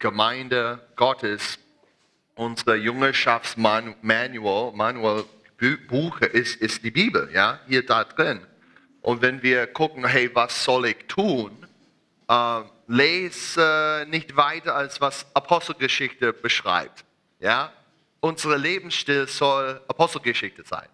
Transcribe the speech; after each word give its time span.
Gemeinde 0.00 0.80
Gottes, 0.96 1.58
unser 2.34 2.74
Jüngerschaftsmanual, 2.74 4.72
Manual, 4.72 5.24
Bu- 5.58 5.76
Buch 5.86 6.20
ist, 6.22 6.56
ist 6.56 6.82
die 6.82 6.90
Bibel, 6.90 7.30
ja, 7.32 7.60
hier 7.68 7.84
da 7.86 8.02
drin. 8.04 8.40
Und 9.02 9.22
wenn 9.22 9.42
wir 9.42 9.66
gucken, 9.66 10.04
hey, 10.06 10.30
was 10.34 10.64
soll 10.64 10.86
ich 10.86 11.06
tun? 11.06 11.66
Äh, 12.28 12.62
lese 12.86 14.06
nicht 14.08 14.36
weiter 14.36 14.74
als 14.74 15.00
was 15.00 15.26
Apostelgeschichte 15.34 16.32
beschreibt, 16.32 17.04
ja. 17.38 17.72
Unsere 18.22 18.56
Lebensstil 18.58 19.26
soll 19.28 19.80
Apostelgeschichte 19.88 20.62
sein. 20.64 20.88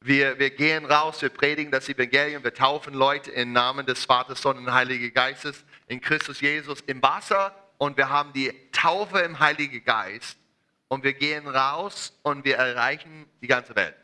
Wir, 0.00 0.38
wir 0.38 0.48
gehen 0.50 0.86
raus, 0.86 1.20
wir 1.20 1.28
predigen 1.28 1.70
das 1.72 1.88
Evangelium, 1.88 2.42
wir 2.44 2.54
taufen 2.54 2.94
Leute 2.94 3.30
im 3.32 3.52
Namen 3.52 3.84
des 3.84 4.04
Vaters, 4.04 4.40
Sohnes 4.40 4.60
und 4.62 4.72
Heiligen 4.72 5.12
Geistes 5.12 5.64
in 5.88 6.00
Christus 6.00 6.40
Jesus 6.40 6.80
im 6.86 7.02
Wasser 7.02 7.54
und 7.78 7.96
wir 7.96 8.10
haben 8.10 8.32
die 8.32 8.52
Taufe 8.72 9.20
im 9.20 9.38
Heiligen 9.38 9.82
Geist 9.84 10.36
und 10.88 11.04
wir 11.04 11.14
gehen 11.14 11.46
raus 11.46 12.12
und 12.22 12.44
wir 12.44 12.56
erreichen 12.56 13.26
die 13.40 13.46
ganze 13.46 13.74
Welt. 13.76 13.96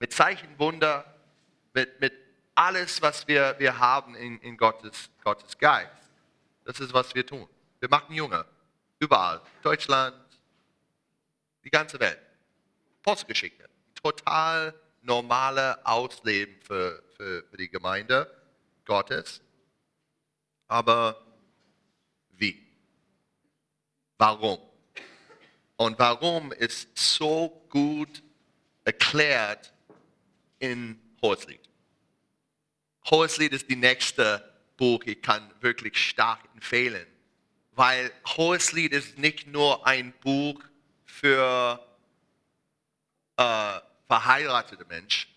Mit 0.00 0.12
Zeichen, 0.12 0.58
Wunder, 0.58 1.04
mit, 1.74 2.00
mit 2.00 2.12
alles, 2.54 3.00
was 3.02 3.28
wir, 3.28 3.54
wir 3.58 3.78
haben 3.78 4.14
in, 4.14 4.38
in 4.40 4.56
Gottes, 4.56 5.10
Gottes 5.22 5.56
Geist. 5.58 5.92
Das 6.64 6.80
ist, 6.80 6.92
was 6.92 7.14
wir 7.14 7.24
tun. 7.24 7.48
Wir 7.80 7.88
machen 7.88 8.14
Junge. 8.14 8.44
Überall. 8.98 9.40
Deutschland, 9.62 10.16
die 11.64 11.70
ganze 11.70 12.00
Welt. 12.00 12.18
Postgeschichte. 13.02 13.68
Total 13.94 14.74
normale 15.02 15.84
Ausleben 15.86 16.60
für, 16.62 17.02
für, 17.16 17.44
für 17.44 17.56
die 17.56 17.68
Gemeinde 17.68 18.30
Gottes. 18.84 19.40
Aber? 20.66 21.27
Warum? 24.18 24.58
Und 25.76 25.96
warum 25.98 26.50
ist 26.50 26.88
so 26.98 27.64
gut 27.68 28.22
erklärt 28.84 29.72
in 30.58 31.00
Hoheslied. 31.22 31.60
Hoheslied 33.08 33.52
ist 33.52 33.70
die 33.70 33.76
nächste 33.76 34.42
Buch, 34.76 35.02
ich 35.04 35.22
kann 35.22 35.48
wirklich 35.60 35.96
stark 35.96 36.40
empfehlen, 36.54 37.06
weil 37.72 38.10
Hoheslied 38.26 38.92
ist 38.92 39.18
nicht 39.18 39.46
nur 39.46 39.86
ein 39.86 40.12
Buch 40.20 40.60
für 41.04 41.80
äh, 43.36 43.80
verheiratete 44.06 44.84
Menschen. 44.86 45.30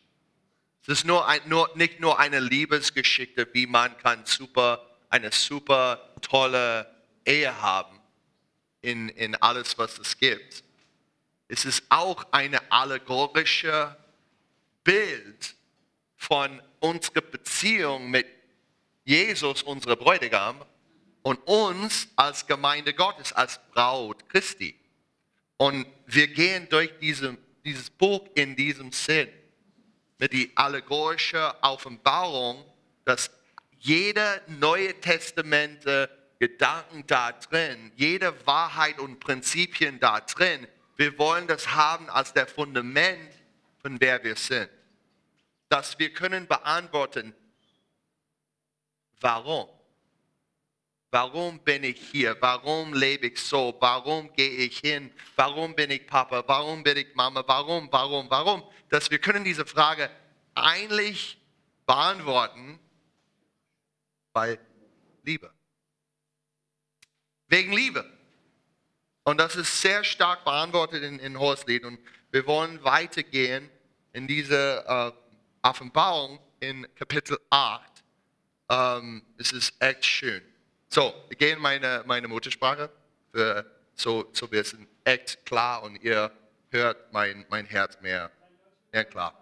Es 0.81 0.87
ist 0.87 1.05
nur 1.05 1.27
ein, 1.27 1.41
nur, 1.47 1.69
nicht 1.75 1.99
nur 1.99 2.19
eine 2.19 2.39
Liebesgeschichte, 2.39 3.47
wie 3.53 3.67
man 3.67 3.95
kann 3.99 4.25
super, 4.25 4.87
eine 5.09 5.31
super 5.31 6.15
tolle 6.21 6.89
Ehe 7.25 7.61
haben 7.61 8.00
in, 8.81 9.09
in 9.09 9.35
alles, 9.35 9.77
was 9.77 9.97
es 9.99 10.17
gibt. 10.17 10.63
Es 11.47 11.65
ist 11.65 11.83
auch 11.89 12.25
eine 12.31 12.71
allegorische 12.71 13.95
Bild 14.83 15.55
von 16.15 16.61
unserer 16.79 17.21
Beziehung 17.21 18.09
mit 18.09 18.25
Jesus, 19.03 19.63
unserem 19.63 19.97
Bräutigam, 19.97 20.63
und 21.23 21.37
uns 21.47 22.07
als 22.15 22.47
Gemeinde 22.47 22.93
Gottes, 22.93 23.33
als 23.33 23.59
Braut 23.71 24.27
Christi. 24.29 24.75
Und 25.57 25.85
wir 26.07 26.27
gehen 26.27 26.67
durch 26.69 26.91
diese, 26.99 27.37
dieses 27.63 27.89
Buch 27.89 28.27
in 28.33 28.55
diesem 28.55 28.91
Sinn, 28.91 29.29
mit 30.17 30.33
die 30.33 30.51
allegorische 30.55 31.55
Offenbarung, 31.61 32.63
dass 33.05 33.29
jeder 33.79 34.41
Neue 34.47 34.99
Testamente 35.01 36.09
Gedanken 36.41 37.05
da 37.05 37.33
drin, 37.33 37.91
jede 37.95 38.47
Wahrheit 38.47 38.97
und 38.97 39.19
Prinzipien 39.19 39.99
da 39.99 40.21
drin, 40.21 40.67
wir 40.95 41.15
wollen 41.19 41.45
das 41.45 41.75
haben 41.75 42.09
als 42.09 42.33
der 42.33 42.47
Fundament, 42.47 43.31
von 43.83 44.01
wer 44.01 44.23
wir 44.23 44.35
sind. 44.35 44.67
Dass 45.69 45.99
wir 45.99 46.11
können 46.11 46.47
beantworten, 46.47 47.35
warum? 49.19 49.69
Warum 51.11 51.59
bin 51.59 51.83
ich 51.83 52.01
hier? 52.09 52.35
Warum 52.39 52.95
lebe 52.95 53.27
ich 53.27 53.39
so? 53.39 53.77
Warum 53.79 54.33
gehe 54.33 54.65
ich 54.65 54.79
hin? 54.79 55.13
Warum 55.35 55.75
bin 55.75 55.91
ich 55.91 56.07
Papa? 56.07 56.43
Warum 56.47 56.81
bin 56.81 56.97
ich 56.97 57.13
Mama? 57.13 57.43
Warum, 57.45 57.87
warum, 57.91 58.27
warum? 58.31 58.63
Dass 58.89 59.11
wir 59.11 59.19
können 59.19 59.43
diese 59.43 59.67
Frage 59.67 60.09
eigentlich 60.55 61.37
beantworten 61.85 62.79
bei 64.33 64.57
Liebe. 65.21 65.53
Wegen 67.51 67.73
Liebe. 67.73 68.05
Und 69.25 69.37
das 69.37 69.57
ist 69.57 69.81
sehr 69.81 70.05
stark 70.05 70.45
beantwortet 70.45 71.03
in, 71.03 71.19
in 71.19 71.37
Hoheslied. 71.37 71.83
Und 71.83 71.99
wir 72.31 72.47
wollen 72.47 72.81
weitergehen 72.81 73.69
in 74.13 74.25
diese 74.25 74.85
äh, 74.87 75.11
Offenbarung 75.61 76.39
in 76.61 76.87
Kapitel 76.95 77.37
8. 77.49 77.83
Ähm, 78.69 79.21
es 79.37 79.51
ist 79.51 79.73
echt 79.79 80.05
schön. 80.05 80.41
So, 80.87 81.13
ich 81.29 81.37
gehe 81.37 81.51
in 81.53 81.59
meine, 81.59 82.03
meine 82.05 82.29
Muttersprache, 82.29 82.89
für, 83.33 83.69
so, 83.95 84.29
so 84.31 84.49
wir 84.49 84.63
sind 84.63 84.87
echt 85.03 85.45
klar 85.45 85.83
und 85.83 86.01
ihr 86.01 86.31
hört 86.69 87.11
mein, 87.11 87.45
mein 87.49 87.65
Herz 87.65 87.99
mehr, 87.99 88.31
mehr 88.93 89.03
klar. 89.03 89.33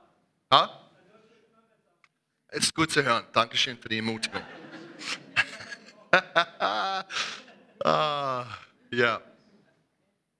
Ha? 0.52 0.90
Ist 2.50 2.74
gut 2.74 2.92
zu 2.92 3.04
hören. 3.04 3.28
Dankeschön 3.34 3.78
für 3.78 3.88
die 3.88 3.98
Ermutigung. 3.98 4.42
Ah, 7.86 8.60
yeah. 8.92 9.20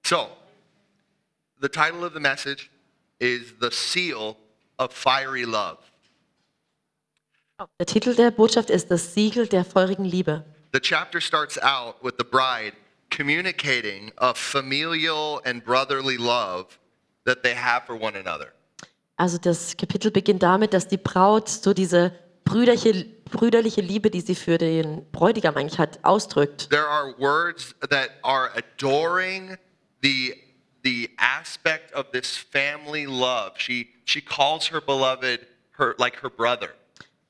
So, 0.04 0.28
the 1.60 1.68
title 1.68 2.04
of 2.04 2.12
the 2.12 2.20
message 2.20 2.70
is 3.18 3.54
The 3.60 3.70
Seal 3.70 4.36
of 4.78 4.92
Fiery 4.92 5.44
Love. 5.44 5.78
Der 7.78 7.86
Titel 7.86 8.14
der 8.14 8.30
Botschaft 8.30 8.70
ist 8.70 8.90
das 8.90 9.14
Siegel 9.14 9.46
der 9.46 9.64
feurigen 9.64 10.04
Liebe. 10.04 10.44
The 10.72 10.80
chapter 10.80 11.20
starts 11.20 11.58
out 11.58 11.96
with 12.02 12.14
the 12.16 12.24
bride 12.24 12.72
communicating 13.10 14.12
a 14.18 14.32
familial 14.34 15.40
and 15.44 15.62
brotherly 15.62 16.16
love 16.16 16.78
that 17.26 17.42
they 17.42 17.54
have 17.54 17.84
for 17.86 17.96
one 18.00 18.16
another. 18.16 18.52
Also 19.16 19.36
das 19.36 19.76
Kapitel 19.76 20.10
beginnt 20.10 20.42
damit, 20.42 20.72
dass 20.72 20.88
die 20.88 20.96
Braut 20.96 21.48
so 21.48 21.74
diese 21.74 22.12
brüderliche, 22.44 23.04
brüderliche 23.30 23.80
Liebe, 23.80 24.10
die 24.10 24.20
sie 24.20 24.34
für 24.34 24.58
den 24.58 25.04
Bräutigam 25.12 25.56
eigentlich 25.56 25.78
hat, 25.78 25.98
ausdrückt. 26.02 26.68
There 26.70 26.86
are 26.86 27.14
words 27.18 27.74
that 27.88 28.10
are 28.22 28.50
adoring 28.56 29.56
the 30.02 30.34
the 30.82 31.10
aspect 31.18 31.92
of 31.94 32.10
this 32.12 32.36
family 32.36 33.04
love. 33.04 33.52
She 33.56 33.88
she 34.04 34.20
calls 34.20 34.70
her 34.70 34.80
beloved 34.80 35.46
her 35.78 35.94
like 35.98 36.22
her 36.22 36.30
brother. 36.30 36.70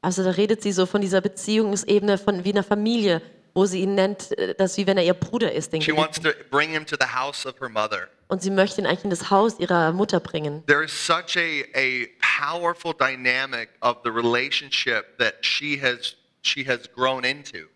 Also 0.02 0.24
da 0.24 0.30
redet 0.30 0.62
sie 0.62 0.72
so 0.72 0.86
von 0.86 1.00
dieser 1.00 1.20
Beziehungsebene 1.20 2.16
von 2.16 2.44
wie 2.44 2.52
einer 2.52 2.62
Familie, 2.62 3.20
wo 3.54 3.66
sie 3.66 3.80
ihn 3.80 3.94
nennt, 3.94 4.36
äh, 4.38 4.54
dass 4.54 4.76
wie 4.76 4.86
wenn 4.86 4.98
er 4.98 5.04
ihr 5.04 5.14
Bruder 5.14 5.52
ist. 5.52 5.72
Den 5.72 5.82
She 5.82 5.96
wants 5.96 6.20
to 6.20 6.30
bring 6.50 6.70
him 6.70 6.86
to 6.86 6.96
the 6.98 7.06
house 7.06 7.46
of 7.46 7.60
her 7.60 7.68
mother. 7.68 8.08
Und 8.28 8.42
sie 8.42 8.50
möchte 8.50 8.80
ihn 8.80 8.86
eigentlich 8.86 9.04
in 9.04 9.10
das 9.10 9.30
Haus 9.30 9.58
ihrer 9.58 9.92
Mutter 9.92 10.20
bringen. 10.20 10.64
There 10.66 10.84
is 10.84 10.92
such 10.92 11.36
a, 11.36 11.64
a 11.74 12.06
powerful 12.20 12.92
dynamic 12.92 13.70
of 13.80 13.98
the 14.04 14.10
relationship 14.10 15.18
that 15.18 15.44
she 15.44 15.80
has 15.80 16.16
she 16.42 16.64
has 16.66 16.90
grown 16.94 17.24
into. 17.24 17.66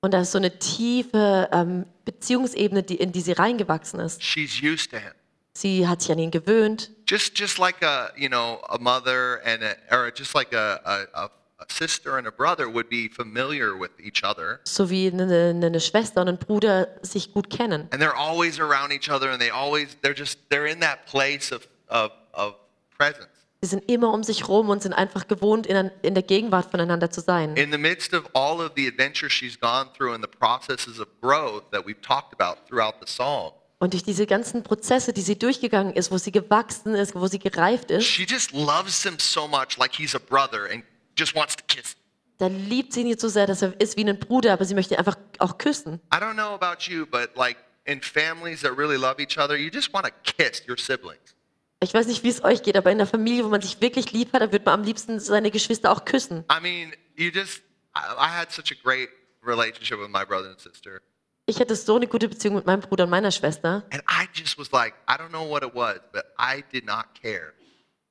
Und 0.00 0.14
da 0.14 0.22
ist 0.22 0.32
so 0.32 0.38
eine 0.38 0.58
tiefe 0.58 1.48
ähm, 1.52 1.86
Beziehungsebene, 2.04 2.82
die, 2.82 2.96
in 2.96 3.12
die 3.12 3.20
sie 3.20 3.32
reingewachsen 3.32 4.00
ist. 4.00 4.22
She's 4.22 4.60
used 4.60 4.90
to 4.90 4.96
him. 4.96 5.12
Sie 5.54 5.86
hat 5.86 6.00
sich 6.02 6.10
an 6.10 6.18
ihn 6.18 6.30
gewöhnt. 6.30 6.90
Just 7.06 7.38
just 7.38 7.58
like 7.58 7.82
a 7.82 8.10
you 8.16 8.28
know 8.28 8.60
a 8.68 8.78
mother 8.78 9.40
and 9.44 9.62
a, 9.62 9.76
or 9.94 10.10
just 10.10 10.34
like 10.34 10.52
a, 10.54 10.80
a, 10.84 11.24
a 11.24 11.30
a 11.62 11.72
sister 11.72 12.16
and 12.16 12.26
a 12.26 12.32
brother 12.32 12.66
would 12.72 12.88
be 12.88 13.08
familiar 13.08 13.78
with 13.78 13.90
each 14.00 14.24
other. 14.24 14.60
so 14.64 14.90
wie 14.90 15.08
eine, 15.08 15.50
eine 15.50 15.80
Schwester 15.80 16.20
und 16.20 16.28
ein 16.28 16.38
Bruder 16.38 16.88
sich 17.02 17.32
gut 17.32 17.50
kennen. 17.50 17.88
And 17.92 18.02
they're 18.02 18.16
always 18.16 18.58
around 18.60 18.92
each 18.92 19.10
other 19.10 19.30
and 19.30 19.40
they 19.40 19.50
always 19.50 19.96
they're 20.02 20.18
just 20.18 20.38
they're 20.50 20.70
in 20.70 20.80
that 20.80 21.06
place 21.06 21.52
of 21.52 21.66
of, 21.88 22.10
of 22.32 22.54
presence. 22.96 23.28
Sie 23.64 23.68
sind 23.68 23.88
immer 23.88 24.12
um 24.12 24.24
sich 24.24 24.48
rum 24.48 24.70
und 24.70 24.82
sind 24.82 24.92
einfach 24.92 25.28
gewohnt, 25.28 25.68
in, 25.68 25.88
in 26.02 26.14
der 26.14 26.24
Gegenwart 26.24 26.68
voneinander 26.68 27.12
zu 27.12 27.20
sein. 27.20 27.54
In 27.56 27.70
the 27.70 27.78
midst 27.78 28.12
of 28.12 28.24
all 28.34 28.60
of 28.60 28.72
the 28.76 28.88
adventures 28.88 29.32
she's 29.32 29.56
gone 29.58 29.88
through 29.96 30.12
and 30.12 30.24
the 30.24 30.38
processes 30.38 30.98
of 30.98 31.06
growth 31.20 31.62
that 31.70 31.86
we've 31.86 32.00
talked 32.02 32.32
about 32.32 32.56
throughout 32.68 32.94
the 33.00 33.06
song, 33.06 33.52
Und 33.78 33.94
durch 33.94 34.04
diese 34.04 34.26
ganzen 34.26 34.62
Prozesse, 34.62 35.12
die 35.12 35.22
sie 35.22 35.36
durchgegangen 35.36 35.92
ist, 35.94 36.10
wo 36.12 36.18
sie 36.18 36.30
gewachsen 36.30 36.94
ist, 36.94 37.16
wo 37.16 37.26
sie 37.26 37.38
gereift 37.40 37.90
ist, 37.92 38.04
she 38.04 38.24
just 38.24 38.52
loves 38.52 39.02
him 39.04 39.16
so 39.18 39.46
much 39.48 39.76
like 39.76 39.92
he's 39.96 40.14
a 40.14 40.20
brother 40.20 40.68
and 40.72 40.82
just 41.16 41.34
wants 41.34 41.56
to 41.56 41.64
kiss. 41.66 41.92
him. 41.92 42.02
da 42.42 42.48
liebt 42.48 42.92
sie 42.92 43.02
ihn 43.02 43.06
jetzt 43.06 43.20
so 43.20 43.28
sehr, 43.28 43.46
dass 43.46 43.62
er 43.62 43.80
ist 43.80 43.96
wie 43.96 44.04
ein 44.04 44.18
Bruder, 44.18 44.52
aber 44.52 44.64
sie 44.64 44.74
möchte 44.74 44.94
ihn 44.94 44.98
einfach 44.98 45.16
auch 45.38 45.58
küssen. 45.58 46.00
I 46.12 46.16
don't 46.16 46.34
know 46.34 46.54
about 46.54 46.90
you, 46.90 47.06
but 47.06 47.36
like 47.36 47.56
in 47.84 48.00
families 48.00 48.62
that 48.62 48.76
really 48.76 48.96
love 48.96 49.20
each 49.20 49.38
other, 49.38 49.56
you 49.56 49.70
just 49.72 49.92
want 49.92 50.06
to 50.06 50.12
kiss 50.24 50.62
your 50.68 50.76
siblings. 50.76 51.36
Ich 51.80 51.94
weiß 51.94 52.06
nicht, 52.06 52.22
wie 52.24 52.28
es 52.28 52.42
euch 52.42 52.62
geht, 52.62 52.76
aber 52.76 52.90
in 52.90 52.98
einer 52.98 53.06
Familie, 53.06 53.44
wo 53.44 53.48
man 53.48 53.60
sich 53.60 53.80
wirklich 53.80 54.12
lieb 54.12 54.32
hat, 54.32 54.42
da 54.42 54.52
wird 54.52 54.66
man 54.66 54.80
am 54.80 54.84
liebsten 54.84 55.20
seine 55.20 55.50
Geschwister 55.50 55.90
auch 55.92 56.04
küssen. 56.04 56.44
I 56.50 56.60
mean, 56.60 56.92
you 57.16 57.30
just 57.30 57.62
I 57.94 58.28
had 58.28 58.50
such 58.50 58.72
a 58.72 58.76
great 58.82 59.08
relationship 59.44 59.98
with 60.00 60.08
my 60.08 60.24
brother 60.24 60.50
and 60.50 60.60
sister. 60.60 61.00
Ich 61.46 61.60
hatte 61.60 61.76
so 61.76 61.96
eine 61.96 62.06
gute 62.06 62.28
Beziehung 62.28 62.56
mit 62.56 62.66
meinem 62.66 62.80
Bruder 62.80 63.04
und 63.04 63.10
meiner 63.10 63.30
Schwester. 63.30 63.84
And 63.90 64.02
I 64.08 64.28
just 64.32 64.58
was 64.58 64.70
like, 64.72 64.94
I 65.08 65.14
don't 65.14 65.30
know 65.30 65.48
what 65.48 65.62
it 65.62 65.74
was, 65.74 66.00
but 66.12 66.26
I 66.38 66.64
did 66.72 66.86
not 66.86 67.06
care 67.20 67.52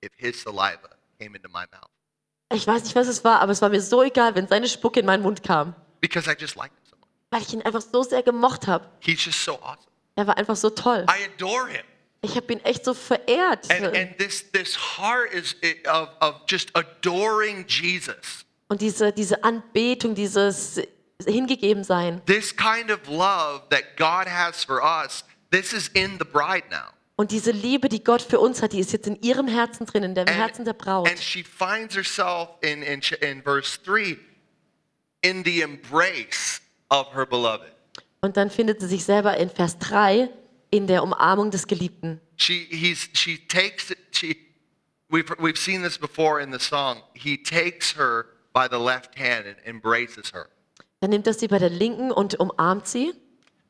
if 0.02 0.12
his 0.16 0.42
saliva 0.42 0.90
came 1.20 1.36
into 1.36 1.50
my 1.50 1.66
mouth 1.72 1.90
Ich 2.54 2.68
weiß 2.68 2.84
nicht, 2.84 2.96
was 2.96 3.08
es 3.08 3.24
war, 3.24 3.40
aber 3.42 3.52
es 3.52 3.62
war 3.62 3.70
mir 3.70 3.82
so 3.82 4.04
egal, 4.04 4.36
wenn 4.36 4.48
seine 4.48 4.68
Spucke 4.68 5.00
in 5.00 5.06
meinen 5.06 5.24
Mund 5.24 5.44
kam, 5.44 5.74
because 6.02 6.30
I 6.30 6.36
just 6.38 6.56
liked 6.56 6.74
him 6.78 6.84
so 6.90 6.96
much. 6.98 7.10
weil 7.30 7.42
ich 7.42 7.54
ihn 7.54 7.62
einfach 7.62 7.82
so 7.82 8.04
sehr 8.04 8.24
gemocht 8.24 8.68
habe. 8.68 8.90
He's 9.00 9.24
just 9.24 9.44
so 9.44 9.54
awesome. 9.62 9.88
Er 10.16 10.28
war 10.28 10.38
einfach 10.38 10.56
so 10.56 10.70
toll. 10.70 11.06
I 11.10 11.26
adore 11.36 11.68
him. 11.70 11.84
Ich 12.24 12.36
habe 12.36 12.54
ihn 12.54 12.60
echt 12.60 12.86
so 12.86 12.94
verehrt. 12.94 13.72
And, 13.72 13.96
and 13.96 14.18
this, 14.18 14.52
this 14.52 14.78
heart 14.78 15.34
is 15.34 15.56
of, 15.88 16.10
of 16.20 16.42
just 16.48 16.70
adoring 16.76 17.66
Jesus. 17.68 18.46
Und 18.68 18.82
diese, 18.82 19.12
diese 19.12 19.44
Anbetung, 19.44 20.14
dieses 20.14 20.80
Hingegebensein. 21.26 22.22
This 22.26 22.56
kind 22.56 22.92
of 22.92 23.08
love 23.08 23.64
that 23.70 23.98
God 23.98 24.28
has 24.28 24.64
for 24.64 24.82
us, 24.84 25.24
this 25.52 25.74
is 25.74 25.88
in 25.90 26.18
the 26.20 26.26
bride 26.26 26.64
now. 26.70 26.90
Und 27.22 27.30
diese 27.30 27.52
Liebe, 27.52 27.88
die 27.88 28.04
Gott 28.04 28.24
für 28.24 28.40
uns 28.40 28.64
hat, 28.64 28.74
die 28.74 28.80
ist 28.80 28.94
jetzt 28.94 29.06
in 29.06 29.22
ihrem 29.22 29.48
Herzen 29.48 29.86
drin, 29.86 30.02
in 30.02 30.16
dem 30.16 30.26
Herzen 30.26 30.66
der 30.66 30.74
Braut. 30.74 31.08
and 31.08 31.20
she 31.20 31.44
finds 31.44 31.96
herself 31.96 32.50
in, 32.64 32.82
in, 32.82 33.00
in 33.22 33.44
verse 33.44 33.78
3 33.86 34.18
in 35.22 35.44
the 35.46 35.62
embrace 35.62 36.62
of 36.90 37.14
her 37.14 37.28
beloved. 37.28 37.72
Und 38.22 38.38
dann 38.38 38.50
findet 38.50 38.82
sie 38.82 38.88
sich 38.88 39.04
selber 39.04 39.38
in 39.38 39.52
Vers 39.52 39.78
3 39.78 40.32
in 40.72 40.88
der 40.88 41.04
Umarmung 41.04 41.52
des 41.52 41.68
Geliebten. 41.68 42.20
She, 42.38 42.66
he's, 42.72 43.08
she 43.14 43.38
takes 43.48 43.94
she, 44.10 44.36
we've, 45.12 45.30
we've 45.38 45.60
seen 45.60 45.84
this 45.84 46.00
before 46.00 46.42
in 46.42 46.52
the 46.52 46.60
song. 46.60 47.04
He 47.14 47.38
takes 47.38 47.96
her 47.96 48.26
by 48.52 48.68
the 48.68 48.80
left 48.80 49.16
hand 49.16 49.46
and 49.46 49.58
embraces 49.68 50.34
her. 50.34 50.48
Dann 51.02 51.12
nimmt 51.12 51.28
er 51.28 51.36
sie 51.36 51.48
bei 51.48 51.60
der 51.60 51.70
linken 51.70 52.12
und 52.12 52.40
umarmt 52.40 52.88
sie. 52.88 53.14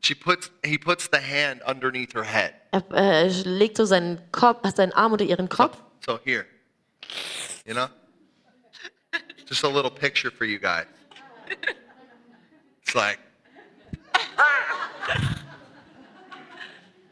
She 0.01 0.15
puts, 0.15 0.49
he 0.63 0.77
puts 0.77 1.07
the 1.07 1.19
hand 1.19 1.61
underneath 1.61 2.13
her 2.13 2.23
head. 2.23 2.53
Er 2.71 2.83
äh, 2.91 3.27
legt 3.45 3.77
so 3.77 3.85
seinen, 3.85 4.19
Kopf, 4.31 4.67
seinen 4.75 4.93
Arm 4.93 5.11
unter 5.11 5.25
ihren 5.25 5.47
Kopf. 5.47 5.77
So 6.03 6.19
here, 6.25 6.45
you 7.65 7.73
know? 7.75 7.87
Just 9.47 9.63
a 9.63 9.67
little 9.67 9.91
picture 9.91 10.31
for 10.31 10.45
you 10.45 10.57
guys. 10.57 10.85
It's 12.81 12.95
like, 12.95 13.19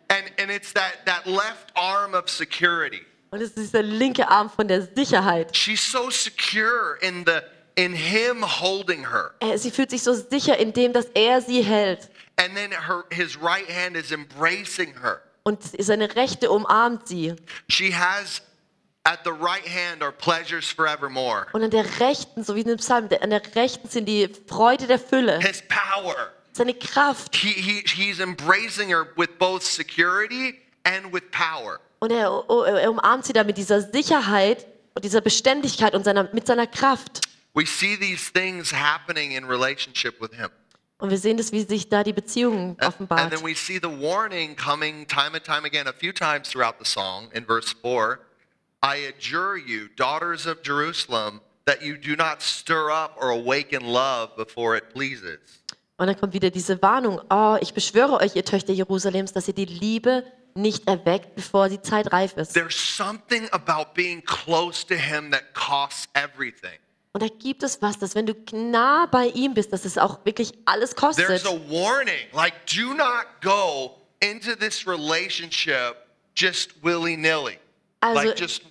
and 0.09 0.31
and 0.39 0.49
it's 0.49 0.73
that 0.73 1.05
that 1.05 1.27
left 1.27 1.71
arm 1.75 2.15
of 2.15 2.29
security. 2.29 3.01
Und 3.31 3.41
es 3.41 3.51
ist 3.51 3.73
der 3.73 3.83
linke 3.83 4.27
Arm 4.27 4.49
von 4.49 4.67
der 4.67 4.81
Sicherheit. 4.95 5.55
She's 5.55 5.81
so 5.81 6.09
secure 6.09 6.97
in 7.01 7.25
the 7.25 7.43
in 7.75 7.93
him 7.93 8.43
holding 8.43 9.05
her, 9.09 9.31
Äh, 9.39 9.57
Sie 9.57 9.71
fühlt 9.71 9.89
sich 9.91 10.01
so 10.03 10.13
sicher 10.13 10.57
in 10.57 10.73
dem, 10.73 10.91
dass 10.91 11.05
er 11.13 11.41
sie 11.41 11.61
hält. 11.61 12.09
And 12.39 12.55
then 12.55 12.71
her 12.71 13.05
his 13.11 13.37
right 13.37 13.69
hand 13.69 13.95
is 13.95 14.11
embracing 14.11 14.93
her. 15.01 15.21
Und 15.43 15.59
seine 15.79 16.15
Rechte 16.15 16.49
umarmt 16.49 17.07
sie. 17.07 17.35
She 17.69 17.93
has 17.93 18.41
at 19.03 19.19
the 19.23 19.31
right 19.31 19.65
hand 19.65 20.01
are 20.03 20.11
pleasures 20.11 20.71
forevermore. 20.71 21.47
Und 21.53 21.63
an 21.63 21.71
der 21.71 21.85
rechten, 21.99 22.43
so 22.43 22.55
wie 22.55 22.61
in 22.61 22.67
dem 22.67 22.77
Psalm, 22.77 23.09
an 23.21 23.29
der 23.29 23.41
rechten 23.55 23.89
sind 23.89 24.05
die 24.05 24.29
Freude 24.47 24.87
der 24.87 24.99
Fülle, 24.99 25.39
His 25.39 25.63
power. 25.67 26.31
seine 26.53 26.73
Kraft. 26.73 27.35
He, 27.35 27.49
he 27.49 27.83
he's 27.85 28.19
embracing 28.19 28.89
her 28.89 29.07
with 29.15 29.29
both 29.39 29.63
security 29.63 30.59
and 30.83 31.11
with 31.13 31.23
power. 31.31 31.79
Und 31.99 32.11
er, 32.11 32.49
oh, 32.49 32.63
er 32.63 32.89
umarmt 32.89 33.25
sie 33.25 33.33
da 33.33 33.43
mit 33.43 33.57
dieser 33.57 33.81
Sicherheit 33.81 34.65
und 34.95 35.03
dieser 35.03 35.21
Beständigkeit 35.21 35.93
und 35.93 36.03
seiner, 36.05 36.29
mit 36.33 36.47
seiner 36.47 36.67
Kraft. 36.67 37.21
We 37.53 37.65
see 37.65 37.97
these 37.97 38.31
things 38.31 38.71
happening 38.71 39.31
in 39.31 39.45
relationship 39.45 40.21
with 40.21 40.31
him. 40.33 40.49
Und 40.99 41.09
wir 41.09 41.17
sehen 41.17 41.37
das, 41.37 41.51
wie 41.53 41.61
sich 41.63 41.87
da 41.89 42.03
die 42.03 42.13
Beziehung 42.13 42.71
And, 42.71 42.83
and 42.83 42.93
offenbart. 42.93 43.31
then 43.31 43.41
we 43.43 43.55
see 43.55 43.79
the 43.81 43.87
warning 43.89 44.55
coming 44.55 45.07
time 45.07 45.33
and 45.33 45.43
time 45.43 45.65
again, 45.65 45.87
a 45.87 45.93
few 45.93 46.11
times 46.11 46.49
throughout 46.49 46.75
the 46.77 46.85
song 46.85 47.29
in 47.33 47.45
verse 47.45 47.73
4. 47.81 48.19
I 48.83 49.07
adjure 49.07 49.57
you, 49.57 49.87
daughters 49.95 50.45
of 50.45 50.61
Jerusalem, 50.63 51.41
that 51.65 51.81
you 51.81 51.97
do 51.97 52.15
not 52.15 52.41
stir 52.41 52.89
up 52.91 53.15
or 53.19 53.29
awaken 53.31 53.83
love 53.85 54.35
before 54.35 54.75
it 54.77 54.93
pleases. 54.93 55.39
Und 55.97 56.07
dann 56.07 56.17
kommt 56.17 56.33
wieder 56.33 56.49
diese 56.49 56.81
Warnung. 56.81 57.19
Oh, 57.29 57.57
ich 57.61 57.73
beschwöre 57.73 58.19
euch, 58.21 58.35
ihr 58.35 58.45
Töchter 58.45 58.71
Jerusalems, 58.73 59.33
dass 59.33 59.47
ihr 59.49 59.53
die 59.53 59.65
Liebe 59.65 60.23
nicht 60.55 60.87
erweckt, 60.87 61.35
bevor 61.35 61.67
die 61.69 61.81
Zeit 61.81 62.11
reif 62.11 62.35
ist. 62.37 62.53
There's 62.53 62.75
something 62.75 63.47
about 63.51 63.93
being 63.93 64.23
close 64.23 64.85
to 64.87 64.95
him 64.95 65.31
that 65.31 65.53
costs 65.53 66.07
everything. 66.13 66.79
Und 67.13 67.23
da 67.23 67.27
gibt 67.27 67.63
es 67.63 67.81
was, 67.81 67.97
dass 67.97 68.13
wenn 68.13 68.27
du 68.27 68.35
nah 68.51 69.07
bei 69.07 69.27
ihm 69.27 69.55
bist, 69.55 69.73
dass 69.73 69.83
es 69.83 69.97
auch 69.97 70.23
wirklich 70.25 70.53
alles 70.65 70.95
kostet. 70.95 71.25
There's 71.25 71.45
a 71.45 71.59
warning 71.69 72.27
like, 72.33 72.53
do 72.67 72.93
not 72.93 73.25
go 73.41 73.95
into 74.19 74.55
this 74.55 74.85
relationship 74.85 75.95
just 76.35 76.83
willy 76.83 77.17
nilly, 77.17 77.57
Also- 78.01 78.15
like 78.27 78.39
just 78.39 78.61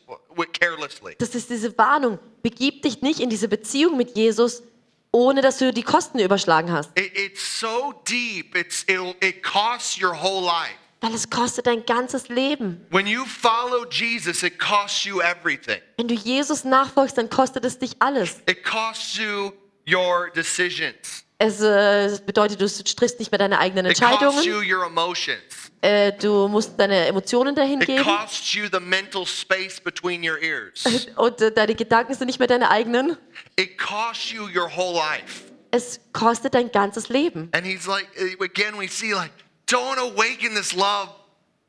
carelessly. 0.60 1.16
Das 1.18 1.34
ist 1.34 1.50
diese 1.50 1.76
Warnung. 1.76 2.18
Begib 2.42 2.82
dich 2.82 3.02
nicht 3.02 3.18
in 3.18 3.28
diese 3.28 3.48
Beziehung 3.48 3.96
mit 3.96 4.16
Jesus, 4.16 4.62
ohne 5.10 5.40
dass 5.40 5.58
du 5.58 5.72
die 5.72 5.82
Kosten 5.82 6.20
überschlagen 6.20 6.70
hast. 6.70 6.90
It, 6.96 7.10
it's 7.18 7.60
so 7.60 7.92
deep. 8.08 8.54
It's 8.56 8.84
it'll, 8.86 9.16
it 9.20 9.42
costs 9.42 10.00
your 10.00 10.14
whole 10.14 10.44
life. 10.44 10.76
Weil 11.00 11.14
es 11.14 11.30
kostet 11.30 11.66
dein 11.66 11.86
ganzes 11.86 12.28
Leben. 12.28 12.84
When 12.90 13.06
you 13.06 13.24
follow 13.24 13.86
Jesus, 13.88 14.42
it 14.42 14.58
costs 14.58 15.04
you 15.04 15.20
everything. 15.20 15.80
Wenn 15.96 16.08
du 16.08 16.14
Jesus 16.14 16.64
nachfolgst, 16.64 17.16
dann 17.16 17.30
kostet 17.30 17.64
es 17.64 17.78
dich 17.78 17.92
alles. 18.00 18.38
It 18.48 18.64
costs 18.64 19.16
you 19.16 19.52
your 19.88 20.30
decisions. 20.34 21.24
Es 21.40 21.60
äh, 21.60 22.18
bedeutet, 22.26 22.60
du 22.60 22.66
triffst 22.66 23.20
nicht 23.20 23.30
mehr 23.30 23.38
deine 23.38 23.60
eigenen 23.60 23.86
It 23.86 24.00
costs 24.00 24.22
Entscheidungen. 24.22 24.44
you 24.44 24.76
your 24.76 24.86
emotions. 24.86 25.38
Äh, 25.80 26.12
du 26.14 26.48
musst 26.48 26.72
deine 26.76 27.06
Emotionen 27.06 27.54
dahin 27.54 27.80
It 27.80 27.86
geben. 27.86 28.02
costs 28.02 28.54
you 28.54 28.64
the 28.72 28.80
mental 28.80 29.24
space 29.24 29.80
between 29.80 30.28
your 30.28 30.38
ears. 30.42 30.84
Und 31.16 31.40
äh, 31.40 31.52
deine 31.52 31.76
Gedanken 31.76 32.14
sind 32.14 32.26
nicht 32.26 32.40
mehr 32.40 32.48
deine 32.48 32.68
eigenen. 32.68 33.16
It 33.56 33.78
costs 33.78 34.32
you 34.32 34.48
your 34.48 34.68
whole 34.68 34.94
life. 34.96 35.44
Es 35.70 36.00
kostet 36.12 36.54
dein 36.54 36.72
ganzes 36.72 37.08
Leben. 37.08 37.50
And 37.52 37.64
he's 37.64 37.86
like, 37.86 38.08
again, 38.40 38.76
we 38.76 38.88
see 38.88 39.12
like, 39.12 39.30
don't 39.70 39.98
awaken 39.98 40.54
this 40.54 40.74
love 40.74 41.08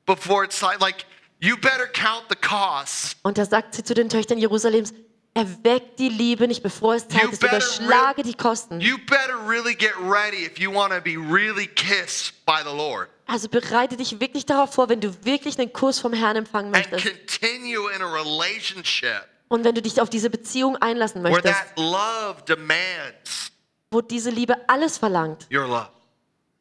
before 0.06 0.44
it's 0.44 0.62
like, 0.62 1.06
you 1.40 1.56
better 1.58 1.88
count 1.94 2.26
the 2.30 2.36
costs. 2.36 3.16
Und 3.24 3.38
da 3.38 3.46
sagt 3.46 3.76
sie 3.76 3.84
zu 3.84 3.94
den 3.94 4.10
Töchtern 4.10 4.38
Jerusalems, 4.38 4.94
erweckt 5.34 6.00
die 6.00 6.10
Liebe 6.10 6.48
nicht, 6.48 6.64
bevor 6.64 6.96
es 6.96 7.08
Zeit 7.08 7.24
You 7.24 7.30
ist, 7.30 7.44
überschlage 7.44 8.24
die 8.24 8.34
Kosten. 8.34 8.82
You 8.82 8.98
better 8.98 9.38
really 9.48 9.76
get 9.76 9.94
ready 10.02 10.46
if 10.46 10.58
you 10.60 10.74
want 10.74 10.92
to 10.94 11.02
be 11.02 11.16
really 11.18 11.68
kissed 11.68 12.34
by 12.46 12.58
the 12.64 12.76
Lord 12.76 13.10
Also 13.28 13.48
bereite 13.48 13.96
dich 13.96 14.20
wirklich 14.20 14.46
darauf 14.48 14.74
vor, 14.74 14.90
wenn 14.90 15.02
du 15.02 15.14
wirklich 15.24 15.60
einen 15.60 15.72
Kuss 15.72 16.00
vom 16.00 16.14
Herrn 16.14 16.36
empfangen 16.36 16.74
and 16.74 16.92
möchtest. 16.92 17.06
continue 17.30 17.90
in 17.96 18.02
a 18.02 18.12
relationship 18.12 19.24
Und 19.50 19.64
wenn 19.64 19.76
du 19.76 19.82
dich 19.84 20.02
auf 20.02 20.10
diese 20.10 20.30
Beziehung 20.32 20.78
einlassen 20.78 21.24
where 21.24 21.34
möchtest, 21.34 21.54
that 21.54 21.78
love 21.78 22.42
demands 22.48 23.52
wo 23.92 24.02
diese 24.02 24.30
Liebe 24.32 24.56
alles 24.68 24.98
verlangt, 24.98 25.48
your 25.52 25.68
love. 25.68 25.90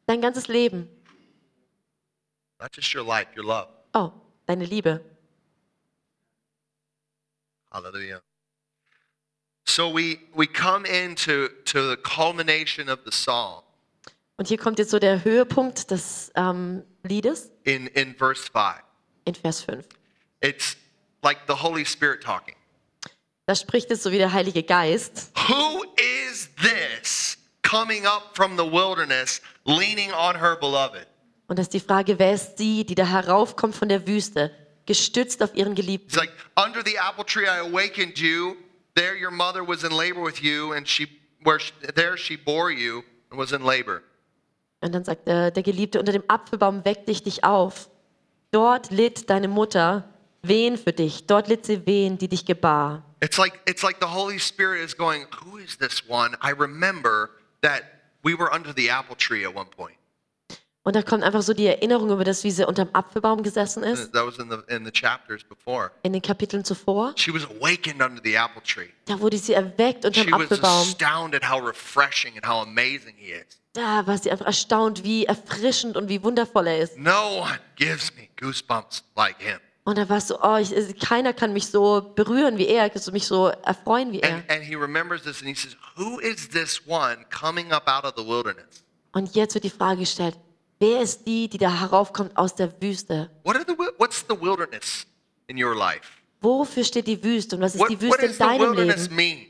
dein 0.05 0.21
ganzes 0.21 0.47
Leben. 0.47 0.87
Not 2.59 2.71
just 2.71 2.93
your 2.93 3.03
life, 3.03 3.27
your 3.35 3.45
love. 3.45 3.67
Oh, 3.93 4.13
deine 4.47 4.65
Liebe. 4.65 5.01
Hallelujah. 7.71 8.21
So 9.65 9.89
we 9.89 10.19
we 10.35 10.47
come 10.47 10.85
into 10.85 11.49
to 11.65 11.89
the 11.89 11.97
culmination 11.97 12.89
of 12.89 12.99
the 13.05 13.11
song 13.11 13.63
Und 14.37 14.47
hier 14.47 14.57
kommt 14.57 14.79
jetzt 14.79 14.91
so 14.91 14.99
der 14.99 15.23
Höhepunkt 15.25 15.91
des 15.91 16.31
ähm, 16.35 16.83
Liedes 17.03 17.51
in, 17.65 17.87
in 17.87 18.15
verse 18.15 18.49
5. 18.51 18.81
in 19.25 19.35
Vers 19.35 19.61
5. 19.61 19.85
It's 20.41 20.77
like 21.21 21.39
the 21.47 21.55
Holy 21.61 21.85
Spirit 21.85 22.23
talking. 22.23 22.55
Da 23.47 23.55
spricht 23.55 23.91
es 23.91 24.01
so 24.01 24.11
wie 24.11 24.17
der 24.17 24.31
Heilige 24.31 24.63
Geist. 24.63 25.31
Who 25.49 25.83
is 25.97 26.49
this 26.55 27.37
coming 27.63 28.05
up 28.05 28.33
from 28.33 28.55
the 28.57 28.63
wilderness, 28.63 29.41
leaning 29.65 30.11
on 30.13 30.35
her 30.35 30.55
beloved? 30.55 31.05
Und 31.49 31.57
das 31.57 31.65
ist 31.65 31.73
die 31.73 31.79
Frage, 31.79 32.17
wer 32.19 32.33
ist 32.33 32.57
sie, 32.59 32.85
die 32.85 32.95
da 32.95 33.05
heraufkommt 33.05 33.75
von 33.75 33.89
der 33.89 34.05
Wüste, 34.07 34.51
gestützt 34.85 35.41
auf 35.43 35.53
ihren 35.55 35.73
It's 35.73 35.81
Geliebten? 35.81 36.15
like, 36.17 36.31
under 36.55 36.81
the 36.85 36.95
apple 36.95 37.25
tree 37.25 37.45
I 37.45 37.59
awakened 37.59 38.17
you. 38.19 38.55
There 38.95 39.15
your 39.19 39.31
mother 39.31 39.67
was 39.67 39.83
in 39.83 39.91
labor 39.91 40.23
with 40.23 40.41
you, 40.41 40.73
and 40.73 40.87
she 40.87 41.07
where 41.43 41.59
she, 41.59 41.73
there 41.95 42.17
she 42.17 42.37
bore 42.37 42.71
you 42.71 43.03
and 43.31 43.39
was 43.39 43.51
in 43.51 43.63
labor. 43.63 44.01
Und 44.81 44.93
dann 44.93 45.03
sagt 45.03 45.27
der, 45.27 45.51
der 45.51 45.63
Geliebte, 45.63 45.99
unter 45.99 46.11
dem 46.11 46.23
Apfelbaum 46.27 46.85
weckte 46.85 47.11
ich 47.11 47.23
dich 47.23 47.43
auf. 47.43 47.89
Dort 48.51 48.91
litt 48.91 49.29
deine 49.29 49.47
Mutter 49.47 50.07
Wehen 50.41 50.77
für 50.77 50.93
dich. 50.93 51.27
Dort 51.27 51.47
litt 51.49 51.65
sie 51.65 51.85
Wehen, 51.85 52.17
die 52.17 52.27
dich 52.29 52.45
gebar. 52.45 53.03
It's 53.21 53.37
like 53.37 53.59
it's 53.67 53.83
like 53.83 53.97
the 53.99 54.07
Holy 54.07 54.39
Spirit 54.39 54.81
is 54.83 54.95
going, 54.95 55.25
Who 55.43 55.57
is 55.57 55.77
this 55.77 56.03
one? 56.07 56.35
I 56.41 56.51
remember 56.51 57.31
that 57.61 57.83
we 58.23 58.33
were 58.37 58.53
under 58.53 58.71
the 58.73 58.89
apple 58.89 59.15
tree 59.17 59.45
at 59.45 59.53
one 59.55 59.67
point. 59.67 59.98
Und 60.83 60.95
da 60.95 61.01
kommt 61.01 61.23
einfach 61.23 61.41
so 61.41 61.53
die 61.53 61.67
Erinnerung 61.67 62.09
über 62.09 62.23
das, 62.23 62.43
wie 62.43 62.51
sie 62.51 62.65
unterm 62.65 62.89
Apfelbaum 62.93 63.43
gesessen 63.43 63.83
ist, 63.83 64.13
That 64.13 64.25
was 64.25 64.37
in 64.37 64.49
the 64.49 64.57
in 64.73 64.85
the 64.85 64.91
chapters 64.91 65.43
before. 65.43 65.91
in 66.03 66.13
den 66.13 66.21
Kapiteln 66.21 66.63
zuvor. 66.63 67.13
She 67.17 67.33
was 67.33 67.43
awakened 67.45 68.01
under 68.01 68.21
the 68.23 68.35
apple 68.35 68.63
tree. 68.63 68.89
Da 69.05 69.19
wurde 69.19 69.37
sie 69.37 69.53
erweckt 69.53 70.05
unterm 70.05 70.23
She 70.23 70.31
was 70.31 70.41
Apfelbaum. 70.43 70.81
astounded 70.87 71.43
how 71.49 71.61
refreshing 71.61 72.33
and 72.35 72.47
how 72.47 72.63
amazing 72.65 73.13
he 73.17 73.31
is. 73.31 73.59
Da 73.73 74.07
war 74.07 74.17
sie 74.17 74.31
einfach 74.31 74.45
erstaunt, 74.47 75.03
wie 75.03 75.25
erfrischend 75.25 75.95
und 75.97 76.07
wie 76.09 76.23
wundervoll 76.23 76.65
er 76.67 76.79
ist. 76.79 76.97
No 76.97 77.41
one 77.41 77.59
gives 77.75 78.11
me 78.15 78.29
goosebumps 78.39 79.03
like 79.15 79.37
him. 79.39 79.59
Und 79.83 79.97
da 79.97 80.07
war 80.07 80.17
es 80.17 80.27
so, 80.27 80.39
oh, 80.41 80.57
ich, 80.57 80.99
keiner 80.99 81.33
kann 81.33 81.51
mich 81.53 81.67
so 81.67 82.13
berühren 82.15 82.57
wie 82.57 82.67
er, 82.67 82.89
kann 82.89 83.01
mich 83.11 83.25
so 83.27 83.47
erfreuen 83.47 84.11
wie 84.11 84.21
er. 84.21 84.33
And, 84.35 84.49
and 84.51 84.63
he 84.63 84.75
remembers 84.75 85.23
this 85.23 85.39
and 85.41 85.47
he 85.49 85.55
says, 85.55 85.75
Who 85.97 86.19
is 86.19 86.49
this 86.49 86.81
one 86.87 87.25
coming 87.29 87.71
up 87.71 87.87
out 87.87 88.05
of 88.05 88.13
the 88.15 88.25
wilderness? 88.25 88.83
Und 89.11 89.35
jetzt 89.35 89.53
wird 89.55 89.63
die 89.65 89.69
Frage 89.69 89.99
gestellt, 90.01 90.35
wer 90.79 91.01
ist 91.01 91.25
die, 91.27 91.47
die 91.49 91.57
da 91.57 91.79
heraufkommt 91.81 92.35
aus 92.37 92.55
der 92.55 92.81
Wüste? 92.81 93.29
What 93.43 93.55
are 93.55 93.65
the, 93.67 93.73
what's 93.97 94.25
the 94.29 94.39
wilderness 94.39 95.05
in 95.47 95.61
your 95.61 95.75
life? 95.75 96.01
Wofür 96.41 96.83
steht 96.83 97.07
die 97.07 97.21
Wüste 97.23 97.55
und 97.57 97.61
was 97.61 97.75
ist 97.75 97.81
What, 97.81 97.89
die 97.89 98.01
Wüste 98.01 98.25
in 98.25 98.31
the 98.33 98.37
deinem 98.39 98.73
Leben? 98.73 99.15
mean? 99.15 99.45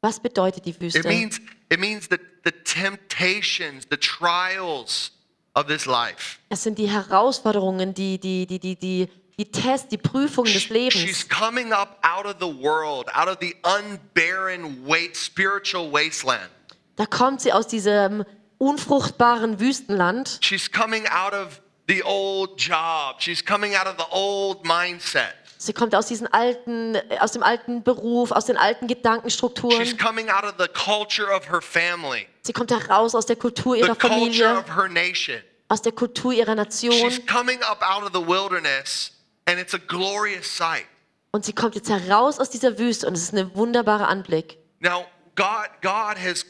Was 0.00 0.20
bedeutet 0.20 0.64
die 0.64 0.70
It 0.70 0.80
Wüste? 0.80 1.08
means 1.08 1.40
it 1.70 1.80
means 1.80 2.08
that 2.08 2.20
the 2.44 2.52
temptations, 2.52 3.84
the 3.90 3.96
trials 3.96 5.10
of 5.54 5.66
this 5.66 5.86
life. 5.86 6.38
Es 6.50 6.62
sind 6.62 6.78
die 6.78 6.88
Herausforderungen, 6.88 7.94
die, 7.94 8.18
die, 8.18 8.46
die, 8.46 8.60
die, 8.60 8.76
die, 8.76 9.08
die 9.36 9.50
Tests, 9.50 9.88
die 9.88 9.98
Prüfungen 9.98 10.52
des 10.52 10.62
She's 10.62 10.70
Lebens. 10.70 11.28
coming 11.28 11.72
up 11.72 11.98
out 12.02 12.26
of 12.26 12.36
the 12.40 12.46
world, 12.62 13.08
out 13.14 13.28
of 13.28 13.38
the 13.40 13.54
unbarren 13.64 14.86
wait, 14.86 15.16
spiritual 15.16 15.90
wasteland. 15.92 16.48
Da 16.96 17.06
kommt 17.06 17.40
sie 17.40 17.52
aus 17.52 17.66
diesem 17.66 18.24
unfruchtbaren 18.58 19.60
Wüstenland. 19.60 20.38
She's 20.42 20.70
coming 20.70 21.06
out 21.08 21.32
of 21.32 21.60
the 21.88 22.02
old 22.04 22.58
job. 22.60 23.16
She's 23.20 23.44
coming 23.44 23.74
out 23.74 23.86
of 23.86 23.94
the 23.98 24.06
old 24.10 24.64
mindset. 24.66 25.34
Sie 25.60 25.72
kommt 25.72 25.94
aus 25.94 26.06
diesen 26.06 26.32
alten, 26.32 26.96
aus 27.18 27.32
dem 27.32 27.42
alten 27.42 27.82
Beruf, 27.82 28.30
aus 28.30 28.44
den 28.46 28.56
alten 28.56 28.86
She's 28.88 28.96
Gedankenstrukturen. 28.98 29.96
coming 29.98 30.28
out 30.30 30.44
of 30.44 30.54
the 30.58 30.68
culture 30.68 31.34
of 31.34 31.48
her 31.50 31.60
family, 31.60 32.26
Sie 32.42 32.52
kommt 32.52 32.70
heraus 32.70 33.14
aus 33.16 33.26
der 33.26 33.34
Kultur 33.36 33.74
the 33.74 33.80
ihrer 33.80 33.96
culture 33.96 34.14
Familie, 34.18 34.58
of 34.58 34.76
her 34.76 34.88
nation. 34.88 35.38
aus 35.68 35.82
der 35.82 35.92
Kultur 35.92 36.32
ihrer 36.32 36.54
Nation. 36.54 36.92
She's 36.92 37.20
coming 37.26 37.60
up 37.64 37.82
out 37.82 38.04
of 38.04 38.10
the 38.12 38.24
wilderness, 38.24 39.10
and 39.46 39.58
it's 39.58 39.74
a 39.74 39.78
glorious 39.78 40.46
sight. 40.46 40.86
Und 41.32 41.44
sie 41.44 41.52
kommt 41.52 41.74
jetzt 41.74 41.90
heraus 41.90 42.38
aus 42.38 42.50
dieser 42.50 42.78
Wüste 42.78 43.06
und 43.08 43.14
es 43.14 43.24
ist 43.24 43.34
ein 43.34 43.54
wunderbarer 43.56 44.06
Anblick. 44.08 44.58
Now, 44.80 45.06
God, 45.34 45.68
God 45.82 46.16
has, 46.24 46.46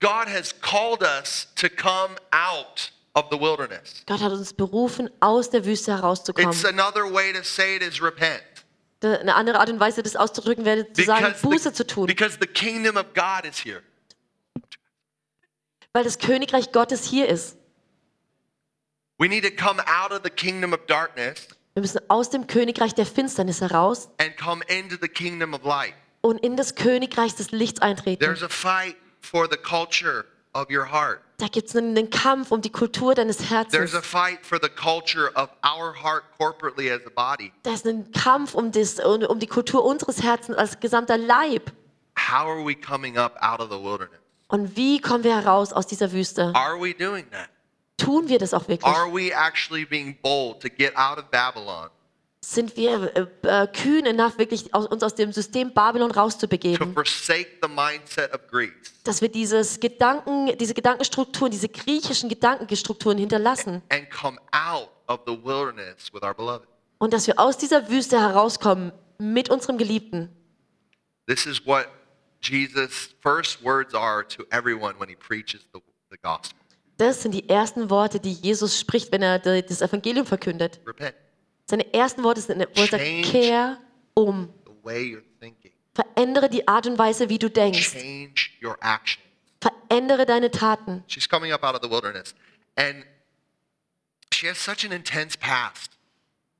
God 0.00 0.28
has 0.28 0.54
called 0.60 1.02
us 1.02 1.48
to 1.56 1.68
come 1.68 2.14
out 2.30 2.92
of 3.14 3.26
the 3.30 3.38
wilderness. 3.38 4.04
Gott 4.06 4.20
hat 4.20 4.32
uns 4.32 4.52
berufen, 4.52 5.10
aus 5.20 5.50
der 5.50 5.64
Wüste 5.64 5.92
herauszukommen. 5.92 6.50
It's 6.52 6.64
another 6.64 7.12
way 7.12 7.32
to 7.32 7.42
say 7.42 7.76
it 7.76 7.82
is 7.82 8.00
repent. 8.00 8.42
Eine 9.02 9.34
andere 9.34 9.60
Art 9.60 9.70
und 9.70 9.78
Weise, 9.78 10.02
das 10.02 10.16
auszudrücken 10.16 10.64
wäre, 10.64 10.92
zu 10.92 11.04
sagen, 11.04 11.32
Buße 11.40 11.72
zu 11.72 11.86
tun. 11.86 12.06
because 12.06 12.36
the 12.40 12.46
kingdom 12.46 12.96
of 12.96 13.06
God 13.14 13.44
is 13.48 13.64
here. 13.64 13.82
Weil 15.92 16.04
das 16.04 16.18
Königreich 16.18 16.72
Gottes 16.72 17.04
hier 17.04 17.28
ist. 17.28 17.56
We 19.18 19.28
need 19.28 19.44
to 19.44 19.50
come 19.50 19.80
out 19.86 20.12
of 20.12 20.20
the 20.22 20.30
kingdom 20.30 20.72
of 20.72 20.80
darkness 20.86 21.48
Wir 21.74 21.82
müssen 21.82 22.00
aus 22.08 22.30
dem 22.30 22.46
Königreich 22.46 22.94
der 22.94 23.06
Finsternis 23.06 23.60
heraus 23.60 24.08
and 24.18 24.36
come 24.36 24.64
into 24.68 24.96
the 25.00 25.08
kingdom 25.08 25.54
of 25.54 25.64
light. 25.64 25.94
und 26.20 26.38
in 26.40 26.56
das 26.56 26.74
Königreich 26.74 27.34
des 27.34 27.50
Lichts 27.50 27.80
eintreten. 27.80 28.20
There's 28.20 28.42
a 28.42 28.48
fight 28.48 28.96
for 29.20 29.48
the 29.48 29.56
culture 29.56 30.26
of 30.54 30.70
your 30.70 30.90
heart. 30.90 31.20
Da 31.38 31.46
gibt 31.46 31.68
es 31.68 31.76
einen, 31.76 32.10
Kampf 32.10 32.50
um 32.50 32.60
die 32.60 32.70
Kultur 32.70 33.14
deines 33.14 33.36
There's 33.36 33.50
Herzens. 33.50 33.94
a 33.94 34.02
fight 34.02 34.44
for 34.44 34.58
the 34.60 34.68
culture 34.68 35.30
of 35.36 35.50
our 35.64 35.94
heart 35.94 36.24
corporately 36.38 36.90
as 36.90 37.00
a 37.06 37.10
body. 37.10 37.52
Da 37.62 37.74
ist 37.74 37.86
ein 37.86 38.10
Kampf 38.12 38.54
um, 38.54 38.72
das, 38.72 38.98
um, 38.98 39.22
um 39.22 39.38
die 39.38 39.46
Kultur 39.46 39.84
unseres 39.84 40.22
Herzens 40.22 40.56
als 40.56 40.80
gesamter 40.80 41.16
Leib. 41.16 41.70
How 42.16 42.48
are 42.48 42.64
we 42.64 42.74
coming 42.74 43.16
up 43.16 43.36
out 43.40 43.60
of 43.60 43.70
the 43.70 43.78
wilderness? 43.78 44.18
Und 44.48 44.76
wie 44.76 45.00
kommen 45.00 45.22
wir 45.24 45.36
heraus 45.36 45.72
aus 45.72 45.86
dieser 45.86 46.10
Wüste? 46.10 46.52
Are 46.54 46.80
we 46.80 46.92
doing 46.92 47.30
that? 47.30 47.48
Tun 47.98 48.28
wir 48.28 48.38
das 48.38 48.54
auch 48.54 48.66
wirklich? 48.66 48.92
Are 48.92 49.12
we 49.12 49.30
actually 49.32 49.84
being 49.84 50.16
bold 50.22 50.60
to 50.62 50.68
get 50.68 50.96
out 50.96 51.18
of 51.18 51.30
Babylon, 51.30 51.90
Sind 52.40 52.76
wir 52.76 53.16
äh, 53.16 53.26
äh, 53.42 53.66
kühn 53.66 54.06
enough, 54.06 54.38
wirklich 54.38 54.72
aus, 54.72 54.86
uns 54.86 55.02
aus 55.02 55.14
dem 55.14 55.32
System 55.32 55.74
Babylon 55.74 56.12
rauszubegeben? 56.12 56.94
Dass 59.04 59.20
wir 59.20 59.28
dieses 59.28 59.80
Gedanken, 59.80 60.56
diese 60.56 60.74
Gedankenstrukturen, 60.74 61.50
diese 61.50 61.68
griechischen 61.68 62.28
Gedankenstrukturen 62.28 63.18
hinterlassen 63.18 63.82
and 63.88 64.08
come 64.10 64.38
out 64.52 64.88
of 65.08 65.20
the 65.26 65.36
wilderness 65.44 66.12
with 66.12 66.22
our 66.22 66.34
beloved? 66.34 66.68
und 66.98 67.12
dass 67.12 67.26
wir 67.26 67.38
aus 67.38 67.56
dieser 67.56 67.88
Wüste 67.88 68.20
herauskommen 68.20 68.92
mit 69.18 69.48
unserem 69.50 69.78
Geliebten. 69.78 70.28
This 71.26 71.46
is 71.46 71.64
what 71.66 71.88
Jesus' 72.40 73.14
first 73.20 73.62
words 73.64 73.94
are 73.94 74.26
to 74.28 74.44
everyone 74.50 74.98
when 74.98 75.08
he 75.08 75.16
preaches 75.16 75.66
the, 75.72 75.80
the 76.10 76.16
gospel. 76.22 76.56
Das 76.98 77.22
sind 77.22 77.32
die 77.32 77.48
ersten 77.48 77.90
Worte, 77.90 78.18
die 78.18 78.32
Jesus 78.32 78.78
spricht, 78.78 79.12
wenn 79.12 79.22
er 79.22 79.38
das 79.38 79.80
Evangelium 79.82 80.26
verkündet. 80.26 80.80
Repent. 80.84 81.14
Seine 81.70 81.92
ersten 81.92 82.24
Worte 82.24 82.40
sind, 82.40 82.58
wo 82.74 82.80
er 82.80 82.86
sagt, 82.86 83.02
kehr 83.24 83.78
um. 84.14 84.52
Verändere 85.94 86.48
die 86.48 86.66
Art 86.66 86.86
und 86.86 86.98
Weise, 86.98 87.28
wie 87.28 87.38
du 87.38 87.50
denkst. 87.50 87.96
Verändere 89.60 90.26
deine 90.26 90.50
Taten. 90.50 91.04
She's 91.08 91.28
coming 91.28 91.52
up 91.52 91.62
out 91.64 91.74
of 91.74 91.80
the 91.82 91.90
wilderness. 91.90 92.34
And 92.76 93.04
she 94.32 94.48
has 94.48 94.62
such 94.62 94.84
an 94.84 94.92
intense 94.92 95.36
past. 95.38 95.90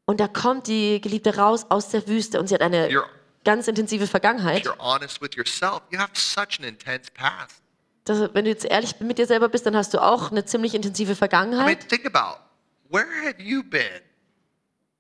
Und 0.05 0.21
da 0.21 0.27
kommt 0.29 0.67
die 0.67 1.01
Geliebte 1.01 1.37
raus 1.37 1.67
aus 1.69 1.91
der 1.91 2.07
Wüste 2.09 2.41
und 2.41 2.49
sie 2.49 2.55
hat 2.55 2.63
eine 2.63 2.89
You're- 2.89 3.05
ganz 3.45 3.69
intensive 3.69 4.07
Vergangenheit. 4.07 4.67
you're 4.67 4.79
honest 4.79 5.21
with 5.21 5.31
yourself, 5.37 5.83
you 5.91 5.99
have 5.99 6.11
such 6.15 6.59
an 6.59 6.65
intense 6.65 7.11
past. 7.13 7.61
Das, 8.05 8.35
wenn 8.35 8.45
du 8.47 8.51
jetzt 8.51 8.65
ehrlich 8.65 8.99
mit 9.01 9.19
dir 9.19 9.27
selber 9.27 9.49
bist, 9.51 9.67
dann 9.67 9.77
hast 9.77 9.93
du 9.95 10.03
auch 10.03 10.31
eine 10.31 10.45
ziemlich 10.47 10.75
intensive 10.75 11.09
I 11.11 11.13
mean, 11.13 11.17
Vergangenheit. 11.17 11.89
think 11.89 12.07
about 12.07 12.41
where 12.89 13.07
have 13.25 13.41
you 13.41 13.63
been 13.63 14.01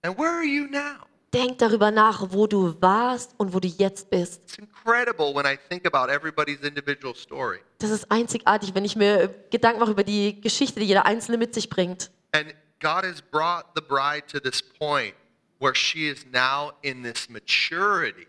and 0.02 0.16
where 0.18 0.30
are 0.30 0.44
you 0.44 0.66
now? 0.68 1.04
Denk 1.32 1.58
darüber 1.58 1.90
nach, 1.90 2.30
wo 2.32 2.46
du 2.46 2.80
warst 2.80 3.34
und 3.36 3.52
wo 3.52 3.60
du 3.60 3.68
jetzt 3.68 4.08
bist. 4.08 4.40
It's 4.44 4.58
incredible 4.58 5.34
when 5.34 5.44
I 5.44 5.58
think 5.68 5.86
about 5.86 6.10
everybody's 6.10 6.60
individual 6.60 7.14
story. 7.14 7.58
Das 7.78 7.90
ist 7.90 8.10
einzigartig, 8.10 8.74
wenn 8.74 8.84
ich 8.86 8.96
mir 8.96 9.28
Gedanken 9.50 9.80
mache 9.80 9.90
über 9.90 10.04
die 10.04 10.40
Geschichte, 10.40 10.80
die 10.80 10.86
jeder 10.86 11.04
Einzelne 11.04 11.36
mit 11.36 11.52
sich 11.54 11.68
bringt. 11.68 12.10
And 12.32 12.54
God 12.80 13.04
has 13.04 13.20
brought 13.20 13.66
the 13.74 13.82
bride 13.82 14.26
to 14.32 14.40
this 14.40 14.62
point 14.62 15.14
where 15.60 15.74
she 15.74 16.08
is 16.08 16.24
now 16.32 16.72
in 16.82 17.02
this 17.02 17.28
maturity, 17.28 18.26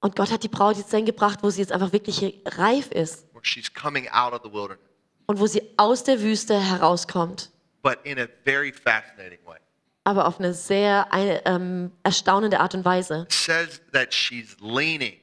Und 0.00 0.14
Gott 0.16 0.30
hat 0.30 0.42
die 0.42 0.48
Braut 0.48 0.76
jetzt 0.76 0.92
dahin 0.92 1.06
gebracht, 1.06 1.40
wo 1.42 1.50
sie 1.50 1.60
jetzt 1.62 1.72
einfach 1.72 1.92
wirklich 1.92 2.42
reif 2.46 2.90
ist 2.92 3.26
where 3.32 3.44
she's 3.44 3.72
coming 3.72 4.08
out 4.10 4.32
of 4.32 4.40
the 4.44 4.52
wilderness, 4.52 4.86
und 5.26 5.40
wo 5.40 5.46
sie 5.46 5.62
aus 5.78 6.04
der 6.04 6.20
Wüste 6.20 6.60
herauskommt. 6.60 7.50
but 7.82 7.98
in 8.04 8.18
a 8.20 8.26
very 8.44 8.72
fascinating 8.72 9.38
way. 9.46 9.58
Aber 10.04 10.26
auf 10.26 10.38
eine 10.40 10.52
sehr 10.54 11.12
ein- 11.12 11.40
ähm, 11.44 11.92
erstaunende 12.02 12.60
Art 12.60 12.74
und 12.74 12.84
Weise. 12.84 13.26
Says 13.30 13.80
that 13.92 14.12
she's 14.12 14.56
leaning, 14.60 15.16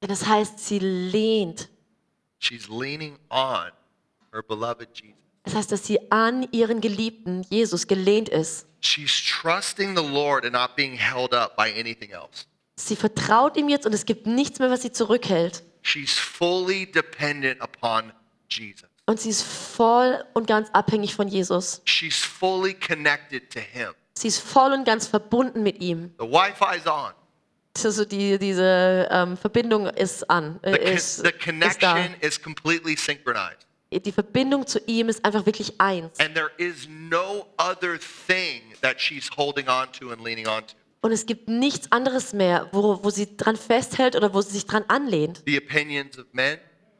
das 0.00 0.26
heißt, 0.26 0.58
sie 0.58 0.78
lehnt. 0.78 1.68
she's 2.38 2.68
leaning 2.68 3.18
on 3.30 3.70
her 4.32 4.42
beloved 4.46 4.88
Jesus. 4.94 5.14
Das 5.44 5.54
heißt, 5.54 5.72
dass 5.72 5.86
sie 5.86 6.10
an 6.12 6.46
ihren 6.52 6.80
Geliebten 6.80 7.42
Jesus 7.50 7.86
gelehnt 7.86 8.28
ist. 8.28 8.66
She's 8.80 9.22
trusting 9.24 9.96
the 9.96 10.02
Lord 10.02 10.44
and 10.44 10.52
not 10.52 10.76
being 10.76 10.94
held 10.94 11.34
up 11.34 11.56
by 11.56 11.70
anything 11.78 12.10
else. 12.10 12.46
Sie 12.76 12.94
vertraut 12.96 13.56
ihm 13.56 13.68
jetzt 13.68 13.86
und 13.86 13.92
es 13.92 14.04
gibt 14.06 14.26
nichts 14.26 14.60
mehr, 14.60 14.70
was 14.70 14.82
sie 14.82 14.92
zurückhält. 14.92 15.64
She's 15.82 16.12
fully 16.18 16.86
dependent 16.90 17.60
upon 17.60 18.12
Jesus. 18.48 18.88
Und 19.08 19.18
sie 19.18 19.30
ist 19.30 19.42
voll 19.42 20.22
und 20.34 20.46
ganz 20.46 20.68
abhängig 20.74 21.14
von 21.14 21.28
Jesus. 21.28 21.80
She's 21.86 22.18
fully 22.18 22.74
connected 22.74 23.48
to 23.50 23.58
him. 23.58 23.94
Sie 24.12 24.28
ist 24.28 24.38
voll 24.38 24.74
und 24.74 24.84
ganz 24.84 25.06
verbunden 25.06 25.62
mit 25.62 25.80
ihm. 25.80 26.12
The 26.18 26.26
Wi-Fi's 26.26 26.86
on. 26.86 27.12
Also 27.82 28.04
die, 28.04 28.38
diese 28.38 29.08
ähm, 29.10 29.38
Verbindung 29.38 29.86
ist 29.86 30.28
an, 30.28 30.60
The, 30.62 30.72
äh, 30.72 30.94
ist, 30.94 31.22
the 31.22 31.28
ist 31.28 31.32
da. 31.32 31.92
connection 31.94 32.20
is 32.20 32.42
completely 32.42 32.96
synchronized. 32.96 33.66
Die 33.90 34.12
Verbindung 34.12 34.66
zu 34.66 34.78
ihm 34.86 35.08
ist 35.08 35.24
einfach 35.24 35.46
wirklich 35.46 35.80
eins. 35.80 36.20
And 36.20 36.34
there 36.34 36.50
is 36.58 36.86
no 36.86 37.46
other 37.56 37.98
thing 38.26 38.60
that 38.82 39.00
she's 39.00 39.30
holding 39.34 39.68
on 39.68 39.90
to 39.92 40.10
and 40.10 40.22
leaning 40.22 40.46
on 40.46 40.66
to. 40.66 40.74
Und 41.00 41.12
es 41.12 41.24
gibt 41.24 41.48
nichts 41.48 41.90
anderes 41.92 42.34
mehr, 42.34 42.68
wo, 42.72 43.02
wo 43.02 43.08
sie 43.08 43.38
dran 43.38 43.56
festhält 43.56 44.16
oder 44.16 44.34
wo 44.34 44.42
sie 44.42 44.50
sich 44.50 44.66
dran 44.66 44.84
anlehnt. 44.88 45.42
The 45.46 45.56
opinions 45.56 46.18
of 46.18 46.26
men, 46.32 46.58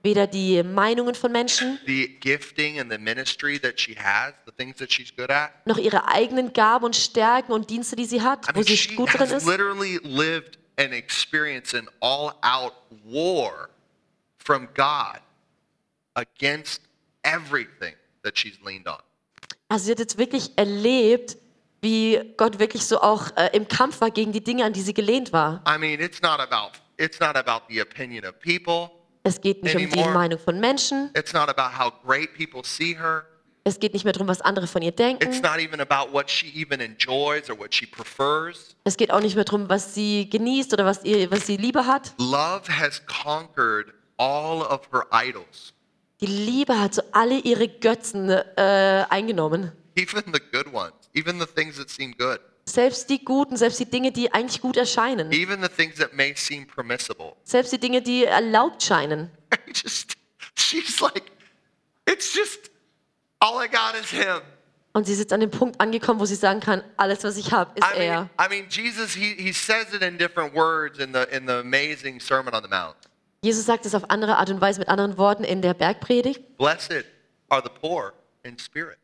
Weder 0.09 0.27
die 0.27 0.63
Meinungen 0.63 1.15
von 1.15 1.31
Menschen, 1.31 1.79
the 1.87 2.09
gifting 2.21 2.81
and 2.81 2.91
the 2.91 2.97
ministry 2.97 3.59
that 3.61 3.79
she 3.79 3.95
has, 3.95 4.33
the 4.47 4.53
things 4.57 4.77
that 4.79 4.91
she's 4.91 5.15
good 5.15 5.31
at. 5.31 5.51
noch 5.67 5.77
ihre 5.77 6.09
eigenen 6.09 6.55
Gaben 6.55 6.87
und 6.87 6.97
Stärken 6.97 7.53
und 7.53 7.69
Dienste, 7.69 7.95
die 7.95 8.07
sie 8.07 8.23
hat, 8.23 8.47
I 8.49 8.55
wo 8.55 8.61
mean, 8.61 8.65
sie 8.65 8.95
gut 8.97 9.11
drin 9.13 9.31
ist. 9.31 9.47
literally 9.47 9.99
lived 10.03 10.59
and 10.79 10.95
experienced 10.95 11.75
an 11.75 11.89
all-out 12.01 12.73
war 13.05 13.69
from 14.39 14.67
God 14.75 15.21
against 16.15 16.81
everything 17.23 17.95
that 18.23 18.39
she's 18.39 18.59
leaned 18.65 18.89
on. 18.89 18.97
Also 19.69 19.85
sie 19.87 19.91
hat 19.93 19.99
jetzt 19.99 20.17
wirklich 20.17 20.53
erlebt, 20.57 21.37
wie 21.83 22.19
Gott 22.39 22.59
wirklich 22.59 22.83
so 22.87 23.03
auch 23.03 23.37
äh, 23.37 23.51
im 23.53 23.69
Kampf 23.69 24.01
war 24.01 24.11
gegen 24.11 24.33
die 24.33 24.43
Dinge, 24.43 24.65
an 24.65 24.73
die 24.73 24.81
sie 24.81 24.95
gelehnt 24.95 25.35
war. 25.35 25.63
I 25.69 25.77
mean, 25.79 26.01
it's 26.01 26.23
not 26.23 26.41
about 26.41 26.79
it's 26.97 27.21
not 27.21 27.37
about 27.37 27.67
the 27.69 27.81
opinion 27.81 28.25
of 28.25 28.39
people. 28.41 28.91
Es 29.29 29.41
geht 29.41 29.63
nicht 29.63 29.75
um 29.77 29.89
die. 29.91 30.05
Meinung 30.11 30.39
von 30.39 30.59
Menschen. 30.59 31.11
It's 31.17 31.33
not 31.33 31.49
about 31.49 31.79
how 31.79 31.93
great 32.07 32.35
people 32.35 32.63
see 32.65 32.97
her. 32.97 33.25
Es 33.65 33.79
geht 33.79 33.93
nicht 33.93 34.05
mehr 34.05 34.15
darum, 34.15 34.29
was 34.29 34.41
andere 34.41 34.67
von 34.67 34.81
ihr 34.81 34.89
It's 34.89 34.97
denken. 34.97 35.43
not 35.43 35.59
even 35.59 35.81
about 35.81 36.11
what 36.13 36.31
she 36.31 36.47
even 36.55 36.81
enjoys 36.81 37.51
or 37.51 37.59
what 37.59 37.75
she 37.75 37.85
prefers. 37.87 38.75
Es 38.85 38.97
geht 38.97 39.11
auch 39.13 39.21
nicht 39.21 39.35
mehr 39.35 39.45
darum, 39.45 39.69
was 39.69 39.95
sie 39.95 40.29
genießt 40.31 40.73
oder 40.73 40.87
was, 40.87 41.05
ihr, 41.05 41.31
was 41.31 41.47
sie 41.47 41.59
lieber 41.59 41.85
hat. 41.87 42.13
Love 42.19 42.63
has 42.69 43.03
conquered 43.07 43.93
all 44.17 44.63
of 44.63 44.89
her 44.93 45.07
idols, 45.13 45.75
Die 46.21 46.27
Liebe 46.27 46.81
hat 46.81 46.95
so 46.95 47.03
alle 47.13 47.39
ihre 47.39 47.69
Götzen 47.69 48.31
äh, 48.31 49.05
eingenommen. 49.11 49.73
even 49.97 50.23
the 50.33 50.41
good 50.53 50.73
ones, 50.73 50.95
even 51.15 51.39
the 51.39 51.47
things 51.47 51.77
that 51.77 51.91
seem 51.91 52.13
good, 52.17 52.41
Selbst 52.69 53.09
die 53.11 53.25
guten, 53.25 53.57
selbst 53.57 53.81
die 53.81 53.87
Dinge, 53.91 54.13
die 54.13 54.33
eigentlich 54.33 54.61
gut 54.61 54.77
erscheinen. 54.77 55.33
even 55.33 55.63
the 55.63 55.69
things 55.69 55.97
that 55.97 56.13
may 56.15 56.35
seem 56.37 56.67
permissible. 56.67 57.35
Selbst 57.45 57.73
die 57.73 57.79
Dinge, 57.79 58.03
die 58.03 58.25
erlaubt 58.25 58.83
scheinen. 58.83 59.31
just, 59.73 60.17
she's 60.57 61.01
like, 61.01 61.25
it's 62.07 62.35
just, 62.35 62.71
all 63.41 63.63
I 63.63 63.69
got 63.69 63.95
is 64.01 64.11
him. 64.11 64.41
Und 64.93 65.07
sie 65.07 65.13
ist 65.13 65.33
an 65.33 65.41
dem 65.41 65.51
Punkt 65.51 65.81
angekommen, 65.81 66.19
wo 66.19 66.25
sie 66.25 66.35
sagen 66.35 66.61
kann, 66.61 66.83
alles, 66.97 67.23
was 67.23 67.37
ich 67.37 67.53
habe, 67.53 67.71
ist 67.79 67.87
I 67.87 67.99
mean, 67.99 68.09
er. 68.09 68.31
I 68.41 68.49
mean, 68.49 68.67
Jesus, 68.69 69.15
he, 69.15 69.35
he 69.35 69.53
says 69.53 69.93
it 69.93 70.03
in 70.03 70.19
different 70.19 70.55
words 70.55 70.99
in 70.99 71.13
the, 71.13 71.25
in 71.31 71.47
the 71.47 71.61
amazing 71.61 72.21
Sermon 72.21 72.55
on 72.55 72.63
the 72.63 72.69
Mount. 72.69 72.97
Jesus 73.43 73.67
sagt 73.67 73.87
es 73.87 73.95
auf 73.95 74.11
andere 74.11 74.37
Art 74.37 74.51
und 74.51 74.61
Weise 74.61 74.81
mit 74.81 74.89
anderen 74.89 75.17
Worten 75.17 75.45
in 75.45 75.63
der 75.63 75.75
Bergpredigt. 75.75 76.57
Blessed 76.59 77.05
are 77.49 77.63
the 77.63 77.71
poor 77.81 78.13
in 78.43 78.59
spirit. 78.59 78.99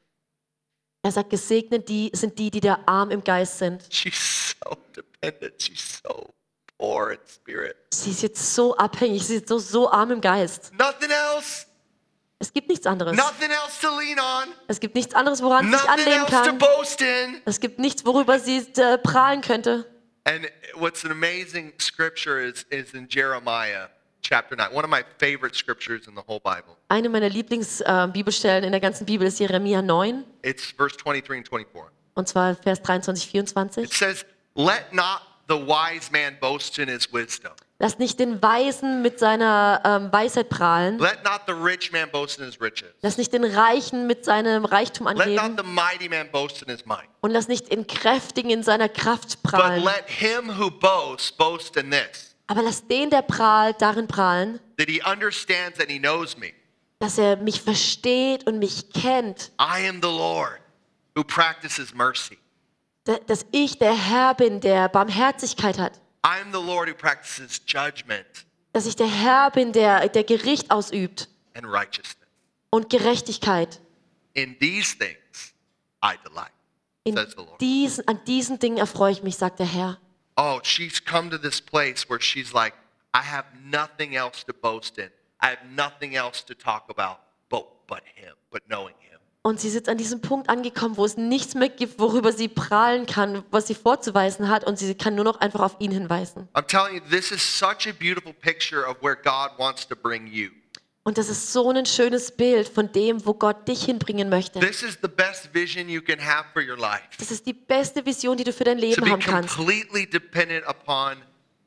Er 1.05 1.13
sagt, 1.13 1.29
gesegnet 1.29 1.87
die, 1.87 2.11
sind 2.15 2.39
die, 2.39 2.51
die 2.51 2.61
der 2.61 2.89
arm 2.89 3.11
im 3.11 3.23
Geist 3.23 3.59
sind. 3.59 3.83
She's 3.91 4.57
so 4.59 4.75
dependent. 4.97 5.63
She's 5.63 6.01
so 6.03 6.33
poor 6.79 7.11
in 7.11 7.19
spirit. 7.29 7.77
Sie 7.93 8.11
ist 8.11 8.23
jetzt 8.23 8.55
so 8.55 8.75
abhängig, 8.75 9.23
sie 9.27 9.37
ist 9.37 9.49
so, 9.49 9.59
so 9.59 9.91
arm 9.91 10.13
im 10.13 10.23
Geist. 10.23 10.73
Nothing 10.79 11.11
else. 11.11 11.67
Es 12.39 12.51
gibt 12.55 12.71
nichts 12.71 12.87
anderes. 12.87 13.15
Nothing 13.15 13.51
else 13.51 13.79
to 13.83 13.89
lean 13.99 14.19
on. 14.19 14.55
Es 14.67 14.81
gibt 14.81 14.95
nichts 14.95 15.15
anderes, 15.15 15.43
woran 15.43 15.67
sie 15.71 15.77
sich 15.77 15.89
anlehnen 15.91 16.27
kann. 16.27 16.57
boast 16.57 17.03
in. 17.03 17.43
Es 17.45 17.61
gibt 17.61 17.79
nichts, 17.79 18.07
worüber 18.07 18.39
sie 18.39 18.67
äh, 18.77 18.97
prahlen 18.97 19.43
könnte. 19.43 19.85
And 20.25 20.47
what's 20.75 21.05
an 21.05 21.11
amazing 21.11 21.75
scripture 21.79 22.43
is, 22.43 22.65
is 22.71 22.95
in 22.95 23.09
Jeremiah 23.11 23.91
chapter 24.25 24.57
9. 24.57 24.73
One 24.73 24.85
of 24.85 24.91
my 24.91 25.05
favorite 25.19 25.55
scriptures 25.55 26.07
in 26.09 26.15
the 26.15 26.23
whole 26.27 26.41
Bible. 26.41 26.77
Eine 26.89 27.09
meiner 27.09 27.29
Lieblingsbibelstellen 27.29 28.65
in 28.65 28.73
der 28.73 28.81
ganzen 28.81 29.05
Bibel 29.07 29.27
ist 29.27 29.39
Jeremia 29.39 29.83
9, 29.83 30.25
It's 30.43 30.73
verse 30.77 30.97
23 30.97 31.39
and 31.39 31.49
24. 31.49 31.83
und 32.15 32.29
zwar 32.29 32.55
Vers 32.57 32.83
23, 32.83 33.25
It 33.27 33.31
24. 33.31 33.93
says, 33.93 34.25
Let 34.57 34.93
not 34.93 35.21
the 35.49 35.55
wise 35.57 36.11
man 36.13 36.37
boast 36.41 36.79
in 36.79 36.89
his 36.89 37.13
wisdom. 37.13 37.53
Lass 37.81 37.99
nicht 37.99 38.21
den 38.21 38.41
Weisen 38.41 39.03
mit 39.03 39.19
seiner 39.19 39.83
ähm, 39.85 40.13
Weisheit 40.13 40.49
prahlen. 40.49 40.99
Let 41.01 41.25
not 41.25 41.41
the 41.49 41.53
rich 41.53 41.91
man 41.91 42.09
boast 42.09 42.39
in 42.39 42.45
his 42.47 42.61
riches. 42.61 42.89
Lass 43.03 43.19
nicht 43.19 43.33
den 43.33 43.45
Reichen 43.45 44.07
mit 44.07 44.25
seinem 44.25 44.65
Reichtum 44.65 45.09
Let 45.09 45.17
not 45.17 45.27
angeben. 45.41 45.57
the 45.59 45.65
mighty 45.65 46.09
man 46.09 46.31
boast 46.31 46.63
in 46.63 46.69
his 46.71 46.87
might. 46.87 47.09
Und 47.21 47.33
lass 47.33 47.49
nicht 47.49 47.73
den 47.73 47.85
Kräftigen 47.87 48.51
in 48.51 48.63
seiner 48.63 48.89
Kraft 48.89 49.43
But 49.43 49.53
prahlen. 49.53 49.83
let 49.83 50.09
him 50.09 50.57
who 50.57 50.71
boasts 50.71 51.33
boast 51.33 51.77
in 51.77 51.91
this, 51.91 52.34
Aber 52.47 52.63
lass 52.63 52.87
den, 52.87 53.11
der 53.11 53.23
prahlt, 53.23 53.81
darin 53.81 54.07
prahlen, 54.07 54.61
that 54.77 54.89
he 54.89 55.01
understands 55.03 55.79
and 55.81 55.91
he 55.91 55.99
knows 55.99 56.37
me. 56.37 56.53
dass 56.99 57.19
er 57.19 57.37
mich 57.37 57.61
versteht 57.63 58.47
und 58.47 58.59
mich 58.59 58.91
kennt. 58.93 59.53
I 59.61 59.89
am 59.89 59.97
the 60.03 60.09
Lord 60.09 60.61
who 61.17 61.25
practices 61.25 61.95
mercy. 61.95 62.39
Da- 63.05 63.19
Dass 63.27 63.45
ich 63.53 63.79
der 63.79 63.95
Herr 63.95 64.35
bin, 64.35 64.61
der 64.61 64.89
Barmherzigkeit 64.89 65.79
hat. 65.79 66.01
I 66.27 66.41
am 66.41 66.53
the 66.53 66.61
Lord 66.65 66.89
who 66.89 66.95
practices 66.95 67.61
judgment 67.67 68.27
Dass 68.73 68.87
ich 68.87 68.97
der 68.97 69.07
Herr 69.07 69.51
bin, 69.51 69.73
der, 69.73 70.09
der 70.09 70.25
Gericht 70.25 70.71
ausübt 70.71 71.29
and 71.55 71.67
righteousness. 71.67 72.17
und 72.71 72.91
Gerechtigkeit. 72.91 73.81
In 74.35 74.59
these 74.59 74.97
things 74.99 75.55
I 76.05 76.15
delight, 76.27 76.51
In 77.05 77.17
diesen, 77.61 78.07
an 78.09 78.21
diesen 78.27 78.59
Dingen 78.59 78.79
erfreue 78.79 79.13
ich 79.13 79.23
mich, 79.23 79.37
sagt 79.37 79.59
der 79.61 79.67
Herr. 79.67 79.99
Oh, 80.37 80.61
she's 80.63 81.01
come 81.01 81.31
to 81.31 81.39
this 81.39 81.61
place 81.61 82.09
where 82.09 82.21
she's 82.21 82.53
like, 82.53 82.75
I 83.13 83.23
have 83.23 83.47
nothing 83.65 84.17
else 84.17 84.45
to 84.45 84.53
boast 84.53 84.99
in. 84.99 85.11
I 85.41 85.51
have 85.51 85.65
nothing 85.71 86.17
else 86.17 86.43
to 86.45 86.55
talk 86.55 86.87
about 86.89 87.21
but, 87.49 87.67
but 87.87 88.03
him, 88.17 88.35
but 88.51 88.63
knowing 88.69 88.95
him. 88.99 89.21
Und 89.47 89.61
sie 89.61 89.69
ist 89.69 89.91
an 89.91 89.99
diesem 89.99 90.23
Punkt 90.23 90.49
angekommen, 90.49 90.97
wo 90.97 91.05
es 91.05 91.19
nichts 91.19 91.55
mehr 91.55 91.69
gibt, 91.69 91.99
worüber 91.99 92.33
sie 92.33 92.49
prahlen 92.49 93.05
kann, 93.05 93.45
was 93.51 93.67
sie 93.67 93.75
vorzuweisen 93.75 94.49
hat. 94.49 94.65
Und 94.65 94.79
sie 94.79 94.95
kann 94.95 95.15
nur 95.15 95.25
noch 95.25 95.39
einfach 95.39 95.61
auf 95.61 95.77
ihn 95.81 95.93
hinweisen. 95.93 96.49
I'm 96.55 96.67
telling 96.67 96.95
you, 96.95 97.01
this 97.11 97.31
is 97.31 97.43
such 97.43 97.87
a 97.87 97.93
beautiful 97.93 98.33
picture 98.33 98.89
of 98.89 98.97
where 99.03 99.15
God 99.15 99.51
wants 99.59 99.87
to 99.87 99.95
bring 99.95 100.27
you. 100.27 100.51
Und 101.07 101.19
das 101.19 101.29
ist 101.29 101.53
so 101.53 101.71
ein 101.71 101.85
schönes 101.85 102.33
Bild 102.33 102.67
von 102.67 102.91
dem, 102.91 103.27
wo 103.27 103.35
Gott 103.35 103.69
dich 103.69 103.85
hinbringen 103.85 104.31
möchte. 104.31 104.59
This 104.61 104.83
is 104.83 104.99
the 105.03 105.09
best 105.09 105.53
vision 105.53 105.87
you 105.89 106.01
can 106.01 106.19
have 106.19 106.47
for 106.55 106.63
your 106.63 106.79
life. 106.79 107.03
Das 107.19 107.31
ist 107.31 107.47
die 107.47 107.53
beste 107.53 108.05
Vision, 108.07 108.39
die 108.39 108.45
du 108.45 108.55
für 108.55 108.65
dein 108.65 108.79
Leben 108.79 109.05
be 109.05 109.11
haben 109.11 109.21
kannst. 109.21 109.55
completely 109.55 110.07
dependent 110.09 110.67
upon 110.67 111.19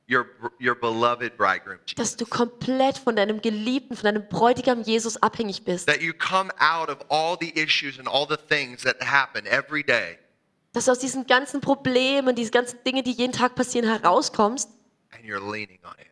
your, 0.10 0.26
your 0.60 0.74
beloved 0.74 1.38
bridegroom, 1.38 1.78
Jesus. 1.86 1.96
Dass 1.96 2.16
du 2.18 2.26
komplett 2.26 2.98
von 2.98 3.16
deinem 3.16 3.40
Geliebten, 3.40 3.96
von 3.96 4.06
deinem 4.06 4.28
Bräutigam 4.28 4.82
Jesus 4.82 5.22
abhängig 5.22 5.64
bist. 5.64 5.88
That 5.88 6.02
you 6.02 6.14
come 6.14 6.50
out 6.60 6.90
of 6.90 6.98
all 7.10 7.38
the 7.40 7.52
issues 7.52 8.00
and 8.00 8.08
all 8.08 8.26
the 8.28 8.38
things 8.50 8.82
that 8.82 9.00
happen 9.02 9.46
every 9.46 9.84
day 9.84 10.18
Dass 10.74 10.86
du 10.86 10.92
aus 10.92 11.00
diesen 11.00 11.28
ganzen 11.28 11.62
Problemen, 11.62 12.36
diesen 12.36 12.52
ganzen 12.52 12.84
Dingen, 12.84 13.04
die 13.04 13.12
jeden 13.12 13.34
Tag 13.34 13.54
passieren, 13.54 13.88
herauskommst 13.88 14.68
and 15.12 15.24
you're 15.24 15.40
leaning 15.40 15.80
on 15.84 15.96
him. 16.00 16.08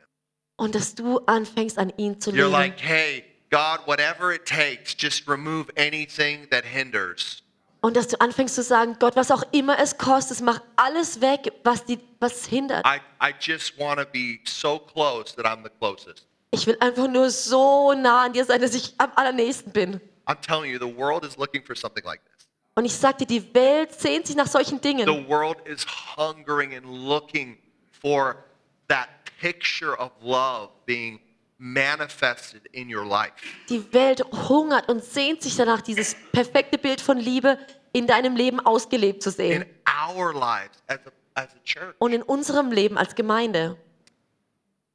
Und 0.58 0.76
dass 0.76 0.96
du 0.96 1.20
anfängst, 1.26 1.78
an 1.78 1.92
ihn 1.98 2.20
zu 2.20 2.32
You're 2.32 2.48
leben. 2.48 2.52
like, 2.52 2.80
hey, 2.80 3.24
God, 3.52 3.86
whatever 3.86 4.34
it 4.34 4.46
takes, 4.46 4.96
just 4.98 5.28
remove 5.28 5.68
anything 5.78 6.48
that 6.50 6.66
hinders. 6.66 7.42
Und 7.82 7.96
dass 7.96 8.08
du 8.08 8.20
anfängst 8.20 8.56
zu 8.56 8.64
sagen, 8.64 8.96
Gott, 9.00 9.16
was 9.16 9.30
auch 9.30 9.44
immer 9.52 9.78
es 9.78 9.98
kostet, 9.98 10.42
mach 10.42 10.60
alles 10.76 11.22
weg, 11.22 11.52
was, 11.64 11.86
die, 11.86 12.00
was 12.20 12.46
hindert. 12.46 12.84
I, 12.86 13.00
I 13.22 13.34
just 13.40 13.78
want 13.78 14.00
to 14.00 14.06
be 14.12 14.40
so 14.46 14.80
close 14.80 15.36
that 15.36 15.46
I'm 15.46 15.64
the 15.64 15.70
closest. 15.80 16.26
Ich 16.52 16.66
will 16.66 16.78
einfach 16.80 17.08
nur 17.08 17.30
so 17.30 17.94
nah 17.94 18.26
an 18.26 18.34
dir 18.34 18.46
sein, 18.46 18.62
dass 18.62 18.74
ich 18.74 18.96
am 18.98 19.12
allernächsten 19.16 19.72
bin. 19.72 20.02
I'm 20.26 20.42
telling 20.42 20.72
you, 20.72 20.80
the 20.80 20.98
world 20.98 21.24
is 21.24 21.38
looking 21.38 21.64
for 21.64 21.76
something 21.76 22.04
like 22.04 22.22
this. 22.26 22.48
Und 22.74 22.86
ich 22.86 22.96
sag 22.96 23.20
dir, 23.20 23.28
die 23.28 23.54
Welt 23.54 23.94
sehnt 23.94 24.26
sich 24.28 24.36
nach 24.36 24.48
solchen 24.48 24.82
Dingen. 24.82 25.06
The 25.06 25.30
world 25.30 25.58
is 25.66 25.86
hungering 26.18 26.74
and 26.76 26.86
looking 26.86 27.58
for 28.02 28.44
that 28.88 29.10
picture 29.40 30.00
of 30.00 30.12
love 30.22 30.70
being 30.86 31.20
manifested 31.58 32.68
in 32.72 32.94
your 32.94 33.06
life. 33.06 33.34
Die 33.70 33.94
Welt 33.94 34.22
hungert 34.50 34.90
und 34.90 35.04
sehnt 35.04 35.42
sich 35.42 35.56
danach, 35.56 35.82
dieses 35.82 36.16
perfekte 36.32 36.78
Bild 36.78 37.02
von 37.02 37.18
Liebe 37.18 37.58
in 37.94 38.08
deinem 38.08 38.36
Leben 38.36 38.60
ausgelebt 38.60 39.24
zu 39.24 39.32
sehen. 39.32 39.62
In 39.62 39.68
our 39.88 40.34
lives 40.34 40.82
as 40.88 41.00
a, 41.06 41.42
as 41.42 41.50
a 41.56 41.60
church. 41.64 41.96
Und 42.00 42.14
in 42.14 42.22
unserem 42.22 42.72
Leben 42.72 42.98
als 42.98 43.16
Gemeinde. 43.16 43.78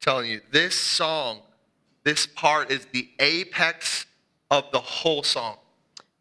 telling 0.01 0.31
you, 0.31 0.41
this 0.51 0.75
song, 0.75 1.43
this 2.05 2.27
part 2.27 2.71
is 2.71 2.87
the 2.93 3.09
apex 3.21 4.07
of 4.51 4.65
the 4.73 4.81
whole 4.81 5.23
song. 5.23 5.57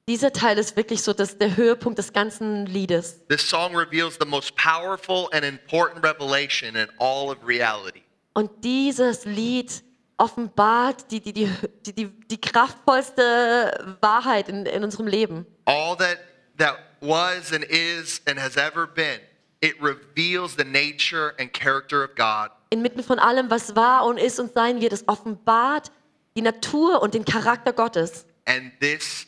Dieser 0.08 0.34
Teil 0.34 0.58
ist 0.58 0.76
wirklich 0.76 1.04
so 1.04 1.14
das, 1.14 1.38
der 1.38 1.56
Höhepunkt 1.56 2.00
des 2.00 2.12
ganzen 2.12 2.66
Liedes. 2.66 3.28
This 3.28 3.48
song 3.48 3.76
reveals 3.76 4.18
the 4.20 4.26
most 4.26 4.56
powerful 4.56 5.30
and 5.32 5.46
important 5.46 6.04
revelation 6.04 6.76
in 6.76 6.88
all 6.98 7.30
of 7.30 7.38
reality. 7.46 8.02
Und 8.40 8.64
dieses 8.64 9.26
Lied 9.26 9.84
offenbart 10.16 11.12
die, 11.12 11.20
die, 11.20 11.34
die, 11.34 11.50
die, 11.92 12.06
die, 12.08 12.40
kraftvollste 12.40 13.98
Wahrheit 14.00 14.48
in, 14.48 14.66
in 14.66 14.82
unserem 14.82 15.08
Leben. 15.08 15.46
All 15.66 15.98
that 15.98 16.20
that 16.58 16.78
was 17.02 17.52
and 17.52 17.66
is 17.66 18.22
and 18.30 18.40
has 18.40 18.56
ever 18.56 18.88
been, 18.88 19.20
it 19.60 19.76
reveals 19.82 20.56
the 20.56 20.64
nature 20.64 21.34
and 21.38 21.52
character 21.52 22.02
of 22.02 22.16
God. 22.16 22.50
Inmitten 22.70 23.04
von 23.04 23.20
allem, 23.20 23.50
was 23.50 23.76
war 23.76 24.06
und 24.06 24.18
ist 24.18 24.40
und 24.40 24.54
sein 24.54 24.80
wird, 24.80 24.94
es 24.94 25.06
offenbart 25.10 25.92
die 26.38 26.42
Natur 26.42 27.02
und 27.02 27.16
den 27.16 27.26
Charakter 27.26 27.74
Gottes. 27.74 28.26
And 28.46 28.72
this 28.80 29.28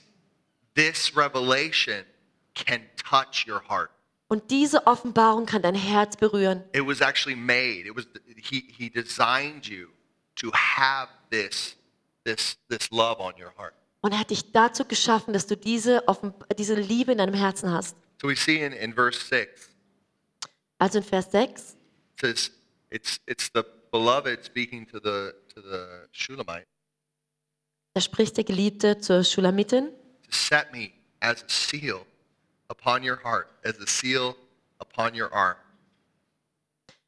this 0.75 1.17
revelation 1.17 2.05
can 2.53 2.79
touch 2.95 3.45
your 3.45 3.61
heart. 3.67 3.89
Und 4.31 4.49
diese 4.49 4.87
Offenbarung 4.87 5.45
kann 5.45 5.61
dein 5.61 5.75
Herz 5.75 6.15
berühren. 6.15 6.63
It 6.73 6.87
was 6.87 7.01
actually 7.01 7.35
made. 7.35 7.85
It 7.85 7.93
was 7.93 8.07
he 8.37 8.63
he 8.77 8.89
designed 8.89 9.65
you 9.67 9.89
to 10.37 10.49
have 10.53 11.09
this 11.29 11.75
this 12.23 12.55
this 12.69 12.89
love 12.91 13.19
on 13.19 13.33
your 13.37 13.51
heart. 13.57 13.73
Und 13.99 14.13
er 14.13 14.19
hat 14.19 14.29
dich 14.29 14.53
dazu 14.53 14.85
geschaffen, 14.85 15.33
dass 15.33 15.47
du 15.47 15.57
diese, 15.57 16.07
Offen 16.07 16.33
diese 16.57 16.75
Liebe 16.75 17.11
in 17.11 17.17
deinem 17.17 17.33
Herzen 17.33 17.71
hast. 17.71 17.97
So 18.21 18.29
we 18.29 18.35
see 18.37 18.63
in, 18.63 18.71
in 18.71 18.93
verse 18.93 19.19
6, 19.19 19.69
Also 20.79 20.99
in 20.99 21.03
Vers 21.03 21.29
6, 21.29 21.73
it 21.73 22.19
says 22.21 22.51
it's 22.89 23.19
it's 23.27 23.51
the 23.53 23.63
beloved 23.91 24.45
speaking 24.45 24.87
to 24.87 24.99
the 24.99 25.33
to 25.53 25.61
the 25.61 26.07
Shulamite 26.13 26.67
da 27.93 27.99
spricht 27.99 28.37
der 28.37 28.45
Geliebte 28.45 28.97
zur 29.01 29.25
Schulamitin. 29.25 29.89
to 30.23 30.31
set 30.31 30.71
me 30.71 30.91
as 31.19 31.43
a 31.43 31.49
seal 31.49 32.05
upon 32.71 33.03
your 33.03 33.19
heart, 33.23 33.49
as 33.63 33.77
a 33.79 33.85
seal 33.85 34.35
upon 34.79 35.13
your 35.13 35.31
arm. 35.33 35.57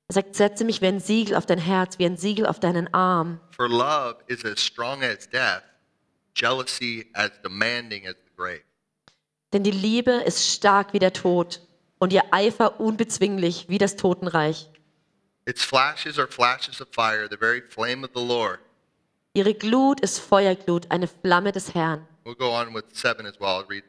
Er 0.09 0.13
sagt, 0.13 0.35
setze 0.35 0.65
mich 0.65 0.81
wie 0.81 0.87
ein 0.87 0.99
Siegel 0.99 1.35
auf 1.35 1.45
dein 1.45 1.57
Herz, 1.57 1.97
wie 1.97 2.05
ein 2.05 2.17
Siegel 2.17 2.45
auf 2.45 2.59
deinen 2.59 2.93
Arm. 2.93 3.39
For 3.51 3.69
love 3.69 4.17
is 4.27 4.43
as 4.43 4.59
strong 4.59 5.01
as 5.01 5.27
death, 5.27 5.63
jealousy 6.35 7.09
as 7.13 7.31
demanding 7.41 8.05
as 8.05 8.15
the 8.25 8.31
grave. 8.35 8.61
Denn 9.53 9.63
die 9.63 9.71
Liebe 9.71 10.11
ist 10.11 10.51
stark 10.51 10.93
wie 10.93 10.99
der 10.99 11.13
Tod 11.13 11.61
und 11.99 12.11
ihr 12.11 12.23
Eifer 12.31 12.79
unbezwinglich 12.79 13.69
wie 13.69 13.77
das 13.77 13.95
Totenreich. 13.95 14.69
Its 15.45 15.63
flashes 15.63 16.19
are 16.19 16.27
flashes 16.27 16.81
of 16.81 16.87
fire, 16.91 17.27
the 17.29 17.37
very 17.37 17.61
flame 17.61 18.05
of 18.05 18.11
the 18.13 18.25
Lord. 18.25 18.59
Ihre 19.33 19.53
Glut 19.53 19.99
ist 20.01 20.19
Feuerglut, 20.19 20.91
eine 20.91 21.07
Flamme 21.07 21.51
des 21.51 21.73
Herrn. 21.73 22.07
We'll 22.25 22.35
go 22.35 22.51
on 22.51 22.73
with 22.73 22.85
seven 22.93 23.25
as 23.25 23.39
well. 23.39 23.61
I'll 23.61 23.67
read. 23.67 23.83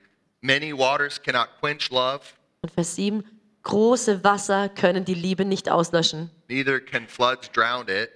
Many 0.45 0.75
waters 0.77 1.19
cannot 1.23 1.49
quench 1.59 1.91
love, 1.91 2.21
Und 2.61 2.71
Vers 2.71 2.97
7, 2.97 3.25
große 3.63 4.23
Wasser 4.25 4.69
können 4.69 5.07
die 5.07 5.15
Liebe 5.15 5.47
nicht 5.47 5.71
auslöschen 5.71 6.31
neither 6.49 6.81
can 6.81 7.09
floods 7.09 7.51
drown 7.51 7.89
it. 7.89 8.11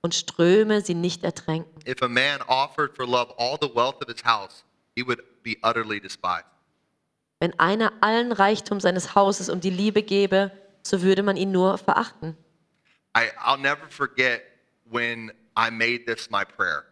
und 0.00 0.14
Ströme 0.14 0.80
sie 0.80 0.94
nicht 0.94 1.24
ertränken. 1.24 1.70
If 1.86 2.00
a 2.02 2.08
man 2.08 2.40
offered 2.48 2.96
for 2.96 3.06
love 3.06 3.34
all 3.36 3.58
the 3.60 3.68
wealth 3.74 3.96
of 4.02 4.08
his 4.08 4.24
house, 4.24 4.64
he 4.96 5.06
would 5.06 5.22
be 5.42 5.58
utterly 5.62 6.00
despised. 6.00 6.46
Wenn 7.40 7.58
einer 7.60 7.92
allen 8.00 8.32
Reichtum 8.32 8.80
seines 8.80 9.14
Hauses 9.14 9.50
um 9.50 9.60
die 9.60 9.68
Liebe 9.68 10.02
gebe, 10.02 10.52
so 10.82 11.02
würde 11.02 11.22
man 11.22 11.36
ihn 11.36 11.52
nur 11.52 11.76
verachten. 11.76 12.34
I, 13.14 13.28
I'll 13.44 13.60
never 13.60 13.86
forget 13.90 14.40
when 14.90 15.30
I 15.54 15.70
made 15.70 16.06
this 16.06 16.30
my 16.30 16.44
prayer. 16.46 16.84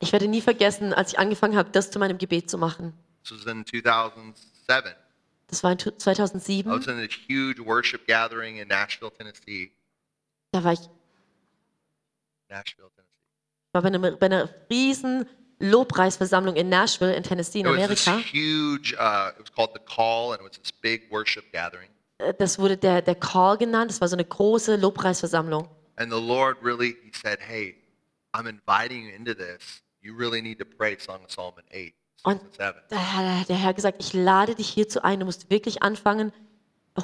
Ich 0.00 0.12
werde 0.12 0.28
nie 0.28 0.42
vergessen, 0.42 0.92
als 0.92 1.12
ich 1.12 1.18
angefangen 1.18 1.56
habe, 1.56 1.70
das 1.70 1.90
zu 1.90 1.98
meinem 1.98 2.18
Gebet 2.18 2.50
zu 2.50 2.58
machen. 2.58 2.92
This 3.28 3.44
was 3.44 3.46
in 3.46 3.64
2007. 3.64 4.92
Das 5.48 5.62
war 5.62 5.72
in 5.72 5.78
tu- 5.78 5.90
I 5.90 6.18
was 6.18 6.86
in 6.86 6.98
a 6.98 7.06
huge 7.08 7.58
worship 7.58 8.06
gathering 8.06 8.58
in 8.58 8.68
Nashville, 8.68 9.10
Tennessee. 9.10 9.72
Da 10.52 10.62
war 10.62 10.72
ich 10.74 10.80
Nashville, 12.48 12.90
Tennessee. 12.94 13.72
war 13.72 13.82
bei, 13.82 13.88
einem, 13.88 14.18
bei 14.18 14.26
einer 14.26 14.48
riesen 14.70 15.26
Lobpreisversammlung 15.60 16.56
in 16.56 16.68
Nashville 16.68 17.14
in 17.14 17.22
Tennessee 17.22 17.60
in 17.60 17.66
It 17.66 17.88
was 17.90 18.04
this 18.04 18.06
huge, 18.32 18.94
uh, 18.94 19.30
it 19.30 19.40
was 19.40 19.50
called 19.54 19.70
The 19.74 19.80
Call, 19.84 20.32
and 20.32 20.40
it 20.40 20.44
was 20.44 20.58
this 20.58 20.70
big 20.72 21.10
worship 21.10 21.50
gathering. 21.52 21.88
Äh, 22.18 22.34
Das 22.34 22.58
wurde 22.58 22.76
der, 22.76 23.02
der 23.02 23.14
Call 23.14 23.56
genannt. 23.58 23.90
Das 23.90 24.00
war 24.00 24.08
so 24.08 24.16
eine 24.16 24.24
große 24.24 24.76
Lobpreisversammlung. 24.76 25.68
And 25.96 26.12
the 26.12 26.20
Lord 26.20 26.58
really, 26.62 26.96
He 27.04 27.10
said, 27.14 27.38
Hey, 27.40 27.76
I'm 28.34 28.46
inviting 28.46 29.06
you 29.08 29.14
into 29.14 29.34
this. 29.34 29.82
You 30.00 30.14
really 30.16 30.40
need 30.40 30.58
to 30.58 30.64
pray 30.64 30.96
Song 30.98 31.24
of 31.24 31.30
Solomon 31.32 31.64
8, 31.72 31.92
6, 31.92 31.97
Und 32.24 32.40
and 32.40 32.54
7. 32.54 32.74
da 32.88 32.96
hat 32.98 33.48
der 33.48 33.56
Herr 33.56 33.74
gesagt, 33.74 33.98
ich 34.00 34.12
lade 34.12 34.54
dich 34.54 34.68
hierzu 34.68 35.02
ein. 35.02 35.20
Du 35.20 35.26
musst 35.26 35.50
wirklich 35.50 35.82
anfangen, 35.82 36.32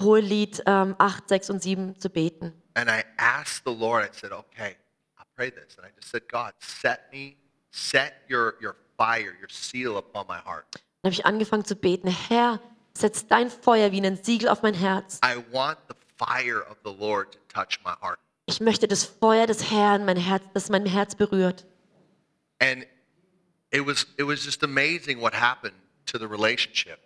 Hohelied 0.01 0.63
ähm, 0.67 0.95
8, 0.99 1.29
6 1.29 1.51
und 1.51 1.63
7 1.63 1.99
zu 1.99 2.11
beten. 2.11 2.53
And 2.75 2.91
I 2.91 3.05
asked 3.17 3.63
the 3.65 3.75
Lord, 3.75 4.05
I 4.05 4.13
said, 4.13 4.33
Okay, 4.33 4.77
I'll 5.17 5.27
pray 5.37 5.51
this. 5.51 5.79
And 5.79 5.87
I 5.87 5.91
just 5.97 6.11
said, 6.11 6.29
God, 6.29 6.53
set 6.59 7.01
me, 7.13 7.37
set 7.71 8.15
your, 8.29 8.55
your 8.61 8.75
fire, 8.97 9.35
your 9.41 9.49
seal 9.49 9.97
upon 9.97 10.27
my 10.27 10.39
heart. 10.45 10.67
Dann 11.03 11.13
habe 11.13 11.21
ich 11.21 11.27
angefangen 11.27 11.65
zu 11.65 11.77
beten. 11.77 12.09
Herr, 12.09 12.61
setz 12.97 13.27
dein 13.27 13.51
Feuer 13.51 13.93
wie 13.93 14.05
ein 14.05 14.17
Siegel 14.17 14.49
auf 14.49 14.63
mein 14.63 14.75
Herz. 14.75 15.21
I 15.25 15.37
want 15.53 15.79
the 15.89 15.95
fire 16.17 16.65
of 16.69 16.79
the 16.85 16.93
Lord 16.93 17.33
to 17.33 17.39
touch 17.49 17.79
my 17.85 17.93
heart. 18.01 18.19
Ich 18.47 18.61
möchte 18.61 18.89
das 18.89 19.05
Feuer 19.05 19.47
des 19.47 19.71
Herrn, 19.71 20.05
mein 20.05 20.17
Herz, 20.17 20.43
das 20.53 20.69
mein 20.69 20.87
Herz 20.87 21.15
berührt. 21.15 21.67
And 22.61 22.87
it 23.75 23.87
was, 23.87 24.07
it 24.17 24.25
was 24.27 24.45
just 24.45 24.63
amazing 24.63 25.21
what 25.21 25.35
happened 25.35 25.75
to 26.07 26.19
the 26.19 26.27
relationship. 26.27 26.99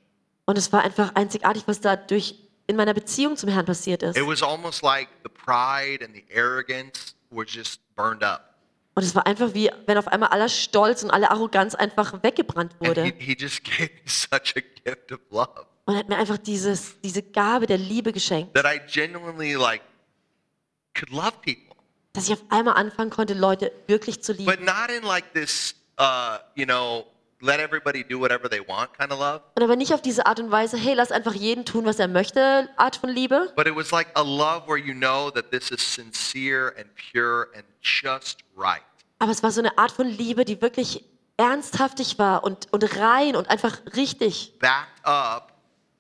Und 0.47 0.57
es 0.59 0.73
war 0.73 0.83
einfach 0.83 1.15
einzigartig, 1.15 1.65
was 1.67 1.81
da 1.81 1.97
durch 1.97 2.35
in 2.67 2.77
meiner 2.77 2.95
Beziehung 2.95 3.37
zum 3.37 3.49
Herrn 3.49 3.67
passiert 3.67 4.03
ist. 4.03 4.17
It 4.17 4.27
was 4.27 4.43
almost 4.43 4.83
like 4.83 5.09
the 5.25 5.29
pride 5.31 6.05
and 6.05 6.15
the 6.15 6.25
arrogance 6.35 7.15
were 7.31 7.47
just 7.47 7.81
burned 7.97 8.23
up. 8.23 8.45
Und 8.95 9.05
es 9.05 9.15
war 9.15 9.27
einfach 9.27 9.55
wie, 9.55 9.71
wenn 9.87 9.97
auf 9.97 10.09
einmal 10.09 10.31
aller 10.31 10.49
Stolz 10.49 11.03
und 11.05 11.11
alle 11.11 11.31
Arroganz 11.31 11.75
einfach 11.75 12.23
weggebrannt 12.23 12.73
And 12.73 12.83
he, 12.83 12.89
wurde. 12.89 13.05
he 13.19 13.37
just 13.39 13.63
gave 13.65 13.91
me 13.95 14.01
such 14.07 14.57
a 14.57 14.61
gift 14.85 15.13
of 15.13 15.21
love 15.31 15.67
Und 15.87 15.97
hat 15.97 16.09
mir 16.09 16.17
einfach 16.17 16.39
dieses, 16.39 17.01
diese 17.03 17.23
Gabe 17.23 17.67
der 17.67 17.79
Liebe 17.79 18.13
geschenkt, 18.13 18.55
that 18.55 18.67
I 18.67 18.81
genuinely 18.91 19.55
like 19.55 19.83
could 20.95 21.11
love 21.11 21.33
people. 21.45 21.77
dass 22.13 22.27
ich 22.27 22.33
auf 22.33 22.43
einmal 22.51 22.75
anfangen 22.75 23.11
konnte, 23.11 23.35
Leute 23.35 23.71
wirklich 23.87 24.23
zu 24.23 24.33
But 24.35 24.47
lieben. 24.59 24.65
not 24.65 24.91
in 24.91 25.05
like 25.05 25.33
this 25.33 25.75
uh, 25.99 26.39
you 26.55 26.65
know, 26.65 27.07
let 27.41 27.61
everybody 27.61 28.03
do 28.03 28.19
whatever 28.19 28.49
they 28.49 28.61
want 28.61 28.97
kind 28.99 29.13
of 29.13 29.19
love. 29.19 29.43
Und 29.57 29.63
aber 29.63 29.77
nicht 29.77 29.93
auf 29.93 30.03
diese 30.03 30.27
Art 30.27 30.41
und 30.41 30.51
Weise, 30.51 30.77
hey, 30.77 30.95
lass 30.95 31.13
einfach 31.13 31.35
jeden 31.35 31.65
tun, 31.65 31.85
was 31.85 31.99
er 31.99 32.09
möchte, 32.09 32.69
Art 32.77 32.97
von 32.97 33.11
Liebe. 33.11 33.53
But 33.57 33.67
it 33.67 33.77
was 33.77 33.91
like 33.91 34.09
a 34.15 34.23
love 34.23 34.67
where 34.67 34.79
you 34.79 34.95
know 34.95 35.31
that 35.31 35.51
this 35.51 35.71
is 35.71 35.81
sincere 35.81 36.75
and 36.77 36.87
pure 36.95 37.49
and 37.55 37.65
just 37.83 38.41
right. 38.57 38.83
Aber 39.21 39.33
es 39.33 39.43
war 39.43 39.51
so 39.51 39.61
eine 39.61 39.77
Art 39.79 39.91
von 39.91 40.07
Liebe, 40.07 40.45
die 40.45 40.61
wirklich 40.63 41.05
ernsthaftig 41.37 42.19
war 42.19 42.45
und, 42.45 42.73
und 42.73 42.97
rein 42.99 43.37
und 43.37 43.49
einfach 43.49 43.79
richtig. 43.97 44.59
Backed 44.59 45.05
up 45.05 45.53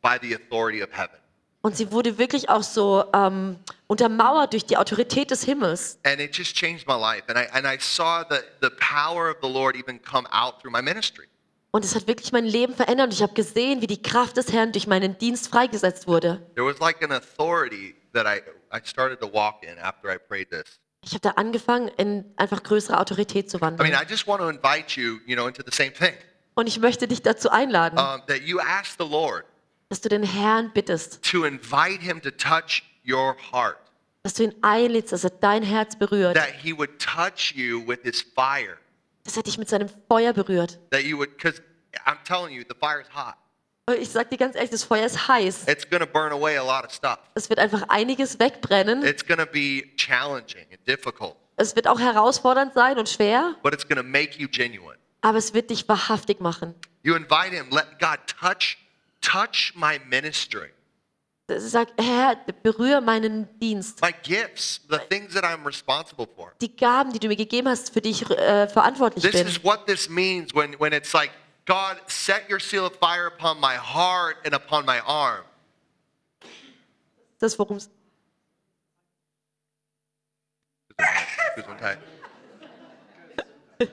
by 0.02 0.16
the 0.20 0.34
authority 0.34 0.82
of 0.82 0.88
heaven. 0.92 1.18
Und 1.60 1.76
sie 1.76 1.90
wurde 1.90 2.18
wirklich 2.18 2.48
auch 2.48 2.62
so 2.62 3.04
ähm, 3.12 3.56
untermauert 3.88 4.52
durch 4.52 4.64
die 4.64 4.76
Autorität 4.76 5.30
des 5.30 5.42
Himmels. 5.42 5.98
And 6.04 6.20
it 6.20 6.36
just 6.36 6.54
changed 6.54 6.86
my 6.86 6.94
life. 6.94 7.24
And 7.28 7.36
I, 7.36 7.48
and 7.52 7.66
I 7.66 7.78
saw 7.80 8.24
the, 8.28 8.36
the 8.62 8.70
power 8.70 9.30
of 9.30 9.36
the 9.42 9.48
Lord 9.48 9.76
even 9.76 10.00
come 10.00 10.26
out 10.30 10.60
through 10.60 10.72
my 10.72 10.82
ministry. 10.82 11.26
Und 11.70 11.84
es 11.84 11.94
hat 11.94 12.06
wirklich 12.06 12.32
mein 12.32 12.44
Leben 12.44 12.74
verändert. 12.74 13.08
Und 13.08 13.12
ich 13.12 13.22
habe 13.22 13.34
gesehen, 13.34 13.82
wie 13.82 13.86
die 13.86 14.00
Kraft 14.00 14.36
des 14.36 14.52
Herrn 14.52 14.72
durch 14.72 14.86
meinen 14.86 15.18
Dienst 15.18 15.48
freigesetzt 15.48 16.06
wurde. 16.06 16.40
There 16.54 16.66
was 16.66 16.78
like 16.78 17.02
an 17.02 17.12
authority 17.12 17.94
that 18.14 18.26
I, 18.26 18.40
I 18.74 18.80
started 18.84 19.20
to 19.20 19.30
walk 19.32 19.62
in 19.62 19.78
after 19.78 20.08
I 20.12 20.18
prayed 20.18 20.50
this. 20.50 20.80
Ich 21.04 21.10
habe 21.12 21.20
da 21.20 21.30
angefangen, 21.30 21.88
in 21.96 22.24
einfach 22.36 22.62
größere 22.62 22.98
Autorität 22.98 23.50
zu 23.50 23.58
I 23.58 23.60
mean, 23.60 23.78
wandeln. 23.78 23.92
I 23.92 24.06
just 24.08 24.26
want 24.26 24.40
to 24.40 24.48
invite 24.48 24.98
you, 25.00 25.18
you 25.26 25.34
know, 25.34 25.46
into 25.46 25.62
the 25.64 25.74
same 25.74 25.92
thing. 25.92 26.14
Und 26.54 26.66
ich 26.66 26.78
möchte 26.80 27.06
dich 27.06 27.22
dazu 27.22 27.50
einladen, 27.50 27.98
Um, 27.98 28.22
that 28.26 28.42
you 28.42 28.58
ask 28.60 28.96
the 28.98 29.06
Lord 29.06 29.44
dass 29.88 30.00
du 30.00 30.08
den 30.08 30.22
Herrn 30.22 30.70
bittest, 30.74 31.22
to 31.22 31.44
invite 31.44 32.00
him 32.02 32.20
to 32.20 32.30
touch 32.30 32.82
your 33.06 33.36
heart. 33.52 33.78
dass 34.22 34.34
du 34.34 34.44
ihn 34.44 34.54
einlädst, 34.62 35.12
dass 35.12 35.24
er 35.24 35.30
dein 35.30 35.62
Herz 35.62 35.96
berührt, 35.96 36.36
That 36.36 36.52
he 36.62 36.76
would 36.76 36.98
touch 36.98 37.52
you 37.54 37.86
with 37.86 38.00
his 38.02 38.20
fire. 38.20 38.76
dass 39.24 39.36
er 39.36 39.42
dich 39.42 39.56
mit 39.58 39.68
seinem 39.68 39.88
Feuer 40.08 40.32
berührt. 40.32 40.78
That 40.90 41.02
you 41.04 41.16
would, 41.18 41.36
because 41.36 41.62
I'm 42.04 42.22
telling 42.24 42.54
you, 42.54 42.64
the 42.68 42.74
fire 42.78 43.00
is 43.00 43.08
hot. 43.14 43.34
Und 43.86 43.96
ich 43.98 44.10
sag 44.10 44.28
dir 44.28 44.36
ganz 44.36 44.54
ehrlich, 44.54 44.70
das 44.70 44.84
Feuer 44.84 45.06
ist 45.06 45.28
heiß. 45.28 45.66
It's 45.66 45.88
going 45.88 46.00
to 46.02 46.06
burn 46.06 46.30
away 46.32 46.58
a 46.58 46.62
lot 46.62 46.84
of 46.84 46.92
stuff. 46.92 47.18
Es 47.34 47.48
wird 47.48 47.58
einfach 47.58 47.84
einiges 47.88 48.38
wegbrennen. 48.38 49.02
It's 49.02 49.26
going 49.26 49.40
to 49.40 49.46
be 49.46 49.84
challenging 49.96 50.66
and 50.70 50.86
difficult, 50.86 51.36
Es 51.56 51.74
wird 51.74 51.88
auch 51.88 51.98
herausfordernd 51.98 52.74
sein 52.74 52.98
und 52.98 53.08
schwer, 53.08 53.54
but 53.62 53.72
it's 53.72 53.88
going 53.88 53.96
to 53.96 54.02
make 54.06 54.38
you 54.38 54.46
genuine. 54.50 54.98
aber 55.22 55.38
es 55.38 55.54
wird 55.54 55.70
dich 55.70 55.88
wahrhaftig 55.88 56.40
machen. 56.40 56.74
You 57.02 57.14
invite 57.14 57.54
him, 57.56 57.70
let 57.70 57.98
God 57.98 58.18
touch, 58.26 58.76
touch 59.20 59.72
my 59.76 59.98
ministry, 60.08 60.70
Sag, 61.50 61.88
Herr, 61.98 62.36
berühre 62.62 63.00
meinen 63.00 63.48
Dienst. 63.58 64.02
my 64.02 64.12
gifts, 64.22 64.80
the 64.90 64.98
things 65.08 65.32
that 65.32 65.44
I'm 65.44 65.64
responsible 65.64 66.26
for. 66.36 66.52
Die 66.60 66.76
Gaben, 66.76 67.10
die 67.10 67.18
du 67.18 67.28
mir 67.28 67.36
gegeben 67.36 67.68
hast, 67.68 67.90
für 67.90 68.02
die 68.02 68.10
ich 68.10 68.30
äh, 68.30 68.68
verantwortlich 68.68 69.24
This 69.24 69.32
bin. 69.32 69.46
is 69.46 69.64
what 69.64 69.86
this 69.86 70.10
means 70.10 70.54
when, 70.54 70.74
when 70.78 70.92
it's 70.92 71.14
like, 71.14 71.30
God, 71.64 71.96
set 72.06 72.50
your 72.50 72.60
seal 72.60 72.84
of 72.84 72.96
fire 72.96 73.26
upon 73.26 73.58
my 73.60 73.76
heart 73.76 74.36
and 74.44 74.54
upon 74.54 74.84
my 74.84 75.00
arm. 75.06 75.44
Das, 77.38 77.58
worum 77.58 77.78
Gesundheit. 81.56 81.98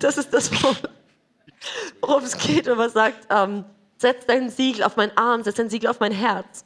das 0.00 0.18
ist 0.18 0.32
das, 0.32 0.50
worum, 2.00 2.24
es 2.24 2.36
geht, 2.36 2.66
wenn 2.66 2.78
man 2.78 2.90
sagt, 2.90 3.26
ähm, 3.30 3.64
setz 4.02 4.26
dein 4.26 4.50
Siegel 4.50 4.84
auf 4.84 4.96
meinen 4.96 5.16
Arm, 5.16 5.42
setz 5.42 5.56
dein 5.56 5.70
Siegel 5.70 5.88
auf 5.88 6.00
mein 6.00 6.12
Herz. 6.12 6.64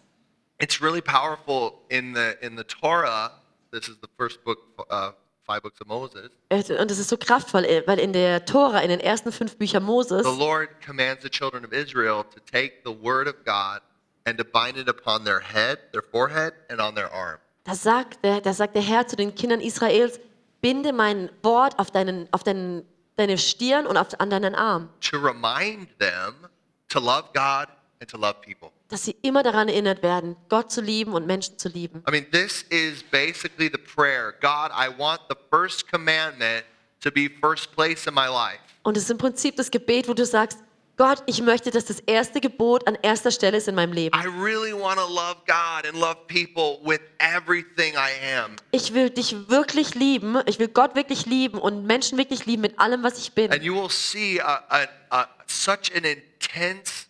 It's 0.58 0.82
really 0.82 1.02
powerful 1.02 1.84
in 1.88 2.14
the 2.14 2.34
in 2.40 2.56
the 2.56 2.64
Torah. 2.64 3.30
This 3.70 3.88
is 3.88 3.96
the 4.00 4.08
first 4.18 4.42
book, 4.42 4.58
uh, 4.90 5.12
five 5.46 5.62
books 5.62 5.80
of 5.80 5.86
Moses. 5.86 6.30
Und 6.50 6.90
es 6.90 6.98
ist 6.98 7.08
so 7.08 7.16
kraftvoll, 7.16 7.64
äh, 7.64 7.86
weil 7.86 7.98
in 7.98 8.12
der 8.12 8.44
Tora, 8.46 8.80
in 8.80 8.88
den 8.88 9.00
ersten 9.00 9.32
fünf 9.32 9.56
Büchern 9.56 9.82
Moses, 9.84 10.24
The 10.24 10.38
Lord 10.38 10.68
commands 10.84 11.22
the 11.22 11.30
children 11.30 11.64
of 11.64 11.72
Israel 11.72 12.24
to 12.24 12.40
take 12.50 12.82
the 12.84 12.92
word 12.92 13.28
of 13.28 13.34
God 13.44 13.82
and 14.24 14.38
to 14.38 14.44
bind 14.44 14.76
it 14.78 14.88
upon 14.88 15.24
their 15.24 15.40
head, 15.40 15.78
their 15.92 16.02
forehead, 16.02 16.54
and 16.70 16.80
on 16.80 16.94
their 16.94 17.12
arm. 17.12 17.38
da 17.64 17.74
sagt, 17.74 18.24
der, 18.24 18.40
da 18.40 18.52
sagt 18.54 18.74
der 18.76 18.82
Herr 18.82 19.06
zu 19.06 19.16
den 19.16 19.34
Kindern 19.34 19.60
Israels, 19.60 20.20
binde 20.62 20.92
mein 20.92 21.30
Wort 21.42 21.78
auf, 21.78 21.90
deinen, 21.90 22.32
auf 22.32 22.44
deinen, 22.44 22.86
deine 23.16 23.36
Stirn 23.36 23.86
und 23.86 23.96
auf, 23.96 24.18
an 24.18 24.30
deinen 24.30 24.54
Arm, 24.54 24.88
To 25.10 25.18
remind 25.18 25.88
them 25.98 26.48
to 26.88 27.00
love 27.00 27.32
God 27.34 27.68
and 28.00 28.10
to 28.10 28.16
love 28.16 28.40
people. 28.42 28.70
dass 28.88 29.04
sie 29.04 29.16
immer 29.22 29.42
daran 29.42 29.68
erinnert 29.68 30.02
werden, 30.02 30.36
Gott 30.48 30.70
zu 30.70 30.80
lieben 30.80 31.12
und 31.12 31.26
Menschen 31.26 31.58
zu 31.58 31.68
lieben. 31.68 32.04
I 32.08 32.12
mean, 32.12 32.26
this 32.30 32.64
is 32.70 33.02
basically 33.02 33.68
the 33.68 33.78
prayer 33.78 34.34
God, 34.40 34.70
I 34.70 34.88
want 34.96 35.22
the 35.28 35.36
first 35.50 35.90
commandment 35.90 36.64
to 37.00 37.10
be 37.10 37.28
first 37.40 37.72
place 37.72 38.06
in 38.06 38.14
my 38.14 38.28
life. 38.28 38.60
Und 38.82 38.96
es 38.96 39.04
ist 39.04 39.10
im 39.10 39.18
Prinzip 39.18 39.56
das 39.56 39.70
Gebet, 39.70 40.08
wo 40.08 40.14
du 40.14 40.24
sagst, 40.24 40.58
Gott, 40.96 41.22
ich 41.26 41.42
möchte, 41.42 41.70
dass 41.70 41.84
das 41.84 42.00
erste 42.00 42.40
Gebot 42.40 42.88
an 42.88 42.96
erster 43.02 43.30
Stelle 43.30 43.58
ist 43.58 43.68
in 43.68 43.74
meinem 43.74 43.92
Leben. 43.92 44.16
I 44.18 44.26
really 44.26 44.72
want 44.72 44.98
to 44.98 45.06
love 45.06 45.36
God 45.46 45.84
and 45.86 45.94
love 45.94 46.16
people 46.26 46.78
with 46.82 47.00
everything 47.18 47.92
I 47.94 48.12
am. 48.34 48.56
Ich 48.70 48.94
will 48.94 49.10
dich 49.10 49.50
wirklich 49.50 49.94
lieben. 49.94 50.40
Ich 50.46 50.58
will 50.58 50.68
Gott 50.68 50.94
wirklich 50.94 51.26
lieben 51.26 51.58
und 51.58 51.84
Menschen 51.84 52.16
wirklich 52.16 52.46
lieben 52.46 52.62
mit 52.62 52.78
allem, 52.78 53.02
was 53.02 53.18
ich 53.18 53.32
bin. 53.32 53.52
And 53.52 53.62
you 53.62 53.74
will 53.74 53.90
see 53.90 54.40
a, 54.40 54.64
a, 54.70 54.86
a, 55.10 55.28
such 55.46 55.94
an 55.94 56.04
intense 56.40 57.06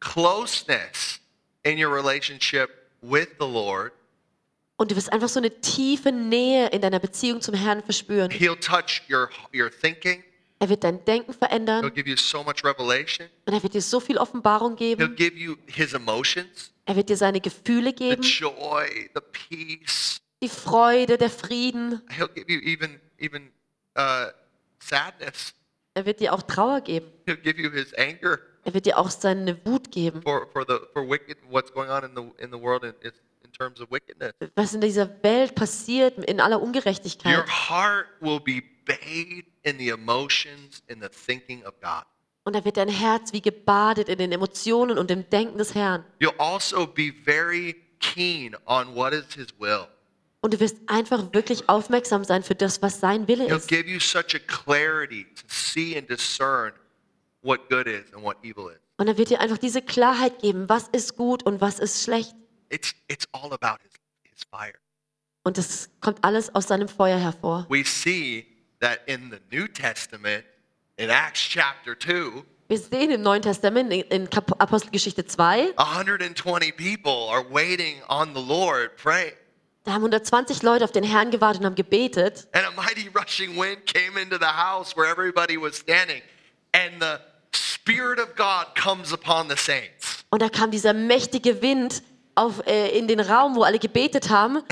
closeness 0.00 1.20
in 1.64 1.78
your 1.78 1.90
relationship 1.92 2.70
with 3.02 3.28
the 3.38 3.46
Lord. 3.46 3.92
Und 4.76 4.90
du 4.90 4.96
wirst 4.96 5.12
einfach 5.12 5.28
so 5.28 5.38
eine 5.38 5.50
tiefe 5.60 6.10
Nähe 6.10 6.68
in 6.68 6.80
deiner 6.80 6.98
Beziehung 7.00 7.42
zum 7.42 7.54
Herrn 7.54 7.82
verspüren. 7.82 8.30
He'll 8.30 8.58
touch 8.58 9.02
your, 9.10 9.28
your 9.54 9.70
thinking. 9.70 10.24
Er 10.58 10.68
wird 10.70 10.84
dein 10.84 11.04
Denken 11.04 11.32
He'll 11.32 11.38
verändern 11.38 11.94
give 11.94 12.08
you 12.08 12.16
so 12.16 12.42
much 12.42 12.64
revelation. 12.64 13.28
und 13.46 13.52
er 13.54 13.62
wird 13.62 13.74
dir 13.74 13.82
so 13.82 14.00
viel 14.00 14.16
Offenbarung 14.18 14.76
He'll 14.76 14.96
geben. 14.96 15.16
give 15.16 15.36
you 15.36 15.56
his 15.66 15.92
emotions, 15.92 16.70
Er 16.86 16.96
wird 16.96 17.08
dir 17.08 17.16
seine 17.16 17.40
Gefühle 17.40 17.90
the 17.90 17.94
geben, 17.96 18.22
joy, 18.22 19.10
the 19.14 19.20
peace. 19.32 20.20
die 20.42 20.48
Freude, 20.48 21.18
der 21.18 21.30
Frieden. 21.30 22.02
He'll 22.08 22.28
give 22.28 22.50
you 22.50 22.60
even 22.60 22.98
even 23.18 23.50
uh, 23.98 24.26
sadness. 24.82 25.52
Er 25.94 26.06
wird 26.06 26.20
dir 26.20 26.32
auch 26.32 26.42
Trauer 26.42 26.80
geben. 26.80 27.06
He'll 27.26 27.36
give 27.36 27.60
you 27.60 27.70
his 27.70 27.92
anger 27.94 28.38
Er 28.64 28.74
wird 28.74 28.86
dir 28.86 28.98
auch 28.98 29.10
seine 29.10 29.58
Wut 29.64 29.90
geben. 29.90 30.22
for, 30.22 30.46
for 30.52 30.64
the 30.66 30.78
for 30.92 31.08
wicked 31.08 31.38
what's 31.50 31.72
going 31.72 31.88
on 31.90 32.04
in 32.04 32.14
the 32.14 32.22
in 32.44 32.50
the 32.52 32.60
world 32.60 32.84
in, 32.84 32.92
in 33.02 33.52
terms 33.52 33.80
of 33.80 33.90
wickedness. 33.90 34.32
Was 34.56 34.74
in 34.74 34.80
dieser 34.80 35.08
Welt 35.22 35.54
passiert 35.54 36.18
in 36.24 36.40
aller 36.40 36.56
Your 36.58 36.64
Ungerechtigkeit. 36.66 37.46
heart 37.48 38.06
will 38.20 38.40
be 38.40 38.62
bathed 38.84 39.46
in 39.62 39.78
the 39.78 39.88
emotions 39.88 40.82
and 40.90 41.02
the 41.02 41.08
thinking 41.08 41.64
of 41.64 41.74
God. 41.80 42.04
Und 42.44 42.54
da 42.56 42.64
wird 42.64 42.76
dein 42.78 42.88
Herz 42.88 43.32
wie 43.32 43.40
gebadet 43.42 44.08
in 44.08 44.18
den 44.18 44.32
Emotionen 44.32 44.98
und 44.98 45.10
dem 45.10 45.28
Denken 45.30 45.58
des 45.58 45.74
Herrn. 45.74 46.04
You'll 46.20 46.38
also 46.38 46.86
be 46.86 47.12
very 47.24 47.76
keen 48.00 48.56
on 48.66 48.94
what 48.94 49.12
is 49.12 49.24
his 49.34 49.48
will. 49.58 49.86
Und 50.42 50.54
du 50.54 50.60
wirst 50.60 50.76
einfach 50.86 51.34
wirklich 51.34 51.68
aufmerksam 51.68 52.24
sein 52.24 52.42
für 52.42 52.54
das, 52.54 52.80
was 52.80 52.98
sein 52.98 53.28
Wille 53.28 53.44
He'll 53.46 53.56
ist. 53.58 53.68
give 53.68 53.86
you 53.86 54.00
such 54.00 54.34
a 54.34 54.38
clarity 54.38 55.24
to 55.34 55.42
see 55.48 55.96
and 55.98 56.08
discern 56.08 56.72
what 57.42 57.68
good 57.68 57.86
is 57.86 58.12
and 58.14 58.22
what 58.22 58.36
evil 58.42 58.68
is. 58.70 58.78
Und 58.98 59.08
er 59.08 59.16
wird 59.16 59.30
dir 59.30 59.40
einfach 59.40 59.58
diese 59.58 59.80
Klarheit 59.82 60.40
geben, 60.40 60.68
was 60.68 60.88
ist 60.88 61.16
gut 61.16 61.42
und 61.44 61.60
was 61.60 61.78
ist 61.78 62.02
schlecht. 62.04 62.34
It's 62.68 62.94
it's 63.08 63.26
all 63.32 63.52
about 63.52 63.78
his, 63.82 63.92
his 64.30 64.44
fire. 64.50 64.74
Und 65.42 65.56
das 65.56 65.88
kommt 66.00 66.22
alles 66.22 66.54
aus 66.54 66.68
seinem 66.68 66.88
Feuer 66.88 67.18
hervor. 67.18 67.66
We 67.70 67.82
see 67.84 68.46
that 68.80 69.00
in 69.06 69.30
the 69.30 69.38
New 69.56 69.66
Testament, 69.68 70.44
in 70.96 71.08
Acts 71.08 71.40
chapter 71.40 71.98
2, 71.98 72.44
Wir 72.68 72.78
sehen 72.78 73.10
im 73.10 73.22
Neuen 73.22 73.42
Testament 73.42 73.90
in- 73.92 74.02
in 74.02 74.30
Kap- 74.30 74.60
Apostelgeschichte 74.62 75.24
2, 75.26 75.72
120 75.76 76.72
people 76.76 77.28
are 77.30 77.42
waiting 77.50 78.00
on 78.08 78.34
the 78.34 78.40
Lord 78.40 78.96
praying. 78.96 79.32
da 79.84 79.92
haben 79.94 80.02
120 80.02 80.62
Leute 80.62 80.84
auf 80.84 80.92
den 80.92 81.02
Herrn 81.04 81.30
gewartet 81.30 81.60
und 81.62 81.66
haben 81.66 81.74
gebetet. 81.74 82.46
And 82.52 82.66
a 82.66 82.70
mighty 82.72 83.08
rushing 83.14 83.56
wind 83.56 83.86
came 83.86 84.20
into 84.20 84.36
the 84.38 84.44
house 84.44 84.94
where 84.94 85.10
everybody 85.10 85.56
was 85.60 85.78
standing. 85.78 86.22
And 86.72 87.00
the 87.02 87.18
Spirit 87.82 88.18
of 88.20 88.34
God 88.36 88.66
comes 88.80 89.12
upon 89.12 89.48
the 89.48 89.56
saints. 89.56 90.24
Und 90.30 90.42
da 90.42 90.48
kam 90.48 90.70
dieser 90.70 90.92
mächtige 90.92 91.60
Wind 91.62 92.02
auf, 92.34 92.66
äh, 92.66 92.96
in 92.96 93.08
den 93.08 93.20
Raum, 93.20 93.56
wo 93.56 93.62
alle 93.62 93.78
gebetet 93.78 94.30
haben. 94.30 94.62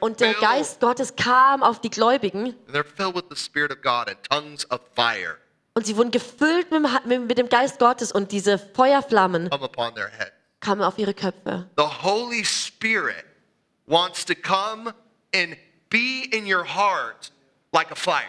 Und 0.00 0.20
der 0.20 0.34
Geist 0.34 0.80
Gottes 0.80 1.16
kam 1.16 1.62
auf 1.62 1.80
die 1.80 1.90
Gläubigen. 1.90 2.54
and 2.66 2.74
they're 2.74 2.84
filled 2.84 3.14
with 3.14 3.24
the 3.28 3.36
Spirit 3.36 3.70
of 3.72 3.82
God 3.82 4.08
and 4.08 4.18
tongues 4.28 4.70
of 4.70 4.80
fire 4.94 5.38
Und 5.74 5.86
sie 5.86 5.96
wurden 5.96 6.10
gefüllt 6.10 6.70
mit 6.70 7.26
mit, 7.26 7.38
dem 7.38 7.48
Geist 7.48 7.78
Gottes. 7.78 8.12
Und 8.12 8.32
diese 8.32 8.58
Feuerflammen 8.58 9.50
kamen 10.60 10.82
auf 10.82 10.98
ihre 10.98 11.14
Köpfe. 11.14 11.68
The 11.76 11.84
Holy 12.02 12.44
Spirit 12.44 13.24
wants 13.86 14.24
to 14.26 14.34
come 14.34 14.94
and 15.34 15.56
be 15.88 16.28
in 16.32 16.44
your 16.46 16.64
heart 16.64 17.32
like 17.72 17.90
a 17.90 17.94
fire. 17.94 18.28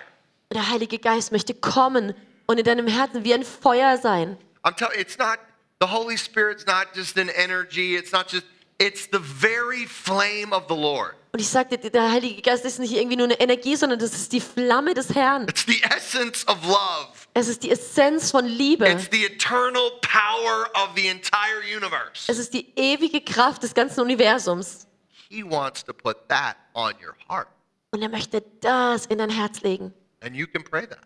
Der 0.54 0.70
Heilige 0.70 1.00
Geist 1.00 1.32
möchte 1.32 1.54
kommen 1.54 2.13
und 2.52 2.58
in 2.58 2.66
deinem 2.66 2.88
Herzen 2.88 3.24
wie 3.24 3.34
ein 3.34 3.44
Feuer 3.44 3.98
sein. 3.98 4.38
I'm 4.64 4.76
telling 4.76 5.00
it's 5.00 5.18
not 5.18 5.40
the 5.80 5.88
Holy 5.88 6.18
Spirit's 6.18 6.66
not 6.66 6.88
just 6.94 7.18
an 7.18 7.30
energy, 7.30 7.96
it's 7.96 8.12
not 8.12 8.32
just 8.32 8.46
it's 8.78 9.08
the 9.12 9.20
very 9.20 9.86
flame 9.86 10.54
of 10.54 10.66
the 10.68 10.76
Lord. 10.76 11.16
Und 11.34 11.40
ich 11.40 11.48
sagte, 11.48 11.78
der 11.78 12.12
Heilige 12.12 12.42
Geist 12.42 12.66
ist 12.66 12.78
nicht 12.80 12.94
irgendwie 12.94 13.16
nur 13.16 13.26
eine 13.26 13.40
Energie, 13.40 13.78
sondern 13.78 14.00
das 14.00 14.12
ist 14.12 14.34
die 14.34 14.42
Flamme 14.42 14.94
des 14.94 15.16
Herrn. 15.16 15.48
It's 15.48 15.66
the 15.66 15.82
essence 15.84 16.46
of 16.46 16.58
love. 16.66 17.08
Es 17.34 17.48
ist 17.48 17.64
die 17.64 17.72
Essenz 17.72 18.32
von 18.32 18.46
Liebe. 18.46 18.86
It's 18.90 19.08
the 19.10 19.24
eternal 19.24 19.92
power 20.02 20.70
of 20.74 20.90
the 20.98 21.08
entire 21.08 21.62
universe. 21.74 22.30
Es 22.30 22.38
ist 22.38 22.54
die 22.54 22.68
ewige 22.76 23.22
Kraft 23.22 23.64
des 23.64 23.74
ganzen 23.74 24.02
Universums. 24.02 24.88
He 25.30 25.42
wants 25.42 25.86
to 25.86 25.94
put 25.94 26.18
that 26.28 26.58
on 26.74 26.94
your 27.02 27.16
heart. 27.30 27.48
Und 27.92 28.02
er 28.02 28.10
möchte 28.10 28.44
das 28.60 29.06
in 29.06 29.20
dein 29.20 29.30
Herz 29.30 29.62
legen. 29.62 29.94
And 30.22 30.36
you 30.36 30.48
can 30.48 30.64
pray 30.66 30.86
that. 30.86 31.00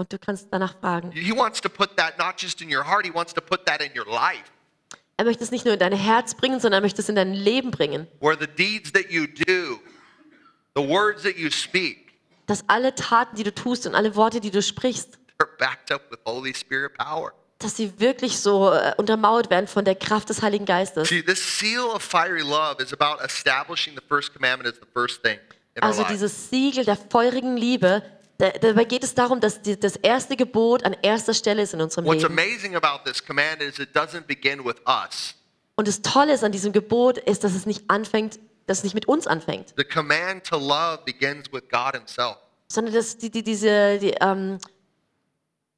Und 0.00 0.10
du 0.14 0.18
kannst 0.18 0.48
danach 0.50 0.78
fragen. 0.80 1.12
He 1.12 1.30
wants 1.30 1.60
to 1.60 1.68
put 1.68 1.94
that 1.98 2.16
not 2.16 2.40
just 2.40 2.62
in 2.62 2.74
your 2.74 2.86
heart, 2.86 3.04
he 3.04 3.12
wants 3.12 3.34
to 3.34 3.42
put 3.42 3.66
that 3.66 3.82
in 3.82 3.90
your 3.94 4.06
life. 4.06 4.44
Er 5.18 5.26
möchte 5.26 5.44
es 5.44 5.50
nicht 5.50 5.66
nur 5.66 5.74
in 5.74 5.78
dein 5.78 5.92
Herz 5.92 6.34
bringen, 6.34 6.58
sondern 6.58 6.80
er 6.80 6.80
möchte 6.80 7.02
es 7.02 7.10
in 7.10 7.16
dein 7.16 7.34
Leben 7.34 7.70
bringen. 7.70 8.06
Where 8.20 8.34
the 8.34 8.46
deeds 8.46 8.90
that 8.92 9.10
you 9.10 9.26
do, 9.26 9.78
the 10.74 10.88
words 10.88 11.22
that 11.24 11.36
you 11.36 11.50
speak, 11.50 12.14
Dass 12.46 12.64
alle 12.66 12.94
Taten, 12.94 13.36
die 13.36 13.42
du 13.42 13.54
tust 13.54 13.86
und 13.86 13.94
alle 13.94 14.16
Worte, 14.16 14.40
die 14.40 14.50
du 14.50 14.62
sprichst, 14.62 15.18
they're 15.38 15.58
backed 15.58 15.92
up 15.92 16.10
with 16.10 16.18
Holy 16.24 16.54
Spirit 16.54 16.96
power. 16.96 17.34
dass 17.58 17.76
sie 17.76 17.92
wirklich 18.00 18.40
so 18.40 18.72
äh, 18.72 18.94
untermauert 18.96 19.50
werden 19.50 19.66
von 19.66 19.84
der 19.84 19.96
Kraft 19.96 20.30
des 20.30 20.40
Heiligen 20.40 20.64
Geistes. 20.64 21.10
See, 21.10 21.22
this 21.22 21.58
seal 21.58 21.84
of 21.94 22.02
fiery 22.02 22.40
love 22.40 22.82
is 22.82 22.94
about 22.94 23.22
establishing 23.22 23.94
the 23.96 24.02
first 24.08 24.32
commandment 24.32 24.74
as 24.74 24.80
the 24.80 24.88
first 24.94 25.22
thing 25.22 25.38
in 25.74 25.82
Also 25.82 26.04
dieses 26.04 26.48
Siegel 26.48 26.86
der 26.86 26.96
feurigen 26.96 27.58
Liebe, 27.58 28.02
dabei 28.40 28.84
geht 28.84 29.04
es 29.04 29.14
darum, 29.14 29.40
dass 29.40 29.62
die, 29.62 29.78
das 29.78 29.96
erste 29.96 30.36
Gebot 30.36 30.84
an 30.84 30.94
erster 31.02 31.34
Stelle 31.34 31.62
ist 31.62 31.74
in 31.74 31.80
unserem 31.80 32.04
What's 32.06 32.22
Leben. 32.22 32.32
amazing 32.38 32.74
about 32.76 33.04
this 33.04 33.24
command 33.24 33.60
is 33.62 33.78
it 33.78 33.94
doesn't 33.94 34.22
begin 34.26 34.64
with 34.64 34.76
us. 34.86 35.34
Und 35.76 35.86
das 35.88 36.02
Tolle 36.02 36.32
ist 36.34 36.44
an 36.44 36.52
diesem 36.52 36.72
Gebot 36.72 37.18
ist, 37.18 37.44
dass 37.44 37.54
es 37.54 37.66
nicht 37.66 37.88
anfängt, 37.88 38.38
dass 38.66 38.78
es 38.78 38.84
nicht 38.84 38.94
mit 38.94 39.06
uns 39.08 39.26
anfängt, 39.26 39.74
The 39.76 39.84
command 39.84 40.44
to 40.46 40.56
love 40.58 41.00
begins 41.04 41.52
with 41.52 41.62
God 41.70 41.94
Himself. 41.94 42.36
sondern 42.68 42.94
dass 42.94 43.16
die, 43.18 43.30
die, 43.30 43.42
diese, 43.42 43.98
die, 43.98 44.10
ähm, 44.20 44.58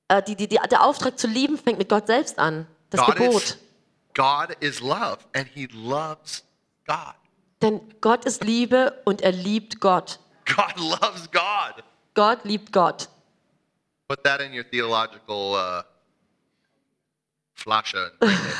äh, 0.09 0.23
die, 0.23 0.35
die, 0.37 0.49
die, 0.49 0.59
der 0.71 0.83
Auftrag 0.85 1.19
zu 1.19 1.27
lieben 1.27 1.57
fängt 1.59 1.79
mit 1.79 1.89
Gott 1.89 2.07
selbst 2.07 2.39
an. 2.39 2.67
Das 2.91 3.01
God 3.01 3.17
Gebot. 3.17 3.43
is, 3.43 3.59
God 4.15 4.57
is 4.61 4.81
love, 4.81 5.19
and 5.35 5.49
He 5.55 5.69
loves 5.73 6.45
God. 6.87 7.15
Denn 7.63 7.81
Gott 8.01 8.25
ist 8.25 8.43
Liebe 8.45 9.01
und 9.05 9.23
er 9.23 9.33
liebt 9.33 9.81
Gott. 9.81 10.19
God 10.47 10.77
loves 10.77 11.31
God. 11.31 11.83
Gott 12.15 12.45
liebt 12.45 12.73
Gott. 12.73 13.09
Put 14.09 14.23
that 14.25 14.41
in 14.41 14.53
your 14.53 14.65
theological 14.65 15.55
uh, 15.55 15.83
flasche. 17.55 18.13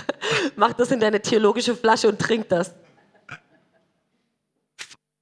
Mach 0.57 0.73
das 0.73 0.91
in 0.91 1.01
deine 1.01 1.21
theologische 1.21 1.75
Flasche 1.77 2.09
und 2.09 2.19
trink 2.19 2.49
das. 2.49 2.75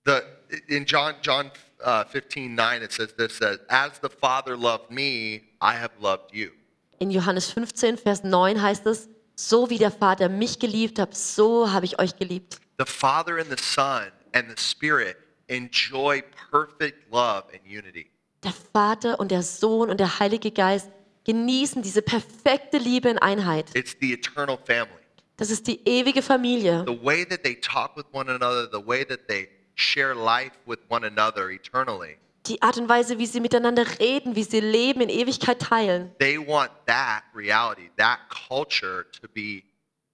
the 0.05 0.23
in 0.69 0.85
John 0.85 1.15
John 1.23 1.51
uh, 1.85 2.05
15, 2.05 2.55
9, 2.55 2.83
it 2.83 2.93
says 2.93 3.15
this 3.17 3.37
says, 3.37 3.59
As 3.69 3.99
the 4.01 4.09
Father 4.09 4.57
loved 4.57 4.91
me, 4.91 5.43
I 5.61 5.75
have 5.75 5.93
loved 6.01 6.33
you. 6.33 6.51
In 6.99 7.11
Johannes 7.11 7.51
15, 7.51 7.97
Vers 7.97 8.23
9 8.25 8.61
heißt 8.61 8.87
es, 8.87 9.09
so 9.35 9.71
wie 9.71 9.79
der 9.79 9.91
Vater 9.91 10.29
mich 10.29 10.59
geliebt 10.59 10.99
hat, 10.99 11.17
so 11.17 11.73
habe 11.73 11.87
ich 11.87 11.99
euch 11.99 12.17
geliebt. 12.17 12.61
The 12.79 12.85
Father 12.85 13.39
and 13.39 13.49
the 13.49 13.63
Son 13.63 14.11
and 14.35 14.49
the 14.49 14.57
Spirit 14.63 15.17
enjoy 15.49 16.23
perfect 16.51 17.11
love 17.11 17.45
and 17.53 17.61
unity. 17.65 18.10
Der 18.43 18.53
Vater 18.73 19.21
und 19.21 19.31
der 19.31 19.43
Sohn 19.43 19.91
und 19.91 19.99
der 20.01 20.19
Heilige 20.19 20.51
Geist 20.51 20.89
genießen 21.25 21.83
diese 21.83 22.03
perfekte 22.03 22.79
Liebe 22.79 23.09
in 23.11 23.19
Einheit. 23.19 23.67
It's 23.75 23.95
the 24.01 24.13
eternal 24.15 24.59
family. 24.65 24.95
Das 25.37 25.51
ist 25.51 25.67
die 25.67 25.81
ewige 25.87 26.23
Familie. 26.23 26.85
The 26.87 27.03
way 27.05 27.25
that 27.27 27.43
they 27.43 27.55
talk 27.61 27.97
with 27.97 28.05
one 28.13 28.31
another, 28.31 28.69
the 28.71 28.87
way 28.87 29.05
that 29.05 29.21
they 29.29 29.49
share 29.75 30.15
life 30.15 30.53
with 30.67 30.79
one 30.89 31.07
another 31.07 31.51
eternally, 31.51 32.17
Die 32.47 32.61
Art 32.63 32.79
und 32.79 32.89
Weise, 32.89 33.19
wie 33.19 33.27
sie 33.27 33.41
miteinander 33.41 33.85
reden, 33.99 34.35
wie 34.35 34.43
sie 34.45 34.61
Leben 34.61 35.03
in 35.03 35.11
Ewigkeit 35.11 35.61
teilen. 35.61 36.11
they 36.19 36.39
want 36.39 36.71
that 36.87 37.23
reality, 37.35 37.91
that 37.99 38.19
culture 38.49 39.07
to 39.13 39.29
be 39.29 39.63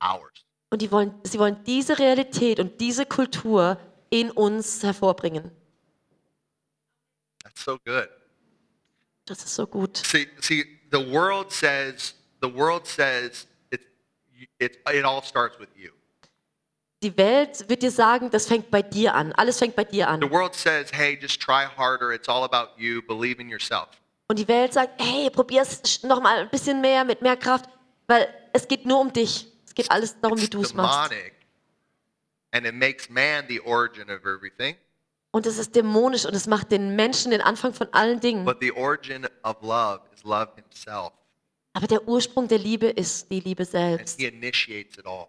ours. 0.00 0.44
Und 0.70 0.82
die 0.82 0.90
wollen, 0.90 1.14
sie 1.22 1.38
wollen 1.38 1.62
diese 1.64 1.98
Realität 1.98 2.58
und 2.58 2.80
diese 2.80 3.06
Kultur 3.06 3.78
in 4.10 4.30
uns 4.32 4.82
hervorbringen. 4.82 5.52
That's 7.44 7.64
so 7.64 7.78
good. 7.84 8.08
Das 9.26 9.38
ist 9.44 9.54
so 9.54 9.66
gut. 9.66 9.96
See, 9.98 10.28
see, 10.40 10.64
the 10.92 10.98
world 11.12 11.52
says 11.52 12.14
the 12.40 12.48
world 12.52 12.86
says 12.86 13.46
it, 13.70 13.80
it, 14.58 14.78
it 14.92 15.04
all 15.04 15.22
starts 15.22 15.58
with 15.58 15.68
you. 15.76 15.90
Die 17.02 17.16
Welt 17.18 17.68
wird 17.68 17.82
dir 17.82 17.90
sagen, 17.90 18.30
das 18.30 18.46
fängt 18.46 18.70
bei 18.70 18.82
dir 18.82 19.14
an. 19.14 19.32
Alles 19.34 19.58
fängt 19.58 19.76
bei 19.76 19.84
dir 19.84 20.06
The 20.06 20.24
an. 20.24 20.30
world 20.30 20.54
says, 20.54 20.90
hey, 20.92 21.18
just 21.20 21.40
try 21.40 21.66
harder. 21.66 22.12
It's 22.12 22.28
all 22.28 22.42
about 22.42 22.70
you. 22.78 23.02
Believe 23.02 23.40
in 23.40 23.48
yourself. 23.50 23.88
Und 24.28 24.38
die 24.38 24.48
Welt 24.48 24.72
sagt, 24.72 25.00
hey, 25.00 25.28
probier's 25.30 26.02
noch 26.02 26.20
mal 26.20 26.38
ein 26.38 26.50
bisschen 26.50 26.80
mehr 26.80 27.04
mit 27.04 27.20
mehr 27.20 27.36
Kraft. 27.36 27.68
Weil 28.06 28.32
es 28.52 28.66
geht 28.66 28.86
nur 28.86 29.00
um 29.00 29.12
dich. 29.12 29.46
Es 29.66 29.74
geht 29.74 29.90
alles 29.90 30.18
darum, 30.20 30.38
wie 30.38 30.44
It's 30.44 30.50
du 30.50 30.62
es 30.62 30.72
machst. 30.72 31.12
And 32.52 32.64
it 32.64 32.74
makes 32.74 33.10
man 33.10 33.44
the 33.48 33.60
origin 33.60 34.08
of 34.08 34.24
everything. 34.24 34.76
Und 35.30 35.46
es 35.46 35.58
ist 35.58 35.74
dämonisch 35.76 36.24
und 36.24 36.34
es 36.34 36.46
macht 36.46 36.70
den 36.70 36.96
Menschen 36.96 37.30
den 37.30 37.40
Anfang 37.42 37.74
von 37.74 37.92
allen 37.92 38.20
Dingen. 38.20 38.44
But 38.44 38.58
the 38.60 38.72
origin 38.72 39.26
of 39.42 39.56
love 39.60 40.00
is 40.14 40.24
love 40.24 40.48
himself. 40.56 41.12
Aber 41.74 41.86
der 41.86 42.08
Ursprung 42.08 42.48
der 42.48 42.58
Liebe 42.58 42.86
ist 42.86 43.30
die 43.30 43.40
Liebe 43.40 43.62
And 43.64 43.70
selbst. 43.70 44.18
he 44.18 44.26
initiates 44.26 44.96
it 44.98 45.06
all. 45.06 45.28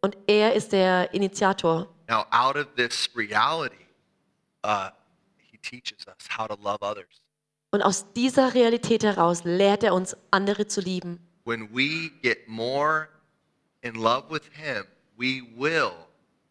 Und 0.00 0.16
er 0.28 0.54
ist 0.54 0.70
der 0.70 1.12
Initiator. 1.12 1.88
Now, 2.08 2.24
out 2.30 2.56
of 2.56 2.68
this 2.76 3.08
reality, 3.16 3.84
uh, 4.64 4.90
he 5.50 5.58
teaches 5.58 6.06
us 6.06 6.28
how 6.38 6.46
to 6.46 6.56
love 6.62 6.78
others. 6.82 7.22
Und 7.72 7.82
aus 7.82 8.04
dieser 8.12 8.54
Realität 8.54 9.02
heraus 9.02 9.42
lehrt 9.44 9.82
er 9.82 9.94
uns, 9.94 10.16
andere 10.30 10.68
zu 10.68 10.80
lieben. 10.80 11.18
When 11.44 11.68
we 11.74 12.10
get 12.22 12.46
more 12.46 13.08
in 13.80 13.94
love 13.94 14.30
with 14.30 14.42
him, 14.52 14.84
we 15.16 15.42
will, 15.56 15.90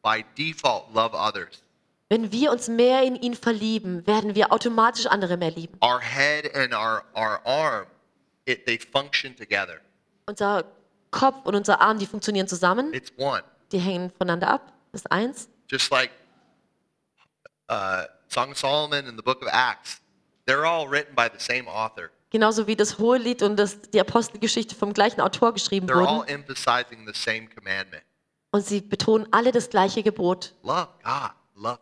by 0.02 0.26
default, 0.36 0.94
love 0.94 1.16
others. 1.16 1.64
Wenn 2.12 2.30
wir 2.34 2.52
uns 2.52 2.68
mehr 2.68 3.04
in 3.04 3.16
ihn 3.16 3.36
verlieben, 3.36 4.06
werden 4.06 4.36
wir 4.36 4.52
automatisch 4.52 5.06
andere 5.06 5.38
mehr 5.38 5.52
lieben. 5.52 5.78
Our 5.82 6.02
head 6.02 6.54
and 6.54 6.74
our, 6.74 7.06
our 7.16 7.40
arm, 7.46 7.86
it, 8.44 8.66
they 8.66 8.78
function 8.78 9.34
together. 9.34 9.80
Unser 10.26 10.66
Kopf 11.12 11.46
und 11.46 11.56
unser 11.56 11.80
Arm, 11.80 12.00
die 12.00 12.06
funktionieren 12.06 12.50
zusammen, 12.50 12.94
It's 12.94 13.14
one. 13.18 13.44
die 13.72 13.80
hängen 13.80 14.12
voneinander 14.18 14.50
ab. 14.50 14.74
Das 14.92 15.04
ist 15.04 15.08
eins. 15.10 15.48
Just 15.70 15.90
like 15.90 16.12
uh, 17.70 18.04
Song 18.28 18.52
of 18.52 18.58
Solomon 18.58 19.08
and 19.08 19.18
the 19.18 19.24
book 19.24 19.42
of 19.42 19.48
Acts, 19.48 20.02
they're 20.46 20.66
all 20.66 20.90
written 20.90 21.16
by 21.16 21.30
the 21.32 21.40
same 21.40 21.66
author. 21.66 22.10
Genauso 22.30 22.68
wie 22.68 22.76
das 22.76 23.00
Hohelied 23.00 23.42
und 23.42 23.56
das, 23.56 23.80
die 23.80 24.02
Apostelgeschichte 24.02 24.76
vom 24.76 24.92
gleichen 24.92 25.22
Autor 25.22 25.54
geschrieben 25.54 25.88
They're 25.88 26.06
all 26.06 26.18
wurden. 26.20 26.28
emphasizing 26.28 27.08
the 27.08 27.14
same 27.14 27.48
commandment. 27.48 28.04
Und 28.52 28.66
sie 28.66 28.82
betonen 28.82 29.30
alle 29.32 29.54
das 29.54 29.70
gleiche 29.70 30.04
Gebot. 30.04 30.54
Love 30.64 30.90
God, 31.06 31.32
love. 31.56 31.80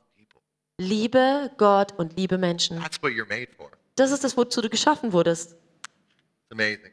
Liebe 0.80 1.52
Gott 1.58 1.92
und 1.98 2.15
liebe 2.15 2.38
Menschen. 2.38 2.80
That's 2.80 3.02
what 3.04 3.12
you're 3.12 3.28
made 3.28 3.50
for. 3.58 3.70
Das 3.96 4.12
ist 4.12 4.24
das, 4.24 4.38
wozu 4.38 4.62
du 4.62 4.70
geschaffen 4.70 5.12
wurdest. 5.12 5.52
It's 5.52 6.52
amazing. 6.52 6.92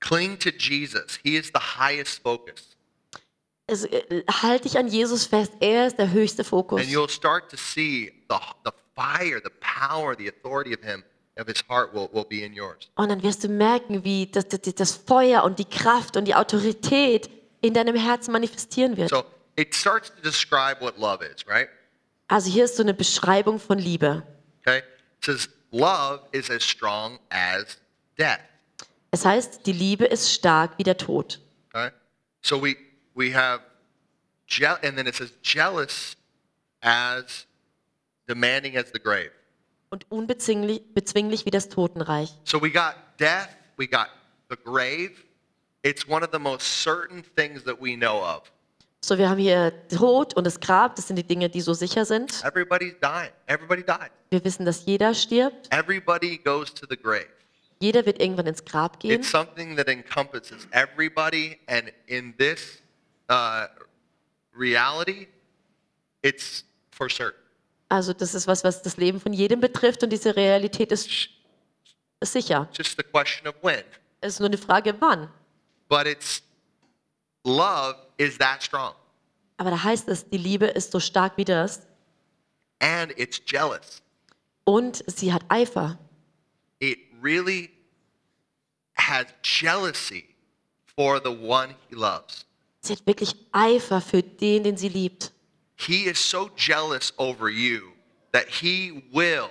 Cling 0.00 0.38
to 0.38 0.50
Jesus. 0.50 1.18
He 1.22 1.36
is 1.36 1.46
the 1.46 1.60
highest 1.78 2.22
focus. 2.22 2.76
Es, 3.66 3.84
äh, 3.84 4.24
halt 4.42 4.66
dich 4.66 4.76
an 4.76 4.88
Jesus 4.88 5.24
fest. 5.24 5.52
Er 5.60 5.86
ist 5.86 5.98
der 5.98 6.12
höchste 6.12 6.44
Fokus. 6.44 6.82
And 6.82 6.90
you'll 6.90 7.08
start 7.08 7.50
to 7.50 7.56
see 7.56 8.12
the, 8.28 8.36
the 8.66 8.72
fire, 8.94 9.40
the 9.42 9.50
power, 9.60 10.14
the 10.14 10.28
authority 10.28 10.74
of 10.74 10.82
him, 10.82 11.02
of 11.38 11.46
his 11.46 11.64
heart 11.66 11.94
will, 11.94 12.10
will 12.12 12.26
be 12.26 12.44
in 12.44 12.52
yours. 12.52 12.90
Und 12.96 13.08
dann 13.08 13.22
wirst 13.22 13.42
du 13.42 13.48
merken, 13.48 14.04
wie 14.04 14.26
das, 14.26 14.48
das, 14.48 14.60
das 14.60 14.92
Feuer 14.92 15.44
und 15.44 15.58
die 15.58 15.64
Kraft 15.64 16.18
und 16.18 16.26
die 16.26 16.34
Autorität 16.34 17.30
in 17.62 17.72
deinem 17.72 17.96
Herzen 17.96 18.32
manifestieren 18.32 18.98
wird. 18.98 19.08
So 19.08 19.24
it 19.56 19.74
starts 19.74 20.10
to 20.14 20.20
describe 20.22 20.82
what 20.82 20.98
love 20.98 21.24
is, 21.24 21.46
right? 21.48 21.70
Also 22.28 22.50
hier 22.50 22.66
ist 22.66 22.76
so 22.76 22.82
eine 22.82 22.94
Beschreibung 22.94 23.58
von 23.58 23.78
Liebe. 23.78 24.22
Okay? 24.60 24.78
It 24.78 25.24
says, 25.24 25.48
love 25.72 26.20
is 26.32 26.50
as 26.50 26.62
strong 26.62 27.18
as 27.30 27.78
death. 28.18 28.40
Es 29.10 29.24
heißt, 29.24 29.66
die 29.66 29.72
Liebe 29.72 30.04
ist 30.04 30.32
stark 30.32 30.78
wie 30.78 30.82
der 30.82 30.98
Tod. 30.98 31.40
Okay? 31.72 31.90
So 32.42 32.62
we 32.62 32.76
we 33.14 33.34
have 33.34 33.62
and 34.82 34.96
then 34.96 35.06
it 35.06 35.14
says 35.14 35.32
jealous 35.42 36.16
as 36.82 37.46
demanding 38.26 38.76
as 38.76 38.90
the 38.92 39.00
grave. 39.00 39.30
Und 39.90 40.04
unbezwinglich 40.10 40.82
bezwinglich 40.94 41.46
wie 41.46 41.50
das 41.50 41.68
Totenreich. 41.68 42.34
So 42.44 42.60
we 42.60 42.70
got 42.70 42.94
death, 43.18 43.48
we 43.78 43.86
got 43.86 44.08
the 44.50 44.56
grave. 44.56 45.12
It's 45.82 46.06
one 46.06 46.22
of 46.22 46.30
the 46.32 46.38
most 46.38 46.82
certain 46.82 47.22
things 47.36 47.64
that 47.64 47.80
we 47.80 47.96
know 47.96 48.22
of. 48.22 48.50
So, 49.00 49.16
wir 49.16 49.30
haben 49.30 49.38
hier 49.38 49.72
Tod 49.88 50.34
und 50.34 50.44
das 50.44 50.58
Grab. 50.58 50.96
Das 50.96 51.06
sind 51.06 51.16
die 51.16 51.26
Dinge, 51.26 51.48
die 51.48 51.60
so 51.60 51.72
sicher 51.72 52.04
sind. 52.04 52.42
Everybody's 52.44 52.94
dying. 53.00 53.30
Everybody 53.46 53.84
dies. 53.84 54.10
Wir 54.30 54.44
wissen, 54.44 54.66
dass 54.66 54.84
jeder 54.86 55.14
stirbt. 55.14 55.72
Everybody 55.72 56.38
goes 56.38 56.74
to 56.74 56.86
the 56.88 56.96
grave. 56.96 57.28
Jeder 57.80 58.04
wird 58.04 58.20
irgendwann 58.20 58.46
ins 58.46 58.64
Grab 58.64 58.98
gehen. 58.98 59.12
It's 59.20 59.30
something 59.30 59.76
that 59.76 59.88
encompasses 59.88 60.66
everybody, 60.72 61.58
and 61.68 61.92
in 62.06 62.34
this 62.36 62.82
uh, 63.30 63.66
reality, 64.52 65.28
it's 66.22 66.64
for 66.90 67.08
certain. 67.08 67.40
Also 67.88 68.12
das 68.12 68.34
ist 68.34 68.46
was, 68.46 68.64
was 68.64 68.82
das 68.82 68.96
Leben 68.96 69.20
von 69.20 69.32
jedem 69.32 69.60
betrifft 69.60 70.02
und 70.02 70.10
diese 70.10 70.34
Realität 70.36 70.92
ist, 70.92 71.08
sicher. 72.22 72.68
Just 72.72 72.96
the 72.96 73.04
question 73.04 73.46
of 73.46 73.54
when. 73.62 73.84
Es 74.20 74.34
ist 74.34 74.40
nur 74.40 74.48
eine 74.48 74.58
Frage, 74.58 74.94
wann. 74.98 75.30
But 75.88 76.06
it's 76.06 76.42
love 77.44 77.96
is 78.18 78.38
that 78.38 78.62
strong, 78.62 78.94
Aber 79.56 79.70
da 79.70 79.82
heißt 79.82 80.08
es, 80.08 80.28
die 80.28 80.38
Liebe 80.38 80.66
ist 80.66 80.92
so 80.92 81.00
stark 81.00 81.36
wie 81.36 81.44
das 81.44 81.80
and 82.80 83.12
it's 83.18 83.40
jealous. 83.46 84.02
und 84.64 85.02
sie 85.06 85.32
hat 85.32 85.42
Eifer. 85.48 85.98
It 86.80 86.98
really 87.22 87.70
has 88.96 89.26
jealousy 89.42 90.24
for 90.96 91.20
the 91.22 91.30
one 91.30 91.74
he 91.88 91.94
loves. 91.96 92.44
Sie 92.82 92.92
hat 92.94 93.06
wirklich 93.06 93.34
Eifer 93.52 94.00
für 94.00 94.22
den, 94.22 94.62
den 94.64 94.76
sie 94.76 94.88
liebt. 94.88 95.32
He 95.76 96.04
is 96.06 96.18
so 96.18 96.50
jealous 96.56 97.12
over 97.18 97.48
you 97.48 97.92
that 98.32 98.46
he 98.48 99.02
will 99.12 99.48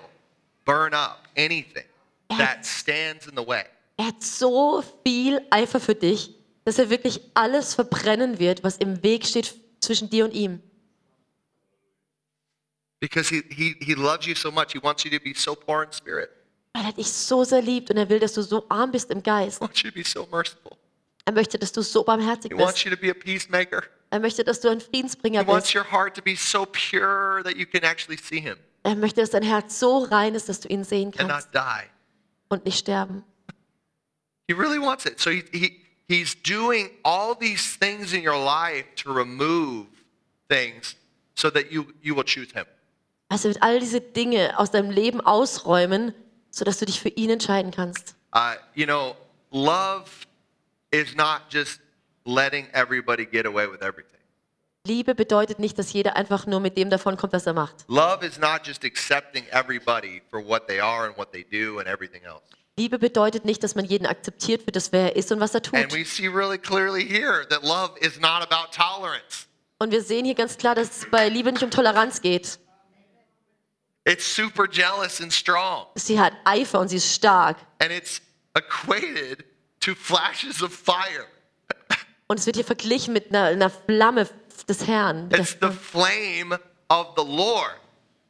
burn 0.66 0.94
up 0.94 1.24
anything 1.36 1.86
that 2.30 2.66
stands 2.66 3.28
in 3.28 3.36
the 3.36 3.46
way. 3.46 3.64
Er 3.98 4.08
hat 4.08 4.22
so 4.24 4.84
viel 5.06 5.42
Eifer 5.50 5.80
für 5.80 5.96
dich, 5.96 6.30
dass 6.68 6.78
er 6.80 6.90
wirklich 6.90 7.22
alles 7.34 7.76
verbrennen 7.76 8.40
wird, 8.40 8.62
was 8.62 8.76
im 8.76 9.02
Weg 9.02 9.26
steht 9.26 9.56
zwischen 9.80 10.10
dir 10.10 10.26
und 10.26 10.34
ihm. 10.34 10.62
Because 13.00 13.30
he, 13.30 13.42
he, 13.50 13.78
he 13.80 13.94
loves 13.94 14.26
you 14.26 14.36
so 14.36 14.52
much. 14.52 14.74
He 14.74 14.80
wants 14.84 15.06
you 15.06 15.12
to 15.12 15.24
be 15.24 15.34
so 15.34 15.56
poor 15.56 15.84
in 15.84 15.94
spirit. 15.94 16.30
Weil 16.74 16.84
er 16.84 16.92
dich 16.92 17.08
so 17.08 17.46
sehr 17.46 17.62
liebt 17.62 17.90
und 17.90 17.96
er 17.96 18.10
will, 18.10 18.20
dass 18.20 18.34
du 18.34 18.42
so 18.42 18.66
arm 18.68 18.92
bist 18.92 19.12
im 19.12 19.24
Geist. 19.24 19.60
He 19.60 19.66
wants 19.66 19.82
you 19.82 19.92
to 19.92 19.96
be 19.96 20.04
so 20.04 20.28
merciful. 20.30 20.76
Er 21.24 21.32
möchte, 21.32 21.58
dass 21.58 21.72
du 21.72 21.82
so 21.82 22.04
barmherzig 22.04 22.52
He 22.52 22.58
wants 22.60 22.74
bist. 22.74 22.86
you 22.86 22.92
to 22.94 22.98
be 23.00 23.12
a 23.12 23.14
peacemaker. 23.14 23.84
Er 24.10 24.20
möchte, 24.20 24.44
dass 24.44 24.60
du 24.60 24.68
ein 24.68 24.82
Friedensbringer 24.82 25.44
He 25.44 25.48
wants 25.48 25.72
bist. 25.72 25.76
your 25.76 25.90
heart 25.90 26.16
to 26.18 26.22
be 26.22 26.36
so 26.36 26.66
pure 26.66 27.44
that 27.46 27.56
you 27.56 27.66
can 27.66 27.86
actually 27.86 28.18
see 28.22 28.42
him 28.42 28.58
Er 28.84 28.96
möchte, 28.96 29.22
dass 29.22 29.30
dein 29.30 29.44
Herz 29.44 29.80
so 29.80 30.00
rein 30.00 30.36
ist, 30.36 30.50
dass 30.50 30.60
du 30.60 30.68
ihn 30.68 30.84
sehen 30.84 31.14
and 31.18 31.30
not 31.30 31.30
kannst 31.30 31.54
die. 31.54 31.90
und 32.50 32.66
nicht 32.66 32.80
sterben. 32.80 33.24
He 34.50 34.54
really 34.54 34.82
wants 34.82 35.06
it. 35.06 35.18
So 35.18 35.30
he, 35.30 35.46
he, 35.54 35.87
he's 36.08 36.36
doing 36.36 36.90
all 37.04 37.36
these 37.36 37.78
things 37.78 38.14
in 38.14 38.22
your 38.22 38.38
life 38.38 38.86
to 38.96 39.12
remove 39.12 39.88
things 40.50 40.96
so 41.36 41.50
that 41.50 41.72
you, 41.72 41.94
you 42.02 42.16
will 42.16 42.24
choose 42.24 42.52
him. 42.52 42.66
Also 43.30 43.50
wird 43.50 43.62
all 43.62 43.80
diese 43.80 44.00
Dinge 44.00 44.58
aus 44.58 44.72
deinem 44.72 44.90
Leben 44.90 45.20
ausräumen, 45.20 46.14
sodass 46.50 46.80
du 46.80 46.86
dich 46.86 47.00
für 47.00 47.10
ihn 47.10 47.30
entscheiden 47.30 47.72
kannst. 47.72 48.16
Uh, 48.34 48.56
you 48.74 48.86
know, 48.86 49.16
love 49.52 50.10
is 50.92 51.16
not 51.16 51.42
just 51.50 51.82
letting 52.26 52.68
everybody 52.74 53.26
get 53.26 53.46
away 53.46 53.68
with 53.70 53.82
everything. 53.82 54.18
Liebe 54.86 55.16
bedeutet 55.16 55.60
nicht, 55.60 55.78
dass 55.78 55.92
jeder 55.92 56.16
einfach 56.16 56.46
nur 56.48 56.62
mit 56.62 56.78
dem 56.78 56.90
davonkommt, 56.90 57.34
was 57.34 57.46
er 57.46 57.54
macht. 57.54 57.84
Love 57.90 58.26
is 58.26 58.38
not 58.38 58.66
just 58.66 58.86
accepting 58.86 59.46
everybody 59.52 60.22
for 60.30 60.40
what 60.40 60.66
they 60.68 60.80
are 60.80 61.06
and 61.06 61.18
what 61.18 61.34
they 61.34 61.44
do 61.44 61.80
and 61.80 61.88
everything 61.88 62.24
else. 62.24 62.44
Liebe 62.78 63.00
bedeutet 63.00 63.44
nicht, 63.44 63.64
dass 63.64 63.74
man 63.74 63.86
jeden 63.86 64.06
akzeptiert 64.06 64.62
für 64.64 64.72
das, 64.72 64.92
wer 64.92 65.02
er 65.02 65.16
ist 65.16 65.32
und 65.32 65.40
was 65.40 65.56
er 65.56 65.62
And 65.74 65.90
tut. 65.90 65.94
we 65.94 66.06
see 66.06 66.28
really 66.28 66.60
clearly 66.60 67.04
here 67.04 67.48
that 67.50 67.64
love 67.64 67.98
is 68.00 68.20
not 68.20 68.44
about 68.44 68.72
tolerance. 68.72 69.48
Und 69.80 69.92
wir 69.92 70.02
sehen 70.04 70.26
hier 70.26 70.36
ganz 70.36 70.58
klar, 70.58 70.76
dass 70.76 71.00
es 71.02 71.08
bei 71.10 71.28
Liebe 71.30 71.52
nicht 71.52 71.64
um 71.64 71.72
Toleranz 71.72 72.22
geht. 72.22 72.60
It's 74.06 74.36
super 74.36 74.66
jealous 74.72 75.20
and 75.22 75.34
strong. 75.34 75.88
Sie 75.96 76.20
hat 76.20 76.34
Eifer 76.46 76.80
und 76.80 76.90
sie 76.90 76.98
ist 76.98 77.14
stark. 77.14 77.58
And 77.80 77.92
it's 77.92 78.22
equated 78.56 79.44
to 79.82 79.96
flashes 79.96 80.62
of 80.62 80.72
fire. 80.72 81.26
Und 82.28 82.40
es 82.40 82.46
wird 82.46 82.58
hier 82.58 82.66
verglichen 82.66 83.14
mit 83.14 83.30
einer, 83.30 83.46
einer 83.46 83.70
Flamme 83.70 84.28
des 84.68 84.86
Herrn. 84.88 85.30
It's 85.32 85.58
the 85.62 85.70
flame 85.70 86.60
of 86.90 87.14
the 87.18 87.24
Lord. 87.24 87.76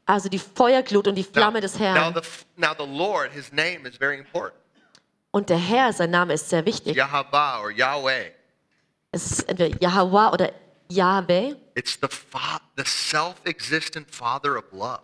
Also 0.07 0.29
die 0.29 0.39
Feuerglut 0.39 1.07
und 1.07 1.15
die 1.15 1.23
Now, 1.23 1.31
Flamme 1.33 1.61
des 1.61 1.73
now, 1.73 1.79
Herrn. 1.85 2.13
the, 2.13 2.21
now 2.55 2.73
the 2.77 2.85
Lord, 2.85 3.31
his 3.33 3.51
name 3.51 3.85
is 3.85 3.97
very 3.97 4.17
important. 4.17 4.55
Und 5.31 5.49
der 5.49 5.57
Herr, 5.57 5.91
sein 5.91 6.09
Name 6.09 6.33
ist 6.33 6.49
sehr 6.49 6.65
wichtig. 6.65 6.95
Yahweh 6.95 7.61
or 7.61 7.71
Yahweh. 7.71 8.31
Es 9.11 9.29
ist 9.31 9.49
entweder 9.49 9.77
Yahweh 9.81 10.33
oder 10.33 10.51
Yahweh. 10.89 11.55
It's 11.75 11.99
the, 12.01 12.07
the 12.77 12.85
self-existent 12.85 14.09
father 14.09 14.57
of 14.57 14.63
love. 14.71 15.01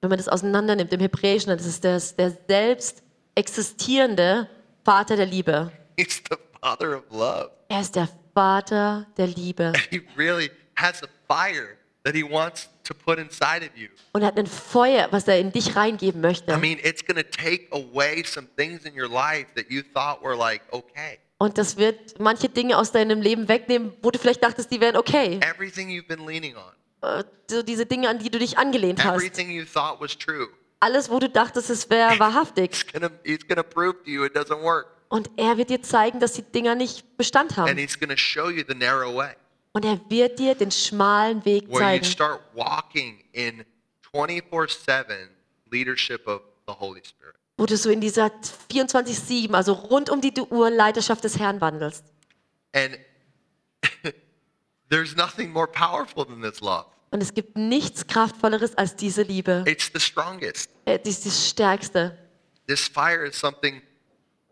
Wenn 0.00 0.10
man 0.10 0.18
das 0.18 0.28
auseinander 0.28 0.76
nimmt 0.76 0.92
im 0.92 1.00
Hebräischen, 1.00 1.48
dann 1.48 1.58
ist 1.58 1.66
es 1.66 1.80
der, 1.80 1.98
der 2.00 2.38
selbst 2.46 3.02
existierende 3.34 4.48
Vater 4.84 5.16
der 5.16 5.26
Liebe. 5.26 5.72
He's 5.98 6.22
the 6.30 6.36
father 6.60 6.98
of 6.98 7.04
love. 7.10 7.50
Er 7.68 7.80
ist 7.80 7.96
der 7.96 8.08
Vater 8.34 9.06
der 9.16 9.26
Liebe. 9.26 9.72
He 9.90 10.02
really 10.16 10.50
has 10.76 11.02
a 11.02 11.08
fire 11.26 11.76
that 12.04 12.14
he 12.14 12.22
wants 12.22 12.68
to 12.84 12.94
put 12.94 13.18
inside 13.18 13.64
of 13.64 13.76
you. 13.76 13.88
Und 14.12 14.24
hat 14.24 14.38
ein 14.38 14.46
Feuer, 14.46 15.08
was 15.10 15.26
er 15.26 15.38
in 15.38 15.50
dich 15.52 15.74
reingeben 15.76 16.20
möchte. 16.20 16.52
I 16.52 16.56
mean, 16.56 16.78
it's 16.82 17.04
going 17.04 17.16
to 17.16 17.22
take 17.28 17.66
away 17.72 18.22
some 18.24 18.46
things 18.56 18.84
in 18.84 18.92
your 18.98 19.08
life 19.08 19.46
that 19.56 19.66
you 19.70 19.82
thought 19.94 20.22
were 20.22 20.36
like 20.36 20.62
okay. 20.70 21.18
Und 21.38 21.58
das 21.58 21.76
wird 21.76 22.20
manche 22.20 22.48
Dinge 22.48 22.78
aus 22.78 22.92
deinem 22.92 23.20
Leben 23.20 23.48
wegnehmen, 23.48 23.92
wo 24.02 24.10
du 24.10 24.18
vielleicht 24.18 24.42
dachtest, 24.42 24.70
die 24.70 24.80
wären 24.80 24.96
okay. 24.96 25.40
Everything 25.42 25.88
you've 25.88 26.06
been 26.06 26.24
leaning 26.26 26.54
on, 26.56 26.72
Äh, 27.02 27.24
So 27.50 27.62
diese 27.62 27.84
Dinge, 27.86 28.08
an 28.08 28.18
die 28.18 28.30
du 28.30 28.38
dich 28.38 28.56
angelehnt 28.56 29.02
hast. 29.04 29.16
everything 29.16 29.50
you 29.50 29.64
thought 29.64 30.00
was 30.00 30.16
true, 30.16 30.48
Alles, 30.80 31.10
wo 31.10 31.18
du 31.18 31.28
dachtest, 31.28 31.70
es 31.70 31.90
wäre 31.90 32.18
wahrhaftig. 32.18 32.70
he's 32.72 32.86
gonna, 32.92 33.10
he's 33.24 33.46
gonna 33.48 33.62
prove 33.62 33.94
to 34.04 34.10
you 34.10 34.24
it 34.24 34.36
doesn't 34.36 34.62
work. 34.62 34.86
Und 35.08 35.30
er 35.36 35.56
wird 35.58 35.70
dir 35.70 35.82
zeigen, 35.82 36.18
dass 36.20 36.32
die 36.34 36.42
Dinger 36.42 36.74
nicht 36.74 37.16
Bestand 37.16 37.58
And 37.58 37.68
haben. 37.68 37.78
he's 37.78 37.98
gonna 37.98 38.16
show 38.16 38.48
you 38.48 38.62
the 38.66 38.74
narrow 38.74 39.14
way 39.14 39.34
Und 39.74 39.84
er 39.84 40.00
wird 40.08 40.38
dir 40.38 40.54
den 40.54 40.70
schmalen 40.70 41.44
Weg 41.44 41.68
where 41.68 41.74
you 41.74 41.78
zeigen, 41.80 42.04
start 42.04 42.40
walking 42.54 43.22
in 43.32 43.64
24 44.12 44.78
7 44.78 45.28
leadership 45.70 46.26
of 46.28 46.42
the 46.66 46.72
Holy 46.72 47.02
Spirit. 47.04 47.34
wo 47.56 47.66
du 47.66 47.76
so 47.76 47.90
in 47.90 48.00
dieser 48.00 48.30
24-7, 48.70 49.52
also 49.54 49.72
rund 49.74 50.10
um 50.10 50.20
die 50.20 50.32
Uhr 50.40 50.70
Leiterschaft 50.70 51.22
des 51.24 51.38
Herrn 51.38 51.60
wandelst. 51.60 52.04
And 52.72 52.98
there's 54.90 55.14
nothing 55.16 55.52
more 55.52 55.66
powerful 55.68 56.24
than 56.24 56.42
this 56.42 56.60
love. 56.60 56.86
Und 57.10 57.20
es 57.22 57.32
gibt 57.32 57.56
nichts 57.56 58.06
Kraftvolleres 58.06 58.74
als 58.76 58.96
diese 58.96 59.22
Liebe. 59.22 59.64
It's 59.66 59.90
the 59.92 60.00
strongest. 60.00 60.68
Äh, 60.84 60.98
Die 60.98 61.10
ist 61.10 61.24
das 61.26 61.48
Stärkste. 61.48 62.18
This 62.66 62.88
fire 62.88 63.24
is 63.24 63.38
something, 63.38 63.82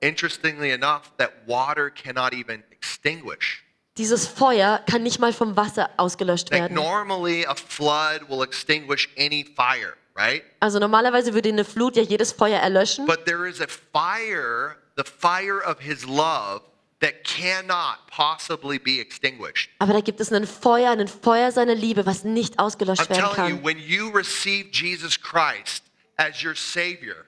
interestingly 0.01 0.70
enough, 0.70 1.12
that 1.18 1.33
water 1.47 1.91
cannot 1.91 2.33
even 2.33 2.62
extinguish. 2.70 3.64
Dieses 3.99 4.26
Feuer 4.26 4.80
kann 4.90 5.03
nicht 5.03 5.18
mal 5.18 5.32
vom 5.32 5.57
Wasser 5.57 5.90
ausgelöscht 5.99 6.51
werden. 6.51 6.74
normally, 6.74 7.45
a 7.47 7.55
flood 7.55 8.28
will 8.28 8.43
extinguish 8.43 9.09
any 9.18 9.45
fire, 9.45 9.95
right? 10.16 10.43
Also 10.61 10.78
normalerweise 10.78 11.34
würde 11.34 11.51
eine 11.51 11.64
Flut 11.64 11.97
ja 11.97 12.03
jedes 12.03 12.32
Feuer 12.32 12.59
erlöschen. 12.59 13.05
But 13.07 13.26
there 13.26 13.47
is 13.47 13.61
a 13.61 13.66
fire, 13.66 14.76
the 14.97 15.05
fire 15.05 15.61
of 15.66 15.78
his 15.78 16.07
love, 16.07 16.62
that 17.01 17.24
cannot 17.24 17.99
possibly 18.11 18.78
be 18.78 18.99
extinguished. 19.01 19.68
Aber 19.78 19.93
da 19.93 20.01
gibt 20.01 20.20
es 20.20 20.32
ein 20.32 20.47
Feuer, 20.47 20.93
ein 20.93 21.09
Feuer 21.09 21.53
seiner 21.53 21.74
Liebe, 21.74 22.07
was 22.07 22.24
nicht 22.24 22.55
I'm 22.59 22.64
ausgelöscht 22.64 23.11
werden 23.11 23.34
telling 23.34 23.51
you, 23.51 23.57
kann. 23.57 23.64
when 23.64 23.78
you 23.78 24.09
receive 24.09 24.70
Jesus 24.72 25.20
Christ 25.20 25.82
as 26.16 26.43
your 26.43 26.55
Savior, 26.55 27.26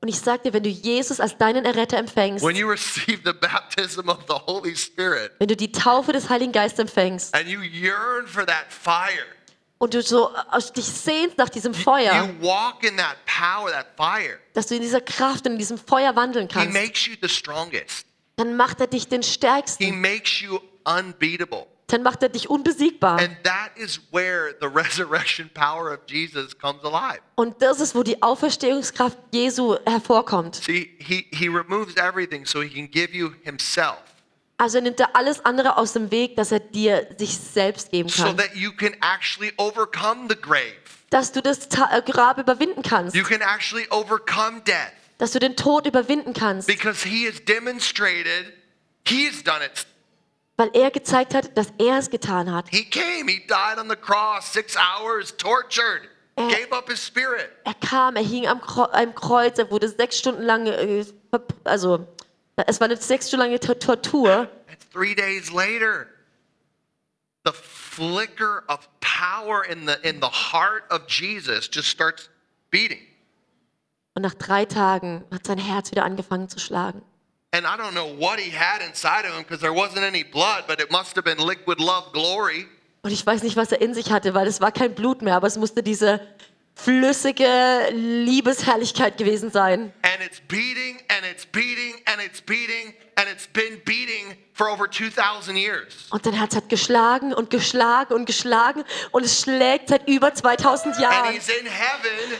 Und 0.00 0.06
ich 0.08 0.20
sag 0.20 0.44
dir, 0.44 0.52
wenn 0.52 0.62
du 0.62 0.68
Jesus 0.68 1.18
als 1.18 1.36
deinen 1.38 1.64
Erretter 1.64 1.98
empfängst, 1.98 2.44
when 2.44 2.54
you 2.54 2.68
receive 2.68 3.20
the 3.24 3.32
baptism 3.32 4.08
of 4.08 4.18
the 4.28 4.34
Holy 4.46 4.76
Spirit, 4.76 5.32
wenn 5.38 5.48
du 5.48 5.56
die 5.56 5.72
Taufe 5.72 6.12
des 6.12 6.28
Heiligen 6.28 6.52
Geistes 6.52 6.78
empfängst 6.78 7.34
and 7.34 7.48
you 7.48 7.60
yearn 7.62 8.26
for 8.26 8.46
that 8.46 8.66
fire, 8.68 9.26
und 9.78 9.94
du 9.94 10.02
so 10.02 10.30
dich 10.76 10.84
sehnst 10.84 11.36
nach 11.38 11.48
diesem 11.48 11.74
Feuer, 11.74 12.14
you 12.26 12.46
walk 12.46 12.84
in 12.84 12.96
that 12.96 13.16
power, 13.26 13.70
that 13.72 13.86
fire. 13.96 14.38
dass 14.54 14.68
du 14.68 14.76
in 14.76 14.82
dieser 14.82 15.00
Kraft 15.00 15.46
und 15.46 15.52
in 15.52 15.58
diesem 15.58 15.78
Feuer 15.78 16.14
wandeln 16.14 16.46
He 16.48 16.54
kannst, 16.54 16.72
makes 16.74 17.06
you 17.06 17.14
the 17.20 17.28
strongest. 17.28 18.06
dann 18.36 18.56
macht 18.56 18.80
er 18.80 18.86
dich 18.86 19.08
den 19.08 19.22
He 19.22 19.28
Stärksten. 19.28 20.00
makes 20.00 20.40
you 20.40 20.60
unbeatable. 20.84 21.66
Dann 21.88 22.02
macht 22.02 22.22
er 22.22 22.28
dich 22.28 22.48
unbesiegbar. 22.50 23.18
And 23.18 23.36
that 23.44 23.70
is 23.76 24.00
where 24.12 24.54
the 24.60 24.66
resurrection 24.72 25.50
power 25.54 25.90
of 25.92 26.00
Jesus 26.06 26.56
comes 26.56 26.84
alive. 26.84 27.20
Und 27.34 27.60
das 27.62 27.80
ist, 27.80 27.94
wo 27.94 28.02
die 28.02 28.22
Auferstehungskraft 28.22 29.16
Jesu 29.32 29.76
hervorkommt. 29.86 30.56
See, 30.56 30.94
he, 30.98 31.26
he 31.32 31.48
removes 31.48 31.96
everything 31.96 32.44
so 32.44 32.60
he 32.60 32.68
can 32.68 32.90
give 32.90 33.12
you 33.16 33.30
himself. 33.42 33.96
Also 34.58 34.80
nimmt 34.80 34.98
er 35.00 35.14
alles 35.14 35.44
andere 35.44 35.76
aus 35.78 35.92
dem 35.92 36.10
Weg, 36.10 36.36
dass 36.36 36.50
er 36.52 36.60
dir 36.60 37.08
sich 37.16 37.38
selbst 37.38 37.90
geben 37.90 38.08
So 38.08 38.24
kann. 38.24 38.36
that 38.36 38.54
you 38.54 38.72
can 38.72 38.92
actually 39.00 39.52
overcome 39.56 40.26
the 40.28 40.36
grave. 40.36 40.74
Dass 41.10 41.32
du 41.32 41.40
das 41.40 41.68
äh, 41.68 42.02
Grab 42.04 42.38
überwinden 42.38 42.82
kannst. 42.82 43.16
You 43.16 43.24
can 43.24 43.40
actually 43.40 43.86
overcome 43.90 44.60
death. 44.66 44.92
Dass 45.16 45.30
du 45.30 45.38
den 45.38 45.56
Tod 45.56 45.86
überwinden 45.86 46.34
kannst. 46.34 46.66
Because 46.66 47.08
he 47.08 47.26
has 47.26 47.42
demonstrated, 47.44 48.52
he 49.06 49.26
has 49.26 49.42
done 49.42 49.64
it. 49.64 49.86
Weil 50.58 50.70
er 50.74 50.90
gezeigt 50.90 51.34
hat, 51.34 51.56
dass 51.56 51.68
er 51.78 51.98
es 51.98 52.10
getan 52.10 52.52
hat. 52.52 52.66
He 52.70 52.84
came, 52.84 53.30
he 53.30 53.38
died 53.46 53.78
on 53.78 53.88
the 53.88 53.96
cross, 53.96 54.52
six 54.52 54.76
hours, 54.76 55.34
tortured, 55.36 56.02
Er- 56.36 56.48
gave 56.48 56.72
up 56.72 56.88
his 56.90 57.00
spirit. 57.04 57.48
Er 57.64 57.74
kam, 57.74 58.16
er 58.16 58.22
hing 58.24 58.46
am 58.46 58.60
Kreuz, 58.60 59.56
er 59.58 59.70
wurde 59.70 59.88
sechs 59.88 60.18
Stunden 60.18 60.42
lang, 60.42 60.66
äh, 60.66 61.04
also 61.64 62.06
es 62.66 62.80
war 62.80 62.86
eine 62.86 62.96
sechs 62.96 63.28
Stunden 63.28 63.46
lange 63.46 63.60
Tor- 63.60 63.78
Tortur. 63.78 64.48
And 64.68 64.78
three 64.92 65.14
days 65.14 65.52
later, 65.52 66.08
the 67.44 67.52
flicker 67.52 68.64
of 68.68 68.88
power 69.00 69.64
in 69.64 69.86
the 69.86 69.94
in 70.02 70.20
the 70.20 70.28
heart 70.52 70.82
of 70.90 71.02
Jesus 71.08 71.68
just 71.72 71.86
starts 71.88 72.28
beating. 72.70 73.00
Und 74.14 74.22
nach 74.22 74.34
drei 74.34 74.64
Tagen 74.64 75.24
hat 75.32 75.46
sein 75.46 75.58
Herz 75.58 75.92
wieder 75.92 76.04
angefangen 76.04 76.48
zu 76.48 76.58
schlagen. 76.58 77.02
And 77.50 77.64
I 77.66 77.76
don't 77.78 77.94
know 77.94 78.06
what 78.18 78.38
he 78.38 78.50
had 78.50 78.82
inside 78.86 79.24
of 79.24 79.32
him 79.34 79.42
because 79.42 79.60
there 79.60 79.72
wasn't 79.72 80.04
any 80.04 80.22
blood, 80.22 80.64
but 80.66 80.80
it 80.80 80.90
must 80.90 81.16
have 81.16 81.24
been 81.24 81.38
liquid 81.38 81.80
love 81.80 82.12
glory. 82.12 82.66
Und 83.02 83.10
ich 83.10 83.24
weiß 83.24 83.42
nicht, 83.42 83.56
was 83.56 83.72
er 83.72 83.80
in 83.80 83.94
sich 83.94 84.10
hatte, 84.10 84.34
weil 84.34 84.46
es 84.46 84.60
war 84.60 84.70
kein 84.70 84.94
Blut 84.94 85.22
mehr, 85.22 85.36
aber 85.36 85.46
es 85.46 85.56
musste 85.56 85.82
diese 85.82 86.20
flüssige 86.74 87.88
Liebesherrlichkeit 87.92 89.16
gewesen 89.16 89.50
sein. 89.50 89.92
And 90.02 90.22
it's 90.24 90.40
beating 90.46 90.98
and 91.08 91.24
it's 91.30 91.46
beating 91.46 91.94
and 92.04 92.20
it's 92.22 92.40
beating 92.42 92.92
and 93.16 93.28
it's 93.30 93.46
been 93.46 93.80
beating 93.84 94.36
for 94.52 94.68
over 94.68 94.86
2,000 94.88 95.56
years. 95.56 96.06
Und 96.10 96.24
sein 96.24 96.34
Herz 96.34 96.54
hat 96.54 96.68
geschlagen 96.68 97.32
und 97.32 97.48
geschlagen 97.48 98.14
und 98.14 98.26
geschlagen 98.26 98.84
und 99.10 99.24
es 99.24 99.40
schlägt 99.40 99.88
seit 99.88 100.06
über 100.06 100.34
2000 100.34 100.94
And 100.96 101.02
Jahren. 101.02 101.32
he's 101.32 101.48
in 101.48 101.66
heaven, 101.66 102.38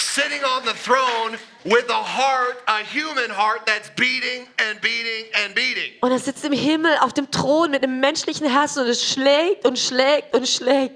sitting 0.00 0.42
on 0.44 0.64
the 0.64 0.72
throne 0.74 1.38
with 1.64 1.88
a 1.90 2.02
heart, 2.02 2.56
a 2.66 2.78
human 2.84 3.30
heart 3.30 3.66
that's 3.66 3.90
beating 3.96 4.46
and 4.58 4.80
beating 4.80 5.26
and 5.44 5.54
beating. 5.54 5.92
Und 6.00 6.10
er 6.12 6.18
sitzt 6.18 6.44
im 6.44 6.52
Himmel 6.52 6.96
auf 7.00 7.12
dem 7.12 7.30
Thron 7.30 7.70
mit 7.70 7.82
einem 7.82 8.00
menschlichen 8.00 8.48
Herzen 8.50 8.80
und 8.84 8.88
es 8.88 9.04
schlägt 9.10 9.64
und 9.66 9.78
schlägt 9.78 10.34
und 10.34 10.48
schlägt. 10.48 10.94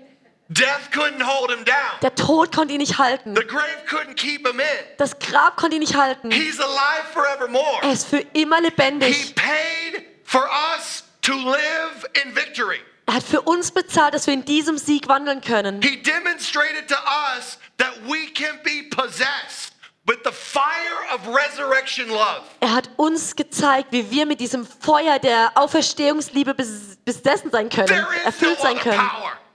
Death 0.48 0.90
couldn't 0.92 1.22
hold 1.22 1.50
him 1.50 1.64
down. 1.64 1.74
Der 2.02 2.14
Tod 2.14 2.54
konnte 2.54 2.74
ihn 2.74 2.78
nicht 2.80 2.98
halten. 2.98 3.34
The 3.34 3.42
grave 3.46 3.64
couldn't 3.88 4.16
keep 4.16 4.46
him 4.46 4.60
in. 4.60 4.66
Das 4.98 5.18
Grab 5.18 5.56
konnte 5.56 5.76
ihn 5.76 5.80
nicht 5.80 5.96
halten. 5.96 6.30
He's 6.30 6.60
alive 6.60 7.04
forevermore. 7.14 7.78
Er 7.82 7.92
ist 7.92 8.06
für 8.06 8.18
immer 8.34 8.56
He 8.58 8.64
lebendig. 8.64 9.34
paid 9.34 10.04
for 10.24 10.46
us 10.74 11.04
to 11.22 11.32
live 11.32 12.04
in 12.22 12.34
victory. 12.36 12.80
Er 13.06 13.14
hat 13.14 13.22
für 13.22 13.40
uns 13.42 13.70
bezahlt, 13.70 14.14
dass 14.14 14.26
wir 14.26 14.34
in 14.34 14.44
diesem 14.44 14.76
Sieg 14.78 15.08
wandeln 15.08 15.40
können. 15.40 15.80
He 15.82 15.96
demonstrated 16.02 16.86
to 16.88 16.96
us 17.36 17.58
that 17.82 17.94
we 18.08 18.26
can 18.32 18.58
be 18.64 18.82
possessed 18.94 19.72
with 20.06 20.18
the 20.24 20.32
fire 20.32 21.14
of 21.14 21.26
resurrection 21.28 22.08
love. 22.08 22.42
Er 22.60 22.72
hat 22.72 22.88
uns 22.96 23.34
gezeigt, 23.36 23.88
wie 23.92 24.10
wir 24.10 24.26
mit 24.26 24.40
diesem 24.40 24.66
Feuer 24.66 25.18
der 25.18 25.52
Auferstehungsliebe 25.56 26.52
bes- 26.52 26.96
besessen 27.04 27.50
sein 27.50 27.68
können, 27.68 28.06
erfüllt 28.24 28.60
sein 28.60 28.78
können. 28.78 29.00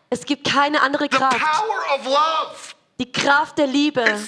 Es 0.10 0.26
gibt 0.26 0.46
keine 0.50 0.82
andere 0.82 1.04
The 1.12 1.18
Kraft. 1.18 1.40
power 1.40 2.00
of 2.00 2.06
love. 2.06 2.74
Die 3.00 3.12
Kraft 3.12 3.58
der 3.58 3.68
Liebe 3.68 4.02
It's 4.02 4.28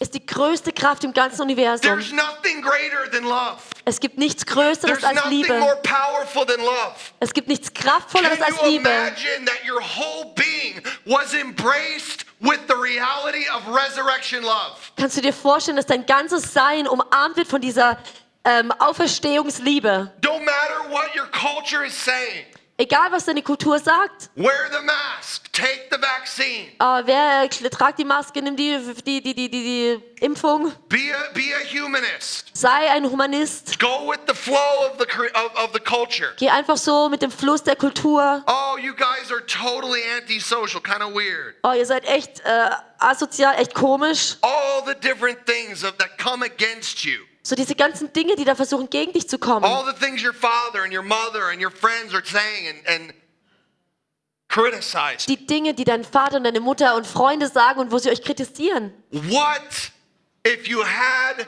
ist 0.00 0.14
die 0.14 0.24
größte 0.24 0.72
Kraft 0.72 1.04
im 1.04 1.12
ganzen 1.12 1.42
Universum. 1.42 1.82
There's 1.82 2.12
nothing 2.12 2.62
greater 2.62 3.10
than 3.10 3.24
love. 3.24 3.58
Es 3.84 4.00
gibt 4.00 4.18
nichts 4.18 4.44
Größeres 4.46 5.00
There's 5.00 5.04
als 5.04 5.24
Liebe. 5.26 5.58
more 5.58 5.76
powerful 5.82 6.46
than 6.46 6.60
love. 6.60 6.94
Es 7.20 7.32
gibt 7.32 7.48
nichts 7.48 7.72
Kraftvolleres 7.72 8.40
als 8.40 8.62
Liebe. 8.62 8.88
imagine 8.88 9.44
that 9.46 9.60
your 9.66 9.80
whole 9.80 10.32
being 10.34 10.82
was 11.06 11.34
embraced 11.34 12.24
with 12.40 12.60
the 12.68 12.74
reality 12.74 13.46
of 13.54 13.66
resurrection 13.68 14.42
love? 14.42 14.76
Kannst 14.96 15.16
du 15.16 15.20
dir 15.22 15.32
vorstellen, 15.32 15.76
dass 15.76 15.86
dein 15.86 16.06
ganzes 16.06 16.52
Sein 16.52 16.86
umarmt 16.86 17.36
wird 17.36 17.48
von 17.48 17.60
dieser 17.60 17.98
ähm, 18.44 18.72
Auferstehungsliebe? 18.72 20.12
No 20.24 20.38
matter 20.40 20.90
what 20.90 21.14
your 21.14 21.26
culture 21.30 21.84
is 21.86 21.94
saying, 21.94 22.46
Egal, 22.76 23.12
was 23.12 23.24
deine 23.24 23.40
Kultur 23.40 23.78
sagt. 23.78 24.30
wear 24.34 24.68
the 24.72 24.82
mask, 24.84 25.52
take 25.52 25.86
the 25.92 25.96
vaccine, 26.00 26.72
Äh, 26.80 27.06
wer 27.06 27.48
tragt 27.70 28.00
die 28.00 28.04
Maske, 28.04 28.42
nimm 28.42 28.56
die, 28.56 28.76
die, 29.06 29.22
die, 29.22 29.34
die, 29.34 29.48
die, 29.48 29.48
die 29.48 30.24
Impfung. 30.24 30.72
be 30.88 30.96
a, 31.14 31.32
be 31.32 31.52
a 31.54 31.60
humanist. 31.72 32.50
Sei 32.52 32.90
ein 32.90 33.04
Humanist. 33.08 33.78
Go 33.78 34.10
with 34.10 34.18
the 34.26 34.34
flow 34.34 34.90
of 34.90 34.98
the, 34.98 35.06
of, 35.34 35.54
of 35.56 35.72
the 35.72 35.78
culture. 35.78 36.32
Geh 36.36 36.48
einfach 36.50 36.76
so 36.76 37.08
mit 37.08 37.22
dem 37.22 37.30
Fluss 37.30 37.62
der 37.62 37.76
Kultur. 37.76 38.42
Oh, 38.48 38.76
you 38.76 38.92
guys 38.92 39.30
are 39.30 39.44
totally 39.46 40.00
antisocial, 40.20 40.80
kind 40.80 41.00
of 41.02 41.14
weird. 41.14 41.54
Oh, 41.62 41.72
ihr 41.72 41.86
seid 41.86 42.04
echt 42.06 42.40
äh, 42.40 42.70
asozial, 42.98 43.54
echt 43.56 43.72
komisch. 43.74 44.36
All 44.42 44.82
the 44.84 44.94
different 44.96 45.46
things 45.46 45.84
of, 45.84 45.96
that 45.98 46.18
come 46.18 46.42
against 46.44 47.04
you. 47.04 47.20
So 47.46 47.54
diese 47.54 47.74
ganzen 47.74 48.10
Dinge, 48.12 48.36
die 48.36 48.44
da 48.44 48.54
versuchen, 48.54 48.88
gegen 48.88 49.12
dich 49.12 49.28
zu 49.28 49.38
kommen. 49.38 49.64
All 49.64 49.84
the 49.84 49.92
things 49.92 50.22
your 50.24 50.32
father 50.32 50.82
and 50.82 50.92
your 50.92 51.02
mother 51.02 51.50
and 51.50 51.62
your 51.62 51.70
friends 51.70 52.14
are 52.14 52.24
saying 52.24 52.68
and, 52.86 52.88
and 52.88 53.14
criticize. 54.48 55.26
Die 55.26 55.36
Dinge, 55.46 55.74
die 55.74 55.84
dein 55.84 56.04
Vater 56.04 56.38
und 56.38 56.44
deine 56.44 56.60
Mutter 56.60 56.96
und 56.96 57.06
Freunde 57.06 57.48
sagen 57.48 57.80
und 57.80 57.92
wo 57.92 57.98
sie 57.98 58.10
euch 58.10 58.22
kritisieren. 58.22 58.94
What 59.10 59.92
if 60.46 60.66
you 60.66 60.82
had 60.82 61.46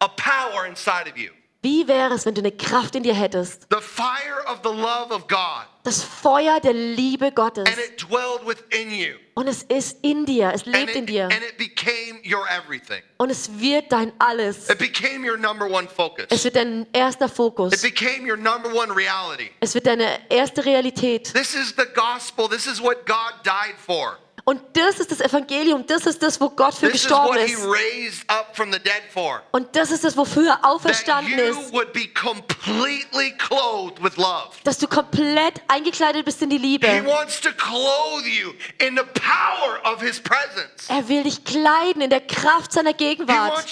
a 0.00 0.08
power 0.08 0.64
inside 0.66 1.10
of 1.10 1.18
you 1.18 1.30
Wie 1.64 1.88
wäre 1.88 2.12
es, 2.12 2.26
wenn 2.26 2.34
du 2.34 2.42
eine 2.42 2.52
Kraft 2.52 2.94
in 2.94 3.02
dir 3.04 3.14
hättest? 3.14 3.66
the 3.70 3.80
fire 3.80 4.44
of 4.46 4.60
the 4.62 4.68
love 4.68 5.10
of 5.10 5.26
God, 5.28 5.64
Das 5.82 6.02
Feuer 6.02 6.60
der 6.60 6.74
Liebe 6.74 7.32
Gottes. 7.32 7.64
and 7.66 7.78
it 7.78 7.98
dwelled 7.98 8.46
within 8.46 8.90
you, 8.90 9.14
Und 9.32 9.48
es 9.48 9.62
ist 9.62 9.96
in 10.02 10.26
dir, 10.26 10.52
es 10.54 10.64
and 10.66 10.76
lebt 10.76 10.94
in 10.94 11.04
it, 11.04 11.08
dir. 11.08 11.24
and 11.24 11.40
it 11.42 11.56
became 11.56 12.20
your 12.22 12.46
everything. 12.50 13.02
Und 13.16 13.30
es 13.30 13.48
wird 13.58 13.90
dein 13.90 14.12
Alles. 14.18 14.68
It 14.68 14.76
became 14.78 15.26
your 15.26 15.38
number 15.38 15.64
one 15.66 15.88
focus. 15.88 16.26
Es 16.28 16.44
wird 16.44 16.56
dein 16.56 16.86
erster 16.92 17.30
Fokus. 17.30 17.72
It 17.72 17.80
became 17.82 18.28
your 18.30 18.36
number 18.36 18.68
one 18.74 18.94
reality. 18.94 19.50
Es 19.60 19.74
wird 19.74 19.86
deine 19.86 20.20
erste 20.28 20.66
Realität. 20.66 21.32
This 21.32 21.54
is 21.54 21.74
the 21.78 21.86
gospel. 21.94 22.46
This 22.46 22.66
is 22.66 22.78
what 22.82 23.06
God 23.06 23.32
died 23.42 23.76
for. 23.78 24.18
Und 24.46 24.60
das 24.74 25.00
ist 25.00 25.10
das 25.10 25.20
Evangelium. 25.20 25.86
Das 25.86 26.04
ist 26.04 26.22
das, 26.22 26.38
wo 26.38 26.50
Gott 26.50 26.74
für 26.74 26.86
This 26.90 26.96
is 26.96 27.08
gestorben 27.08 27.38
ist. 27.38 27.56
raised 27.64 28.24
up 28.30 28.54
from 28.54 28.70
the 28.70 28.78
dead 28.78 29.02
for. 29.10 29.42
Und 29.52 29.74
das 29.74 29.90
ist 29.90 30.04
das, 30.04 30.14
wofür 30.18 30.50
er 30.50 30.64
auferstanden 30.64 31.38
ist. 31.38 31.72
would 31.72 31.94
be 31.94 32.06
completely 32.08 33.32
clothed 33.38 34.02
with 34.02 34.16
love. 34.18 34.50
Dass 34.64 34.76
du 34.76 34.86
komplett 34.86 35.62
eingekleidet 35.68 36.26
bist 36.26 36.42
in 36.42 36.50
die 36.50 36.58
He 36.58 36.62
Liebe. 36.78 36.86
wants 37.06 37.40
to 37.40 37.50
clothe 37.52 38.26
you 38.28 38.52
in 38.86 38.96
the 38.96 39.04
power 39.18 39.80
of 39.90 40.02
His 40.02 40.20
presence. 40.20 40.88
Er 40.88 41.08
will 41.08 41.22
dich 41.22 41.42
kleiden 41.44 42.02
in 42.02 42.10
der 42.10 42.20
Kraft 42.20 42.72
seiner 42.72 42.92
Gegenwart. 42.92 43.64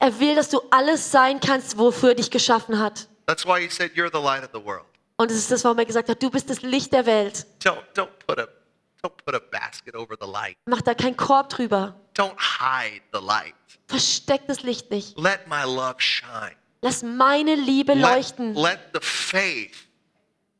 Er 0.00 0.20
will, 0.20 0.34
dass 0.34 0.48
du 0.48 0.60
alles 0.70 1.10
sein 1.12 1.38
kannst, 1.38 1.78
wofür 1.78 2.08
er 2.10 2.14
dich 2.16 2.30
geschaffen 2.32 2.80
hat. 2.80 3.06
That's 3.26 3.46
why 3.46 3.60
He 3.60 3.70
said, 3.70 3.92
You're 3.94 4.10
the 4.12 4.18
light 4.20 4.42
of 4.42 4.50
the 4.52 4.64
world. 4.64 4.86
Und 5.18 5.30
es 5.30 5.38
ist 5.38 5.50
das, 5.50 5.64
warum 5.64 5.78
er 5.78 5.86
gesagt 5.86 6.08
hat, 6.08 6.22
du 6.22 6.30
bist 6.30 6.50
das 6.50 6.62
Licht 6.62 6.92
der 6.92 7.06
Welt. 7.06 7.46
Don't, 7.62 7.82
don't, 7.94 8.08
put 8.26 8.38
a, 8.38 8.46
don't 9.02 9.16
put 9.24 9.34
a 9.34 9.40
basket 9.50 9.94
over 9.94 10.14
the 10.20 10.26
light. 10.26 10.56
Mach 10.66 10.82
da 10.82 10.94
keinen 10.94 11.16
Korb 11.16 11.48
drüber. 11.48 11.94
Don't 12.14 12.36
hide 12.38 13.00
the 13.12 13.20
light. 13.20 13.54
Versteck 13.88 14.46
das 14.46 14.62
Licht 14.62 14.90
nicht. 14.90 15.16
Let 15.18 15.48
my 15.48 15.62
love 15.64 15.96
shine. 15.98 16.56
Lass 16.82 17.02
meine 17.02 17.54
Liebe 17.54 17.94
Let, 17.94 18.02
leuchten. 18.02 18.54
let 18.54 18.78
the 18.92 19.00
faith, 19.00 19.86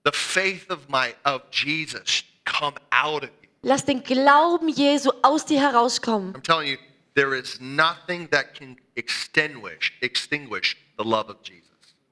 the 0.04 0.12
faith 0.12 0.70
of 0.70 0.88
my 0.88 1.14
of 1.24 1.42
Jesus 1.50 2.24
come 2.44 2.74
out 2.90 3.22
of 3.24 3.30
you. 3.42 3.48
Lass 3.62 3.84
den 3.84 4.02
Glauben 4.02 4.68
Jesu 4.68 5.10
aus 5.22 5.44
dir 5.44 5.60
herauskommen. 5.60 6.34
I'm 6.34 6.42
telling 6.42 6.68
you, 6.68 6.78
there 7.14 7.36
is 7.36 7.60
nothing 7.60 8.28
that 8.30 8.54
can 8.54 8.76
extinguish 8.94 9.92
extinguish 10.00 10.76
the 10.96 11.04
love 11.04 11.28
of 11.28 11.42
Jesus. 11.42 11.65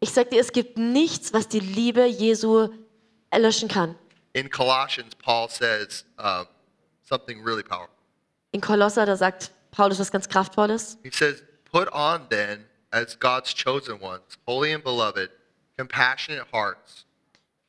Ich 0.05 0.13
sag 0.13 0.29
dir, 0.29 0.39
es 0.39 0.53
gibt 0.53 0.77
nichts, 0.77 1.33
was 1.33 1.49
die 1.49 1.61
Liebe 1.61 2.05
Jesu 2.05 2.69
erlöschen 3.31 3.71
kann. 3.71 3.95
In 4.35 4.51
Colossians, 4.51 5.15
Paul 5.15 5.49
says 5.49 6.05
um, 6.19 6.47
something 7.09 7.43
really 7.43 7.63
powerful. 7.63 7.89
In 8.53 8.61
Kolosser, 8.61 9.07
da 9.07 9.17
sagt 9.17 9.51
Paulus 9.71 9.99
was 9.99 10.11
ganz 10.11 10.29
Kraftvolles. 10.29 10.99
He 11.03 11.11
says, 11.11 11.43
"Put 11.73 11.91
on 11.91 12.29
then, 12.29 12.67
as 12.91 13.19
God's 13.19 13.55
chosen 13.55 13.99
ones, 14.03 14.37
holy 14.47 14.75
and 14.75 14.85
beloved, 14.85 15.31
compassionate 15.79 16.49
hearts, 16.53 17.07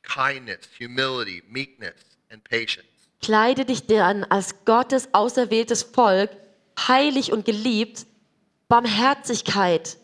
kindness, 0.02 0.68
humility, 0.76 1.42
meekness, 1.48 1.94
and 2.28 2.44
patience." 2.44 2.86
Kleide 3.22 3.64
dich 3.64 3.88
an 3.98 4.24
als 4.24 4.62
Gottes 4.66 5.08
auserwähltes 5.14 5.84
Volk, 5.84 6.28
heilig 6.86 7.32
und 7.32 7.46
geliebt, 7.46 8.04
Barmherzigkeit, 8.68 9.96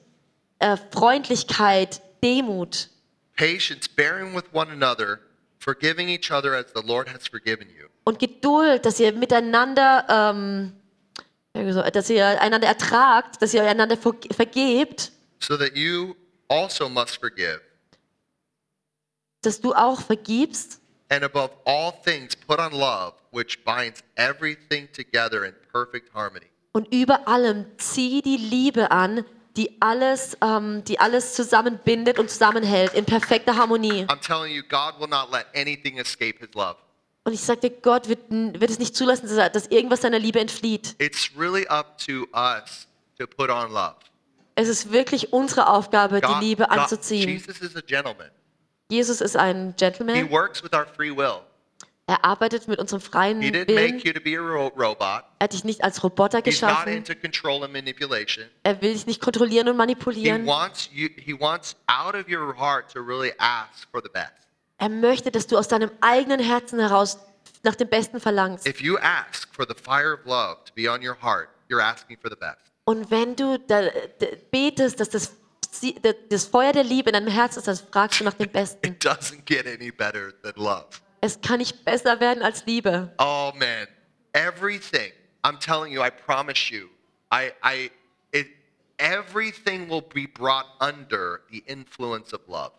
äh, 0.61 0.78
Freundlichkeit, 0.93 2.01
Demut, 2.23 2.89
Patience, 3.37 3.89
bearing 3.89 4.35
with 4.35 4.45
one 4.53 4.70
another, 4.70 5.20
forgiving 5.59 6.09
each 6.09 6.31
other 6.31 6.55
as 6.55 6.66
the 6.75 6.83
Lord 6.83 7.09
has 7.09 7.27
forgiven 7.27 7.68
you. 7.68 7.89
und 8.05 8.18
Geduld, 8.18 8.85
dass 8.85 9.01
ihr 9.01 9.12
miteinander, 9.12 10.07
ähm, 10.09 10.73
so, 11.55 11.83
dass 11.83 12.11
ihr 12.11 12.41
einander 12.41 12.66
ertragt, 12.68 13.41
dass 13.41 13.53
ihr 13.55 13.62
einander 13.64 13.97
ver 13.97 14.14
vergebt, 14.35 15.12
so 15.41 15.57
that 15.57 15.77
you 15.77 16.14
also 16.49 16.89
must 16.89 17.18
forgive. 17.18 17.61
dass 19.43 19.61
du 19.61 19.75
auch 19.75 20.01
vergibst. 20.01 20.81
And 21.11 21.25
above 21.25 21.51
all 21.66 21.93
things, 22.05 22.35
put 22.35 22.59
on 22.59 22.73
love, 22.73 23.14
which 23.33 23.64
binds 23.64 24.03
everything 24.16 24.89
together 24.93 25.45
in 25.45 25.53
perfect 25.70 26.14
harmony. 26.14 26.47
Und 26.73 26.93
über 26.95 27.29
allem 27.29 27.66
zieh 27.77 28.23
die 28.23 28.39
Liebe 28.39 28.91
an, 28.91 29.25
die 29.57 29.76
alles, 29.80 30.36
ähm, 30.42 30.82
die 30.84 30.98
alles 30.98 31.34
zusammenbindet 31.34 32.18
und 32.18 32.30
zusammenhält 32.30 32.94
in 32.94 33.05
perfekter 33.05 33.57
Harmonie. 33.57 34.05
I'm 34.07 34.20
telling 34.20 34.55
you, 34.55 34.62
God 34.62 34.98
will 34.98 35.09
not 35.09 35.30
let 35.30 35.46
anything 35.55 35.98
escape 35.98 36.38
his 36.40 36.55
love. 36.55 36.76
Und 37.24 37.34
ich 37.34 37.40
sagte, 37.40 37.70
Gott 37.70 38.09
wird, 38.09 38.30
wird 38.30 38.70
es 38.70 38.78
nicht 38.78 38.96
zulassen, 38.96 39.28
dass 39.53 39.66
irgendwas 39.68 40.00
seiner 40.00 40.18
Liebe 40.18 40.40
entflieht. 40.40 40.96
It's 40.98 41.30
really 41.38 41.66
up 41.68 41.96
to 41.98 42.26
us 42.34 42.88
to 43.18 43.26
put 43.26 43.48
on 43.50 43.70
love. 43.72 43.94
Es 44.55 44.68
ist 44.68 44.90
wirklich 44.92 45.32
unsere 45.32 45.68
Aufgabe, 45.68 46.16
die 46.20 46.26
God- 46.26 46.40
Liebe 46.40 46.62
God- 46.68 46.78
anzuziehen. 46.78 47.28
Jesus 47.28 47.61
is 47.61 47.76
a 47.76 47.80
gentleman. 47.80 48.28
Jesus 48.90 49.20
ist 49.20 49.36
ein 49.36 49.68
He 49.68 49.74
Gentleman. 49.76 50.30
works 50.30 50.62
with 50.62 50.72
our 50.74 50.86
free 50.86 51.11
will. 51.16 51.40
Er 52.12 52.26
arbeitet 52.26 52.68
mit 52.68 52.78
unserem 52.78 53.00
freien 53.00 53.40
Willen. 53.40 54.02
robot. 54.76 55.24
Er 55.38 55.44
hat 55.44 55.54
dich 55.54 55.64
nicht 55.64 55.82
als 55.82 56.04
Roboter 56.04 56.42
geschaffen. 56.42 57.02
Er 58.62 58.82
will 58.82 58.92
dich 58.92 59.06
nicht 59.06 59.22
kontrollieren 59.22 59.68
und 59.70 59.78
manipulieren. 59.78 60.46
you 60.92 61.08
really. 63.02 63.32
Er 64.78 64.88
möchte, 64.90 65.30
dass 65.30 65.46
du 65.46 65.56
aus 65.56 65.68
deinem 65.68 65.90
eigenen 66.02 66.40
Herzen 66.40 66.80
heraus 66.80 67.18
nach 67.62 67.76
dem 67.76 67.88
Besten 67.88 68.20
verlangst. 68.20 68.66
If 68.68 68.82
you 68.82 68.98
ask 68.98 69.48
for 69.54 69.64
the 69.66 69.74
fire 69.74 70.12
of 70.12 70.26
love 70.26 70.58
to 70.66 70.72
be 70.74 70.90
on 70.92 71.00
your 71.02 71.16
heart, 71.22 71.48
you're 71.70 71.80
asking 71.82 72.18
for 72.20 72.28
the 72.30 72.36
best. 72.36 72.58
Und 72.84 73.10
wenn 73.10 73.36
du 73.36 73.58
da, 73.58 73.88
d- 74.20 74.36
betest, 74.50 75.00
dass 75.00 75.08
das, 75.08 75.32
das 76.28 76.44
Feuer 76.44 76.72
der 76.74 76.84
Liebe 76.84 77.08
in 77.08 77.14
deinem 77.14 77.28
Herzen 77.32 77.60
ist, 77.60 77.68
dann 77.68 77.78
fragst 77.90 78.20
du 78.20 78.24
nach 78.24 78.34
dem 78.34 78.50
Besten. 78.52 78.86
It 78.86 79.02
doesn't 79.02 79.46
get 79.46 79.66
any 79.66 79.90
better 79.90 80.30
than 80.42 80.52
love. 80.56 80.88
Es 81.25 81.41
kann 81.41 81.59
nicht 81.59 81.85
besser 81.85 82.18
werden 82.18 82.43
als 82.43 82.66
Liebe. 82.66 83.12
Oh 83.18 83.53
man, 83.55 83.87
everything. 84.33 85.12
I'm 85.45 85.57
telling 85.59 85.93
you, 85.93 86.03
I 86.03 86.11
promise 86.11 86.68
you, 86.73 86.89
I 87.33 87.53
I 87.64 87.91
it 88.33 88.49
everything 88.99 89.89
will 89.89 90.03
be 90.03 90.27
brought 90.27 90.66
under 90.81 91.41
the 91.51 91.62
influence 91.66 92.35
of 92.35 92.41
love. 92.49 92.73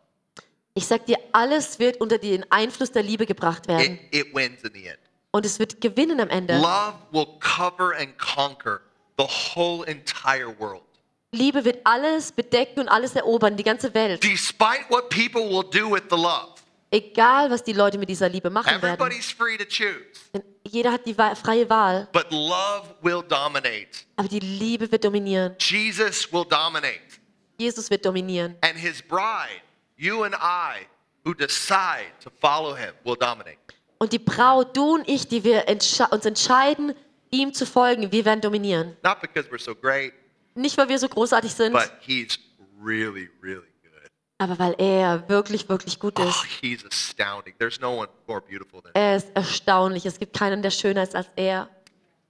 Ich 0.76 0.86
sag 0.88 1.06
dir, 1.06 1.18
alles 1.32 1.80
wird 1.80 2.02
unter 2.02 2.18
den 2.18 2.46
Einfluss 2.52 2.92
der 2.92 3.04
Liebe 3.04 3.26
gebracht 3.26 3.64
It, 3.64 3.68
werden. 3.70 4.00
it 4.12 4.36
wins 4.36 4.62
in 4.64 4.74
the 4.74 4.88
end. 4.88 5.00
Und 5.32 5.46
es 5.46 5.58
wird 5.58 5.80
gewinnen 5.80 6.20
am 6.20 6.30
Ende. 6.30 6.58
Love 6.58 6.96
will 7.12 7.28
cover 7.40 7.96
and 7.98 8.18
conquer 8.20 8.82
the 9.18 9.26
whole 9.26 9.86
entire 9.88 10.54
world. 10.60 10.84
Liebe 11.32 11.64
wird 11.64 11.80
alles 11.86 12.32
bedecken 12.34 12.82
und 12.82 12.90
alles 12.90 13.16
erobern, 13.16 13.56
die 13.56 13.64
ganze 13.64 13.94
Welt. 13.94 14.22
Despite 14.24 14.84
what 14.90 15.10
people 15.10 15.44
will 15.50 15.64
do 15.64 15.90
with 15.90 16.04
the 16.10 16.18
love. 16.18 16.53
Egal, 16.94 17.50
was 17.50 17.64
die 17.64 17.74
Leute 17.74 17.98
mit 17.98 18.08
dieser 18.08 18.30
Liebe 18.30 18.52
machen 18.52 18.80
werden. 18.80 19.00
Everybody's 19.02 19.32
free 19.32 19.58
to 19.58 19.66
choose. 19.66 20.30
Denn 20.32 20.44
jeder 20.64 20.92
hat 20.92 21.08
die 21.08 21.16
freie 21.16 21.68
Wahl. 21.68 22.08
But 22.14 22.28
love 22.30 22.94
will 23.02 23.24
dominate. 23.28 24.06
Aber 24.16 24.28
die 24.28 24.40
Liebe 24.40 24.92
wird 24.92 25.04
dominieren. 25.04 25.56
Jesus 25.60 26.32
will 26.32 26.46
dominate. 26.46 27.20
Jesus 27.58 27.90
wird 27.90 28.06
dominieren. 28.06 28.56
And 28.62 28.78
his 28.78 29.02
bride, 29.02 29.64
you 29.98 30.24
and 30.24 30.36
I, 30.36 30.86
who 31.26 31.34
decide 31.34 32.12
to 32.24 32.30
follow 32.40 32.76
him, 32.76 32.94
will 33.04 33.16
dominate. 33.16 33.58
Und 33.98 34.14
die 34.14 34.20
Braut, 34.20 34.78
du 34.78 34.94
und 34.94 35.10
ich, 35.10 35.28
die 35.28 35.44
wir 35.44 35.68
entsche 35.68 36.06
uns 36.12 36.26
entscheiden, 36.26 36.94
ihm 37.32 37.56
zu 37.56 37.66
folgen, 37.66 38.12
wir 38.12 38.24
werden 38.24 38.42
dominieren. 38.42 38.96
Not 39.02 39.20
because 39.20 39.50
we're 39.50 39.60
so 39.60 39.74
great, 39.74 40.14
Nicht, 40.54 40.78
weil 40.78 40.90
wir 40.90 41.00
so 41.00 41.08
großartig 41.08 41.52
sind, 41.52 41.74
but 41.74 41.92
he's 42.02 42.38
really, 42.80 43.32
really. 43.42 43.73
Aber 44.38 44.60
weil 44.60 44.76
er 44.78 45.28
wirklich, 45.30 45.68
wirklich 45.70 46.00
gut 46.00 46.20
Oh, 46.20 46.24
ist. 46.24 46.44
he's 46.62 46.86
astounding. 46.86 47.54
There's 47.60 47.80
no 47.80 47.98
one 48.00 48.10
more 48.28 48.42
beautiful 48.42 48.82
than 48.82 48.92
him. 48.94 49.02
Er 49.02 49.16
ist 49.18 49.28
erstaunlich. 49.36 50.06
Es 50.06 50.20
gibt 50.20 50.38
keinen, 50.38 50.62
der 50.62 50.72
schöner 50.72 51.04
ist 51.04 51.16
als 51.16 51.28
er. 51.36 51.70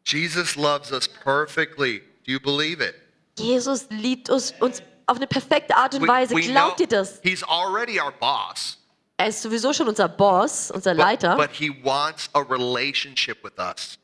Jesus 0.05 0.55
loves 0.55 0.91
us 0.91 1.07
perfectly. 1.07 1.99
Do 2.25 2.31
you 2.31 2.39
believe 2.39 2.83
it? 2.83 2.95
Jesus 3.39 3.87
liebt 3.89 4.29
uns, 4.29 4.53
uns 4.59 4.81
auf 5.07 5.17
eine 5.17 5.27
perfekte 5.27 5.75
Art 5.75 5.95
und 5.95 6.01
We- 6.03 6.07
Weise. 6.07 6.35
we 6.35 6.41
know 6.43 6.51
Glaubt 6.51 6.79
ihr 6.81 6.87
das? 6.87 7.19
He's 7.23 7.43
already 7.43 7.99
our 7.99 8.11
boss, 8.11 8.77
Er 9.17 9.27
ist 9.27 9.41
sowieso 9.41 9.73
schon 9.73 9.87
unser 9.87 10.07
Boss, 10.09 10.71
unser 10.71 10.91
but, 10.91 10.99
Leiter. 10.99 11.35
but 11.35 11.49
he 11.51 11.69
wants 11.83 12.29
a 12.33 12.39
relationship 12.41 13.43
with 13.43 13.53
us. 13.57 13.97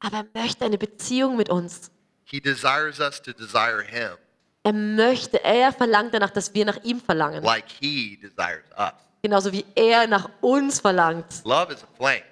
aber 0.00 0.18
er 0.18 0.26
möchte 0.42 0.64
eine 0.64 0.78
Beziehung 0.78 1.36
mit 1.36 1.48
uns. 1.50 1.90
He 2.24 2.40
desires 2.40 3.00
us 3.00 3.20
to 3.20 3.32
desire 3.32 3.82
him 3.82 4.16
Er 4.62 4.72
möchte, 4.72 5.42
er 5.42 5.72
verlangt 5.72 6.12
danach, 6.12 6.30
dass 6.30 6.52
wir 6.52 6.64
nach 6.64 6.82
ihm 6.84 7.00
verlangen. 7.00 7.42
like 7.42 7.64
he 7.80 8.16
desires 8.20 8.64
us. 8.78 8.92
Genauso 9.22 9.52
wie 9.52 9.64
er 9.74 10.06
nach 10.06 10.28
uns 10.40 10.80
verlangt. 10.80 11.26
Love 11.44 11.72
is 11.72 11.82
a 11.82 11.86
flame. 11.96 12.22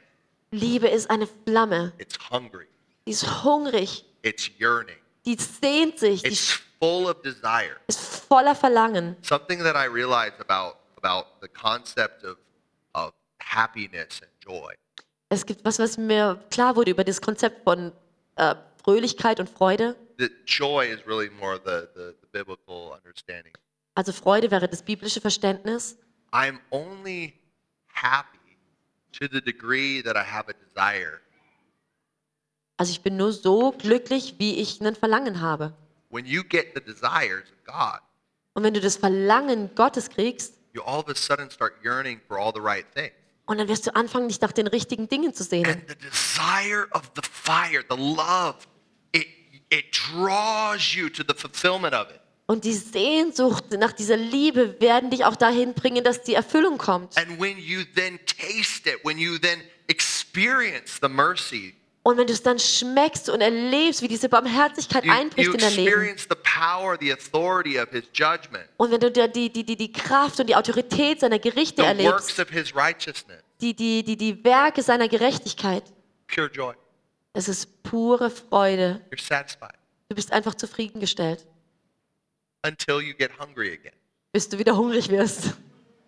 Liebe 0.50 0.88
ist 0.88 1.10
eine 1.10 1.26
Flamme. 1.46 1.92
It's 1.98 2.18
hungry. 2.30 2.66
Die 3.06 3.10
ist 3.12 3.44
hungrig. 3.44 4.04
It's 4.22 4.50
yearning. 4.58 4.96
Die 5.26 5.36
sehnt 5.36 5.98
sich. 5.98 6.22
Die 6.22 6.28
It's 6.28 6.60
full 6.80 7.06
of 7.06 7.20
desire. 7.22 7.76
ist 7.86 8.00
voller 8.00 8.54
Verlangen. 8.54 9.16
Something 9.22 9.62
that 9.62 9.74
I 9.76 9.86
realized 9.88 10.40
about 10.40 10.76
about 11.02 11.26
the 11.40 11.48
concept 11.48 12.24
of 12.24 12.36
of 12.94 13.12
happiness 13.42 14.20
and 14.22 14.30
joy 14.44 14.74
Es 15.30 15.44
gibt 15.44 15.64
was, 15.64 15.78
was 15.78 15.96
mir 15.98 16.42
klar 16.50 16.74
wurde 16.76 16.90
über 16.90 17.04
das 17.04 17.20
Konzept 17.20 17.62
von 17.64 17.92
äh, 18.36 18.54
Fröhlichkeit 18.82 19.40
und 19.40 19.48
Freude. 19.50 19.94
Really 21.06 21.30
the, 21.64 21.88
the, 21.94 22.14
the. 22.32 23.52
Also 23.94 24.12
Freude 24.12 24.50
wäre 24.50 24.68
das 24.68 24.82
biblische 24.82 25.20
Verständnis. 25.20 25.96
I'm 26.32 26.60
only 26.70 27.34
happy 27.88 28.38
to 29.12 29.26
the 29.30 29.40
degree 29.40 30.02
that 30.02 30.16
I 30.16 30.24
have 30.24 30.48
a 30.48 30.52
desire. 30.52 31.20
Also 32.76 32.92
ich 32.92 33.02
bin 33.02 33.16
nur 33.16 33.32
so 33.32 33.72
glücklich, 33.72 34.36
wie 34.38 34.60
ich 34.60 34.80
ein 34.80 34.94
Verlangen 34.94 35.40
habe. 35.40 35.72
When 36.10 36.24
you 36.26 36.42
get 36.42 36.74
the 36.74 36.80
desires 36.80 37.44
of 37.50 37.64
God, 37.64 38.00
Und 38.54 38.62
wenn 38.62 38.74
du 38.74 38.80
das 38.80 38.96
Verlangen 38.96 39.74
Gottes 39.74 40.08
kriegst, 40.08 40.54
you 40.72 40.82
all 40.82 41.00
of 41.00 41.08
a 41.08 41.14
sudden 41.14 41.50
start 41.50 41.74
yearning 41.84 42.20
for 42.28 42.38
all 42.38 42.52
the 42.54 42.60
right 42.60 42.86
things. 42.94 43.12
und 43.46 43.58
dann 43.58 43.66
wirst 43.68 43.86
du 43.86 43.94
anfangen, 43.94 44.28
dich 44.28 44.40
nach 44.40 44.52
den 44.52 44.66
richtigen 44.66 45.08
Dingen 45.08 45.34
zu 45.34 45.42
sehnen. 45.42 45.72
And 45.72 45.88
the 45.88 45.96
desire 45.96 46.86
of 46.92 47.10
the 47.16 47.22
fire, 47.22 47.82
the 47.90 47.96
love, 47.96 48.56
it, 49.70 49.84
draws 49.92 50.94
you 50.94 51.08
to 51.08 51.22
the 51.26 51.34
fulfillment 51.34 51.94
of 51.94 52.10
it. 52.10 52.20
Und 52.46 52.64
die 52.64 52.72
Sehnsucht 52.72 53.72
nach 53.72 53.92
dieser 53.92 54.16
Liebe 54.16 54.80
werden 54.80 55.10
dich 55.10 55.26
auch 55.26 55.36
dahin 55.36 55.74
bringen, 55.74 56.02
dass 56.02 56.22
die 56.22 56.32
Erfüllung 56.32 56.78
kommt. 56.78 57.16
And 57.18 57.38
when 57.38 57.58
you 57.58 57.82
then 57.94 58.18
taste 58.24 58.88
it, 58.88 59.04
when 59.04 59.18
you 59.18 59.38
then 59.38 59.60
experience 59.88 60.98
the 61.02 61.08
mercy, 61.08 61.74
Und 62.08 62.16
wenn 62.16 62.26
du 62.26 62.32
es 62.32 62.42
dann 62.42 62.58
schmeckst 62.58 63.28
und 63.28 63.42
erlebst, 63.42 64.00
wie 64.00 64.08
diese 64.08 64.30
Barmherzigkeit 64.30 65.04
you, 65.04 65.12
einbricht 65.12 65.46
you 65.46 65.52
in 65.52 65.58
dein 65.58 65.74
Leben. 65.74 66.16
the 66.16 66.36
power, 66.42 66.96
the 66.98 67.12
Und 68.78 68.90
wenn 68.90 69.00
du 69.00 69.10
die, 69.10 69.52
die, 69.52 69.62
die, 69.64 69.76
die 69.76 69.92
Kraft 69.92 70.40
und 70.40 70.46
die 70.48 70.56
Autorität 70.56 71.20
seiner 71.20 71.38
Gerichte 71.38 71.82
the 71.82 71.88
erlebst, 71.88 72.38
die, 73.60 73.74
die, 73.74 74.04
die, 74.04 74.16
die 74.16 74.42
Werke 74.42 74.82
seiner 74.82 75.08
Gerechtigkeit, 75.08 75.82
pure 76.26 76.50
joy. 76.50 76.74
Es 77.34 77.48
ist 77.48 77.82
pure 77.82 78.30
Freude. 78.30 79.00
You're 79.10 79.20
satisfied 79.22 79.74
Du 80.10 80.14
bist 80.16 80.32
einfach 80.32 80.54
zufriedengestellt, 80.54 81.46
until 82.64 83.00
you 83.00 83.14
get 83.14 83.30
hungry 83.38 83.72
again. 83.72 83.92
bis 84.32 84.48
du 84.48 84.58
wieder 84.58 84.76
hungrig 84.76 85.08
wirst. 85.10 85.54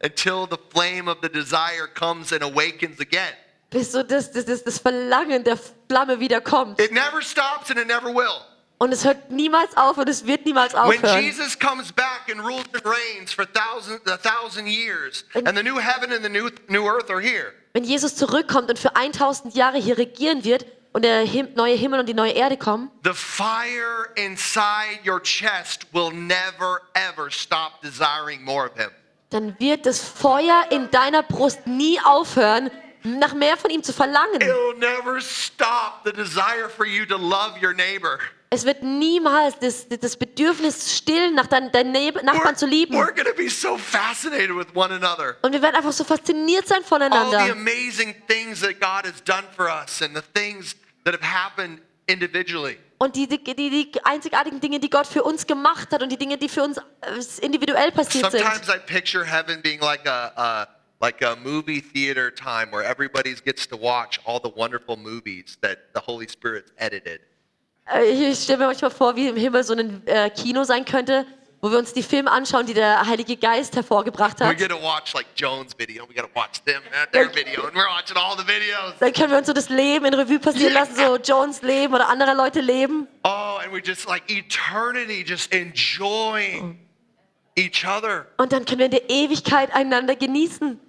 Until 0.02 0.46
the 0.50 0.56
flame 0.72 1.10
of 1.10 1.18
the 1.22 1.28
desire 1.28 1.86
comes 1.94 2.32
and 2.32 2.42
awakens 2.42 2.98
again. 3.00 3.34
Bis 3.68 3.92
so 3.92 4.02
das, 4.02 4.32
das, 4.32 4.46
das, 4.46 4.64
das 4.64 4.78
Verlangen 4.78 5.44
der 5.44 5.58
Flamme 5.88 6.18
wieder 6.18 6.40
kommt. 6.40 6.80
It 6.80 6.92
never 6.92 7.20
stops 7.22 7.70
and 7.70 7.78
it 7.78 7.86
never 7.86 8.06
will. 8.14 8.40
Und 8.78 8.92
es 8.92 9.04
hört 9.04 9.30
niemals 9.30 9.76
auf 9.76 9.98
und 9.98 10.08
es 10.08 10.24
wird 10.26 10.46
niemals 10.46 10.72
When 10.72 10.80
aufhören. 10.80 11.22
Jesus 11.22 11.58
comes 11.58 11.92
back 11.92 12.22
and 12.30 12.40
rules 12.40 12.64
and 12.72 12.82
reigns 12.86 13.30
for 13.34 13.44
thousand, 13.44 14.00
a 14.08 14.16
thousand 14.16 14.66
years, 14.66 15.26
And- 15.34 15.46
and 15.46 15.56
the 15.58 15.62
new 15.62 15.78
heaven 15.78 16.10
and 16.12 16.24
the 16.24 16.30
new, 16.30 16.48
new 16.68 16.86
earth 16.88 17.10
are 17.10 17.20
here, 17.20 17.52
Wenn 17.74 17.84
Jesus 17.84 18.16
zurückkommt 18.16 18.70
und 18.70 18.78
für 18.78 18.96
1000 18.96 19.54
Jahre 19.54 19.76
hier 19.78 19.98
regieren 19.98 20.42
wird 20.44 20.64
und 20.92 21.04
der 21.04 21.20
Him 21.20 21.48
neue 21.54 21.74
Himmel 21.74 22.00
und 22.00 22.06
die 22.08 22.14
neue 22.14 22.32
Erde 22.32 22.56
kommen, 22.56 22.90
the 23.04 23.12
fire 23.12 24.08
inside 24.16 25.00
your 25.06 25.20
chest 25.22 25.86
will 25.92 26.10
never 26.12 26.82
ever 26.94 27.30
stop 27.30 27.80
desiring 27.82 28.42
more 28.42 28.66
of 28.70 28.76
Him. 28.76 28.90
dann 29.30 29.58
wird 29.60 29.86
das 29.86 30.00
Feuer 30.00 30.66
in 30.70 30.90
deiner 30.90 31.22
Brust 31.22 31.66
nie 31.66 32.00
aufhören, 32.04 32.70
nach 33.02 33.32
mehr 33.32 33.56
von 33.56 33.70
ihm 33.70 33.82
zu 33.82 33.92
verlangen. 33.92 34.40
It'll 34.42 34.76
never 34.78 35.20
stop 35.20 36.02
the 36.04 36.12
desire 36.12 36.68
for 36.68 36.84
you 36.84 37.06
to 37.06 37.16
love 37.16 37.54
your 37.62 37.72
neighbor. 37.72 38.18
Es 38.52 38.64
wird 38.64 38.82
niemals 38.82 39.56
das, 39.60 39.86
das 39.88 40.16
Bedürfnis 40.16 40.96
stillen, 40.96 41.36
nach 41.36 41.46
deinen, 41.46 41.70
deinen 41.70 41.92
Nachbarn 42.24 42.56
zu 42.56 42.66
lieben. 42.66 42.96
we're 42.96 43.14
to 43.14 43.32
be 43.36 43.48
so 43.48 43.78
fascinated 43.78 44.56
with 44.56 44.66
one 44.74 44.92
another. 44.92 45.36
Und 45.42 45.52
wir 45.52 45.62
werden 45.62 45.76
einfach 45.76 45.92
so 45.92 46.02
fasziniert 46.02 46.66
sein 46.66 46.78
All 46.78 46.82
the 46.82 46.88
voneinander. 46.90 47.52
amazing 47.52 48.12
things 48.26 48.60
that 48.60 48.80
God 48.80 49.06
has 49.06 49.22
done 49.22 49.44
for 49.54 49.68
us 49.68 50.02
and 50.02 50.16
the 50.16 50.22
things 50.34 50.74
that 51.04 51.14
have 51.14 51.22
happened 51.22 51.80
individually. 52.08 52.76
Und 52.98 53.14
die, 53.14 53.28
die, 53.28 53.54
die, 53.54 53.92
einzigartigen 54.02 54.60
Dinge, 54.60 54.80
die 54.80 54.90
Gott 54.90 55.06
für 55.06 55.22
uns 55.22 55.46
gemacht 55.46 55.92
hat 55.92 56.02
und 56.02 56.10
die 56.10 56.18
Dinge, 56.18 56.36
die 56.36 56.48
für 56.48 56.64
uns 56.64 56.76
äh, 56.76 57.44
individuell 57.46 57.92
passiert 57.92 58.32
sind. 58.32 58.42
Sometimes 58.42 58.68
I 58.68 58.78
picture 58.84 59.24
heaven 59.24 59.62
being 59.62 59.80
like 59.80 60.06
a, 60.08 60.32
a 60.36 60.68
like 61.00 61.22
a 61.22 61.36
movie 61.36 61.80
theater 61.80 62.34
time 62.34 62.72
where 62.72 62.84
everybody 62.84 63.32
gets 63.44 63.66
to 63.68 63.76
watch 63.76 64.20
all 64.26 64.40
the 64.42 64.52
wonderful 64.54 64.96
movies 64.96 65.56
that 65.62 65.94
the 65.94 66.00
Holy 66.00 66.26
Spirit's 66.26 66.72
edited. 66.76 67.20
Äh, 67.94 68.30
Ich 68.30 68.40
stelle 68.44 68.58
mir 68.58 68.66
manchmal 68.66 68.90
vor, 68.90 69.16
wie 69.16 69.28
im 69.28 69.36
Himmel 69.36 69.64
so 69.64 69.74
ein 69.74 70.06
äh, 70.06 70.30
Kino 70.30 70.64
sein 70.64 70.84
könnte, 70.84 71.26
wo 71.60 71.70
wir 71.70 71.78
uns 71.78 71.92
die 71.92 72.02
Filme 72.02 72.30
anschauen, 72.30 72.64
die 72.66 72.74
der 72.74 73.06
Heilige 73.06 73.36
Geist 73.36 73.76
hervorgebracht 73.76 74.40
hat. 74.40 74.56
get 74.56 74.70
to 74.70 74.76
watch 74.80 75.12
like 75.14 75.26
Jones' 75.36 75.76
video. 75.76 76.08
We 76.08 76.14
got 76.14 76.24
to 76.24 76.34
watch 76.34 76.62
them 76.64 76.82
their 77.12 77.28
video, 77.34 77.66
and 77.66 77.74
we're 77.74 77.86
watching 77.88 78.16
all 78.16 78.36
the 78.36 78.44
videos. 78.46 78.94
Dann 78.98 79.12
können 79.12 79.30
wir 79.30 79.38
uns 79.38 79.46
so 79.46 79.52
das 79.52 79.68
Leben 79.68 80.06
in 80.06 80.14
Revue 80.14 80.38
passieren 80.38 80.72
lassen, 80.72 80.94
so 80.96 81.16
Jones 81.16 81.60
Leben 81.62 81.92
oder 81.94 82.08
anderer 82.08 82.34
Leute 82.34 82.60
Leben. 82.60 83.06
Oh, 83.24 83.58
and 83.62 83.72
we 83.72 83.80
just 83.84 84.06
like 84.08 84.22
eternity, 84.30 85.22
just 85.26 85.52
enjoying 85.52 86.78
each 87.56 87.84
other. 87.86 88.26
Und 88.38 88.52
dann 88.52 88.64
können 88.64 88.78
wir 88.78 88.86
in 88.86 88.92
der 88.92 89.10
Ewigkeit 89.10 89.74
einander 89.74 90.16
genießen. 90.16 90.80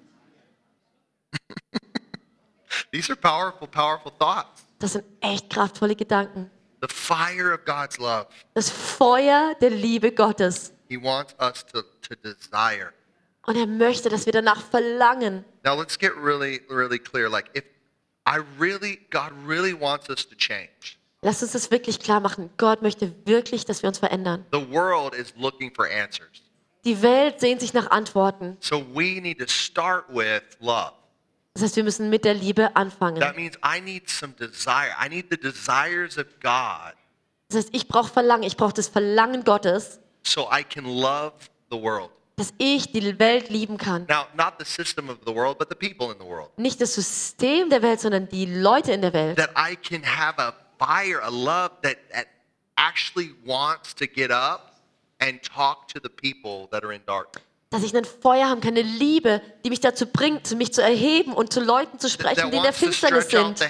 These 2.93 3.09
are 3.11 3.17
powerful, 3.19 3.67
powerful 3.67 4.11
thoughts. 4.17 4.65
Das 4.79 4.93
sind 4.93 5.03
echt 5.19 5.49
kraftvolle 5.49 5.95
Gedanken. 5.95 6.49
The 6.81 6.87
fire 6.87 7.53
of 7.53 7.63
God's 7.65 7.97
love. 7.99 8.27
Das 8.55 8.69
Feuer 8.69 9.55
der 9.61 9.69
Liebe 9.69 10.11
Gottes. 10.11 10.73
He 10.89 10.97
wants 10.97 11.35
us 11.39 11.63
to, 11.67 11.81
to 11.81 12.15
desire. 12.23 12.93
Und 13.45 13.55
er 13.55 13.67
möchte, 13.67 14.09
dass 14.09 14.25
wir 14.25 14.33
danach 14.33 14.61
verlangen. 14.61 15.45
Now 15.63 15.79
let's 15.79 15.97
get 15.97 16.11
really, 16.15 16.61
really 16.69 16.99
clear. 16.99 17.29
Like 17.29 17.49
if 17.55 17.63
I 18.27 18.39
really, 18.59 18.99
God 19.09 19.31
really 19.47 19.73
wants 19.73 20.09
us 20.09 20.27
to 20.27 20.35
change. 20.35 20.97
Lass 21.21 21.43
uns 21.43 21.51
das 21.51 21.69
wirklich 21.69 21.99
klar 21.99 22.19
machen. 22.19 22.49
Gott 22.57 22.81
möchte 22.81 23.13
wirklich, 23.25 23.65
dass 23.65 23.83
wir 23.83 23.87
uns 23.87 23.99
verändern. 23.99 24.45
The 24.51 24.71
world 24.71 25.13
is 25.13 25.33
looking 25.37 25.71
for 25.73 25.85
answers. 25.85 26.41
Die 26.83 26.99
Welt 27.03 27.39
sehnt 27.39 27.61
sich 27.61 27.73
nach 27.73 27.91
Antworten. 27.91 28.57
So 28.59 28.83
we 28.93 29.21
need 29.21 29.37
to 29.37 29.47
start 29.47 30.05
with 30.09 30.41
love. 30.59 30.93
Das 31.53 31.63
heißt, 31.63 31.75
wir 31.75 31.83
müssen 31.83 32.09
mit 32.09 32.23
der 32.23 32.33
Liebe 32.33 32.75
anfangen. 32.75 33.19
That 33.19 33.35
means 33.35 33.57
I 33.57 33.81
need 33.81 34.09
some 34.09 34.33
desire. 34.33 34.95
I 35.03 35.09
need 35.09 35.27
the 35.29 35.37
desires 35.37 36.17
of 36.17 36.25
God 36.41 36.93
Das 37.49 37.65
heißt, 37.65 37.69
ich 37.73 37.87
brauche 37.87 38.09
Verlangen. 38.09 38.43
Ich 38.43 38.55
brauche 38.55 38.73
das 38.73 38.87
Verlangen 38.87 39.43
Gottes, 39.43 39.99
so 40.23 40.49
I 40.51 40.63
can 40.63 40.85
love 40.85 41.33
the 41.69 41.77
world. 41.77 42.09
dass 42.37 42.53
ich 42.57 42.91
die 42.91 43.19
Welt 43.19 43.49
lieben 43.49 43.77
kann. 43.77 44.05
Now, 44.07 44.25
not 44.35 44.53
the 44.57 44.65
system 44.65 45.09
of 45.09 45.19
the 45.25 45.35
world, 45.35 45.57
but 45.59 45.67
the 45.69 45.75
people 45.75 46.11
in 46.13 46.19
the 46.19 46.25
world. 46.25 46.57
Nicht 46.57 46.79
das 46.79 46.95
System 46.95 47.69
der 47.69 47.81
Welt, 47.81 47.99
sondern 47.99 48.29
die 48.29 48.45
Leute 48.45 48.93
in 48.93 49.01
der 49.01 49.13
Welt. 49.13 49.37
That 49.37 49.51
I 49.57 49.75
can 49.75 50.01
have 50.03 50.39
a 50.39 50.53
fire, 50.79 51.19
a 51.21 51.29
love 51.29 51.71
that, 51.81 51.97
that 52.13 52.27
actually 52.77 53.35
wants 53.45 53.93
to 53.95 54.07
get 54.07 54.31
up 54.31 54.77
and 55.19 55.41
talk 55.43 55.87
to 55.89 55.99
the 55.99 56.09
people 56.09 56.67
that 56.71 56.83
are 56.83 56.93
in 56.93 57.01
darkness. 57.05 57.43
Dass 57.71 57.83
ich 57.83 57.95
ein 57.95 58.03
Feuer 58.03 58.49
haben 58.49 58.59
kann, 58.59 58.71
eine 58.71 58.81
Liebe, 58.81 59.41
die 59.63 59.69
mich 59.69 59.79
dazu 59.79 60.05
bringt, 60.05 60.53
mich 60.57 60.73
zu 60.73 60.83
erheben 60.83 61.31
und 61.31 61.53
zu 61.53 61.61
Leuten 61.61 61.99
zu 61.99 62.09
sprechen, 62.09 62.51
die 62.51 62.57
in 62.57 62.63
der 62.63 62.73
Finsternis 62.73 63.29
sind. 63.29 63.61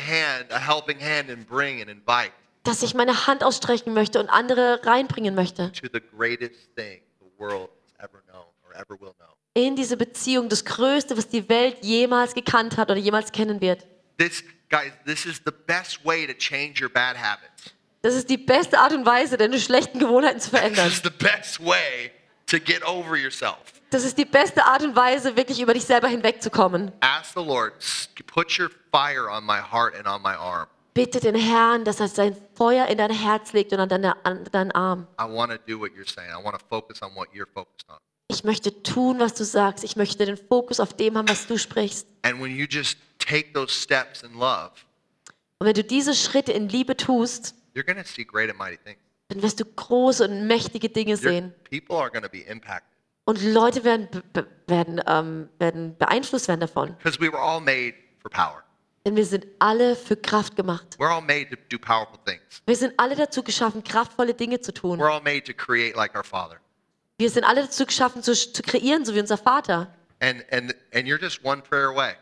Dass 2.63 2.81
ich 2.81 2.93
meine 2.95 3.27
Hand 3.27 3.43
ausstrecken 3.43 3.93
möchte 3.93 4.19
und 4.19 4.29
andere 4.29 4.81
reinbringen 4.83 5.35
möchte. 5.35 5.71
In 9.53 9.75
diese 9.75 9.97
Beziehung, 9.97 10.49
das 10.49 10.65
Größte, 10.65 11.15
was 11.15 11.27
die 11.27 11.47
Welt 11.47 11.77
jemals 11.81 12.33
gekannt 12.33 12.77
hat 12.77 12.89
oder 12.89 12.99
jemals 12.99 13.31
kennen 13.31 13.61
wird. 13.61 13.85
This, 14.17 14.43
guys, 14.69 14.93
this 15.05 15.27
is 15.27 15.41
the 15.45 15.51
best 15.67 16.03
way 16.03 16.25
to 16.25 16.33
change 16.33 16.81
your 16.83 16.89
bad 16.89 17.15
habits. 17.15 17.75
Das 18.01 18.15
ist 18.15 18.29
die 18.31 18.37
beste 18.37 18.79
Art 18.79 18.93
und 18.93 19.05
Weise, 19.05 19.37
deine 19.37 19.59
schlechten 19.59 19.99
Gewohnheiten 19.99 20.39
zu 20.39 20.49
This 20.51 20.59
verändern. 20.59 20.87
is 20.87 21.01
the 21.03 21.11
best 21.11 21.59
way 21.59 22.11
to 22.47 22.57
get 22.59 22.83
over 22.83 23.15
yourself. 23.15 23.80
Das 23.91 24.03
ist 24.05 24.17
die 24.17 24.25
beste 24.25 24.63
Art 24.65 24.83
und 24.83 24.95
Weise, 24.95 25.35
wirklich 25.35 25.59
über 25.61 25.73
dich 25.73 25.83
selber 25.83 26.07
hinwegzukommen. 26.07 26.91
Ask 27.01 27.33
the 27.35 27.43
Lord, 27.43 27.73
"S- 27.79 28.07
put 28.25 28.57
your 28.57 28.69
fire 28.91 29.29
on 29.29 29.45
my 29.45 29.57
heart 29.59 29.95
and 29.95 30.07
on 30.07 30.21
my 30.21 30.29
arm. 30.33 30.67
Bitte 30.93 31.19
den 31.19 31.35
Herrn, 31.35 31.83
dass 31.85 31.99
er 31.99 32.07
sein 32.07 32.35
Feuer 32.55 32.87
in 32.87 32.97
dein 32.97 33.11
Herz 33.11 33.53
legt 33.53 33.71
und 33.73 33.79
an, 33.79 33.89
deine, 33.89 34.25
an 34.25 34.43
deinen 34.51 34.71
Arm. 34.71 35.07
I 35.19 35.23
want 35.23 35.51
to 35.51 35.57
do 35.67 35.79
what 35.79 35.91
you're 35.91 36.09
saying. 36.09 36.29
I 36.31 36.43
want 36.43 36.57
to 36.57 36.65
focus 36.69 37.01
on 37.01 37.13
what 37.15 37.29
you're 37.33 37.47
focused 37.53 37.89
on. 37.89 37.97
Ich 38.29 38.43
möchte 38.45 38.81
tun, 38.81 39.19
was 39.19 39.33
du 39.33 39.43
sagst. 39.43 39.83
Ich 39.83 39.95
möchte 39.97 40.25
den 40.25 40.37
Fokus 40.37 40.79
auf 40.79 40.93
dem 40.93 41.17
haben, 41.17 41.27
was 41.27 41.45
du 41.47 41.57
sprichst. 41.57 42.07
And 42.23 42.41
when 42.41 42.55
you 42.55 42.65
just 42.69 42.97
take 43.19 43.51
those 43.53 43.73
steps 43.73 44.23
in 44.23 44.33
love, 44.33 44.71
Und 45.59 45.67
wenn 45.67 45.73
du 45.73 45.83
diese 45.83 46.15
Schritte 46.15 46.53
in 46.53 46.69
Liebe 46.69 46.95
tust, 46.95 47.55
you're 47.75 47.83
going 47.85 48.01
to 48.01 48.07
see 48.09 48.23
great 48.23 48.49
and 48.49 48.57
mighty 48.57 48.77
things. 48.77 48.99
dann 49.29 49.41
wirst 49.41 49.59
du 49.59 49.65
große 49.65 50.25
und 50.27 50.47
mächtige 50.47 50.87
Dinge 50.89 51.11
Your- 51.11 51.17
sehen. 51.17 51.53
people 51.69 51.97
are 51.97 52.09
going 52.09 52.23
to 52.23 52.29
be 52.29 52.39
impacted 52.39 52.90
Und 53.31 53.41
Leute 53.45 53.85
werden, 53.85 54.09
werden, 54.67 55.01
ähm, 55.07 55.47
werden 55.57 55.95
beeinflusst 55.97 56.49
werden 56.49 56.59
davon. 56.59 56.97
because 56.97 57.17
we 57.17 57.31
were 57.31 57.39
all 57.39 57.61
made 57.61 57.93
for 58.21 58.29
power. 58.29 58.61
Denn 59.05 59.15
wir 59.15 59.25
sind 59.25 59.47
alle 59.57 59.95
für 59.95 60.17
Kraft 60.17 60.57
gemacht. 60.57 60.97
We're 60.99 61.07
all 61.07 61.21
made 61.21 61.49
to 61.49 61.55
do 61.69 61.79
powerful 61.79 62.19
things. 62.25 62.41
Wir 62.65 62.75
sind 62.75 62.93
alle 62.97 63.15
dazu 63.15 63.41
geschaffen, 63.41 63.85
kraftvolle 63.85 64.33
Dinge 64.33 64.59
zu 64.59 64.73
tun. 64.73 64.99
We're 64.99 65.09
all 65.09 65.21
made 65.21 65.43
to 65.43 65.53
create 65.53 65.95
like 65.95 66.13
our 66.13 66.25
Father. 66.25 66.57
Wir 67.19 67.29
sind 67.29 67.45
alle 67.45 67.61
dazu 67.61 67.85
geschaffen, 67.85 68.21
zu, 68.21 68.35
zu 68.35 68.61
kreieren, 68.63 69.05
so 69.05 69.15
wie 69.15 69.21
unser 69.21 69.37
Vater. 69.37 69.87
And, 70.19 70.43
and, 70.51 70.75
and 70.93 71.07
you're 71.07 71.21
just 71.21 71.41
one 71.41 71.61
prayer 71.61 71.87
away. 71.87 72.15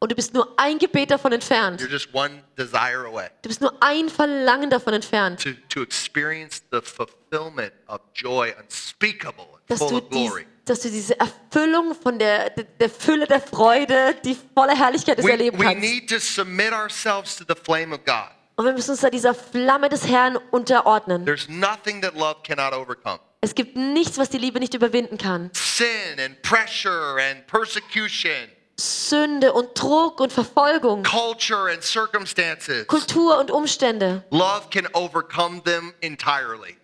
Und 0.00 0.10
du 0.10 0.16
bist 0.16 0.34
nur 0.34 0.52
ein 0.56 0.80
Gebet 0.80 1.12
davon 1.12 1.30
entfernt. 1.30 1.80
You're 1.80 1.88
just 1.88 2.12
one 2.12 2.42
desire 2.56 3.06
away 3.06 3.28
Du 3.42 3.48
bist 3.48 3.60
nur 3.60 3.80
ein 3.80 4.08
Verlangen 4.08 4.70
davon 4.70 4.92
entfernt, 4.92 5.40
to, 5.40 5.50
to 5.68 5.82
experience 5.82 6.62
the 6.72 6.80
fulfillment 6.82 7.72
of 7.86 8.00
joy 8.12 8.52
unspeakable 8.60 9.57
dass 9.68 9.78
du, 9.80 10.00
dies, 10.00 10.32
dass 10.64 10.80
du 10.80 10.90
diese 10.90 11.18
Erfüllung 11.18 11.94
von 11.94 12.18
der, 12.18 12.50
der, 12.50 12.64
der 12.64 12.90
Fülle 12.90 13.26
der 13.26 13.40
Freude, 13.40 14.14
die 14.24 14.36
volle 14.54 14.76
Herrlichkeit 14.76 15.18
des 15.18 15.24
We, 15.24 15.30
erleben 15.30 15.58
we 15.58 15.64
kannst. 15.64 15.80
need 15.80 16.08
to 16.10 16.18
submit 16.18 16.72
ourselves 16.72 17.36
to 17.36 17.44
the 17.46 17.54
flame 17.54 17.94
of 17.94 18.04
God. 18.04 18.30
Und 18.56 18.64
wir 18.64 18.72
müssen 18.72 18.90
uns 18.90 19.02
da 19.02 19.10
dieser 19.10 19.34
Flamme 19.34 19.88
des 19.88 20.08
Herrn 20.08 20.36
unterordnen. 20.50 21.24
There's 21.24 21.48
nothing 21.48 22.02
that 22.02 22.14
love 22.16 22.36
cannot 22.42 22.72
overcome. 22.72 23.20
Es 23.40 23.54
gibt 23.54 23.76
nichts, 23.76 24.18
was 24.18 24.30
die 24.30 24.38
Liebe 24.38 24.58
nicht 24.58 24.74
überwinden 24.74 25.16
kann. 25.16 25.50
Sin 25.52 26.18
and 26.18 26.42
pressure 26.42 27.18
and 27.30 27.46
persecution, 27.46 28.48
Sünde 28.80 29.52
und 29.52 29.68
Druck 29.80 30.18
und 30.18 30.32
Verfolgung, 30.32 31.04
culture 31.04 31.70
and 31.72 31.84
circumstances. 31.84 32.84
Kultur 32.88 33.38
und 33.38 33.52
Umstände. 33.52 34.24
Love 34.30 34.70
can 34.70 34.88
overcome 34.92 35.62
them 35.62 35.94
entirely. 36.00 36.76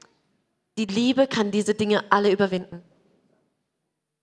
Die 0.77 0.87
Liebe 0.87 1.27
kann 1.27 1.51
diese 1.51 1.75
Dinge 1.75 2.05
alle 2.11 2.31
überwinden. 2.31 2.83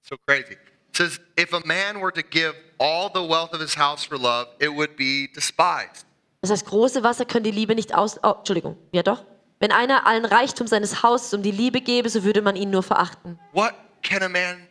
So 0.02 0.16
crazy. 0.28 0.54
It 0.89 0.97
says, 0.97 1.22
if 1.39 1.54
a 1.54 1.62
man 1.66 2.02
were 2.02 2.12
to 2.12 2.22
give 2.22 2.54
all 2.78 3.10
the 3.14 3.22
wealth 3.22 3.54
of 3.54 3.62
his 3.62 3.78
house 3.78 4.04
for 4.04 4.18
love, 4.18 4.47
it 4.60 4.70
would 4.70 4.95
be 4.97 5.30
despised. 5.34 6.06
Das 6.41 6.49
heißt, 6.49 6.66
große 6.66 7.04
Wasser 7.04 7.26
können 7.26 7.43
die 7.43 7.52
Liebe 7.52 7.76
nicht 7.76 7.93
aus... 7.93 8.20
Oh, 8.24 8.34
Entschuldigung, 8.39 8.78
ja 8.91 9.04
doch. 9.04 9.24
Wenn 9.60 9.72
einer 9.72 10.08
allen 10.08 10.26
Reichtum 10.26 10.68
seines 10.68 11.04
Hauses 11.04 11.34
um 11.34 11.43
die 11.43 11.52
Liebe 11.52 11.82
gäbe, 11.82 12.10
so 12.10 12.24
würde 12.24 12.41
man 12.41 12.56
ihn 12.56 12.72
nur 12.72 12.82
verachten. 12.82 13.39
What 13.54 13.74
can 14.02 14.24
a 14.24 14.30
man 14.30 14.68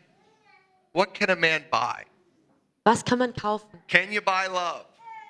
what 0.93 1.15
can 1.15 1.31
a 1.31 1.37
man 1.37 1.63
buy? 1.71 2.05
Was 2.85 3.05
kann 3.05 3.19
man 3.19 3.33
kaufen? 3.35 3.81
Can 3.89 4.11
you 4.11 4.21
buy 4.21 4.47
love? 4.49 4.85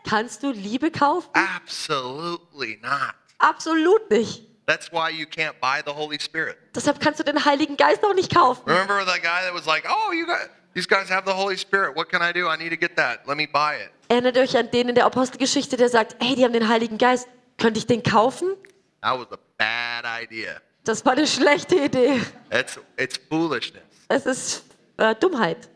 Kannst 0.04 0.42
du 0.42 0.50
Liebe 0.50 0.90
kaufen? 0.90 1.28
Absolutely 1.34 2.78
not. 2.82 3.14
Absolut 3.38 4.10
nicht. 4.10 4.46
That's 4.70 4.92
why 4.92 5.10
you 5.10 5.26
can't 5.26 5.58
buy 5.60 5.82
the 5.84 5.90
Holy 5.92 6.20
Spirit. 6.20 6.56
Deshalb 6.76 7.00
kannst 7.00 7.18
du 7.18 7.24
den 7.24 7.44
Heiligen 7.44 7.76
Geist 7.76 8.04
auch 8.04 8.14
nicht 8.14 8.32
kaufen. 8.32 8.62
Remember 8.66 9.04
that 9.04 9.20
guy 9.20 9.42
that 9.44 9.52
was 9.52 9.66
like, 9.66 9.84
"Oh, 9.88 10.12
you 10.12 10.24
got 10.26 10.48
these 10.74 10.86
guys 10.86 11.10
have 11.10 11.24
the 11.26 11.32
Holy 11.34 11.56
Spirit. 11.56 11.96
What 11.96 12.08
can 12.08 12.22
I 12.22 12.32
do? 12.32 12.46
I 12.48 12.56
need 12.56 12.70
to 12.70 12.76
get 12.76 12.94
that. 12.96 13.26
Let 13.26 13.36
me 13.36 13.48
buy 13.52 13.74
it." 13.84 13.90
Erinnert 14.08 14.38
euch 14.38 14.56
an 14.56 14.70
den 14.70 14.88
in 14.90 14.94
der 14.94 15.06
Apostelgeschichte, 15.06 15.76
der 15.76 15.88
sagt, 15.88 16.14
hey, 16.20 16.36
die 16.36 16.44
haben 16.44 16.52
den 16.52 16.68
Heiligen 16.68 16.98
Geist. 16.98 17.26
Könnte 17.58 17.78
ich 17.78 17.86
den 17.86 18.02
kaufen? 18.04 18.54
That 19.02 19.18
was 19.18 19.26
a 19.32 19.38
bad 19.58 20.04
idea. 20.22 20.60
Das 20.84 21.04
war 21.04 21.12
eine 21.14 21.26
schlechte 21.26 21.74
Idee. 21.76 22.20
It's 22.52 22.78
it's 22.96 23.18
foolishness 23.28 23.82
Es 24.08 24.24
ist 24.24 24.64
äh, 24.98 25.16
Dummheit. 25.16 25.68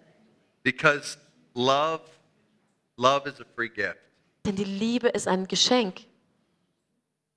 because 0.62 1.18
love 1.54 2.00
love 2.96 3.28
is 3.28 3.40
a 3.40 3.44
free 3.56 3.68
gift 3.68 3.96
Denn 4.46 4.54
die 4.56 4.64
Liebe 4.64 5.08
ist 5.08 5.26
ein 5.28 5.46
Geschenk, 5.48 6.02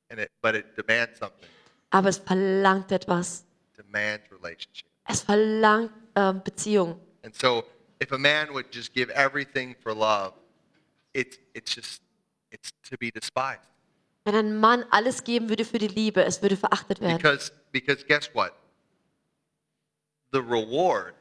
and 0.09 0.19
it 0.19 0.31
but 0.41 0.55
it 0.55 0.75
demands 0.75 1.19
something. 1.19 1.49
aber 1.91 2.09
es 2.09 2.17
verlangt 2.17 2.91
etwas. 2.91 3.45
Demands 3.77 4.29
relationship. 4.31 4.87
Es 5.05 5.21
verlangt 5.21 5.91
ähm, 6.15 6.41
Beziehung. 6.43 6.99
And 7.23 7.35
so 7.35 7.63
if 7.99 8.11
a 8.11 8.17
man 8.17 8.53
would 8.53 8.73
just 8.73 8.93
give 8.93 9.11
everything 9.11 9.75
for 9.81 9.93
love, 9.93 10.33
it's 11.13 11.37
it's 11.53 11.73
just 11.75 12.01
it's 12.51 12.71
to 12.89 12.97
be 12.97 13.11
despised. 13.11 13.61
Wenn 14.25 14.35
ein 14.35 14.57
Mann 14.57 14.83
alles 14.91 15.23
geben 15.23 15.47
würde 15.47 15.63
für 15.63 15.77
die 15.77 15.87
Liebe, 15.87 16.23
es 16.23 16.41
würde 16.41 16.57
verachtet 16.57 16.99
werden. 16.99 17.17
Because 17.17 17.51
because 17.71 18.03
guess 18.05 18.29
what? 18.33 18.53
The 20.31 20.39
reward 20.39 21.15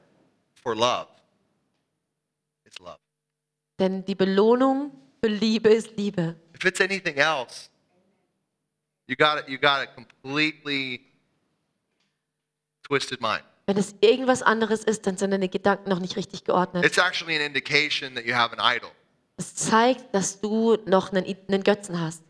for 0.54 0.74
love 0.74 1.08
is 2.64 2.78
love. 2.80 2.98
Denn 3.78 4.04
die 4.04 4.14
Belohnung 4.14 4.90
für 5.20 5.28
Liebe 5.28 5.68
ist 5.68 5.96
Liebe. 5.96 6.34
If 6.54 6.64
it's 6.64 6.80
anything 6.80 7.16
else, 7.16 7.70
you 9.06 9.16
got 9.16 9.48
you 9.48 9.58
got 9.58 9.82
a 9.82 9.86
completely 9.86 11.00
twisted 12.82 13.20
mind. 13.20 13.42
Wenn 13.66 13.78
es 13.78 13.94
irgendwas 14.00 14.42
anderes 14.42 14.84
ist, 14.84 15.06
dann 15.06 15.16
sind 15.16 15.32
deine 15.32 15.48
Gedanken 15.48 15.90
noch 15.90 15.98
nicht 15.98 16.16
richtig 16.16 16.44
geordnet. 16.44 16.84
It's 16.84 16.98
actually 16.98 17.34
an 17.34 17.42
indication 17.42 18.14
that 18.14 18.24
you 18.24 18.34
have 18.34 18.56
an 18.56 18.76
idol. 18.76 18.90
Es 19.36 19.54
zeigt, 19.54 20.14
dass 20.14 20.40
du 20.40 20.76
noch 20.86 21.12
einen, 21.12 21.24
einen 21.48 21.62
Götzen 21.62 22.00
hast. 22.00 22.22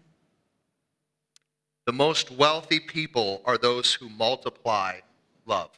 The 1.87 1.93
most 1.93 2.37
wealthy 2.37 2.81
people 2.81 3.41
are 3.45 3.61
those 3.61 3.99
who 4.01 4.09
multiply 4.09 5.03
love. 5.45 5.71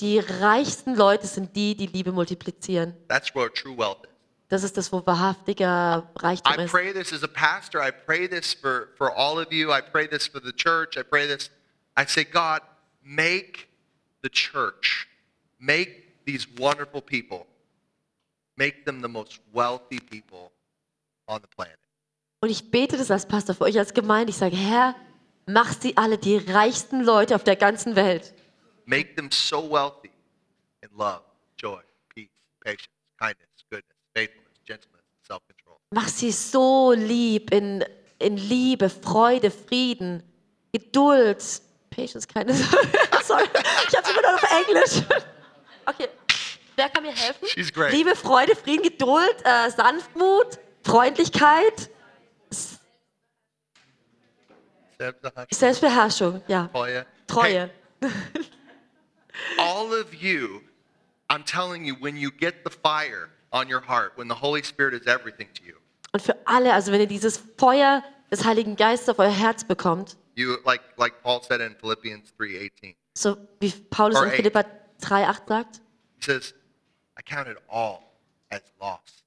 Die 0.00 0.18
reichsten 0.18 0.94
Leute 0.94 1.26
sind 1.26 1.54
die, 1.54 1.76
die 1.76 1.86
Liebe 1.86 2.12
multiplizieren. 2.12 2.94
That's 3.08 3.34
where 3.34 3.52
true 3.52 3.76
wealth 3.76 4.04
is. 4.04 4.10
Das 4.48 4.62
ist 4.62 4.76
das, 4.78 4.90
wo 4.92 5.04
wahrhaftiger 5.04 6.10
Reichtum 6.16 6.54
I 6.58 6.64
ist. 6.64 6.70
pray 6.70 6.92
this 6.92 7.12
as 7.12 7.22
a 7.22 7.28
pastor. 7.28 7.80
I 7.82 7.90
pray 7.90 8.26
this 8.26 8.54
for, 8.54 8.88
for 8.96 9.10
all 9.14 9.38
of 9.38 9.52
you. 9.52 9.70
I 9.72 9.82
pray 9.82 10.08
this 10.08 10.26
for 10.26 10.40
the 10.40 10.52
church. 10.52 10.96
I 10.96 11.02
pray 11.02 11.26
this. 11.26 11.50
I 11.96 12.06
say, 12.06 12.24
God, 12.24 12.62
make 13.02 13.68
the 14.22 14.30
church, 14.30 15.06
make 15.58 16.24
these 16.24 16.46
wonderful 16.58 17.02
people, 17.02 17.46
make 18.56 18.84
them 18.86 19.02
the 19.02 19.08
most 19.08 19.40
wealthy 19.52 20.00
people 20.00 20.50
on 21.26 21.40
the 21.42 21.48
planet. 21.48 21.78
Und 22.40 22.50
ich 22.50 22.70
bete 22.70 22.96
das 22.96 23.10
als 23.10 23.26
Pastor 23.26 23.54
für 23.54 23.64
euch 23.64 23.78
als 23.78 23.92
Gemeinde. 23.92 24.30
Ich 24.30 24.36
sage, 24.36 24.56
Herr, 24.56 24.94
mach 25.46 25.72
sie 25.78 25.96
alle 25.96 26.16
die 26.18 26.36
reichsten 26.36 27.02
Leute 27.02 27.34
auf 27.34 27.44
der 27.44 27.56
ganzen 27.56 27.96
Welt. 27.96 28.32
Make 28.86 29.14
them 29.16 29.28
so 29.30 29.68
wealthy 29.70 30.10
in 30.82 30.88
love, 30.96 31.22
joy, 31.58 31.82
peace, 32.14 32.30
patience, 32.64 32.88
kindness, 33.18 33.47
Mach 35.90 36.08
sie 36.08 36.32
so 36.32 36.92
lieb 36.92 37.50
in, 37.50 37.84
in 38.18 38.36
Liebe, 38.36 38.90
Freude, 38.90 39.50
Frieden, 39.50 40.22
Geduld, 40.72 41.42
Patience, 41.88 42.28
Kindness. 42.28 42.60
Sorry, 43.22 43.44
ich 43.88 43.96
habe 43.96 44.10
immer 44.10 44.22
noch 44.22 44.42
auf 44.42 44.66
Englisch. 44.66 45.02
Okay, 45.86 46.08
wer 46.76 46.90
kann 46.90 47.02
mir 47.02 47.12
helfen? 47.12 47.48
She's 47.48 47.72
great. 47.72 47.92
Liebe, 47.92 48.14
Freude, 48.14 48.54
Frieden, 48.54 48.82
Geduld, 48.82 49.36
äh, 49.44 49.70
Sanftmut, 49.70 50.58
Freundlichkeit, 50.82 51.88
Selbstbeherrschung, 55.50 56.42
ja, 56.48 56.68
Treue. 56.68 57.06
Treue. 57.26 57.70
Hey, 58.00 58.10
all 59.58 59.92
of 59.92 60.12
you, 60.12 60.60
I'm 61.30 61.44
telling 61.44 61.84
you, 61.84 61.94
when 62.00 62.16
you 62.16 62.30
get 62.30 62.64
the 62.64 62.70
fire 62.70 63.30
on 63.52 63.68
your 63.70 63.80
heart, 63.80 64.12
when 64.16 64.28
the 64.28 64.34
Holy 64.40 64.62
Spirit 64.62 64.94
is 64.94 65.06
everything 65.06 65.48
to 65.54 65.64
you, 65.64 65.74
Und 66.12 66.22
für 66.22 66.36
alle, 66.46 66.72
also 66.72 66.90
wenn 66.92 67.00
ihr 67.00 67.06
dieses 67.06 67.38
Feuer 67.58 68.02
des 68.30 68.44
Heiligen 68.44 68.76
Geistes 68.76 69.08
auf 69.08 69.18
euer 69.18 69.30
Herz 69.30 69.64
bekommt, 69.64 70.16
you 70.34 70.56
like 70.64 70.80
like 70.96 71.22
Paul 71.22 71.42
said 71.42 71.60
in 71.60 71.74
Philippians 71.76 72.32
3:18. 72.38 72.94
so 73.16 73.36
wie 73.60 73.70
Paulus 73.90 74.16
Or 74.18 74.26
in. 74.26 74.32
Philippa 74.32 74.64
3,8 75.02 75.48
sagt, 75.48 75.80
He 76.18 76.24
says, 76.24 76.54
I 77.18 77.22
count 77.22 77.48
it 77.48 77.58
all 77.68 78.00
as 78.50 78.62
loss. 78.80 79.24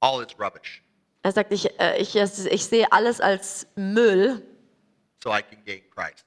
All 0.00 0.20
is 0.20 0.36
rubbish, 0.38 0.82
er 1.22 1.32
sagt, 1.32 1.52
ich, 1.52 1.78
äh, 1.78 1.98
ich, 1.98 2.16
ich 2.16 2.66
sehe 2.66 2.90
alles 2.90 3.20
als 3.20 3.66
Müll, 3.76 4.42
so 5.22 5.30
I 5.30 5.42
can 5.42 5.62
gain 5.64 5.82
Christ. 5.90 6.24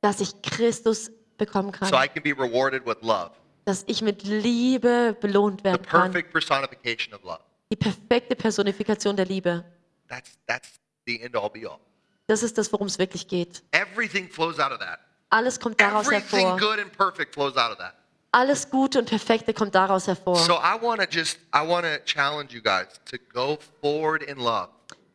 dass 0.00 0.20
ich 0.20 0.40
Christus 0.42 1.10
bekommen 1.36 1.72
kann. 1.72 1.88
So 1.88 1.96
I 1.96 2.08
can 2.08 2.22
be 2.22 2.30
rewarded 2.30 2.86
with 2.86 2.96
love. 3.02 3.32
Dass 3.64 3.84
ich 3.86 4.02
mit 4.02 4.24
Liebe 4.24 5.16
belohnt 5.20 5.60
The 5.60 5.64
werden 5.64 5.86
kann. 5.86 6.12
perfect 6.12 6.32
personification 6.32 7.14
of 7.14 7.22
love. 7.22 7.40
Die 7.72 7.76
perfekte 7.76 8.36
Personifikation 8.36 9.16
der 9.16 9.26
Liebe. 9.26 9.64
That's 10.08 10.32
that's 10.46 10.68
the 11.06 11.20
end 11.22 11.36
all 11.36 11.48
be 11.50 11.68
all. 11.68 11.78
Das 12.26 12.42
ist 12.42 12.58
das, 12.58 12.72
worum 12.72 12.86
es 12.86 12.98
wirklich 12.98 13.26
geht. 13.28 13.62
Everything 13.72 14.28
flows 14.28 14.58
out 14.58 14.72
of 14.72 14.78
that. 14.78 14.98
Alles 15.30 15.58
kommt 15.58 15.80
daraus 15.80 16.06
Everything 16.06 16.40
hervor. 16.46 16.58
good 16.58 16.78
and 16.78 16.92
perfect 16.96 17.34
flows 17.34 17.56
out 17.56 17.72
of 17.72 17.78
that. 17.78 17.94
Alles 18.32 18.68
Gute 18.70 18.98
und 18.98 19.08
Perfekte 19.08 19.52
kommt 19.54 19.74
daraus 19.74 20.06
hervor. 20.06 20.36
So 20.36 20.54
I 20.54 20.80
want 20.80 21.00
to 21.02 21.06
just 21.10 21.38
I 21.54 21.66
want 21.66 21.84
to 21.86 21.98
challenge 22.04 22.52
you 22.54 22.62
guys 22.62 22.86
to 23.10 23.16
go 23.32 23.58
forward 23.80 24.22
in 24.22 24.38
love. 24.38 24.68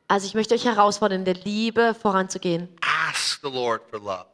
Also 0.08 0.26
ich 0.26 0.34
möchte 0.36 0.54
euch 0.56 0.66
herausfordern, 0.66 1.20
in 1.20 1.26
der 1.26 1.34
Liebe 1.36 1.93
voranzugehen. 2.00 2.70
Ask 2.82 3.41
the 3.43 3.50
Lord 3.50 3.82
for 3.89 4.00
love. 4.00 4.26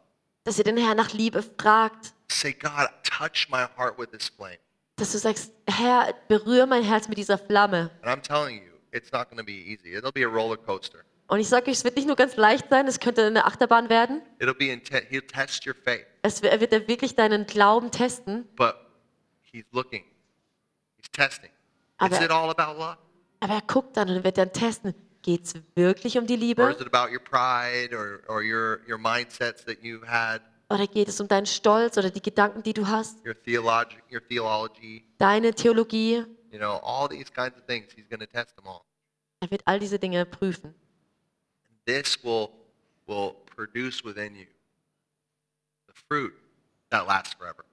Dass 0.44 0.58
ihr 0.58 0.64
den 0.66 0.78
Herrn 0.78 0.98
nach 0.98 1.12
Liebe 1.14 1.44
fragt. 1.44 2.13
Say, 2.30 2.54
God, 2.54 2.88
touch 3.04 3.48
my 3.50 3.66
heart 3.78 3.98
with 3.98 4.10
this 4.12 4.30
flame. 4.30 4.58
Dass 4.98 5.12
du 5.12 5.18
sagst, 5.18 5.52
Herr, 5.68 6.14
berühre 6.28 6.68
mein 6.68 6.84
Herz 6.84 7.08
mit 7.08 7.18
dieser 7.18 7.38
Flamme. 7.38 7.92
And 8.02 8.12
I'm 8.12 8.22
telling 8.22 8.58
you, 8.64 8.72
it's 8.92 9.12
not 9.12 9.30
going 9.30 9.38
to 9.38 9.44
be 9.46 9.52
easy. 9.54 9.96
It'll 9.96 10.12
be 10.12 10.24
a 10.26 10.30
roller 10.30 10.58
coaster. 10.58 11.00
Und 11.28 11.40
ich 11.40 11.48
sage 11.50 11.72
euch, 11.72 11.78
es 11.78 11.84
wird 11.84 11.96
nicht 11.96 12.06
nur 12.08 12.16
ganz 12.16 12.36
leicht 12.36 12.70
sein, 12.70 12.86
es 12.88 13.00
könnte 13.00 13.26
eine 13.26 13.46
Achterbahn 13.46 13.90
werden. 13.90 14.22
It'll 14.40 14.54
be. 14.54 14.66
He'll 15.10 15.26
test 15.26 15.66
your 15.66 15.74
faith, 15.74 16.06
Es 16.22 16.42
wird, 16.44 16.54
er 16.54 16.60
wird 16.60 16.74
er 16.74 16.88
wirklich 16.88 17.16
deinen 17.16 17.46
Glauben 17.48 17.90
testen. 17.92 18.48
but 18.56 18.76
he's 19.42 19.66
looking. 19.72 20.04
He's 20.98 21.10
testing. 21.12 21.50
Aber- 21.98 22.16
Is 22.16 22.22
it 22.24 22.30
all 22.32 22.50
about 22.50 22.78
love? 22.78 22.98
Aber 23.40 23.54
er 23.54 23.62
guckt 23.62 23.98
dann 23.98 24.10
und 24.10 24.24
wird 24.24 24.38
dann 24.38 24.52
testen, 24.54 24.94
geht 25.22 25.46
es 25.46 25.54
wirklich 25.76 26.18
um 26.18 26.28
die 26.28 26.34
Or 26.36 26.40
Liebe? 26.40 26.72
is 26.72 26.82
it 26.82 26.94
about 26.94 27.12
your 27.12 27.20
pride 27.20 27.96
or, 27.96 28.22
or 28.28 28.42
your, 28.44 28.82
your 28.88 28.98
mindsets 28.98 29.64
that 29.66 29.82
you've 29.82 30.06
had, 30.08 30.42
Oder 30.74 30.88
geht 30.88 31.08
es 31.08 31.20
um 31.22 31.28
deinen 31.28 31.46
Stolz 31.46 32.00
oder 32.00 32.10
die 32.10 32.20
Gedanken, 32.22 32.64
die 32.64 32.74
du 32.74 32.88
hast? 32.88 33.24
your 33.24 33.36
theology, 33.44 33.98
your 34.12 34.28
theology, 34.28 35.04
Deine 35.20 35.54
Theologie? 35.54 36.26
you 36.52 36.58
know, 36.58 36.80
all 36.84 37.08
these 37.08 37.30
kinds 37.32 37.56
of 37.56 37.64
things. 37.68 37.94
He's 37.96 38.08
going 38.10 38.22
to 38.22 38.26
test 38.26 38.56
them 38.56 38.66
all. 38.66 38.82
Er 39.42 39.52
wird 39.52 39.62
all 39.68 39.78
diese 39.78 40.00
Dinge 40.00 40.26
prüfen. 40.26 40.74
This 41.86 42.18
will 42.24 42.50
will 43.06 43.36
produce 43.56 44.04
within 44.04 44.34
you 44.36 44.48
the 45.86 45.94
fruit 46.10 46.34
that 46.90 47.06
lasts 47.06 47.36
forever. 47.36 47.64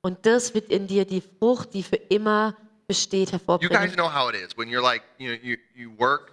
Und 0.00 0.24
das 0.24 0.54
wird 0.54 0.70
in 0.70 0.86
dir 0.86 1.04
die 1.04 1.20
Frucht, 1.20 1.74
die 1.74 1.82
für 1.82 1.96
immer 1.96 2.56
besteht, 2.86 3.32
You 3.32 3.38
guys 3.38 3.48
hervorbringen. 3.48 3.96
know 3.96 4.08
how 4.08 4.30
it 4.30 4.34
is 4.36 4.56
when 4.56 4.70
you're 4.70 4.80
like 4.82 5.02
you 5.18 5.28
know 5.28 5.38
you 5.42 5.58
you 5.74 5.90
work 5.98 6.32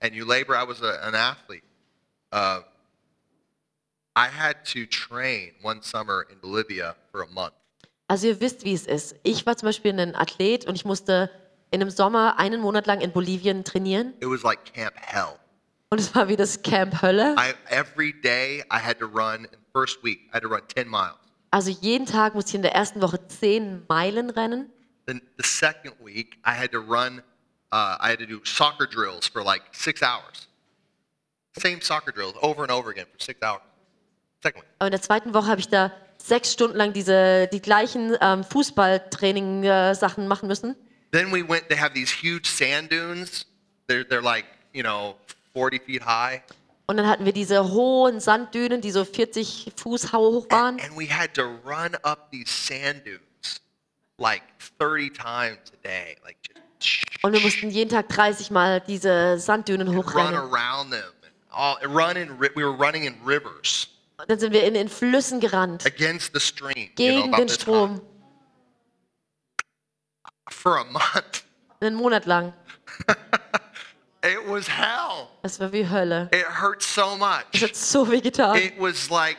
and 0.00 0.14
you 0.14 0.24
labor. 0.24 0.54
I 0.54 0.62
was 0.64 0.80
a, 0.80 1.00
an 1.02 1.16
athlete. 1.16 1.64
Uh, 2.30 2.60
I 4.16 4.28
had 4.28 4.64
to 4.72 4.86
train 4.86 5.52
one 5.60 5.82
summer 5.82 6.26
in 6.30 6.38
Bolivia 6.38 6.96
for 7.12 7.22
a 7.22 7.26
month. 7.26 7.52
Also 8.08 8.28
ihr 8.28 8.40
wisst, 8.40 8.64
wie 8.64 8.72
es 8.72 8.86
ist. 8.86 9.14
Ich 9.24 9.44
war 9.44 9.56
zum 9.58 9.66
Beispiel 9.66 9.92
ein 9.98 10.14
Athlet 10.14 10.64
und 10.64 10.74
ich 10.74 10.86
musste 10.86 11.30
in 11.70 11.82
einem 11.82 11.90
Sommer 11.90 12.38
einen 12.38 12.62
Monat 12.62 12.86
lang 12.86 13.02
in 13.02 13.12
Bolivien 13.12 13.62
trainieren. 13.62 14.14
It 14.20 14.28
was 14.28 14.42
like 14.42 14.72
camp 14.72 14.94
hell. 14.96 15.38
Und 15.90 16.00
es 16.00 16.14
war 16.14 16.28
wie 16.28 16.36
das 16.36 16.62
Camp 16.62 17.02
Hölle. 17.02 17.36
I 17.38 17.52
every 17.68 18.14
day 18.22 18.64
I 18.72 18.78
had 18.78 18.98
to 19.00 19.06
run. 19.06 19.44
In 19.44 19.50
the 19.50 19.58
first 19.74 20.02
week, 20.02 20.20
I 20.30 20.36
had 20.36 20.42
to 20.42 20.48
run 20.48 20.62
10 20.74 20.88
miles. 20.88 21.18
Also 21.50 21.70
jeden 21.70 22.06
Tag 22.06 22.34
musste 22.34 22.50
ich 22.50 22.54
in 22.54 22.62
der 22.62 22.74
ersten 22.74 23.02
Woche 23.02 23.20
zehn 23.28 23.84
Meilen 23.86 24.30
rennen. 24.30 24.70
Then 25.06 25.20
the 25.36 25.46
second 25.46 25.94
week, 26.00 26.38
I 26.44 26.52
had 26.52 26.72
to 26.72 26.80
run. 26.80 27.22
Uh, 27.70 27.98
I 28.00 28.10
had 28.10 28.18
to 28.20 28.26
do 28.26 28.40
soccer 28.44 28.86
drills 28.86 29.28
for 29.28 29.44
like 29.44 29.62
six 29.72 30.02
hours. 30.02 30.48
Same 31.58 31.80
soccer 31.82 32.12
drills 32.12 32.34
over 32.40 32.62
and 32.62 32.72
over 32.72 32.90
again 32.90 33.06
for 33.12 33.22
six 33.22 33.42
hours. 33.42 33.60
Week. 34.54 34.64
Aber 34.78 34.86
in 34.88 34.92
der 34.92 35.02
zweiten 35.02 35.34
Woche 35.34 35.46
habe 35.48 35.60
ich 35.60 35.68
da 35.68 35.92
sechs 36.18 36.52
Stunden 36.52 36.76
lang 36.76 36.92
diese, 36.92 37.48
die 37.52 37.60
gleichen 37.60 38.16
ähm, 38.20 38.44
Fußballtraining-Sachen 38.44 40.26
machen 40.28 40.48
müssen. 40.48 40.76
Then 41.12 41.32
we 41.32 41.48
went. 41.48 41.68
They 41.68 41.78
have 41.78 41.94
these 41.94 42.12
huge 42.12 42.46
sand 42.48 42.90
dunes. 42.90 43.46
They're 43.88 44.04
they're 44.04 44.22
like 44.22 44.44
you 44.72 44.82
know 44.82 45.16
40 45.54 45.82
feet 45.84 46.04
high, 46.04 46.42
Und 46.86 46.96
dann 46.96 47.06
hatten 47.08 47.24
wir 47.24 47.32
diese 47.32 47.70
hohen 47.72 48.20
Sanddünen, 48.20 48.80
die 48.80 48.90
so 48.90 49.04
40 49.04 49.72
Fuß 49.76 50.12
hoch 50.12 50.46
waren. 50.50 50.78
and 50.80 50.96
we 50.98 51.06
had 51.08 51.32
to 51.34 51.42
run 51.64 51.94
up 52.02 52.30
these 52.30 52.50
sand 52.50 53.06
dunes 53.06 53.60
like 54.18 54.42
30 54.78 55.10
times 55.12 55.58
a 55.72 55.76
day, 55.88 56.16
like 56.24 56.36
just 56.80 57.22
Und 57.22 57.32
wir 57.32 57.40
mussten 57.40 57.70
jeden 57.70 57.88
Tag 57.90 58.08
30 58.08 58.50
Mal 58.50 58.80
diese 58.80 59.38
Sanddünen 59.38 59.86
run 59.88 59.96
hochrennen. 59.98 60.34
around 60.34 60.90
them. 60.90 61.02
And 61.22 61.32
all, 61.50 61.76
run 61.86 62.16
in. 62.16 62.38
We 62.38 62.50
were 62.64 62.76
running 62.76 63.04
in 63.04 63.14
rivers 63.24 63.88
Und 64.18 64.30
dann 64.30 64.38
sind 64.38 64.52
wir 64.52 64.64
in 64.64 64.74
den 64.74 64.88
Flüssen 64.88 65.40
gerannt, 65.40 65.84
against 65.84 66.32
the 66.34 66.40
stream. 66.40 66.90
You 66.98 67.12
know, 67.12 67.22
gegen 67.22 67.32
den. 67.32 67.48
Strom, 67.48 68.00
for 70.50 70.78
a 70.78 70.84
month. 70.84 71.44
einen 71.80 71.96
Monat 71.96 72.26
lang. 72.26 72.52
It 74.24 74.38
was 74.48 74.66
hell. 74.68 75.28
Das 75.42 75.60
war 75.60 75.70
wie 75.72 75.88
Hölle. 75.88 76.28
It 76.32 76.46
hurt 76.60 76.82
so 76.82 77.12
Es 77.12 77.18
much. 77.18 77.62
hat 77.62 77.76
so 77.76 78.10
weh 78.10 78.20
getan. 78.20 78.56
It 78.56 78.74
was 78.78 79.08
like 79.10 79.36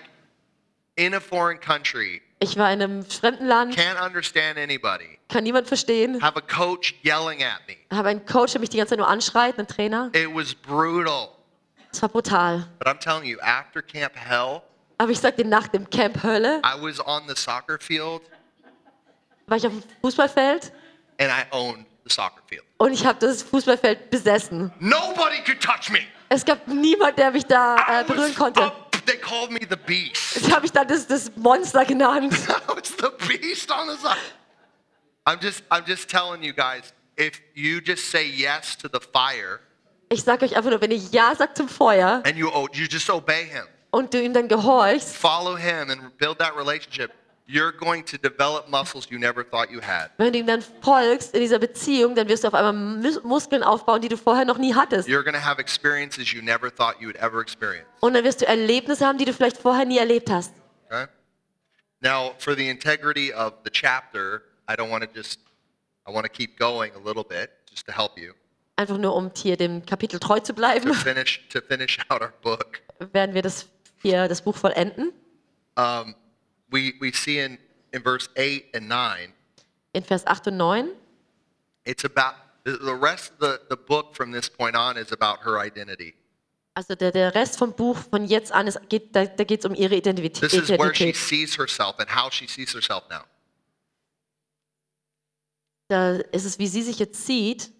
in 0.95 1.13
a 1.15 1.19
foreign 1.19 1.59
country, 1.59 2.21
Ich 2.39 2.55
war 2.55 2.71
in 2.71 2.81
einem 2.81 3.03
fremden 3.03 3.47
Land, 3.47 3.75
can't 3.75 3.99
understand 3.99 4.57
anybody. 4.59 5.17
kann 5.27 5.43
niemand 5.43 5.67
verstehen. 5.67 6.21
Have 6.21 6.37
a 6.37 6.41
coach 6.41 6.93
yelling 7.03 7.43
at 7.43 7.61
me. 7.67 7.75
Habe 7.91 8.09
einen 8.09 8.25
Coach, 8.25 8.51
der 8.53 8.61
mich 8.61 8.69
die 8.69 8.77
ganze 8.77 8.91
Zeit 8.91 8.99
nur 8.99 9.07
anschreit, 9.07 9.57
einen 9.57 9.67
Trainer. 9.67 10.09
It 10.13 10.29
was 10.33 10.53
brutal. 10.53 11.29
Es 11.91 12.01
war 12.01 12.09
brutal. 12.09 12.67
But 12.79 12.87
I'm 12.87 12.99
telling 12.99 13.25
you, 13.25 13.39
after 13.41 13.81
Camp 13.81 14.13
Hell, 14.15 14.61
Aber 14.97 15.11
ich 15.11 15.19
sag 15.19 15.35
dir, 15.37 15.45
nach 15.45 15.67
dem 15.67 15.89
Camp 15.89 16.21
Hölle 16.23 16.61
I 16.65 16.81
was 16.81 16.99
on 17.05 17.23
the 17.27 17.35
soccer 17.35 17.77
field 17.79 18.21
war 19.47 19.57
ich 19.57 19.65
auf 19.65 19.71
dem 19.73 19.83
Fußballfeld 20.01 20.71
and 21.19 21.31
I 21.31 21.45
owned 21.51 21.85
the 22.03 22.13
soccer 22.13 22.41
field. 22.47 22.63
und 22.77 22.91
ich 22.91 23.05
habe 23.05 23.17
das 23.19 23.43
Fußballfeld 23.43 24.09
besessen. 24.09 24.71
Nobody 24.79 25.41
could 25.45 25.61
touch 25.61 25.89
me. 25.91 25.99
Es 26.29 26.43
gab 26.43 26.67
niemand, 26.67 27.17
der 27.17 27.31
mich 27.31 27.45
da 27.45 27.77
I 27.77 28.01
äh, 28.01 28.03
berühren 28.03 28.29
was 28.31 28.35
konnte. 28.35 28.71
they 29.05 29.17
called 29.17 29.51
me 29.51 29.59
the 29.69 29.77
beast. 29.77 30.35
Das 30.35 30.51
habe 30.51 30.65
ich 30.65 30.71
dann 30.73 30.87
das, 30.87 31.07
das 31.07 31.31
Monster 31.37 31.85
genannt. 31.85 32.33
I 32.49 32.75
was 32.75 32.89
the 32.89 33.09
beast 33.27 33.71
on 33.71 33.87
the 33.87 33.95
side. 33.97 34.17
I'm 35.25 35.39
just 35.41 35.63
I'm 35.71 35.85
just 35.87 36.09
telling 36.09 36.43
you 36.43 36.53
guys, 36.53 36.93
if 37.17 37.39
you 37.53 37.79
just 37.81 38.09
say 38.11 38.25
yes 38.27 38.75
to 38.77 38.89
the 38.89 38.99
fire 38.99 39.61
Ich 40.09 40.23
sage 40.23 40.45
euch 40.45 40.55
einfach 40.55 40.69
nur, 40.69 40.81
wenn 40.81 40.91
ihr 40.91 40.97
Ja 41.11 41.35
sagt 41.35 41.57
zum 41.57 41.67
Feuer 41.67 42.21
and 42.25 42.37
you 42.37 42.49
you 42.73 42.85
just 42.89 43.09
obey 43.09 43.45
him, 43.45 43.65
und 43.91 44.13
du 44.13 44.21
ihm 44.21 44.33
dann 44.33 44.47
gehorchst 44.47 45.15
follow 45.15 45.57
him 45.57 45.89
and 45.89 46.17
build 46.17 46.39
that 46.39 46.55
relationship, 46.55 47.11
you're 47.47 47.71
going 47.71 48.03
to 48.05 48.17
develop 48.17 48.69
muscles 48.69 49.07
you 49.09 49.17
never 49.17 49.43
thought 49.43 49.69
you 49.69 49.81
had. 49.81 50.11
Wenn 50.17 50.33
du 50.33 50.39
ihm 50.39 50.47
dann 50.47 50.63
folgst 50.81 51.33
in 51.33 51.41
dieser 51.41 51.59
Beziehung, 51.59 52.15
dann 52.15 52.27
wirst 52.29 52.43
du 52.43 52.47
auf 52.47 52.53
einmal 52.53 52.73
Mus 52.73 53.23
Muskeln 53.23 53.63
aufbauen, 53.63 54.01
die 54.01 54.09
du 54.09 54.17
vorher 54.17 54.45
noch 54.45 54.57
nie 54.57 54.73
hattest. 54.73 55.09
You're 55.09 55.23
going 55.23 55.35
to 55.35 55.43
have 55.43 55.59
experiences 55.59 56.31
you 56.31 56.41
never 56.41 56.73
thought 56.73 56.95
you 56.99 57.07
would 57.07 57.17
ever 57.17 57.41
experience. 57.41 57.87
Und 57.99 58.13
dann 58.13 58.23
wirst 58.23 58.41
du 58.41 58.47
Erlebnisse 58.47 59.05
haben, 59.05 59.17
die 59.17 59.25
du 59.25 59.33
vielleicht 59.33 59.57
vorher 59.57 59.85
nie 59.85 59.97
erlebt 59.97 60.29
hast. 60.29 60.53
Okay? 60.85 61.07
Now, 61.99 62.33
for 62.37 62.55
the 62.55 62.69
integrity 62.69 63.33
of 63.33 63.53
the 63.63 63.71
chapter, 63.71 64.43
I 64.69 64.75
don't 64.75 64.89
want 64.89 65.03
to 65.03 65.09
just 65.13 65.39
I 66.07 66.13
want 66.13 66.25
to 66.25 66.31
keep 66.31 66.57
going 66.57 66.93
a 66.95 66.99
little 66.99 67.23
bit 67.23 67.49
just 67.69 67.85
to 67.87 67.91
help 67.91 68.17
you 68.17 68.33
Einfach 68.77 68.97
nur, 68.97 69.15
um 69.15 69.31
hier 69.35 69.57
dem 69.57 69.85
Kapitel 69.85 70.19
treu 70.19 70.39
zu 70.39 70.53
bleiben, 70.53 70.87
to 70.87 70.93
finish 70.93 71.47
to 71.49 71.59
finish 71.61 71.97
out 72.09 72.21
our 72.21 72.31
book. 72.41 72.79
werden 73.11 73.33
wir 73.35 73.41
das 73.41 73.67
hier 74.01 74.27
das 74.27 74.41
Buch 74.41 74.55
vollenden. 74.55 75.11
Um, 75.75 76.15
we 76.71 76.93
we 76.99 77.11
see 77.13 77.39
in 77.43 77.57
in 77.91 78.01
verse 78.03 78.29
8 78.37 78.75
and 78.75 78.87
9 78.87 79.33
In 79.93 80.03
Vers 80.03 80.25
8 80.27 80.47
und 80.47 80.57
9. 80.57 80.89
it's 81.85 82.05
about 82.05 82.35
the, 82.65 82.77
the 82.83 82.93
rest 82.93 83.31
of 83.31 83.39
the, 83.39 83.59
the 83.69 83.75
book 83.75 84.15
from 84.15 84.31
this 84.31 84.49
point 84.49 84.75
on 84.75 84.95
is 84.97 85.11
about 85.11 85.39
her 85.43 85.57
identity. 85.59 86.13
Also 86.75 86.93
der, 86.93 87.11
der 87.11 87.33
Rest 87.33 87.57
vom 87.57 87.73
Buch 87.73 87.97
von 87.97 88.25
jetzt 88.25 88.51
an, 88.51 88.67
es 88.67 88.77
geht, 88.89 89.15
da, 89.15 89.25
da 89.25 89.43
geht 89.43 89.61
es 89.61 89.65
um 89.65 89.73
ihre 89.73 89.95
Identität. 89.95 90.35
This 90.39 90.53
is 90.53 90.69
where 90.69 90.93
she 90.93 91.11
sees 91.13 91.57
herself 91.57 91.97
and 91.97 92.07
how 92.07 92.31
she 92.31 92.45
sees 92.47 92.71
herself 92.75 93.03
now. 93.09 93.23
Da 95.87 96.17
ist 96.31 96.45
es, 96.45 96.59
wie 96.59 96.67
sie 96.67 96.83
sich 96.83 96.99
jetzt 96.99 97.25
sieht. 97.25 97.71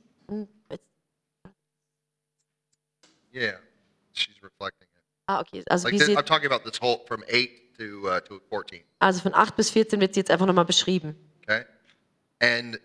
Yeah, 3.38 3.58
she's 4.14 4.42
reflecting 4.42 4.88
it. 4.88 5.04
Ah, 5.28 5.42
okay. 5.42 5.64
Also, 5.70 5.86
Like 5.88 5.94
wie 5.94 5.98
this, 6.00 6.08
sie, 6.08 6.18
I'm 6.18 6.26
talking 6.26 6.48
about 6.52 6.64
this 6.64 6.80
whole 6.82 7.06
from 7.08 7.24
8 7.28 7.78
to 7.78 8.10
uh, 8.10 8.20
to 8.22 8.40
14. 8.50 8.82
also 9.00 9.22
von 9.22 9.34
8 9.34 9.56
bis 9.56 9.70
14 9.70 10.00
wird 10.02 10.14
sie 10.14 10.22
jetzt 10.22 10.32
einfach 10.32 10.48
nochmal 10.48 10.66
beschrieben. 10.66 11.16
Okay, 11.44 11.64
and 12.42 12.80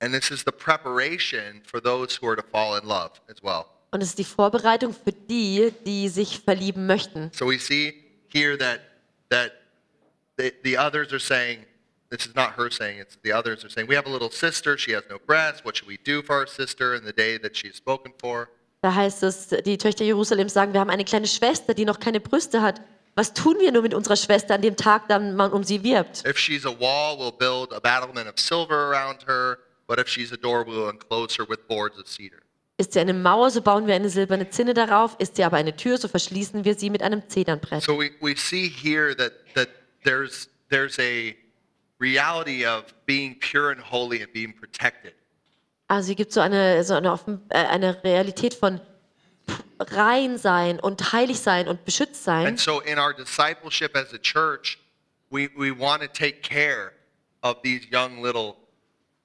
and 0.00 0.14
this 0.14 0.30
is 0.30 0.44
the 0.44 0.52
preparation 0.52 1.62
for 1.64 1.80
those 1.80 2.16
who 2.20 2.26
are 2.28 2.36
to 2.36 2.42
fall 2.50 2.76
in 2.76 2.86
love 2.86 3.20
as 3.28 3.42
well. 3.42 3.66
Und 3.90 4.02
es 4.02 4.08
ist 4.10 4.18
die 4.18 4.24
Vorbereitung 4.24 4.94
für 4.94 5.12
die, 5.12 5.70
die 5.84 6.08
sich 6.08 6.40
verlieben 6.40 6.86
möchten. 6.86 7.30
So 7.34 7.46
we 7.46 7.58
see 7.58 7.92
here 8.32 8.56
that 8.56 8.80
that 9.28 9.52
the, 10.38 10.52
the 10.64 10.78
others 10.78 11.12
are 11.12 11.20
saying, 11.20 11.66
this 12.12 12.26
is 12.26 12.34
not 12.34 12.50
her 12.58 12.70
saying, 12.70 12.98
it's 12.98 13.16
the 13.22 13.32
others 13.32 13.64
are 13.64 13.70
saying, 13.70 13.88
we 13.88 13.94
have 13.94 14.06
a 14.06 14.10
little 14.10 14.30
sister, 14.30 14.76
she 14.76 14.92
has 14.92 15.02
no 15.08 15.18
breasts. 15.18 15.64
What 15.64 15.76
should 15.76 15.88
we 15.88 15.98
do 16.04 16.22
for 16.22 16.34
our 16.36 16.46
sister 16.46 16.94
in 16.94 17.04
the 17.04 17.12
day 17.12 17.38
that 17.38 17.56
she 17.56 17.68
is 17.68 17.76
spoken 17.76 18.12
for? 18.18 18.48
Da 18.82 18.94
heißt 18.94 19.22
es, 19.22 19.48
die 19.64 19.78
Töchter 19.78 20.04
Jerusalems 20.04 20.52
sagen, 20.52 20.72
wir 20.72 20.80
haben 20.80 20.90
eine 20.90 21.04
kleine 21.04 21.26
Schwester, 21.26 21.72
die 21.72 21.84
noch 21.84 22.00
keine 22.00 22.20
Brüste 22.20 22.60
hat. 22.60 22.80
Was 23.14 23.32
tun 23.32 23.56
wir 23.60 23.72
nur 23.72 23.82
mit 23.82 23.94
unserer 23.94 24.16
Schwester 24.16 24.54
an 24.54 24.62
dem 24.62 24.76
Tag, 24.76 25.08
dann 25.08 25.36
man 25.36 25.52
um 25.52 25.64
sie 25.64 25.82
wirbt? 25.82 26.24
If 26.26 26.38
she's 26.38 26.66
a 26.66 26.80
wall, 26.80 27.16
we'll 27.18 27.36
build 27.36 27.72
a 27.72 27.80
battlement 27.80 28.28
of 28.28 28.38
silver 28.38 28.90
around 28.90 29.24
her. 29.26 29.58
But 29.86 29.98
if 29.98 30.08
she's 30.08 30.32
a 30.32 30.36
door, 30.36 30.66
we'll 30.66 30.90
enclose 30.90 31.36
her 31.38 31.46
with 31.48 31.66
boards 31.68 31.98
of 31.98 32.08
cedar. 32.08 32.40
Ist 32.78 32.94
sie 32.94 33.00
eine 33.00 33.14
Mauer, 33.14 33.50
so 33.50 33.62
bauen 33.62 33.86
wir 33.86 33.94
eine 33.94 34.08
silberne 34.08 34.50
Zinne 34.50 34.74
darauf. 34.74 35.14
Ist 35.18 35.36
sie 35.36 35.44
aber 35.44 35.58
eine 35.58 35.76
Tür, 35.76 35.98
so 35.98 36.08
verschließen 36.08 36.64
wir 36.64 36.74
sie 36.74 36.90
mit 36.90 37.02
einem 37.02 37.22
Zedernbrett. 37.28 37.82
So 37.82 37.98
we, 37.98 38.10
we 38.20 38.34
see 38.36 38.68
here 38.68 39.14
that, 39.14 39.32
that 39.54 39.68
there's, 40.04 40.48
there's 40.70 40.98
a 40.98 41.34
reality 42.02 42.66
of 42.66 42.92
being 43.06 43.38
pure 43.38 43.70
and 43.70 43.80
holy 43.80 44.22
and 44.22 44.32
being 44.32 44.52
protected. 44.52 45.14
Also 45.88 46.08
hier 46.08 46.16
gibt 46.16 46.30
es 46.30 46.34
so 46.34 46.40
eine, 46.40 46.82
so 46.84 46.94
eine, 46.94 47.12
offen, 47.12 47.42
äh, 47.50 47.58
eine 47.58 48.02
Realität 48.02 48.54
von 48.54 48.80
rein 49.78 50.38
sein 50.38 50.80
und 50.80 51.12
heilig 51.12 51.40
sein 51.40 51.68
und 51.68 51.84
beschützt 51.84 52.24
sein. 52.24 52.46
And 52.46 52.58
so 52.58 52.80
in 52.80 52.98
our 52.98 53.12
discipleship 53.12 53.96
as 53.96 54.12
a 54.12 54.18
church, 54.18 54.78
we, 55.30 55.48
we 55.56 55.70
want 55.70 56.02
to 56.02 56.08
take 56.08 56.42
care 56.42 56.92
of 57.42 57.60
these 57.62 57.86
young 57.90 58.22
little 58.22 58.56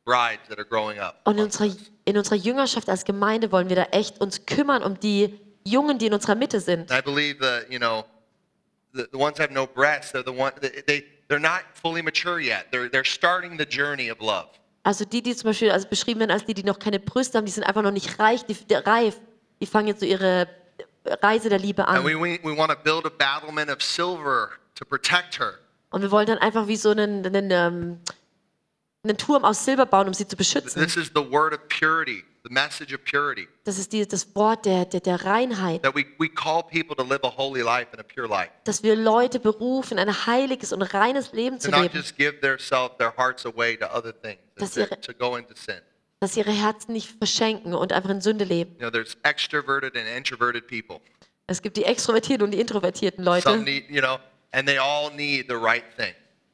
brides 0.06 0.48
that 0.50 0.58
are 0.58 0.66
growing 0.66 1.00
up. 1.00 1.22
Und 1.26 1.38
in 1.38 1.46
unserer, 1.46 1.70
in 2.06 2.18
unserer 2.18 2.36
Jüngerschaft 2.36 2.90
als 2.90 3.06
Gemeinde 3.06 3.52
wollen 3.52 3.70
wir 3.70 3.76
da 3.76 3.84
echt 3.92 4.20
uns 4.20 4.46
kümmern 4.46 4.84
um 4.84 5.00
die 5.00 5.40
Jungen, 5.64 5.98
die 6.00 6.08
in 6.08 6.14
unserer 6.14 6.36
Mitte 6.36 6.60
sind. 6.60 6.92
I 6.92 7.02
believe 7.02 7.40
that, 7.40 7.70
you 7.70 7.78
know, 7.78 8.06
the, 8.94 9.06
the 9.12 9.18
ones 9.18 9.38
that 9.38 9.50
have 9.50 9.54
no 9.54 9.68
breasts, 9.68 10.12
they're 10.12 10.24
the 10.24 10.32
one, 10.32 10.54
they, 10.62 10.82
they, 10.86 11.04
they're 11.28 11.40
not 11.40 11.62
fully 11.74 12.02
mature 12.02 12.40
yet. 12.40 12.68
They're, 12.72 12.90
they're 12.90 13.06
starting 13.06 13.58
the 13.58 13.66
journey 13.66 14.10
of 14.12 14.20
love. 14.22 14.48
Also 14.84 15.04
die, 15.04 15.22
die 15.22 15.36
zum 15.36 15.50
Beispiel 15.50 15.72
also 15.72 15.88
beschrieben 15.88 16.22
werden 16.22 16.32
als 16.32 16.46
die, 16.46 16.54
die 16.54 16.64
noch 16.64 16.80
keine 16.80 17.00
Brüste 17.00 17.38
haben, 17.38 17.46
die 17.46 17.52
sind 17.52 17.64
einfach 17.64 17.82
noch 17.82 17.92
nicht 17.92 18.20
reich, 18.20 18.46
die, 18.46 18.54
die, 18.54 18.74
reif. 18.76 19.20
Die 19.60 19.66
fangen 19.66 19.88
jetzt 19.88 20.00
so 20.00 20.06
ihre 20.06 20.48
Reise 21.06 21.50
der 21.50 21.60
Liebe 21.60 21.86
And 21.88 22.00
an. 22.00 22.06
we, 22.06 22.16
we, 22.16 22.40
we 22.44 22.56
want 22.56 22.72
to 22.72 22.78
build 22.84 23.06
a 23.06 23.10
battlement 23.10 23.70
of 23.70 23.82
silver 23.82 24.52
to 24.76 24.86
protect 24.86 25.40
her. 25.40 25.56
Und 25.90 26.02
wir 26.02 26.12
wollen 26.12 26.28
dann 26.28 26.38
einfach 26.38 26.68
wie 26.68 26.76
so 26.76 26.90
einen, 26.92 27.26
einen, 27.26 27.52
ähm, 27.52 28.00
einen 29.04 29.18
Turm 29.18 29.44
aus 29.46 29.64
Silber 29.66 29.86
bauen, 29.86 30.08
um 30.08 30.14
sie 30.14 30.28
zu 30.28 30.36
beschützen. 30.36 30.82
This 30.82 30.96
is 30.98 31.12
the 31.16 31.32
word 31.32 31.54
of 31.54 31.60
purity, 31.70 32.24
the 32.48 32.54
message 32.54 32.94
of 32.94 33.04
purity. 33.04 33.48
Das 33.64 33.78
ist 33.78 33.92
die, 33.94 34.08
das 34.08 34.36
Wort 34.36 34.66
der, 34.66 34.86
der, 34.86 35.00
der 35.02 35.24
Reinheit. 35.26 35.84
That 35.84 35.96
we, 35.96 36.06
we 36.20 36.30
call 36.30 36.64
people 36.64 36.96
to 36.96 37.04
live 37.04 37.20
a 37.24 37.30
holy 37.36 37.62
life 37.62 37.88
and 37.92 38.00
a 38.00 38.04
pure 38.04 38.28
life. 38.28 38.50
Dass 38.64 38.84
wir 38.84 38.96
Leute 38.96 39.40
berufen, 39.40 40.00
ein 40.00 40.26
heiliges 40.26 40.72
und 40.74 40.82
reines 40.82 41.34
Leben 41.34 41.60
zu 41.60 41.70
To 41.70 41.76
not 41.78 41.84
leben. 41.84 41.96
just 41.98 42.16
give 42.18 42.40
their 42.42 42.58
self, 42.60 42.98
their 42.98 43.14
hearts 43.18 43.46
away 43.46 43.76
to 43.78 43.86
other 43.88 44.14
things, 44.14 44.40
Dass 44.56 44.74
to, 44.74 44.82
ihre- 44.82 45.02
to 45.02 45.14
go 45.14 45.36
into 45.36 45.54
sin. 45.56 45.82
Dass 46.20 46.36
ihre 46.36 46.52
Herzen 46.52 46.94
nicht 46.94 47.16
verschenken 47.18 47.74
und 47.76 47.94
einfach 47.94 48.10
in 48.10 48.22
Sünde 48.22 48.44
leben. 48.46 48.72
You 48.74 48.80
know, 48.80 48.90
there's 48.90 49.18
extroverted 49.24 49.96
and 49.96 50.08
introverted 50.08 50.68
people. 50.68 51.00
Es 51.48 51.62
gibt 51.62 51.78
die 51.78 51.86
extrovertierten 51.86 52.44
und 52.46 52.52
die 52.52 52.60
introvertierten 52.60 53.24
Some 53.24 53.36
Leute. 53.36 53.58
need, 53.60 53.90
you 53.90 54.02
know, 54.02 54.18
and 54.52 54.68
they 54.68 54.78
all 54.78 55.12
need 55.14 55.46
the 55.48 55.56
right 55.56 55.84
thing 55.98 56.14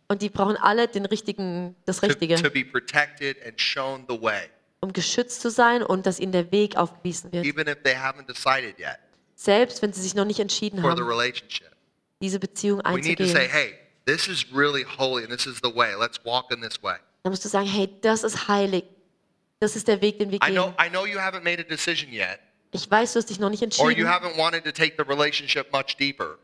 Und 0.09 0.21
die 0.21 0.29
brauchen 0.29 0.57
alle 0.57 0.87
den 0.87 1.05
richtigen, 1.05 1.75
das 1.85 1.99
to, 2.01 2.05
Richtige, 2.07 2.35
to 2.35 2.51
be 2.51 2.63
protected 2.63 3.37
and 3.47 3.59
shown 3.59 4.05
the 4.09 4.21
way, 4.21 4.49
um 4.83 4.91
geschützt 4.93 5.41
zu 5.41 5.49
sein 5.49 5.81
und 5.81 6.05
dass 6.05 6.19
ihnen 6.19 6.33
der 6.33 6.51
Weg 6.51 6.75
aufgewiesen 6.75 7.31
wird. 7.31 7.45
even 7.45 7.67
if 7.67 7.81
they 7.83 7.95
haven't 7.95 8.27
decided 8.27 8.77
yet 8.77 8.99
Selbst 9.35 9.81
wenn 9.81 9.93
sie 9.93 10.01
sich 10.01 10.13
noch 10.13 10.25
nicht 10.25 10.39
entschieden 10.39 10.83
haben, 10.83 11.01
relationship. 11.01 11.71
diese 12.21 12.39
Beziehung 12.39 12.81
einzugehen. 12.81 13.35
hey, 13.35 13.73
really. 14.53 14.85
Dann 17.23 17.31
musst 17.31 17.45
du 17.45 17.49
sagen, 17.49 17.67
hey, 17.67 17.89
das 18.01 18.23
ist 18.23 18.47
heilig. 18.47 18.83
Das 19.59 19.77
ist 19.77 19.87
der 19.87 20.01
Weg, 20.01 20.19
den 20.19 20.29
wir 20.29 20.39
I 20.45 20.51
know, 20.51 20.73
gehen. 20.77 20.85
I 20.85 20.89
know 20.89 21.05
you 21.05 21.17
haven't 21.17 21.43
made 21.43 21.59
a 21.59 21.63
decision 21.63 22.11
yet, 22.11 22.39
Ich 22.71 22.91
weiß, 22.91 23.13
du 23.13 23.19
hast 23.19 23.29
dich 23.29 23.39
noch 23.39 23.49
nicht 23.49 23.63
entschieden 23.63 24.05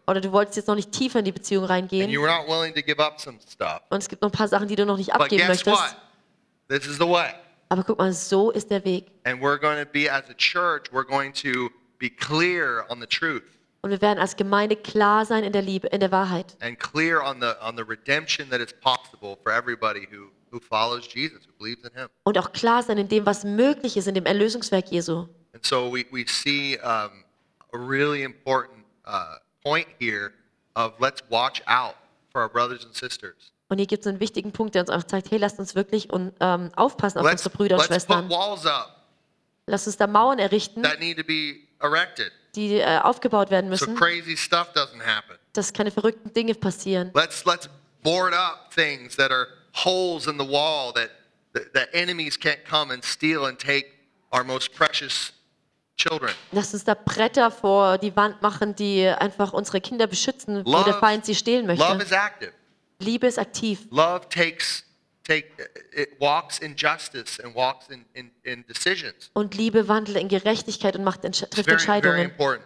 oder 0.08 0.22
du 0.22 0.32
wolltest 0.32 0.56
jetzt 0.58 0.68
noch 0.68 0.76
nicht 0.76 0.92
tiefer 0.94 1.20
in 1.20 1.26
die 1.26 1.34
Beziehung 1.34 1.64
and 1.64 1.72
reingehen 1.72 2.10
you 2.10 2.22
were 2.22 2.32
not 2.32 2.48
willing 2.48 2.74
to 2.74 2.82
give 2.82 3.04
up 3.04 3.20
some 3.20 3.38
stuff. 3.52 3.82
und 3.90 3.98
es 3.98 4.08
gibt 4.08 4.22
noch 4.22 4.30
ein 4.30 4.38
paar 4.38 4.48
Sachen, 4.48 4.70
die 4.70 4.78
du 4.78 4.86
noch 4.86 4.98
nicht 4.98 5.14
abgeben 5.14 5.48
möchtest. 5.48 5.98
What? 7.70 7.86
This 7.88 8.18
is 8.18 8.30
the 8.30 8.36
way. 8.38 8.50
Aber 8.50 8.52
guck 8.52 8.52
mal, 8.52 8.52
so 8.52 8.52
ist 8.52 8.70
der 8.70 8.84
Weg. 8.86 9.12
And 9.26 9.42
we're 9.42 9.60
going 9.60 9.78
to 9.84 9.90
be, 9.92 10.10
as 10.10 10.30
a 10.30 10.34
church, 10.36 10.92
we're 10.92 11.04
going 11.08 11.34
to 11.34 11.70
be 12.00 12.10
clear 12.10 12.86
on 12.90 13.00
the 13.00 13.08
truth 13.08 13.44
Und 13.82 13.92
wir 13.92 14.02
werden 14.02 14.20
als 14.20 14.36
Gemeinde 14.36 14.76
klar 14.76 15.26
sein 15.26 15.44
in 15.46 15.54
der 15.54 15.62
Liebe, 15.62 15.88
in 15.88 16.02
der 16.02 16.12
Wahrheit. 16.12 16.58
and 16.62 16.78
clear 16.80 17.22
on 17.22 17.40
the 17.40 17.56
on 17.62 17.78
the 17.78 17.84
redemption 17.84 18.50
that 18.50 18.60
is 18.60 18.74
possible 18.82 19.38
for 19.44 19.52
everybody 19.54 20.06
who 20.12 20.30
who 20.52 20.60
follows 20.60 21.08
Jesus, 21.08 21.46
who 21.46 21.54
believes 21.60 21.84
in 21.86 21.94
Him. 21.98 22.10
Und 22.24 22.38
auch 22.38 22.52
klar 22.52 22.84
sein 22.84 22.98
in 22.98 23.08
dem, 23.08 23.26
was 23.26 23.44
möglich 23.46 23.96
ist 23.96 24.08
in 24.08 24.16
dem 24.16 24.26
Erlösungswerk 24.26 24.92
Jesu. 24.92 25.28
And 25.54 25.64
so 25.66 25.90
we 25.90 26.06
we 26.12 26.26
see 26.28 26.78
um, 26.80 27.24
a 27.74 27.78
really 27.78 28.24
important 28.24 28.84
uh, 29.06 29.36
point 29.64 29.88
here 30.00 30.34
of 30.76 30.94
let's 31.00 31.22
watch 31.30 31.62
out 31.68 31.96
for 32.34 32.42
our 32.42 32.50
brothers 32.50 32.84
and 32.84 32.94
sisters. 32.94 33.52
Und 33.70 33.78
hier 33.78 33.86
gibt 33.88 34.04
es 34.04 34.08
einen 34.08 34.20
wichtigen 34.20 34.52
Punkt, 34.52 34.74
der 34.76 34.82
uns 34.82 34.90
auch 34.90 35.04
zeigt, 35.04 35.30
hey, 35.30 35.38
lasst 35.38 35.60
uns 35.60 35.76
wirklich 35.76 36.12
und, 36.12 36.34
ähm, 36.40 36.72
aufpassen 36.76 37.20
auf 37.20 37.26
Let's 37.26 37.46
unsere 37.46 37.56
Brüder 37.56 37.78
und 37.78 37.84
Schwestern. 37.86 38.28
Lasst 39.68 39.86
uns 39.88 39.98
da 39.98 40.08
Mauern 40.08 40.40
errichten, 40.40 40.84
die 42.56 42.80
äh, 42.80 42.98
aufgebaut 43.00 43.52
werden 43.52 43.66
so 43.76 43.86
müssen, 43.86 43.96
crazy 43.96 44.36
stuff 44.36 44.70
doesn't 44.74 45.02
happen. 45.06 45.38
dass 45.54 45.72
keine 45.72 45.92
verrückten 45.92 46.34
Dinge 46.34 46.56
passieren. 46.56 47.12
Let's 47.14 47.46
let's 47.46 47.70
board 48.02 48.34
up 48.34 48.72
things 48.74 49.16
that 49.16 49.30
are 49.32 49.48
holes 49.86 50.26
in 50.26 50.40
the 50.40 50.48
wall 50.48 50.92
that 50.94 51.12
that, 51.54 51.72
that 51.76 51.90
enemies 51.94 52.40
can't 52.40 52.66
come 52.68 52.92
and 52.92 53.06
steal 53.06 53.46
and 53.46 53.60
take 53.60 53.86
our 54.32 54.44
most 54.44 54.74
precious 54.74 55.32
children. 55.96 56.32
Lasst 56.52 56.74
uns 56.74 56.84
da 56.86 56.96
Bretter 56.96 57.52
vor 57.52 58.00
die 58.00 58.16
Wand 58.16 58.42
machen, 58.42 58.76
die 58.76 59.08
einfach 59.08 59.54
unsere 59.54 59.80
Kinder 59.80 60.08
beschützen, 60.08 60.66
wo 60.66 60.72
Love- 60.72 60.86
der 60.86 60.94
Feind 60.96 61.26
sie 61.26 61.36
stehlen 61.36 61.68
Love 61.68 61.78
möchte. 61.78 62.04
is 62.04 62.12
active. 62.12 62.52
Liebe 63.00 63.28
ist 63.28 63.40
aktiv. 63.40 63.88
Love 63.92 64.28
takes 64.30 64.84
take 65.24 65.48
it 65.94 66.20
walks 66.20 66.60
in 66.60 66.76
justice 66.76 67.40
and 67.44 67.56
walks 67.56 67.88
in, 67.90 68.06
in, 68.14 68.32
in 68.44 68.66
decisions. 68.68 69.30
Und 69.34 69.56
Liebe 69.56 69.88
wandelt 69.88 70.18
in 70.18 70.28
Gerechtigkeit 70.28 70.96
und 70.96 71.04
macht 71.04 71.22
trifft 71.22 71.54
very, 71.56 71.64
very 71.64 71.74
Entscheidungen. 71.74 72.20
important. 72.22 72.66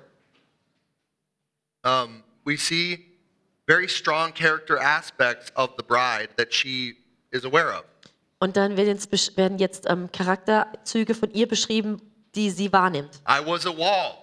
Um, 1.86 2.24
we 2.46 2.56
see 2.58 3.06
very 3.68 3.88
strong 3.88 4.34
character 4.34 4.80
aspects 4.80 5.52
of 5.56 5.72
the 5.78 5.84
bride 5.84 6.30
that 6.38 6.54
she 6.54 6.96
is 7.32 7.44
aware 7.46 7.74
of. 7.74 7.84
Und 8.40 8.58
dann 8.58 8.76
werden 8.76 8.90
jetzt, 8.90 9.12
besch- 9.14 9.36
werden 9.38 9.58
jetzt 9.58 9.86
ähm, 9.90 10.10
Charakterzüge 10.12 11.14
von 11.16 11.32
ihr 11.32 11.48
beschrieben, 11.48 12.02
die 12.36 12.50
sie 12.50 12.72
wahrnimmt. 12.74 13.22
I 13.28 13.40
was 13.46 13.66
a 13.66 13.70
wall. 13.78 14.16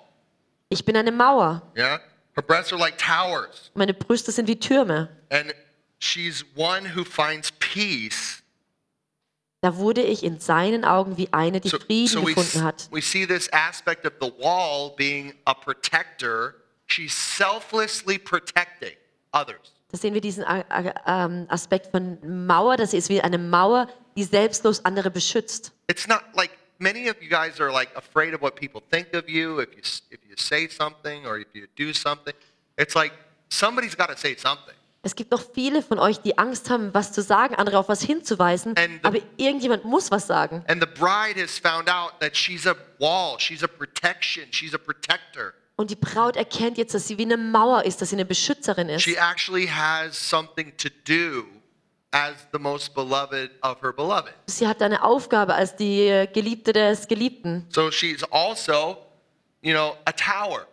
Ich 0.69 0.85
bin 0.85 0.97
eine 0.97 1.11
Mauer. 1.13 1.63
Yeah? 1.77 2.01
Her 2.35 2.43
breasts 2.47 2.73
are 2.73 2.81
like 2.81 2.97
towers. 2.99 3.71
Meine 3.75 3.93
Brüste 3.95 4.31
sind 4.33 4.47
wie 4.47 4.59
Türme. 4.59 5.09
And 5.31 5.55
she's 6.01 6.45
one 6.57 6.85
who 6.97 7.05
finds 7.05 7.53
peace. 7.61 8.43
Da 9.63 9.77
wurde 9.77 10.03
ich 10.03 10.25
in 10.25 10.41
seinen 10.41 10.85
Augen 10.87 11.19
wie 11.19 11.31
eine, 11.33 11.61
die 11.61 11.69
So, 11.69 11.79
Frieden 11.79 12.09
so 12.09 12.23
we, 12.27 12.35
gefunden 12.35 12.65
hat. 12.65 12.89
we 12.91 13.03
see 13.03 13.27
this 13.27 13.49
aspect 13.53 14.07
of 14.07 14.13
the 14.21 14.33
wall 14.43 14.95
being 14.97 15.35
a 15.45 15.53
protector. 15.55 16.55
She's 16.87 17.13
selflessly 17.15 18.19
protecting 18.19 18.97
others. 19.33 19.75
Da 19.93 19.99
sehen 19.99 20.15
wir 20.15 20.21
diesen 20.21 20.45
äh, 20.45 20.65
äh, 20.71 20.95
ähm, 21.07 21.47
Aspekt 21.49 21.91
von 21.91 22.47
Mauer, 22.47 22.85
sie 22.87 22.97
ist 22.97 23.09
wie 23.11 23.21
eine 23.21 23.39
Mauer, 23.39 23.87
die 24.17 24.25
selbstlos 24.25 24.85
andere 24.85 25.11
beschützt. 25.11 25.73
It's 25.89 26.07
not 26.09 26.23
like 26.35 26.53
many 26.79 27.11
of 27.11 27.21
you 27.21 27.29
guys 27.29 27.61
are 27.61 27.71
like 27.71 27.95
afraid 27.97 28.33
of 28.33 28.41
what 28.41 28.55
people 28.55 28.81
think 28.91 29.13
of 29.15 29.29
you 29.29 29.61
if 29.61 29.69
you 29.75 29.83
if 30.11 30.21
you 30.29 30.37
say 30.37 30.69
something 30.69 31.27
or 31.27 31.39
if 31.39 31.49
you 31.53 31.67
do 31.77 31.93
something. 31.93 32.35
It's 32.79 32.95
like 32.95 33.13
somebody's 33.51 33.95
got 33.95 34.09
to 34.09 34.17
say 34.17 34.37
something. 34.37 34.75
Es 35.03 35.15
gibt 35.15 35.31
noch 35.31 35.43
viele 35.55 35.81
von 35.83 35.99
euch, 35.99 36.19
die 36.19 36.37
Angst 36.37 36.69
haben, 36.69 36.93
was 36.93 37.13
zu 37.13 37.23
sagen, 37.23 37.55
andere 37.55 37.79
auf 37.79 37.89
was 37.89 38.03
hinzuweisen, 38.03 38.75
the- 38.77 39.01
aber 39.03 39.19
irgendjemand 39.39 39.85
muss 39.87 40.11
was 40.11 40.27
sagen. 40.27 40.63
And 40.69 40.83
the 40.83 40.87
bride 40.89 41.41
has 41.41 41.59
found 41.59 41.89
out 41.89 42.21
that 42.21 42.37
she's 42.37 42.67
a 42.67 42.75
wall, 42.99 43.39
she's 43.39 43.63
a 43.65 43.67
protection, 43.67 44.45
she's 44.53 44.75
a 44.75 44.79
protector. 44.79 45.55
Und 45.77 45.91
die 45.91 45.97
Braut 45.97 46.37
erkennt 46.37 46.77
jetzt, 46.77 46.93
dass 46.93 47.09
sie 47.09 47.17
wie 47.17 47.23
eine 47.25 47.39
Mauer 47.39 47.85
ist, 47.85 48.03
dass 48.03 48.11
sie 48.11 48.17
eine 48.17 48.27
Beschützerin 48.27 48.91
ist. 48.91 49.01
She 49.03 49.17
actually 49.17 49.67
has 49.67 50.15
something 50.29 50.77
to 50.77 50.91
do 51.07 51.47
as 52.11 52.35
the 52.53 52.59
most 52.59 52.95
beloved 52.95 53.51
of 53.63 53.81
her 53.81 53.95
beloved. 53.95 54.35
Sie 54.49 54.69
hat 54.69 54.83
eine 54.83 55.03
Aufgabe 55.03 55.55
als 55.55 55.75
die 55.77 56.27
Geliebte 56.35 56.75
des 56.75 57.09
Geliebten. 57.09 57.67
So 57.71 57.91
she's 57.91 58.23
also, 58.31 58.99
you 59.63 59.73
know, 59.73 59.97
a 60.05 60.13
tower. 60.13 60.67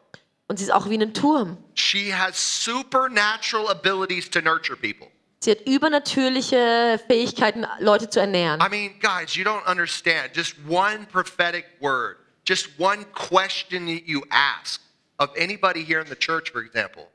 Und 0.47 0.57
sie 0.57 0.65
ist 0.65 0.71
auch 0.71 0.89
wie 0.89 0.97
ein 0.97 1.13
Turm. 1.13 1.57
She 1.75 2.13
has 2.13 2.63
supernatural 2.63 3.69
abilities 3.69 4.29
to 4.29 4.41
nurture 4.41 4.77
people. 4.77 5.07
Sie 5.39 5.51
hat 5.51 5.67
übernatürliche 5.67 6.99
Fähigkeiten, 7.07 7.65
Leute 7.79 8.09
zu 8.09 8.19
ernähren. 8.19 8.59
I 8.59 8.69
mean, 8.69 8.99
guys, 8.99 9.35
you 9.35 9.43
don't 9.43 9.65
understand. 9.69 10.35
Just 10.35 10.55
one 10.67 11.05
prophetic 11.11 11.65
word, 11.79 12.17
just 12.47 12.69
one 12.79 13.05
question 13.13 13.85
that 13.87 14.07
you 14.07 14.23
ask 14.29 14.81
of 15.19 15.29
anybody 15.37 15.83
here 15.83 15.99
in 16.01 16.07
the 16.07 16.15
church, 16.15 16.51
for 16.51 16.61
example, 16.61 17.07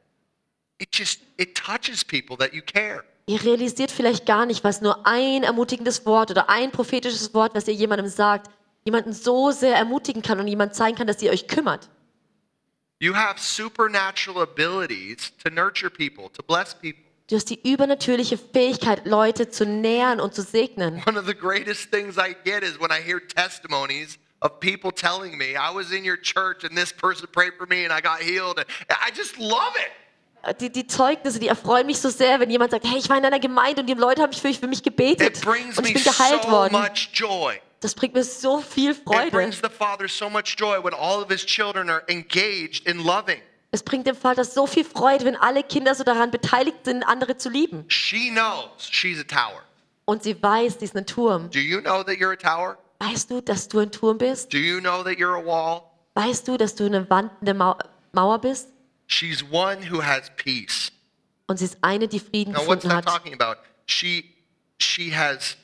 it 0.78 0.92
just 0.92 1.20
it 1.36 1.54
touches 1.54 2.04
people 2.04 2.36
that 2.36 2.52
you 2.52 2.62
care. 2.62 3.04
Ihr 3.26 3.42
realisiert 3.44 3.90
vielleicht 3.90 4.26
gar 4.26 4.46
nicht, 4.46 4.62
was 4.64 4.80
nur 4.82 5.06
ein 5.06 5.42
ermutigendes 5.42 6.06
Wort 6.06 6.30
oder 6.30 6.48
ein 6.48 6.70
prophetisches 6.70 7.34
Wort, 7.34 7.54
was 7.54 7.66
ihr 7.68 7.74
jemandem 7.74 8.08
sagt, 8.08 8.50
jemanden 8.84 9.12
so 9.12 9.52
sehr 9.52 9.76
ermutigen 9.76 10.22
kann 10.22 10.40
und 10.40 10.48
jemand 10.48 10.74
zeigen 10.74 10.96
kann, 10.96 11.06
dass 11.06 11.22
ihr 11.22 11.30
euch 11.30 11.46
kümmert. 11.46 11.88
You 13.02 13.14
have 13.14 13.40
supernatural 13.40 14.42
abilities 14.42 15.32
to 15.42 15.50
nurture 15.50 15.90
people, 15.90 16.28
to 16.34 16.42
bless 16.44 16.72
people. 16.72 17.02
Du 17.26 17.34
hast 17.34 17.50
die 17.50 17.58
übernatürliche 17.68 18.38
Fähigkeit, 18.38 19.06
Leute 19.06 19.50
zu 19.50 19.66
nähern 19.66 20.20
und 20.20 20.36
zu 20.36 20.42
segnen. 20.42 21.02
One 21.04 21.18
of 21.18 21.26
the 21.26 21.34
greatest 21.34 21.90
things 21.90 22.16
I 22.16 22.36
get 22.44 22.62
is 22.62 22.78
when 22.78 22.92
I 22.92 23.02
hear 23.02 23.18
testimonies 23.18 24.18
of 24.40 24.60
people 24.60 24.92
telling 24.92 25.36
me, 25.36 25.56
I 25.56 25.74
was 25.74 25.90
in 25.90 26.04
your 26.04 26.16
church 26.16 26.62
and 26.62 26.76
this 26.76 26.92
person 26.92 27.26
prayed 27.32 27.54
for 27.58 27.66
me 27.66 27.84
and 27.84 27.92
I 27.92 28.00
got 28.00 28.20
healed. 28.20 28.58
And 28.58 28.66
I 29.04 29.10
just 29.10 29.36
love 29.36 29.74
it. 29.74 30.60
Die, 30.60 30.70
die 30.70 30.86
Zeugnisse, 30.86 31.40
die 31.40 31.48
erfreuen 31.48 31.86
mich 31.86 31.98
so 31.98 32.08
sehr, 32.08 32.38
wenn 32.38 32.50
jemand 32.50 32.70
sagt, 32.70 32.84
hey, 32.84 32.98
ich 32.98 33.08
war 33.08 33.18
in 33.18 33.24
einer 33.24 33.40
Gemeinde 33.40 33.80
und 33.80 33.88
die 33.88 33.94
Leute 33.94 34.22
haben 34.22 34.32
für 34.32 34.46
mich, 34.46 34.60
für 34.60 34.68
mich 34.68 34.84
gebetet 34.84 35.38
It 35.38 35.40
brings 35.40 35.76
und 35.76 35.88
ich 35.88 35.94
me 35.94 36.00
bin 36.00 36.04
geheilt 36.04 36.44
so 36.44 36.50
worden. 36.52 36.72
much 36.72 37.10
joy. 37.12 37.60
Das 37.82 37.94
bringt 37.94 38.14
mir 38.14 38.24
so 38.24 38.60
viel 38.60 38.94
Freude. 38.94 39.30
brings 39.30 39.56
the 39.56 39.68
Father 39.68 40.08
so 40.08 40.30
much 40.30 40.56
joy 40.56 40.82
when 40.82 40.94
all 40.94 41.20
of 41.22 41.28
his 41.28 41.44
children 41.44 41.90
are 41.90 42.02
engaged 42.08 42.86
in 42.86 43.04
loving. 43.04 43.42
Es 43.72 43.82
bringt 43.82 44.06
dem 44.06 44.14
Vater 44.14 44.44
so 44.44 44.66
viel 44.66 44.84
Freude, 44.84 45.24
wenn 45.24 45.36
alle 45.36 45.62
Kinder 45.62 45.94
so 45.94 46.04
daran 46.04 46.30
beteiligt 46.30 46.84
sind, 46.84 47.02
andere 47.02 47.36
zu 47.36 47.48
lieben. 47.50 47.84
She 47.88 48.30
knows 48.30 48.88
she's 48.88 49.18
a 49.18 49.24
tower. 49.24 49.62
Und 50.04 50.22
sie 50.22 50.40
weiß, 50.40 50.78
sie 50.78 50.84
ist 50.84 50.96
ein 50.96 51.06
Turm. 51.06 51.50
Do 51.50 51.58
you 51.58 51.80
know 51.80 52.02
that 52.02 52.16
you're 52.18 52.32
a 52.32 52.36
tower? 52.36 52.78
Weißt 53.00 53.30
du, 53.30 53.40
dass 53.40 53.66
du 53.66 53.80
ein 53.80 53.90
Turm 53.90 54.18
bist? 54.18 54.52
Do 54.52 54.58
you 54.58 54.78
know 54.80 55.02
that 55.02 55.14
you're 55.14 55.36
a 55.36 55.44
wall? 55.44 55.82
Weißt 56.14 56.46
du, 56.46 56.56
dass 56.56 56.74
du 56.76 56.84
eine 56.84 57.08
wandende 57.10 57.54
Mau 57.54 57.76
Mauer 58.12 58.38
bist? 58.40 58.68
She's 59.08 59.42
one 59.50 59.78
who 59.90 60.02
has 60.02 60.30
peace. 60.36 60.92
Und 61.48 61.56
sie 61.58 61.64
ist 61.64 61.78
eine, 61.80 62.06
die 62.06 62.20
Frieden 62.20 62.52
Now, 62.52 62.66
what's 62.66 62.82
gefunden 62.84 62.88
that 62.90 62.96
hat. 63.06 63.06
talking 63.06 63.34
about? 63.34 63.56
She, 63.86 64.34
she 64.78 65.10
has 65.16 65.56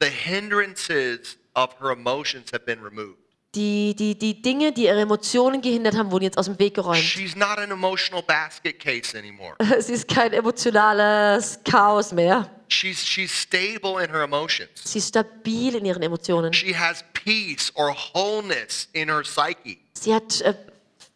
the 0.00 0.08
hindrances 0.08 1.36
of 1.54 1.74
her 1.80 1.90
emotions 1.92 2.50
have 2.52 2.64
been 2.64 2.82
removed. 2.82 3.18
Die, 3.54 3.94
die, 3.96 4.14
die 4.16 4.42
Dinge, 4.42 4.72
die 4.72 4.84
ihre 4.84 5.00
Emotionen 5.00 5.62
gehindert 5.62 5.96
haben, 5.96 6.10
wurden 6.10 6.24
jetzt 6.24 6.36
aus 6.36 6.44
dem 6.44 6.58
Weg 6.58 6.74
geräumt. 6.74 6.98
She's 6.98 7.34
not 7.34 7.58
an 7.58 7.70
emotional 7.70 8.22
basket 8.22 8.78
case 8.78 9.16
anymore. 9.16 9.56
Sie 9.80 9.94
ist 9.94 10.06
kein 10.06 10.34
emotionales 10.34 11.58
Chaos 11.64 12.12
mehr. 12.12 12.50
She's 12.68 13.02
she's 13.02 13.32
stable 13.32 14.04
in 14.04 14.10
her 14.10 14.22
emotions. 14.22 14.68
Sie 14.84 14.98
ist 14.98 15.08
stabil 15.08 15.74
in 15.74 15.86
ihren 15.86 16.02
Emotionen. 16.02 16.52
She 16.52 16.76
has 16.76 17.02
peace 17.14 17.72
or 17.74 17.96
wholeness 18.12 18.88
in 18.92 19.08
her 19.08 19.22
psyche. 19.22 19.78
Sie 19.94 20.14
hat 20.14 20.42
äh, 20.42 20.52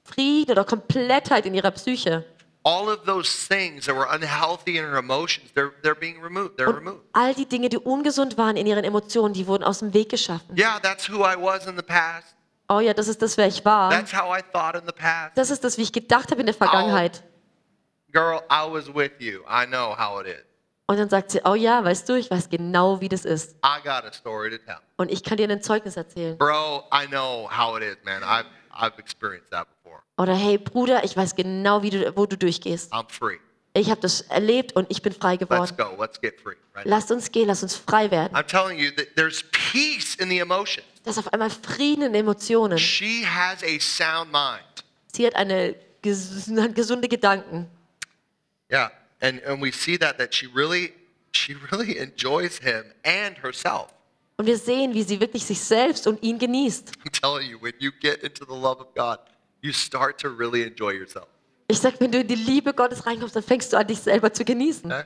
Frieden 0.02 0.52
oder 0.52 0.64
Komplettheit 0.64 1.44
in 1.44 1.54
ihrer 1.54 1.70
Psyche. 1.70 2.24
All 2.64 2.88
of 2.88 3.04
those 3.06 3.48
things 3.48 3.86
that 3.86 3.96
were 3.96 4.06
unhealthy 4.08 4.78
in 4.78 4.84
her 4.84 4.96
emotions, 4.96 5.50
they're 5.54 5.72
they're 5.82 5.98
being 5.98 6.20
removed. 6.20 6.56
They're 6.56 6.72
removed. 6.72 7.00
all 7.12 7.34
die 7.34 7.44
Dinge, 7.44 7.68
die 7.68 7.78
ungesund 7.78 8.36
waren 8.36 8.56
in 8.56 8.66
ihren 8.66 8.84
Emotionen, 8.84 9.34
die 9.34 9.46
wurden 9.46 9.64
aus 9.64 9.80
dem 9.80 9.92
Weg 9.92 10.10
geschaffen. 10.10 10.56
Yeah, 10.56 10.78
that's 10.80 11.08
who 11.08 11.24
I 11.24 11.36
was 11.36 11.66
in 11.66 11.76
the 11.76 11.82
past. 11.82 12.36
Oh 12.68 12.80
ja, 12.80 12.94
das 12.94 13.08
ist 13.08 13.20
das, 13.20 13.36
wer 13.36 13.48
ich 13.48 13.64
war. 13.64 13.90
That's 13.90 14.12
how 14.12 14.36
I 14.36 14.42
thought 14.42 14.76
in 14.76 14.86
the 14.86 14.92
past. 14.92 15.36
Das 15.36 15.50
ist 15.50 15.64
das, 15.64 15.76
wie 15.76 15.82
ich 15.82 15.92
gedacht 15.92 16.30
habe 16.30 16.40
in 16.40 16.46
der 16.46 16.54
Vergangenheit. 16.54 17.22
Girl, 18.12 18.42
I 18.50 18.70
was 18.70 18.86
with 18.94 19.12
you. 19.18 19.40
I 19.48 19.66
know 19.66 19.96
how 19.96 20.20
it 20.20 20.26
is. 20.26 20.44
Und 20.86 20.98
dann 20.98 21.08
sagt 21.08 21.30
sie, 21.30 21.40
oh 21.44 21.54
ja, 21.54 21.82
weißt 21.82 22.08
du, 22.08 22.14
ich 22.14 22.30
weiß 22.30 22.50
genau, 22.50 23.00
wie 23.00 23.08
das 23.08 23.24
ist. 23.24 23.56
I 23.64 23.80
got 23.82 24.04
a 24.04 24.12
story 24.12 24.50
to 24.50 24.58
tell. 24.58 24.78
Und 24.96 25.10
ich 25.10 25.22
kann 25.22 25.38
dir 25.38 25.48
ein 25.48 25.62
Zeugnis 25.62 25.96
erzählen. 25.96 26.36
Bro, 26.36 26.84
I 26.92 27.06
know 27.06 27.48
how 27.50 27.76
it 27.76 27.82
is, 27.82 27.96
man. 28.04 28.22
I've 28.22 28.46
I've 28.70 28.98
experienced 28.98 29.50
that 29.50 29.66
before. 29.68 29.81
Oder 30.18 30.34
hey 30.34 30.58
Bruder, 30.58 31.04
ich 31.04 31.16
weiß 31.16 31.34
genau, 31.34 31.82
wie 31.82 31.90
du, 31.90 32.16
wo 32.16 32.26
du 32.26 32.36
durchgehst. 32.36 32.92
I'm 32.92 33.08
free. 33.08 33.38
Ich 33.74 33.90
habe 33.90 34.00
das 34.02 34.20
erlebt 34.22 34.76
und 34.76 34.90
ich 34.90 35.00
bin 35.00 35.14
frei 35.14 35.36
Let's 35.36 35.48
geworden. 35.48 35.76
go. 35.76 36.02
Let's 36.02 36.20
get 36.20 36.38
free. 36.40 36.56
Right? 36.74 36.84
Lasst 36.84 37.10
uns 37.10 37.32
gehen, 37.32 37.46
lasst 37.48 37.62
uns 37.62 37.74
frei 37.74 38.10
werden. 38.10 38.36
I'm 38.36 38.46
telling 38.46 38.78
you 38.78 38.90
that 38.96 39.14
there's 39.16 39.42
peace 39.50 40.14
in 40.16 40.28
the 40.28 40.38
emotions. 40.40 40.86
Das 41.04 41.16
auf 41.16 41.32
einmal 41.32 41.50
Frieden 41.50 42.02
in 42.02 42.14
Emotionen. 42.14 42.78
She 42.78 43.24
has 43.26 43.62
a 43.62 43.80
sound 43.80 44.30
mind. 44.30 44.84
Sie 45.14 45.26
hat 45.26 45.34
eine 45.34 45.74
ges 46.02 46.50
gesunde 46.74 47.08
Gedanken. 47.08 47.66
Yeah. 48.70 48.90
And 49.20 49.42
and 49.44 49.62
we 49.62 49.72
see 49.72 49.96
that 49.98 50.18
that 50.18 50.34
she 50.34 50.46
really 50.54 50.92
she 51.32 51.56
really 51.72 51.96
enjoys 51.98 52.58
him 52.58 52.84
and 53.04 53.42
herself. 53.42 53.88
Und 54.36 54.46
wir 54.46 54.58
sehen, 54.58 54.92
wie 54.92 55.02
sie 55.02 55.20
wirklich 55.20 55.44
sich 55.44 55.60
selbst 55.60 56.06
und 56.06 56.22
ihn 56.22 56.38
genießt. 56.38 56.92
I'm 57.04 57.12
telling 57.20 57.48
you, 57.48 57.58
when 57.60 57.74
you 57.78 57.90
get 58.00 58.22
into 58.22 58.44
the 58.44 58.54
love 58.58 58.80
of 58.80 58.94
God, 58.94 59.18
you 59.62 59.72
start 59.72 60.18
to 60.18 60.28
really 60.28 60.62
enjoy 60.62 60.92
yourself. 60.92 61.28
Ich 61.68 61.78
sag, 61.78 61.98
wenn 62.00 62.12
du 62.12 62.18
in 62.20 62.28
die 62.28 62.34
Liebe 62.34 62.74
Gottes 62.74 63.06
reinkommst, 63.06 63.34
dann 63.34 63.42
fängst 63.42 63.72
du 63.72 63.78
an, 63.78 63.86
dich 63.86 64.00
selber 64.00 64.32
zu 64.32 64.44
genießen. 64.44 64.92
Okay? 64.92 65.04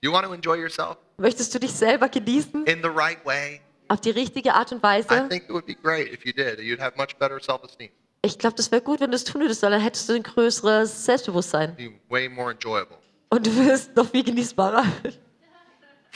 You 0.00 0.12
want 0.12 0.24
to 0.26 0.32
enjoy 0.32 0.56
yourself 0.56 0.96
Möchtest 1.18 1.52
du 1.54 1.58
dich 1.58 1.72
selber 1.72 2.08
genießen? 2.08 2.64
in 2.66 2.82
the 2.82 2.88
right 2.88 3.24
way? 3.26 3.60
Auf 3.88 4.00
die 4.00 4.10
richtige 4.10 4.54
Art 4.54 4.70
und 4.72 4.82
Weise. 4.82 5.08
I 5.12 5.28
think 5.28 5.44
it 5.44 5.50
would 5.50 5.66
be 5.66 5.74
great 5.74 6.12
if 6.12 6.24
you 6.24 6.32
did. 6.32 6.58
You'd 6.60 6.80
have 6.80 6.96
much 6.96 7.16
better 7.18 7.40
self-esteem. 7.40 7.90
Ich 8.22 8.38
glaube, 8.38 8.56
das 8.56 8.70
wäre 8.70 8.82
gut, 8.82 9.00
wenn 9.00 9.10
du 9.10 9.16
es 9.16 9.24
tun 9.24 9.40
würdest, 9.40 9.62
weil 9.62 9.70
dann 9.70 9.80
hättest 9.80 10.08
du 10.08 10.14
ein 10.14 10.22
größeres 10.22 11.04
Selbstbewusstsein. 11.04 11.74
Be 11.76 11.92
way 12.08 12.28
more 12.28 12.52
enjoyable. 12.52 12.98
Und 13.30 13.46
du 13.46 13.54
wirst 13.66 13.94
noch 13.96 14.08
viel 14.08 14.24
genießbarer. 14.24 14.84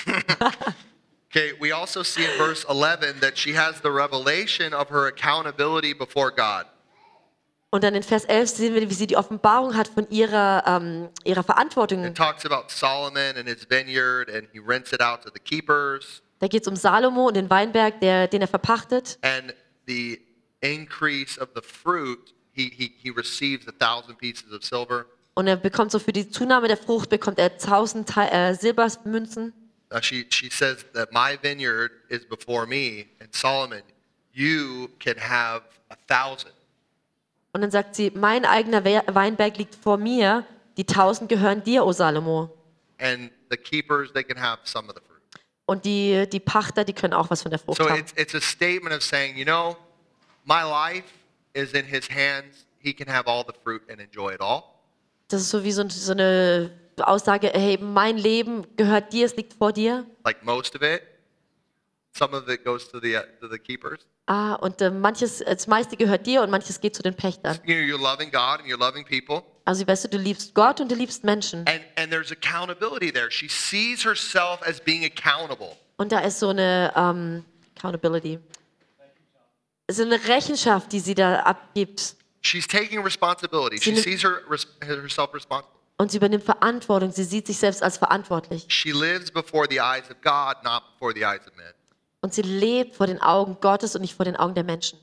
Okay, 1.35 1.55
we 1.59 1.73
also 1.73 2.03
see 2.03 2.25
in 2.25 2.31
verse 2.37 2.63
11 2.69 3.21
that 3.21 3.39
she 3.39 3.55
has 3.55 3.81
the 3.81 3.91
revelation 3.91 4.75
of 4.75 4.91
her 4.91 5.07
accountability 5.07 5.95
before 5.95 6.31
God. 6.31 6.67
Und 7.75 7.85
dann 7.85 7.95
in 7.95 8.03
Vers 8.03 8.27
11 8.27 8.51
sehen 8.51 8.75
wir, 8.75 8.91
wie 8.91 8.93
sie 8.95 9.07
die 9.07 9.17
Offenbarung 9.17 9.75
hat 9.75 9.89
von 9.89 10.07
ihrer, 10.11 10.63
ähm, 10.67 11.09
ihrer 11.25 11.43
Verantwortung. 11.43 12.05
It 12.05 12.15
talks 12.15 12.45
about 12.45 12.65
Solomon 12.69 13.35
and 13.39 13.49
his 13.49 13.67
vineyard, 13.69 14.29
and 14.31 14.47
he 14.53 14.59
rents 14.59 14.93
it 14.93 15.01
out 15.01 15.23
to 15.23 15.31
the 15.33 15.41
keepers, 15.41 16.23
Da 16.41 16.49
geht 16.49 16.63
es 16.63 16.69
um 16.69 16.77
Salomo 16.77 17.29
und 17.29 17.35
den 17.35 17.49
Weinberg, 17.49 17.99
der, 18.01 18.29
den 18.29 18.43
er 18.43 18.49
verpachtet. 18.49 19.17
and 19.23 19.55
the 19.87 20.21
increase 20.61 21.41
of 21.41 21.49
the 21.55 21.63
fruit, 21.63 22.35
he, 22.53 22.65
he, 22.69 22.93
he 22.99 23.09
receives 23.11 23.67
a 23.67 23.73
thousand 23.73 24.19
pieces 24.19 24.53
of 24.53 24.63
silver. 24.63 25.07
Und 25.35 25.47
er 25.47 25.57
bekommt 25.57 25.93
so 25.93 25.99
für 25.99 26.13
die 26.13 26.29
Zunahme 26.29 26.69
der 26.69 26.77
Frucht, 26.77 27.09
bekommt 27.09 27.39
er 27.39 27.53
1000 27.59 28.07
Te- 28.07 28.31
äh, 28.31 28.55
Silbermünzen. 28.55 29.55
Uh, 29.91 29.99
she, 30.03 30.27
she 30.31 30.51
says 30.51 30.85
that 30.93 31.11
my 31.11 31.39
vineyard 31.43 31.91
is 32.11 32.27
before 32.29 32.67
me, 32.67 33.07
and 33.21 33.35
Solomon, 33.35 33.81
you 34.33 34.89
can 34.99 35.17
have 35.17 35.63
a 35.89 35.97
thousand. 36.07 36.53
Und 37.53 37.61
dann 37.61 37.71
sagt 37.71 37.95
sie, 37.95 38.11
mein 38.15 38.45
eigener 38.45 38.85
We- 38.85 39.03
Weinberg 39.13 39.59
liegt 39.59 39.75
vor 39.75 39.99
mir, 39.99 40.45
die 40.79 40.87
1000 40.87 41.29
gehören 41.29 41.63
dir, 41.63 41.85
O 41.85 41.93
Salomo. 41.93 42.51
And 42.99 43.31
the 43.51 43.57
keepers, 43.57 44.11
they 44.13 44.25
can 44.25 44.41
have 44.41 44.61
some 44.65 44.89
of 44.89 44.95
the 44.95 45.03
fruit. 45.07 45.21
Und 45.67 45.85
die, 45.85 46.27
die 46.31 46.41
Pachter, 46.41 46.85
die 46.85 46.93
können 46.95 47.13
auch 47.13 47.29
was 47.31 47.43
von 47.43 47.51
der 47.51 47.59
Frucht 47.59 47.79
So 47.79 47.89
haben. 47.89 47.99
it's, 48.01 48.13
it's 48.17 48.35
a 48.35 48.41
statement 48.41 48.95
of 48.95 49.03
saying, 49.03 49.37
you 49.37 49.45
know, 49.45 49.77
my 50.45 50.63
life 50.63 51.05
is 51.53 51.73
in 51.75 51.85
his 51.85 52.09
hands. 52.09 52.67
He 52.79 52.93
can 52.95 53.09
have 53.13 53.27
all 53.29 53.45
the 53.47 53.53
fruit 53.63 53.83
and 53.91 54.01
enjoy 54.01 54.33
it 54.35 54.41
all. 54.41 54.63
Das 55.29 55.43
ist 55.43 55.51
so 55.51 55.63
wie 55.63 55.73
so, 55.73 55.87
so 55.89 56.13
eine 56.13 56.71
Aussage, 56.99 57.51
hey, 57.55 57.79
mein 57.79 58.17
Leben 58.17 58.67
gehört 58.77 59.13
dir, 59.13 59.27
es 59.27 59.37
liegt 59.37 59.53
vor 59.55 59.73
dir. 59.73 60.07
Like 60.25 60.43
most 60.45 60.75
of 60.75 60.83
it. 60.83 61.03
Some 62.15 62.35
of 62.37 62.49
it 62.49 62.65
goes 62.65 62.89
to 62.91 63.01
the, 63.01 63.17
uh, 63.17 63.23
to 63.41 63.49
the 63.49 63.59
keepers. 63.59 64.01
Ah, 64.27 64.55
und 64.55 64.81
äh, 64.81 64.91
manches, 64.91 65.39
das 65.39 65.67
meiste 65.67 65.97
gehört 65.97 66.27
dir 66.27 66.43
und 66.43 66.51
manches 66.51 66.81
geht 66.81 66.95
zu 66.95 67.03
den 67.03 67.15
Pächtern. 67.15 67.59
You 67.65 67.75
know, 67.75 67.83
you're 67.97 68.01
loving 68.01 68.31
God 68.31 68.61
and 68.61 68.67
you're 68.67 68.79
loving 68.79 69.05
people. 69.05 69.43
Also 69.65 69.87
weißt 69.87 70.05
du, 70.05 70.09
du 70.11 70.19
liebst 70.19 70.55
Gott 70.55 70.81
und 70.81 70.91
du 70.91 70.95
liebst 70.95 71.25
Menschen. 71.25 71.61
And, 71.67 71.81
and 71.97 72.11
there's 72.13 72.31
accountability 72.31 73.11
there. 73.13 73.31
She 73.31 73.49
sees 73.49 74.05
herself 74.05 74.61
as 74.63 74.81
being 74.81 75.05
accountable. 75.05 75.77
Und 75.97 76.13
da 76.13 76.19
ist 76.21 76.39
so 76.39 76.49
eine 76.51 76.93
ähm, 76.97 77.45
Accountability. 77.77 78.39
So 79.91 80.03
eine 80.03 80.23
Rechenschaft, 80.29 80.93
die 80.93 81.01
sie 81.01 81.15
da 81.15 81.41
abgibt. 81.41 82.17
She's 82.43 82.67
taking 82.67 83.03
responsibility. 83.03 83.81
She 83.81 83.97
sees 83.97 84.23
her, 84.23 84.41
res- 84.51 84.67
herself 84.85 85.33
responsible. 85.33 85.79
Und 85.99 86.11
sie 86.11 86.17
übernimmt 86.19 86.45
Verantwortung. 86.45 87.13
Sie 87.13 87.25
sieht 87.25 87.47
sich 87.47 87.59
selbst 87.59 87.83
als 87.83 87.99
verantwortlich. 87.99 88.65
She 88.69 88.91
lives 88.93 89.31
before 89.31 89.67
the 89.71 89.79
eyes 89.81 90.11
of 90.11 90.21
God, 90.23 90.57
not 90.65 90.83
before 90.95 91.13
the 91.15 91.25
eyes 91.25 91.47
of 91.47 91.55
men. 91.57 91.73
Und 92.23 92.33
sie 92.33 92.43
lebt 92.43 92.95
vor 92.95 93.07
den 93.07 93.21
Augen 93.21 93.61
Gottes 93.61 93.95
und 93.95 94.01
nicht 94.01 94.15
vor 94.15 94.25
den 94.25 94.37
Augen 94.37 94.55
der 94.55 94.65
Menschen. 94.65 94.99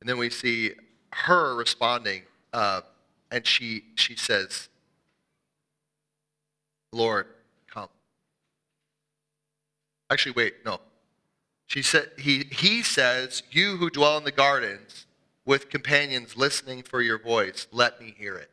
And 0.00 0.08
then 0.08 0.18
we 0.18 0.30
see 0.30 0.76
her 1.10 1.56
responding, 1.56 2.24
uh, 2.52 2.82
and 3.30 3.46
she 3.46 3.84
she 3.96 4.16
says, 4.16 4.68
"Lord, 6.92 7.26
come." 7.72 7.88
Actually, 10.10 10.36
wait, 10.36 10.64
no. 10.64 10.78
She 11.66 11.82
said 11.82 12.10
he 12.18 12.50
he 12.50 12.82
says, 12.82 13.42
"You 13.50 13.78
who 13.78 13.88
dwell 13.88 14.18
in 14.18 14.24
the 14.24 14.32
gardens 14.32 15.06
with 15.46 15.70
companions 15.70 16.36
listening 16.36 16.82
for 16.82 17.00
your 17.00 17.18
voice, 17.18 17.66
let 17.72 17.98
me 17.98 18.14
hear 18.14 18.36
it." 18.36 18.50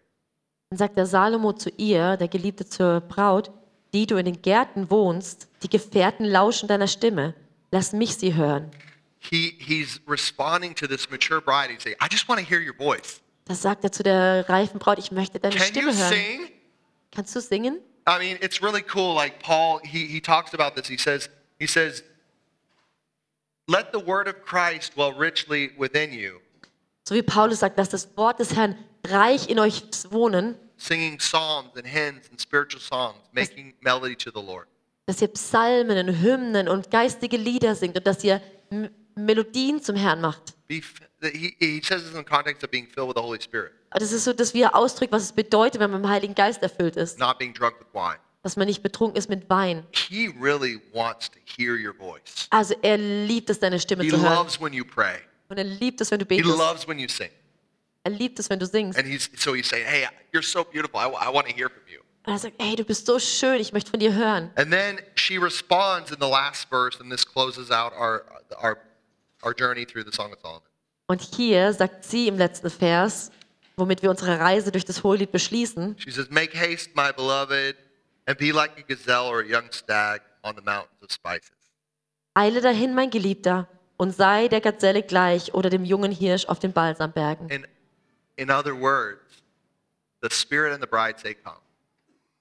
Dann 0.70 0.78
sagt 0.78 0.98
der 0.98 1.06
Salomo 1.06 1.52
zu 1.52 1.70
ihr, 1.72 2.16
der 2.16 2.30
Geliebte 2.30 2.66
zur 2.66 3.02
Braut, 3.02 3.52
die 3.94 4.06
du 4.06 4.18
in 4.18 4.26
den 4.26 4.42
Gärten 4.42 4.90
wohnst, 4.90 5.48
die 5.64 5.70
Gefährten 5.70 6.26
lauschen 6.26 6.68
deiner 6.68 6.88
Stimme. 6.88 7.36
Lass 7.72 7.94
mich 7.94 8.16
sie 8.16 8.36
hören. 8.36 8.72
He 9.20 9.56
he's 9.60 10.02
responding 10.08 10.74
to 10.76 10.88
this 10.88 11.10
mature 11.10 11.40
bride. 11.42 11.72
He's 11.72 11.84
saying, 11.84 11.98
"I 12.02 12.08
just 12.10 12.28
want 12.28 12.40
to 12.42 12.46
hear 12.46 12.60
your 12.60 12.76
voice. 12.76 13.22
Das 13.46 13.62
sagt 13.62 13.84
er 13.84 13.92
zu 13.92 14.04
der 14.04 14.48
reifen 14.50 14.80
Braut, 14.80 14.98
ich 14.98 15.12
möchte 15.12 15.40
deine 15.40 15.56
Can 15.56 15.66
you 15.66 15.92
Stimme 15.92 15.96
hören. 15.98 16.12
sing?" 16.14 16.52
Kannst 17.12 17.36
du 17.36 17.42
singen? 17.42 17.78
I 18.08 18.18
mean, 18.18 18.38
it's 18.42 18.62
really 18.64 18.84
cool. 18.94 19.14
Like 19.14 19.40
Paul, 19.40 19.80
he, 19.84 20.08
he 20.08 20.20
talks 20.20 20.54
about 20.54 20.76
this. 20.76 20.88
He 20.88 20.98
says, 20.98 21.30
he 21.60 21.68
says, 21.68 22.04
let 23.68 23.92
the 23.94 24.00
word 24.00 24.28
of 24.28 24.42
Christ 24.44 24.96
dwell 24.96 25.14
richly 25.14 25.72
within 25.78 26.12
you, 26.12 26.40
So 27.08 27.14
wie 27.16 27.22
Paulus 27.22 27.60
sagt, 27.60 27.78
lass 27.78 27.90
das 27.90 28.08
Wort 28.18 28.40
des 28.40 28.56
Herrn 28.56 28.76
reich 29.06 29.50
in 29.50 29.60
euch 29.60 29.84
wohnen, 30.10 30.56
singing 30.82 31.20
psalms 31.20 31.70
and 31.76 31.86
hymns 31.86 32.28
and 32.30 32.40
spiritual 32.40 32.82
songs, 32.82 33.18
making 33.32 33.74
melody 33.82 34.16
to 34.16 34.32
the 34.34 34.42
Lord. 34.46 34.68
dass 35.08 35.22
ihr 35.22 35.28
Psalmen 35.30 35.98
und 36.08 36.22
Hymnen 36.22 36.68
und 36.70 36.90
geistige 36.92 37.36
Lieder 37.38 37.76
singt 37.76 37.98
und 37.98 38.08
dass 38.08 38.24
ihr 38.24 38.42
M 38.70 38.90
Melodien 39.16 39.82
zum 39.82 39.96
Herrn 39.98 40.22
macht. 40.22 40.54
Be, 40.70 40.82
he, 41.22 41.54
he 41.60 41.82
says 41.84 42.02
this 42.04 42.12
in 42.12 42.18
the 42.18 42.24
context 42.24 42.64
of 42.64 42.72
being 42.72 42.88
filled 42.88 43.10
with 43.10 43.16
the 43.18 43.22
Holy 43.22 43.42
Spirit, 43.42 43.74
Das 43.92 44.12
ist 44.14 44.24
so, 44.24 44.32
dass 44.32 44.54
wir 44.54 44.74
ausdrücken, 44.74 45.12
was 45.12 45.24
es 45.24 45.34
bedeutet, 45.34 45.82
wenn 45.82 45.92
man 45.92 46.00
mit 46.02 46.08
dem 46.10 46.12
Heiligen 46.14 46.34
Geist 46.36 46.64
erfüllt 46.64 46.96
ist. 46.96 47.20
not 47.20 47.38
being 47.38 47.54
drunk 47.54 47.76
with 47.80 47.88
wine. 47.94 48.18
Dass 48.44 48.56
man 48.56 48.68
nicht 48.68 48.82
betrunken 48.82 49.18
ist 49.18 49.28
mit 49.30 49.50
Wein. 49.50 49.86
He 49.92 50.34
really 50.40 50.80
wants 50.94 51.30
to 51.30 51.38
hear 51.46 51.74
your 51.76 51.94
voice. 51.94 52.48
Also 52.50 52.74
er 52.82 52.98
liebt 52.98 53.50
es, 53.50 53.60
deine 53.60 53.80
Stimme 53.80 54.04
He 54.04 54.10
zu 54.10 54.20
hören. 54.22 54.34
loves 54.34 54.60
when 54.62 54.72
you 54.74 54.86
pray. 54.86 55.18
Und 55.50 55.58
er 55.58 55.66
liebt 55.66 56.00
es, 56.00 56.10
wenn 56.10 56.20
du 56.20 56.26
He 56.30 56.38
betest. 56.42 56.58
loves 56.58 56.88
when 56.88 56.98
you 56.98 57.10
sing. 57.10 57.30
Er 58.04 58.12
liebt 58.12 58.40
es, 58.40 58.50
wenn 58.50 58.60
du 58.60 58.66
singst. 58.66 58.98
And 58.98 59.08
he's 59.08 59.30
so 59.38 59.54
he's 59.54 59.70
saying, 59.70 59.86
"Hey, 59.86 60.08
you're 60.34 60.44
so 60.44 60.64
beautiful. 60.64 61.00
I, 61.00 61.32
want 61.32 61.48
to 61.48 61.56
hear 61.56 61.70
from 61.70 61.84
you." 61.88 62.00
Und 62.26 62.34
er 62.34 62.40
sagt, 62.40 62.56
hey, 62.60 62.76
du 62.76 62.84
bist 62.84 63.06
so 63.06 63.20
schön, 63.20 63.60
ich 63.60 63.74
möchte 63.74 63.92
von 63.92 64.00
dir 64.00 64.14
hören. 64.14 64.52
And 64.56 64.72
then 64.72 65.00
she 65.16 65.38
responds 65.38 66.12
in 66.12 66.18
the 66.20 66.28
last 66.28 66.68
verse, 66.70 67.00
and 67.00 67.12
this 67.12 67.26
closes 67.26 67.72
out 67.72 67.94
our 67.94 68.24
our 68.62 68.78
our 69.44 69.54
journey 69.58 69.86
through 69.86 70.04
the 70.04 70.16
Song 70.16 70.32
of 70.32 70.40
Solomon. 70.42 70.68
Und 71.08 71.22
hier 71.22 71.74
sagt 71.74 72.06
sie 72.06 72.28
im 72.28 72.38
letzten 72.38 72.70
Vers, 72.70 73.32
womit 73.76 74.02
wir 74.02 74.10
unsere 74.10 74.40
Reise 74.40 74.72
durch 74.72 74.86
das 74.86 75.04
Hohelied 75.04 75.32
beschließen, 75.32 75.96
She 76.00 76.12
says, 76.12 76.30
"Make 76.30 76.58
haste, 76.58 76.92
my 76.96 77.12
beloved, 77.16 77.76
and 78.26 78.38
be 78.38 78.52
like 78.52 78.72
a 78.78 78.82
gazelle 78.88 79.28
or 79.28 79.42
a 79.42 79.46
young 79.46 79.72
stag 79.72 80.22
on 80.44 80.56
the 80.56 80.64
mountains 80.64 81.02
of 81.04 81.12
spices." 81.12 81.52
Eile 82.34 82.62
dahin, 82.62 82.96
mein 82.96 83.10
Geliebter, 83.10 83.68
und 83.98 84.16
sei 84.16 84.48
der 84.48 84.62
Gazelle 84.62 85.04
gleich 85.04 85.54
oder 85.54 85.70
dem 85.70 85.86
jungen 85.86 86.12
Hirsch 86.12 86.46
auf 86.46 86.60
den 86.60 86.72
Balsambergen. 86.72 87.50
In 88.42 88.50
other 88.50 88.74
words, 88.76 89.22
the 90.22 90.30
Spirit 90.32 90.74
and 90.74 90.82
the 90.82 90.88
bride 90.88 91.20
say, 91.20 91.36
"Come." 91.36 91.58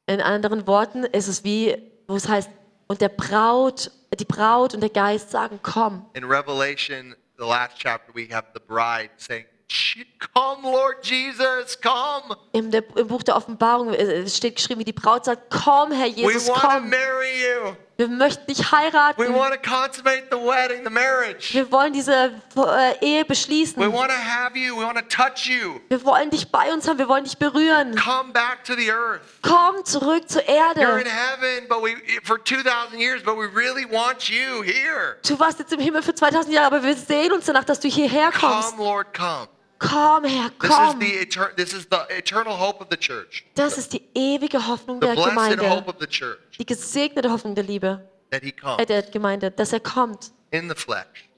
In 0.07 0.21
anderen 0.21 0.67
Worten 0.67 1.05
ist 1.05 1.29
es 1.29 1.45
wie, 1.45 1.77
wo 2.09 2.17
es 2.17 2.27
heißt, 2.29 2.51
und 2.89 3.01
der 3.01 3.11
Braut, 3.11 3.91
die 4.19 4.25
Braut 4.25 4.75
und 4.75 4.81
der 4.81 4.91
Geist 4.91 5.31
sagen, 5.31 5.61
komm. 5.63 6.07
In 6.15 6.25
Revelation, 6.25 7.15
the 7.39 7.45
last 7.45 7.77
chapter, 7.79 8.13
we 8.15 8.27
have 8.33 8.49
the 8.55 8.61
bride 8.67 9.11
saying, 9.19 9.45
"Sh- 9.69 10.05
Come, 10.35 10.63
Lord 10.63 11.05
Jesus, 11.07 11.79
come. 11.81 12.37
Im, 12.53 12.71
Buch 13.07 13.23
der 13.23 13.37
Offenbarung 13.37 13.95
äh, 13.95 14.29
steht 14.29 14.57
geschrieben, 14.57 14.81
wie 14.81 14.85
die 14.85 14.93
Braut 14.93 15.25
sagt, 15.27 15.49
komm, 15.51 15.93
Herr 15.93 16.07
We 16.09 16.23
Jesus, 16.23 16.49
want 16.49 16.61
to 16.63 16.67
komm. 16.69 16.91
marry 16.91 17.43
you. 17.45 17.77
Wir 18.01 18.09
möchten 18.09 18.47
dich 18.47 18.61
We 18.61 18.65
heiraten. 18.79 19.35
want 19.35 19.53
to 19.53 19.61
consummate 19.61 20.29
the 20.31 20.39
wedding, 20.39 20.85
the 20.85 20.91
marriage. 20.91 21.53
Wir 21.53 21.71
wollen 21.71 21.93
diese 21.93 22.33
äh, 22.57 23.05
Ehe 23.05 23.21
We 23.21 23.25
beschließen. 23.27 23.77
want 23.93 24.11
to 24.11 24.17
have 24.17 24.57
you. 24.57 24.75
We 24.79 24.87
want 24.87 24.97
to 24.97 25.05
touch 25.05 25.45
you. 25.45 25.81
Wir 25.91 26.03
wollen 26.03 26.31
dich 26.31 26.51
bei 26.51 26.73
uns 26.73 26.89
haben, 26.89 26.97
wir 26.99 27.09
wollen 27.09 27.25
dich 27.25 27.37
berühren. 27.37 27.95
Come 27.97 28.33
back 28.33 28.65
to 28.65 28.73
the 28.75 28.91
earth. 28.91 29.21
Komm 29.43 29.85
zurück 29.85 30.31
zur 30.31 30.41
You're 30.41 30.73
in 30.99 31.07
Erde. 31.07 31.11
heaven, 31.11 31.69
but 31.69 31.83
we 31.83 31.95
for 32.25 32.43
2,000 32.43 32.99
years, 32.99 33.23
but 33.23 33.37
we 33.37 33.47
really 33.55 33.85
want 33.85 34.31
you 34.31 34.63
here. 34.63 35.19
Du 35.29 35.39
warst 35.39 35.59
jetzt 35.59 35.75
im 35.75 35.81
Himmel 35.81 36.03
für 36.03 36.15
2000 36.15 36.55
Jahre, 36.55 36.69
aber 36.69 36.83
wir 36.83 36.97
sehen 36.97 37.33
uns 37.35 37.45
danach, 37.45 37.65
dass 37.65 37.81
du 37.81 37.89
hierher 37.89 38.31
kommst. 38.33 38.71
Come, 38.77 38.83
Lord, 38.83 39.13
come. 39.13 39.47
Komm, 39.81 40.25
Herr, 40.25 40.51
This 40.61 40.71
is 40.71 40.95
the 40.99 41.47
This 41.57 41.73
is 41.73 41.87
the 41.91 42.07
eternal 42.11 42.55
hope 42.57 42.81
of 42.83 42.89
the 42.91 42.97
church. 42.99 43.45
Das 43.55 43.79
ist 43.79 43.93
die 43.95 44.03
ewige 44.15 44.67
Hoffnung 44.69 45.01
der 45.01 45.17
The 45.17 45.23
blessed 45.23 45.61
hope 45.69 45.89
of 45.89 45.97
the 45.99 46.07
church 46.07 46.59
Die 46.59 46.67
gesegnete 46.67 47.31
Hoffnung 47.31 47.55
der 47.55 47.65
Liebe, 47.65 48.07
that 48.31 48.43
He 48.43 48.51
äh, 48.51 48.53
comes 48.53 48.87
der 48.87 49.03
Gemeinde, 49.03 49.51
dass 49.51 49.73
er 49.73 49.81
kommt 49.81 50.33
in 50.51 50.69
the 50.69 50.75
flesh, 50.75 51.29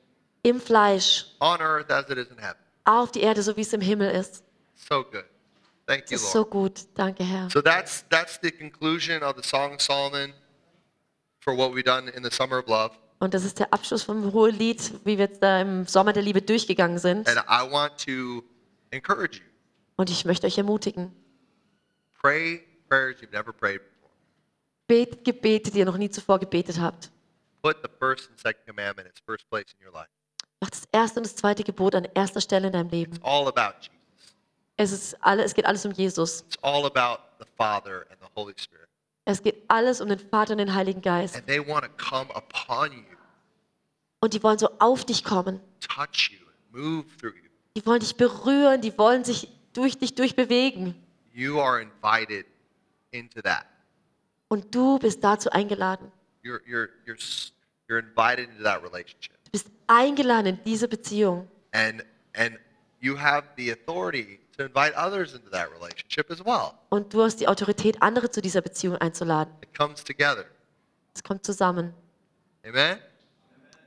im 0.42 0.60
Fleisch 0.60 1.26
on 1.40 1.60
earth 1.60 1.90
as 1.90 2.10
it 2.10 2.18
is 2.18 2.26
in 2.30 2.38
heaven. 2.38 2.58
auf 2.84 3.12
die 3.12 3.20
Erde, 3.20 3.42
so 3.42 3.56
wie 3.56 3.60
es 3.60 3.72
im 3.72 3.80
Himmel 3.80 4.10
ist. 4.10 4.42
So 4.74 5.04
good. 5.04 5.24
Thank 5.86 6.02
Das 6.06 6.10
you, 6.10 6.16
ist 6.16 6.32
so 6.32 6.38
Lord. 6.40 6.50
gut. 6.50 6.80
Danke, 6.96 7.22
Herr. 7.22 7.48
So 7.48 7.60
that's 7.62 8.04
that's 8.10 8.40
the 8.42 8.50
conclusion 8.50 9.22
of 9.22 9.36
the 9.40 9.48
Song 9.48 9.74
of 9.74 9.80
Solomon 9.80 10.32
for 11.40 11.56
what 11.56 11.72
we've 11.72 11.84
done 11.84 12.08
in 12.08 12.24
the 12.24 12.30
summer 12.30 12.58
of 12.58 12.66
love. 12.68 12.90
Und 13.22 13.34
das 13.34 13.44
ist 13.44 13.60
der 13.60 13.72
Abschluss 13.72 14.02
vom 14.02 14.32
Hohelied, 14.32 14.94
wie 15.04 15.16
wir 15.16 15.26
jetzt 15.26 15.40
da 15.40 15.60
im 15.60 15.86
Sommer 15.86 16.12
der 16.12 16.24
Liebe 16.24 16.42
durchgegangen 16.42 16.98
sind. 16.98 17.28
And 17.28 17.38
I 17.48 17.70
want 17.70 17.96
to 18.04 18.42
encourage 18.90 19.36
you. 19.38 19.44
Und 19.94 20.10
ich 20.10 20.24
möchte 20.24 20.44
euch 20.48 20.58
ermutigen, 20.58 21.14
Pray 22.20 22.64
prayers 22.88 23.22
you've 23.22 23.30
never 23.30 23.52
prayed 23.52 23.80
before. 23.80 24.10
betet 24.88 25.24
Gebete, 25.24 25.70
die 25.70 25.78
ihr 25.78 25.84
noch 25.84 25.98
nie 25.98 26.10
zuvor 26.10 26.40
gebetet 26.40 26.80
habt. 26.80 27.12
Put 27.62 27.76
the 27.84 27.88
first 28.00 28.28
and 28.28 28.40
second 28.40 28.66
commandment 28.66 29.06
its 29.08 29.20
first 29.24 29.48
place 29.48 29.66
in 29.78 29.86
your 29.86 29.92
life. 29.92 30.10
Macht 30.60 30.72
das 30.72 30.88
erste 30.90 31.20
und 31.20 31.26
das 31.26 31.36
zweite 31.36 31.62
Gebot 31.62 31.94
an 31.94 32.08
erster 32.14 32.40
Stelle 32.40 32.66
in 32.66 32.72
deinem 32.72 32.88
Leben. 32.88 33.20
All 33.22 33.46
about 33.46 33.76
Jesus. 33.78 33.92
Es, 34.78 34.90
ist 34.90 35.24
alle, 35.24 35.44
es 35.44 35.54
geht 35.54 35.66
alles 35.66 35.86
um 35.86 35.92
Jesus. 35.92 36.40
It's 36.40 36.58
all 36.60 36.84
about 36.86 37.22
the 37.38 37.46
Father 37.56 38.04
and 38.10 38.18
the 38.20 38.28
Holy 38.34 38.54
Spirit. 38.56 38.88
Es 39.24 39.42
geht 39.42 39.62
alles 39.68 40.00
um 40.00 40.08
den 40.08 40.18
Vater 40.18 40.52
und 40.52 40.58
den 40.58 40.74
Heiligen 40.74 41.00
Geist. 41.00 41.36
And 41.36 41.46
they 41.46 41.58
want 41.66 41.84
to 41.84 41.90
come 41.96 42.30
upon 42.34 42.92
you, 42.92 43.04
Und 44.20 44.34
die 44.34 44.42
wollen 44.42 44.58
so 44.58 44.68
auf 44.78 45.04
dich 45.04 45.22
kommen. 45.24 45.60
touch 45.80 46.30
you, 46.32 46.38
and 46.46 46.72
move 46.84 47.04
through 47.18 47.34
you. 47.36 47.48
Die 47.76 47.86
wollen 47.86 48.00
dich 48.00 48.16
berühren, 48.16 48.80
die 48.80 48.96
wollen 48.98 49.24
sich 49.24 49.48
durch 49.72 49.96
dich 49.98 50.14
durchbewegen. 50.14 50.94
You 51.32 51.60
are 51.60 51.80
invited 51.80 52.46
into 53.12 53.40
that. 53.42 53.64
Und 54.48 54.74
du 54.74 54.98
bist 54.98 55.22
dazu 55.24 55.50
eingeladen. 55.50 56.12
You're, 56.44 56.60
you're, 56.66 56.88
you're, 57.06 57.16
s- 57.16 57.52
you're 57.88 57.98
invited 58.00 58.50
into 58.50 58.62
that 58.64 58.82
relationship. 58.82 59.32
Du 59.44 59.50
bist 59.52 59.68
eingeladen 59.86 60.46
in 60.58 60.64
diese 60.64 60.88
Beziehung. 60.88 61.48
And, 61.72 62.04
and 62.34 62.58
you 63.00 63.16
have 63.18 63.48
the 63.56 63.70
authority 63.72 64.40
to 64.56 64.64
invite 64.64 64.94
others 64.96 65.34
into 65.34 65.48
that 65.50 65.70
relationship 65.72 66.30
as 66.30 66.44
well. 66.44 66.72
Und 66.90 67.12
du 67.12 67.22
hast 67.22 67.40
die 67.40 67.48
Autorität, 67.48 68.00
andere 68.02 68.30
zu 68.30 68.40
dieser 68.40 68.60
Beziehung 68.60 68.96
einzuladen. 68.96 69.52
It 69.62 69.76
comes 69.76 70.02
together. 70.04 70.44
Es 71.14 71.22
kommt 71.22 71.44
zusammen. 71.44 71.92
Amen? 72.64 72.98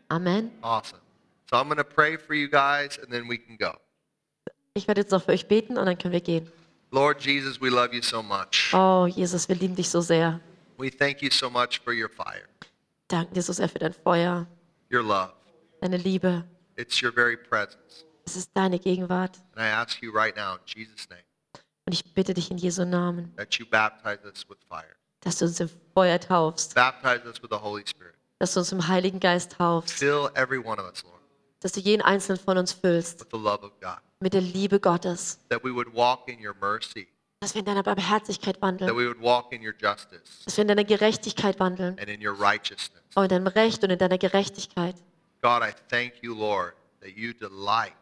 Amen. 0.10 0.52
Awesome. 0.62 1.02
So 1.50 1.58
I'm 1.58 1.66
going 1.66 1.78
to 1.78 1.84
pray 1.84 2.18
for 2.18 2.34
you 2.36 2.48
guys 2.50 2.98
and 3.00 3.10
then 3.12 3.28
we 3.30 3.38
can 3.38 3.58
go. 3.58 3.74
Ich 4.74 4.88
werde 4.88 5.02
jetzt 5.02 5.12
noch 5.12 5.24
für 5.24 5.32
euch 5.32 5.48
beten 5.48 5.78
und 5.78 5.86
dann 5.86 5.98
können 5.98 6.14
wir 6.14 6.22
gehen. 6.22 6.52
Lord 6.92 7.22
Jesus, 7.26 7.60
we 7.62 7.70
love 7.70 7.94
you 7.96 8.02
so 8.02 8.22
much. 8.22 8.74
Oh, 8.74 9.08
Jesus, 9.08 9.48
wir 9.50 9.56
lieben 9.56 9.76
dich 9.76 9.90
so 9.90 10.02
sehr. 10.02 10.40
We 10.78 10.90
thank 10.90 11.22
you 11.22 11.30
so 11.32 11.50
much 11.50 11.80
for 11.84 11.94
your 11.94 12.10
fire, 12.10 12.44
Danke 13.08 13.34
dir 13.34 13.42
so 13.42 13.54
sehr 13.54 13.70
für 13.70 13.80
dein 13.80 13.94
Feuer, 13.94 14.46
your 14.92 15.04
love. 15.04 15.32
deine 15.82 15.98
Liebe. 15.98 16.44
It's 16.76 17.02
your 17.02 17.12
very 17.14 17.38
presence. 17.38 18.06
Es 18.26 18.36
ist 18.36 18.52
deine 18.54 18.80
Gegenwart. 18.80 19.38
And 19.56 19.66
I 19.66 19.70
ask 19.70 20.02
you 20.02 20.12
right 20.12 20.36
now 20.36 20.56
in 20.56 20.62
Jesus' 20.66 21.08
name 21.10 21.22
Und 21.88 21.94
ich 21.94 22.04
bitte 22.14 22.34
dich 22.34 22.50
in 22.50 22.58
Jesu 22.58 22.84
Namen, 22.84 23.32
that 23.38 23.54
you 23.56 23.66
baptize 23.66 24.20
us 24.26 24.48
with 24.50 24.58
fire, 24.68 24.96
dass 25.22 25.38
du 25.38 25.46
uns 25.46 25.60
im 25.60 25.70
Feuer 25.94 26.20
taufst, 26.20 26.74
baptize 26.74 27.24
us 27.28 27.42
with 27.42 27.50
the 27.52 27.58
Holy 27.62 27.84
Spirit. 27.86 28.16
dass 28.40 28.54
du 28.54 28.60
uns 28.62 28.72
im 28.72 28.88
Heiligen 28.88 29.20
Geist 29.20 29.52
taufst, 29.54 29.92
Fill 29.94 30.30
every 30.34 30.58
one 30.58 30.80
of 30.82 30.88
us, 30.90 31.04
Lord, 31.04 31.22
dass 31.60 31.74
du 31.74 31.80
jeden 31.80 32.02
einzelnen 32.02 32.40
von 32.40 32.58
uns 32.58 32.74
füllst 32.74 33.20
with 33.20 33.28
the 33.32 33.38
love 33.38 33.64
of 33.64 33.72
God, 33.80 34.00
mit 34.20 34.34
der 34.34 34.42
Liebe 34.42 34.80
Gottes, 34.80 35.40
that 35.50 35.64
we 35.64 35.72
would 35.74 35.94
walk 35.94 36.28
in 36.28 36.40
your 36.44 36.56
mercy, 36.60 37.08
dass 37.42 37.54
wir 37.54 37.60
in 37.60 37.66
deiner 37.66 37.84
Barmherzigkeit 37.84 38.56
that 38.56 38.64
wandeln, 38.64 38.90
we 38.98 39.06
would 39.08 39.22
walk 39.22 39.52
in 39.52 39.62
your 39.62 39.76
justice 39.80 40.44
dass 40.46 40.58
wir 40.58 40.64
in 40.64 40.68
deiner 40.70 40.84
Gerechtigkeit 40.84 41.60
wandeln 41.60 42.00
and 42.00 42.10
in 42.10 42.26
your 42.26 42.34
righteousness. 42.34 43.04
und 43.14 43.24
in 43.26 43.30
deinem 43.30 43.48
Recht 43.48 43.84
und 43.84 43.92
in 43.92 44.00
deiner 44.00 44.18
Gerechtigkeit. 44.18 44.96
God, 45.44 45.62
I 45.62 45.72
thank 45.90 46.24
you, 46.24 46.34
Lord, 46.34 46.74
that 47.02 47.12
you 47.16 47.32
delight 47.34 47.94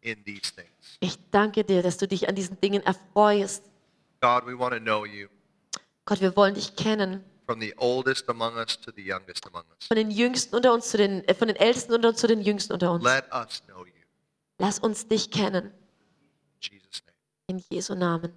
in 0.00 0.22
these 0.24 0.52
things. 0.54 0.68
Ich 1.00 1.18
danke 1.30 1.64
dir, 1.64 1.82
dass 1.82 1.98
du 1.98 2.06
dich 2.08 2.28
an 2.28 2.34
diesen 2.34 2.60
Dingen 2.60 2.82
erfreust. 2.82 3.64
God, 4.20 4.46
we 4.46 4.58
want 4.58 4.74
to 4.74 4.80
know 4.80 5.04
you 5.04 5.28
Gott, 6.04 6.20
wir 6.20 6.34
wollen 6.36 6.54
dich 6.54 6.74
kennen. 6.76 7.24
from 7.46 7.60
the 7.60 7.72
oldest 7.78 8.28
among 8.28 8.56
us 8.56 8.76
to 8.78 8.90
the 8.94 9.02
youngest 9.02 9.46
among 9.46 9.64
us. 9.70 9.86
Von 9.86 9.96
den 9.96 10.10
Jüngsten 10.10 10.54
unter 10.54 10.72
uns 10.74 10.90
zu 10.90 10.96
den, 10.98 11.24
äh, 11.24 11.34
von 11.34 11.48
den 11.48 11.56
Ältesten 11.56 11.94
unter 11.94 12.10
uns 12.10 12.18
zu 12.18 12.26
den 12.26 12.40
Jüngsten 12.42 12.72
unter 12.74 12.92
uns. 12.92 13.02
Let 13.04 13.24
us 13.32 13.62
know 13.66 13.86
you. 13.86 13.92
Lass 14.58 14.78
uns 14.78 15.06
dich 15.08 15.30
kennen. 15.30 15.72
In 16.60 16.72
Jesus' 16.72 17.02
name. 17.06 17.16
In 17.46 17.64
Jesu 17.70 17.94
Namen. 17.94 18.32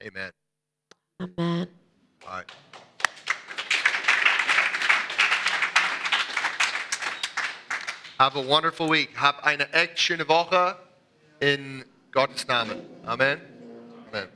Amen. 0.00 0.30
Amen. 1.18 1.68
All 2.26 2.38
right. 2.38 2.52
Have 8.18 8.36
a 8.36 8.42
wonderful 8.42 8.88
week. 8.88 9.10
Have 9.16 9.44
eine 9.44 9.72
echt 9.72 9.98
schöne 9.98 10.28
Woche 10.28 10.76
in 11.40 11.84
Gottes 12.12 12.46
Namen. 12.46 12.80
Amen. 13.04 13.40
Amen. 14.12 14.28